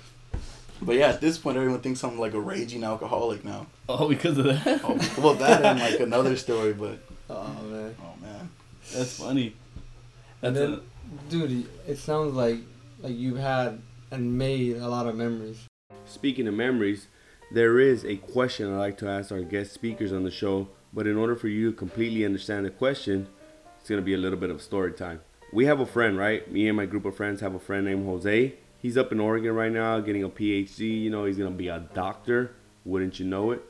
but 0.81 0.95
yeah, 0.95 1.07
at 1.09 1.21
this 1.21 1.37
point, 1.37 1.57
everyone 1.57 1.81
thinks 1.81 2.03
I'm 2.03 2.19
like 2.19 2.33
a 2.33 2.39
raging 2.39 2.83
alcoholic 2.83 3.43
now. 3.43 3.67
Oh, 3.87 4.07
because 4.07 4.37
of 4.37 4.45
that? 4.45 4.81
Oh, 4.83 4.97
well, 5.21 5.33
that 5.35 5.63
and 5.65 5.79
like 5.79 5.99
another 5.99 6.35
story, 6.45 6.73
but 6.73 6.99
Oh 7.29 7.53
man. 7.69 7.95
oh 8.01 8.13
man, 8.21 8.49
That's 8.93 9.17
funny. 9.19 9.55
And 10.41 10.55
That's 10.55 10.71
then, 10.71 10.81
dude, 11.49 11.69
it 11.87 11.97
sounds 11.97 12.33
like 12.33 12.57
like 13.01 13.15
you've 13.15 13.37
had 13.37 13.81
and 14.11 14.37
made 14.37 14.77
a 14.77 14.87
lot 14.87 15.07
of 15.07 15.15
memories. 15.15 15.59
Speaking 16.05 16.47
of 16.47 16.53
memories, 16.53 17.07
there 17.51 17.79
is 17.79 18.03
a 18.05 18.15
question 18.17 18.73
I 18.73 18.77
like 18.77 18.97
to 18.99 19.07
ask 19.07 19.31
our 19.31 19.41
guest 19.41 19.73
speakers 19.73 20.11
on 20.11 20.23
the 20.23 20.31
show, 20.31 20.69
but 20.93 21.05
in 21.07 21.17
order 21.17 21.35
for 21.35 21.47
you 21.47 21.71
to 21.71 21.77
completely 21.77 22.25
understand 22.25 22.65
the 22.65 22.69
question, 22.71 23.27
it's 23.79 23.89
going 23.89 24.01
to 24.01 24.05
be 24.05 24.13
a 24.13 24.17
little 24.17 24.39
bit 24.39 24.49
of 24.49 24.61
story 24.61 24.91
time. 24.93 25.21
We 25.53 25.65
have 25.65 25.79
a 25.79 25.85
friend, 25.85 26.17
right? 26.17 26.49
Me 26.51 26.67
and 26.67 26.77
my 26.77 26.85
group 26.85 27.05
of 27.05 27.15
friends 27.15 27.41
have 27.41 27.53
a 27.55 27.59
friend 27.59 27.85
named 27.85 28.05
Jose. 28.05 28.55
He's 28.81 28.97
up 28.97 29.11
in 29.11 29.19
Oregon 29.19 29.53
right 29.53 29.71
now 29.71 29.99
getting 29.99 30.23
a 30.23 30.29
PhD. 30.29 31.01
You 31.01 31.09
know, 31.09 31.25
he's 31.25 31.37
going 31.37 31.51
to 31.51 31.57
be 31.57 31.67
a 31.67 31.87
doctor. 31.93 32.55
Wouldn't 32.85 33.19
you 33.19 33.25
know 33.25 33.51
it? 33.51 33.61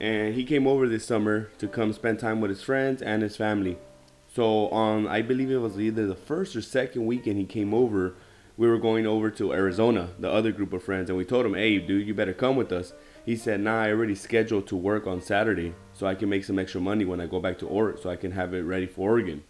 And 0.00 0.34
he 0.34 0.44
came 0.44 0.66
over 0.66 0.88
this 0.88 1.04
summer 1.04 1.50
to 1.58 1.66
come 1.66 1.92
spend 1.92 2.20
time 2.20 2.40
with 2.40 2.50
his 2.50 2.62
friends 2.62 3.02
and 3.02 3.22
his 3.22 3.36
family. 3.36 3.78
So 4.32 4.68
on, 4.68 5.06
I 5.06 5.22
believe 5.22 5.50
it 5.50 5.58
was 5.58 5.78
either 5.78 6.06
the 6.06 6.14
first 6.14 6.56
or 6.56 6.62
second 6.62 7.06
weekend 7.06 7.38
he 7.38 7.44
came 7.44 7.72
over, 7.74 8.14
we 8.56 8.68
were 8.68 8.78
going 8.78 9.06
over 9.06 9.30
to 9.30 9.52
Arizona, 9.52 10.10
the 10.18 10.30
other 10.30 10.52
group 10.52 10.72
of 10.72 10.82
friends, 10.82 11.10
and 11.10 11.16
we 11.16 11.24
told 11.24 11.46
him, 11.46 11.54
"Hey, 11.54 11.78
dude, 11.78 12.06
you 12.06 12.14
better 12.14 12.32
come 12.32 12.54
with 12.54 12.70
us." 12.72 12.92
He 13.24 13.34
said, 13.36 13.60
"Nah, 13.60 13.82
I 13.82 13.90
already 13.90 14.14
scheduled 14.14 14.68
to 14.68 14.76
work 14.76 15.06
on 15.08 15.20
Saturday, 15.20 15.74
so 15.92 16.06
I 16.06 16.14
can 16.14 16.28
make 16.28 16.44
some 16.44 16.58
extra 16.58 16.80
money 16.80 17.04
when 17.04 17.20
I 17.20 17.26
go 17.26 17.40
back 17.40 17.58
to 17.58 17.66
Oregon, 17.66 18.00
so 18.00 18.10
I 18.10 18.16
can 18.16 18.32
have 18.32 18.54
it 18.54 18.62
ready 18.62 18.86
for 18.86 19.10
Oregon." 19.10 19.42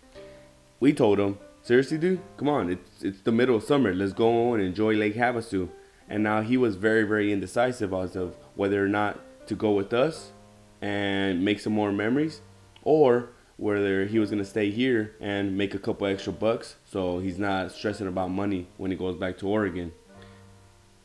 We 0.81 0.93
told 0.93 1.19
him, 1.19 1.39
"Seriously, 1.65 1.97
dude, 1.97 2.21
come 2.37 2.51
on! 2.51 2.69
It's 2.69 3.03
it's 3.03 3.23
the 3.23 3.33
middle 3.33 3.57
of 3.57 3.62
summer. 3.62 3.95
Let's 3.95 4.12
go 4.12 4.53
and 4.53 4.62
enjoy 4.62 4.97
Lake 4.97 5.17
Havasu." 5.17 5.71
And 6.11 6.23
now 6.23 6.43
he 6.43 6.59
was 6.59 6.77
very 6.77 7.05
very 7.05 7.33
indecisive 7.33 7.95
as 7.95 8.15
of 8.17 8.37
whether 8.55 8.85
or 8.85 8.89
not 8.89 9.19
to 9.47 9.55
go 9.55 9.73
with 9.73 9.95
us 9.95 10.33
and 10.83 11.43
make 11.43 11.59
some 11.61 11.73
more 11.73 11.91
memories, 11.91 12.43
or 12.83 13.31
whether 13.57 14.05
he 14.05 14.19
was 14.19 14.29
gonna 14.29 14.45
stay 14.45 14.71
here 14.71 15.15
and 15.21 15.57
make 15.57 15.75
a 15.75 15.79
couple 15.79 16.07
extra 16.07 16.35
bucks 16.35 16.77
so 16.85 17.19
he's 17.19 17.39
not 17.39 17.73
stressing 17.73 18.09
about 18.09 18.31
money 18.31 18.67
when 18.77 18.91
he 18.91 18.97
goes 18.97 19.17
back 19.17 19.39
to 19.39 19.49
Oregon. 19.49 19.91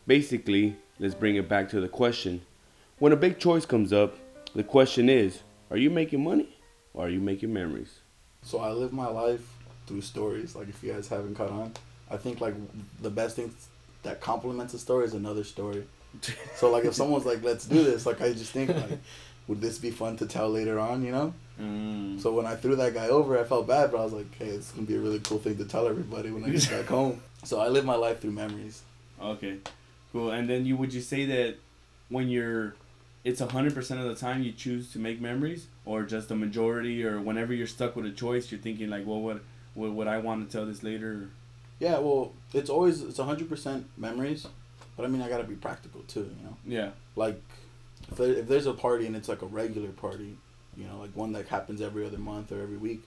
Basically, 0.07 0.75
let's 0.99 1.15
bring 1.15 1.37
it 1.37 1.47
back 1.47 1.69
to 1.69 1.79
the 1.79 1.87
question. 1.87 2.41
When 2.97 3.13
a 3.13 3.15
big 3.15 3.39
choice 3.39 3.65
comes 3.65 3.93
up, 3.93 4.17
the 4.53 4.63
question 4.63 5.07
is, 5.07 5.43
are 5.71 5.77
you 5.77 5.89
making 5.89 6.21
money 6.21 6.57
or 6.93 7.05
are 7.05 7.09
you 7.09 7.21
making 7.21 7.53
memories? 7.53 8.01
So 8.41 8.59
I 8.59 8.71
live 8.71 8.91
my 8.91 9.07
life 9.07 9.58
through 9.89 10.01
stories. 10.01 10.55
Like 10.55 10.69
if 10.69 10.81
you 10.81 10.93
guys 10.93 11.09
haven't 11.09 11.35
caught 11.35 11.51
on, 11.51 11.73
I 12.09 12.15
think 12.15 12.39
like 12.39 12.53
the 13.01 13.09
best 13.09 13.35
thing 13.35 13.53
that 14.03 14.21
complements 14.21 14.73
a 14.73 14.79
story 14.79 15.05
is 15.05 15.13
another 15.13 15.43
story. 15.43 15.83
So 16.55 16.71
like 16.71 16.85
if 16.85 16.93
someone's 16.93 17.25
like, 17.25 17.43
"Let's 17.43 17.65
do 17.65 17.83
this," 17.83 18.05
like 18.05 18.21
I 18.21 18.31
just 18.31 18.51
think 18.51 18.69
like, 18.69 18.99
would 19.47 19.61
this 19.61 19.77
be 19.77 19.91
fun 19.91 20.15
to 20.17 20.25
tell 20.25 20.49
later 20.49 20.79
on? 20.79 21.03
You 21.03 21.11
know. 21.11 21.33
Mm. 21.61 22.21
So 22.21 22.33
when 22.33 22.45
I 22.45 22.55
threw 22.55 22.75
that 22.77 22.93
guy 22.93 23.09
over, 23.09 23.37
I 23.37 23.43
felt 23.43 23.67
bad, 23.67 23.91
but 23.91 23.99
I 23.99 24.03
was 24.03 24.13
like, 24.13 24.33
"Hey, 24.37 24.47
it's 24.47 24.71
gonna 24.71 24.87
be 24.87 24.95
a 24.95 24.99
really 24.99 25.19
cool 25.19 25.39
thing 25.39 25.57
to 25.57 25.65
tell 25.65 25.87
everybody 25.87 26.31
when 26.31 26.43
I 26.43 26.49
get 26.49 26.69
back 26.69 26.85
home." 26.97 27.21
So 27.43 27.59
I 27.59 27.67
live 27.67 27.85
my 27.85 27.95
life 27.95 28.21
through 28.21 28.31
memories. 28.31 28.81
Okay, 29.21 29.57
cool. 30.13 30.31
And 30.31 30.49
then 30.49 30.65
you 30.65 30.77
would 30.77 30.93
you 30.93 31.01
say 31.01 31.25
that 31.25 31.57
when 32.09 32.29
you're, 32.29 32.75
it's 33.23 33.41
hundred 33.41 33.75
percent 33.75 33.99
of 33.99 34.07
the 34.07 34.15
time 34.15 34.41
you 34.41 34.51
choose 34.51 34.91
to 34.93 34.99
make 34.99 35.21
memories, 35.21 35.67
or 35.85 36.03
just 36.03 36.29
the 36.29 36.35
majority, 36.35 37.03
or 37.03 37.19
whenever 37.21 37.53
you're 37.53 37.67
stuck 37.67 37.95
with 37.95 38.05
a 38.05 38.11
choice, 38.11 38.51
you're 38.51 38.61
thinking 38.61 38.89
like, 38.89 39.05
well, 39.05 39.21
what, 39.21 39.41
what 39.73 39.91
would 39.93 40.07
I 40.07 40.17
want 40.17 40.45
to 40.49 40.51
tell 40.57 40.65
this 40.65 40.83
later? 40.83 41.29
Yeah, 41.79 41.99
well, 41.99 42.33
it's 42.53 42.69
always 42.69 43.01
it's 43.01 43.19
hundred 43.19 43.49
percent 43.49 43.87
memories, 43.97 44.47
but 44.97 45.05
I 45.05 45.07
mean 45.07 45.21
I 45.21 45.29
gotta 45.29 45.43
be 45.45 45.55
practical 45.55 46.01
too, 46.01 46.29
you 46.37 46.43
know. 46.43 46.57
Yeah. 46.65 46.89
Like, 47.15 47.41
if, 48.11 48.17
there, 48.17 48.33
if 48.33 48.47
there's 48.47 48.65
a 48.65 48.73
party 48.73 49.05
and 49.05 49.15
it's 49.15 49.29
like 49.29 49.41
a 49.41 49.45
regular 49.45 49.89
party, 49.89 50.37
you 50.75 50.85
know, 50.85 50.97
like 50.99 51.15
one 51.15 51.31
that 51.33 51.47
happens 51.47 51.81
every 51.81 52.05
other 52.05 52.17
month 52.17 52.51
or 52.51 52.61
every 52.61 52.77
week, 52.77 53.03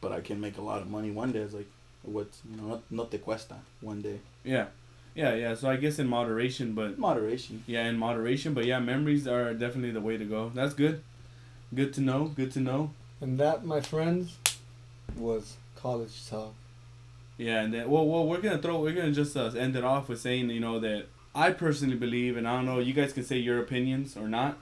but 0.00 0.12
I 0.12 0.20
can 0.20 0.40
make 0.40 0.58
a 0.58 0.62
lot 0.62 0.82
of 0.82 0.90
money 0.90 1.10
one 1.10 1.32
day. 1.32 1.40
It's 1.40 1.54
like, 1.54 1.68
what's 2.02 2.40
you 2.50 2.56
know, 2.56 2.68
not, 2.68 2.82
not 2.90 3.10
te 3.10 3.18
cuesta 3.18 3.56
one 3.80 4.02
day. 4.02 4.20
Yeah. 4.42 4.66
Yeah, 5.14 5.34
yeah. 5.34 5.54
So 5.54 5.70
I 5.70 5.76
guess 5.76 5.98
in 6.00 6.08
moderation, 6.08 6.72
but 6.74 6.98
Moderation. 6.98 7.62
yeah, 7.66 7.86
in 7.88 7.96
moderation. 7.96 8.52
But 8.52 8.64
yeah, 8.64 8.80
memories 8.80 9.28
are 9.28 9.54
definitely 9.54 9.92
the 9.92 10.00
way 10.00 10.16
to 10.16 10.24
go. 10.24 10.50
That's 10.54 10.74
good. 10.74 11.02
Good 11.72 11.94
to 11.94 12.00
know. 12.00 12.24
Good 12.34 12.50
to 12.52 12.60
know. 12.60 12.90
And 13.20 13.38
that, 13.38 13.64
my 13.64 13.80
friends, 13.80 14.36
was 15.16 15.56
college 15.84 16.26
talk. 16.30 16.54
Yeah, 17.36 17.60
and 17.60 17.74
then 17.74 17.90
well, 17.90 18.06
well, 18.06 18.26
we're 18.26 18.40
gonna 18.40 18.58
throw, 18.58 18.80
we're 18.80 18.94
gonna 18.94 19.12
just 19.12 19.36
uh, 19.36 19.50
end 19.58 19.76
it 19.76 19.84
off 19.84 20.08
with 20.08 20.18
saying, 20.18 20.48
you 20.48 20.60
know, 20.60 20.80
that 20.80 21.08
I 21.34 21.50
personally 21.50 21.96
believe, 21.96 22.38
and 22.38 22.48
I 22.48 22.56
don't 22.56 22.64
know, 22.64 22.78
you 22.78 22.94
guys 22.94 23.12
can 23.12 23.22
say 23.22 23.36
your 23.36 23.58
opinions 23.60 24.16
or 24.16 24.26
not, 24.26 24.56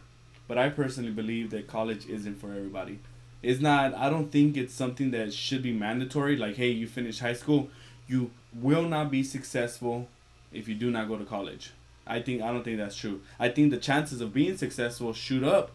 but 0.49 0.59
I 0.59 0.69
personally 0.69 1.13
believe 1.13 1.51
that 1.51 1.69
college 1.69 2.07
isn't 2.07 2.41
for 2.41 2.49
everybody. 2.49 2.99
It's 3.41 3.61
not. 3.61 3.95
I 3.95 4.11
don't 4.11 4.33
think 4.33 4.57
it's 4.57 4.75
something 4.75 5.13
that 5.13 5.33
should 5.33 5.63
be 5.63 5.73
mandatory. 5.73 6.37
Like, 6.37 6.57
hey, 6.57 6.71
you 6.71 6.89
finish 6.89 7.21
high 7.21 7.35
school, 7.35 7.71
you 8.09 8.33
will 8.53 8.83
not 8.83 9.11
be 9.11 9.23
successful 9.23 10.09
if 10.53 10.67
you 10.67 10.75
do 10.75 10.91
not 10.91 11.07
go 11.07 11.17
to 11.19 11.25
college. 11.25 11.71
I 12.05 12.21
think 12.21 12.43
I 12.43 12.53
don't 12.53 12.65
think 12.65 12.79
that's 12.79 12.97
true. 12.97 13.21
I 13.39 13.49
think 13.49 13.71
the 13.71 13.77
chances 13.77 14.21
of 14.21 14.35
being 14.35 14.57
successful 14.57 15.13
shoot 15.13 15.45
up 15.45 15.71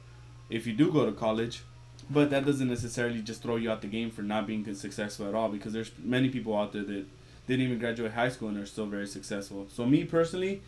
if 0.50 0.68
you 0.68 0.74
do 0.74 0.92
go 0.92 1.06
to 1.06 1.14
college, 1.14 1.62
but 2.10 2.30
that 2.30 2.46
doesn't 2.46 2.68
necessarily 2.68 3.22
just 3.22 3.42
throw 3.42 3.56
you 3.58 3.72
out 3.72 3.82
the 3.82 3.88
game 3.88 4.12
for 4.12 4.22
not 4.22 4.48
being 4.48 4.74
successful 4.76 5.28
at 5.28 5.36
all 5.36 5.50
because 5.50 5.74
there's 5.74 5.92
many 6.02 6.30
people 6.30 6.56
out 6.56 6.74
there 6.74 6.84
that 6.84 7.06
didn't 7.48 7.66
even 7.66 7.80
graduate 7.80 8.14
high 8.14 8.30
school 8.30 8.50
and 8.50 8.58
are 8.58 8.66
still 8.66 8.86
very 8.86 9.08
successful. 9.08 9.68
So 9.72 9.86
me 9.86 10.04
personally, 10.04 10.62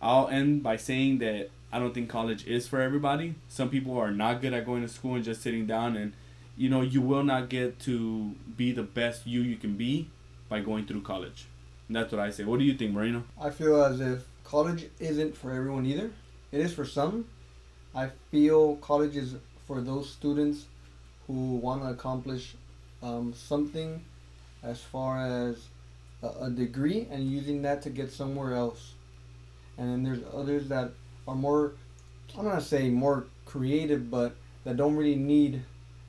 I'll 0.00 0.28
end 0.28 0.62
by 0.62 0.76
saying 0.76 1.18
that 1.18 1.50
I 1.72 1.78
don't 1.78 1.94
think 1.94 2.08
college 2.08 2.46
is 2.46 2.68
for 2.68 2.80
everybody. 2.80 3.34
Some 3.48 3.68
people 3.68 3.98
are 3.98 4.10
not 4.10 4.40
good 4.40 4.52
at 4.52 4.64
going 4.64 4.82
to 4.82 4.88
school 4.88 5.14
and 5.14 5.24
just 5.24 5.42
sitting 5.42 5.66
down 5.66 5.96
and 5.96 6.12
you 6.56 6.70
know, 6.70 6.80
you 6.80 7.02
will 7.02 7.22
not 7.22 7.50
get 7.50 7.78
to 7.80 8.34
be 8.56 8.72
the 8.72 8.82
best 8.82 9.26
you 9.26 9.42
you 9.42 9.56
can 9.56 9.76
be 9.76 10.08
by 10.48 10.60
going 10.60 10.86
through 10.86 11.02
college. 11.02 11.46
And 11.88 11.96
that's 11.96 12.10
what 12.10 12.20
I 12.20 12.30
say. 12.30 12.44
What 12.44 12.58
do 12.58 12.64
you 12.64 12.74
think, 12.74 12.92
Marino? 12.92 13.24
I 13.40 13.50
feel 13.50 13.84
as 13.84 14.00
if 14.00 14.24
college 14.42 14.88
isn't 14.98 15.36
for 15.36 15.52
everyone 15.52 15.84
either. 15.84 16.10
It 16.50 16.60
is 16.60 16.72
for 16.72 16.84
some. 16.84 17.26
I 17.94 18.10
feel 18.30 18.76
college 18.76 19.16
is 19.16 19.34
for 19.66 19.80
those 19.80 20.10
students 20.10 20.66
who 21.26 21.56
want 21.56 21.82
to 21.82 21.88
accomplish 21.88 22.54
um, 23.02 23.34
something 23.34 24.04
as 24.62 24.80
far 24.80 25.26
as 25.26 25.68
a, 26.22 26.44
a 26.44 26.50
degree 26.50 27.06
and 27.10 27.30
using 27.30 27.62
that 27.62 27.82
to 27.82 27.90
get 27.90 28.12
somewhere 28.12 28.54
else. 28.54 28.92
And 29.78 29.90
then 29.90 30.02
there's 30.02 30.24
others 30.34 30.68
that 30.68 30.92
are 31.28 31.34
more, 31.34 31.72
I'm 32.36 32.44
not 32.44 32.62
say 32.62 32.88
more 32.88 33.26
creative, 33.44 34.10
but 34.10 34.36
that 34.64 34.76
don't 34.76 34.96
really 34.96 35.16
need 35.16 35.62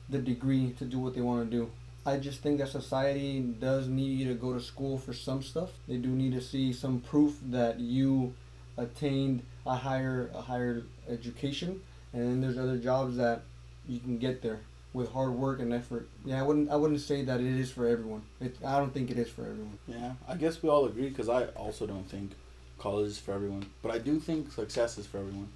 the 0.08 0.18
degree 0.18 0.74
to 0.78 0.84
do 0.84 0.98
what 0.98 1.14
they 1.14 1.20
want 1.20 1.50
to 1.50 1.56
do. 1.56 1.70
I 2.06 2.16
just 2.16 2.40
think 2.40 2.58
that 2.58 2.68
society 2.68 3.40
does 3.40 3.86
need 3.86 4.18
you 4.18 4.28
to 4.28 4.34
go 4.34 4.54
to 4.54 4.60
school 4.60 4.96
for 4.96 5.12
some 5.12 5.42
stuff. 5.42 5.70
They 5.86 5.96
do 5.96 6.08
need 6.08 6.32
to 6.32 6.40
see 6.40 6.72
some 6.72 7.00
proof 7.00 7.38
that 7.50 7.78
you 7.80 8.32
attained 8.78 9.42
a 9.66 9.74
higher 9.74 10.30
a 10.32 10.40
higher 10.40 10.84
education, 11.10 11.82
and 12.14 12.22
then 12.22 12.40
there's 12.40 12.56
other 12.56 12.78
jobs 12.78 13.16
that 13.18 13.42
you 13.86 14.00
can 14.00 14.16
get 14.16 14.40
there 14.40 14.60
with 14.98 15.12
hard 15.12 15.30
work 15.30 15.60
and 15.60 15.72
effort. 15.72 16.08
Yeah, 16.24 16.40
I 16.40 16.42
wouldn't 16.42 16.70
I 16.70 16.76
wouldn't 16.76 17.00
say 17.00 17.22
that 17.22 17.40
it 17.40 17.46
is 17.46 17.70
for 17.70 17.86
everyone. 17.86 18.22
It, 18.40 18.56
I 18.66 18.78
don't 18.78 18.92
think 18.92 19.10
it 19.10 19.16
is 19.16 19.30
for 19.30 19.42
everyone. 19.42 19.78
Yeah, 19.86 20.12
I 20.28 20.34
guess 20.34 20.62
we 20.62 20.68
all 20.68 20.84
agree 20.86 21.08
because 21.08 21.28
I 21.28 21.44
also 21.46 21.86
don't 21.86 22.08
think 22.10 22.32
college 22.78 23.06
is 23.06 23.18
for 23.18 23.32
everyone, 23.32 23.66
but 23.80 23.92
I 23.92 23.98
do 23.98 24.18
think 24.18 24.52
success 24.52 24.98
is 24.98 25.06
for 25.06 25.18
everyone. 25.18 25.48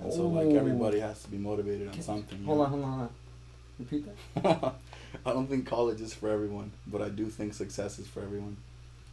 And 0.00 0.12
so 0.12 0.28
like 0.28 0.54
everybody 0.54 1.00
has 1.00 1.22
to 1.24 1.28
be 1.28 1.38
motivated 1.38 1.88
on 1.88 2.00
something. 2.00 2.42
Hold 2.44 2.58
know? 2.58 2.64
on, 2.64 2.70
hold 2.70 2.84
on, 2.84 2.90
hold 2.90 3.02
on. 3.02 3.10
Repeat 3.80 4.06
that. 4.42 4.74
I 5.26 5.32
don't 5.32 5.48
think 5.48 5.66
college 5.66 6.00
is 6.00 6.14
for 6.14 6.30
everyone, 6.30 6.70
but 6.86 7.02
I 7.02 7.08
do 7.08 7.26
think 7.26 7.54
success 7.54 7.98
is 7.98 8.06
for 8.06 8.20
everyone. 8.20 8.56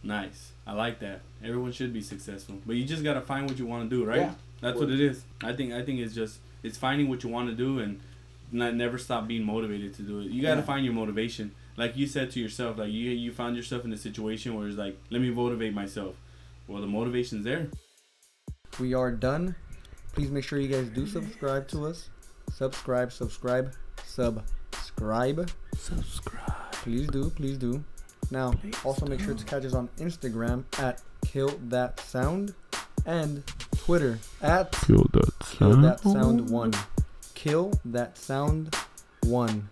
Nice. 0.04 0.52
I 0.66 0.74
like 0.74 1.00
that. 1.00 1.22
Everyone 1.44 1.72
should 1.72 1.94
be 1.94 2.02
successful, 2.02 2.58
but 2.66 2.76
you 2.76 2.86
just 2.86 3.04
gotta 3.04 3.22
find 3.22 3.50
what 3.50 3.58
you 3.58 3.66
want 3.66 3.90
to 3.90 3.96
do, 3.96 4.06
right? 4.06 4.22
Yeah. 4.22 4.34
That's 4.62 4.78
what 4.78 4.92
it 4.92 5.00
is. 5.00 5.24
I 5.44 5.54
think. 5.54 5.74
I 5.74 5.82
think 5.82 6.00
it's 6.00 6.14
just 6.14 6.38
it's 6.62 6.78
finding 6.78 7.10
what 7.10 7.24
you 7.24 7.30
want 7.32 7.50
to 7.50 7.56
do 7.56 7.80
and 7.80 8.00
not 8.52 8.76
never 8.76 8.98
stop 8.98 9.28
being 9.28 9.44
motivated 9.44 9.94
to 9.96 10.02
do 10.02 10.20
it. 10.22 10.28
You 10.32 10.42
gotta 10.42 10.62
Yeah. 10.62 10.66
find 10.66 10.86
your 10.86 10.94
motivation. 10.94 11.52
Like 11.78 11.96
you 11.98 12.06
said 12.08 12.32
to 12.32 12.40
yourself, 12.40 12.78
like 12.78 12.92
you 12.92 13.10
you 13.12 13.32
found 13.32 13.56
yourself 13.56 13.86
in 13.86 13.94
a 13.94 13.98
situation 13.98 14.56
where 14.56 14.68
it's 14.68 14.78
like, 14.78 14.98
let 15.10 15.22
me 15.22 15.30
motivate 15.30 15.74
myself. 15.74 16.16
Well, 16.68 16.82
the 16.82 16.88
motivation's 16.88 17.44
there. 17.44 17.70
we 18.80 18.94
are 18.94 19.12
done. 19.12 19.56
Please 20.14 20.32
make 20.32 20.44
sure 20.44 20.60
you 20.60 20.68
guys 20.68 20.88
do 20.90 21.06
subscribe 21.06 21.68
to 21.70 21.86
us. 21.86 22.10
Subscribe, 22.52 23.12
subscribe, 23.12 23.74
subscribe. 24.06 25.50
Subscribe. 25.78 26.72
Please 26.72 27.08
do, 27.08 27.30
please 27.32 27.58
do. 27.58 27.84
Now, 28.30 28.54
also 28.86 29.06
make 29.06 29.20
sure 29.20 29.34
to 29.34 29.46
catch 29.46 29.66
us 29.66 29.74
on 29.74 29.90
Instagram 30.00 30.64
at 30.80 31.02
Kill 31.26 31.50
That 31.70 32.00
Sound 32.00 32.54
and 33.06 33.44
Twitter 33.78 34.20
at 34.42 34.72
Kill 34.72 35.06
that 35.14 35.32
Kill 35.52 35.76
That 35.82 36.00
Sound 36.02 36.50
One. 36.50 36.72
Kill 37.42 37.72
That 37.86 38.20
Sound 38.20 38.76
One. 39.24 39.68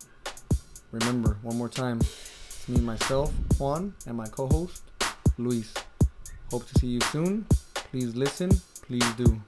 Remember, 0.92 1.38
one 1.44 1.56
more 1.56 1.70
time, 1.70 2.00
it's 2.00 2.68
me, 2.68 2.82
myself, 2.82 3.32
Juan, 3.60 3.94
and 4.08 4.18
my 4.18 4.26
co-host, 4.26 4.82
Luis. 5.38 5.72
Hope 6.50 6.68
to 6.68 6.80
see 6.80 6.88
you 6.88 7.02
soon. 7.12 7.46
Please 7.76 8.16
listen. 8.16 8.50
Please 8.88 9.06
do. 9.14 9.40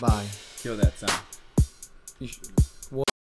Bye. 0.00 0.24
Kill 0.56 0.78
that 0.78 0.98
sound. 0.98 1.20
You 2.18 2.28
sh- 2.28 2.38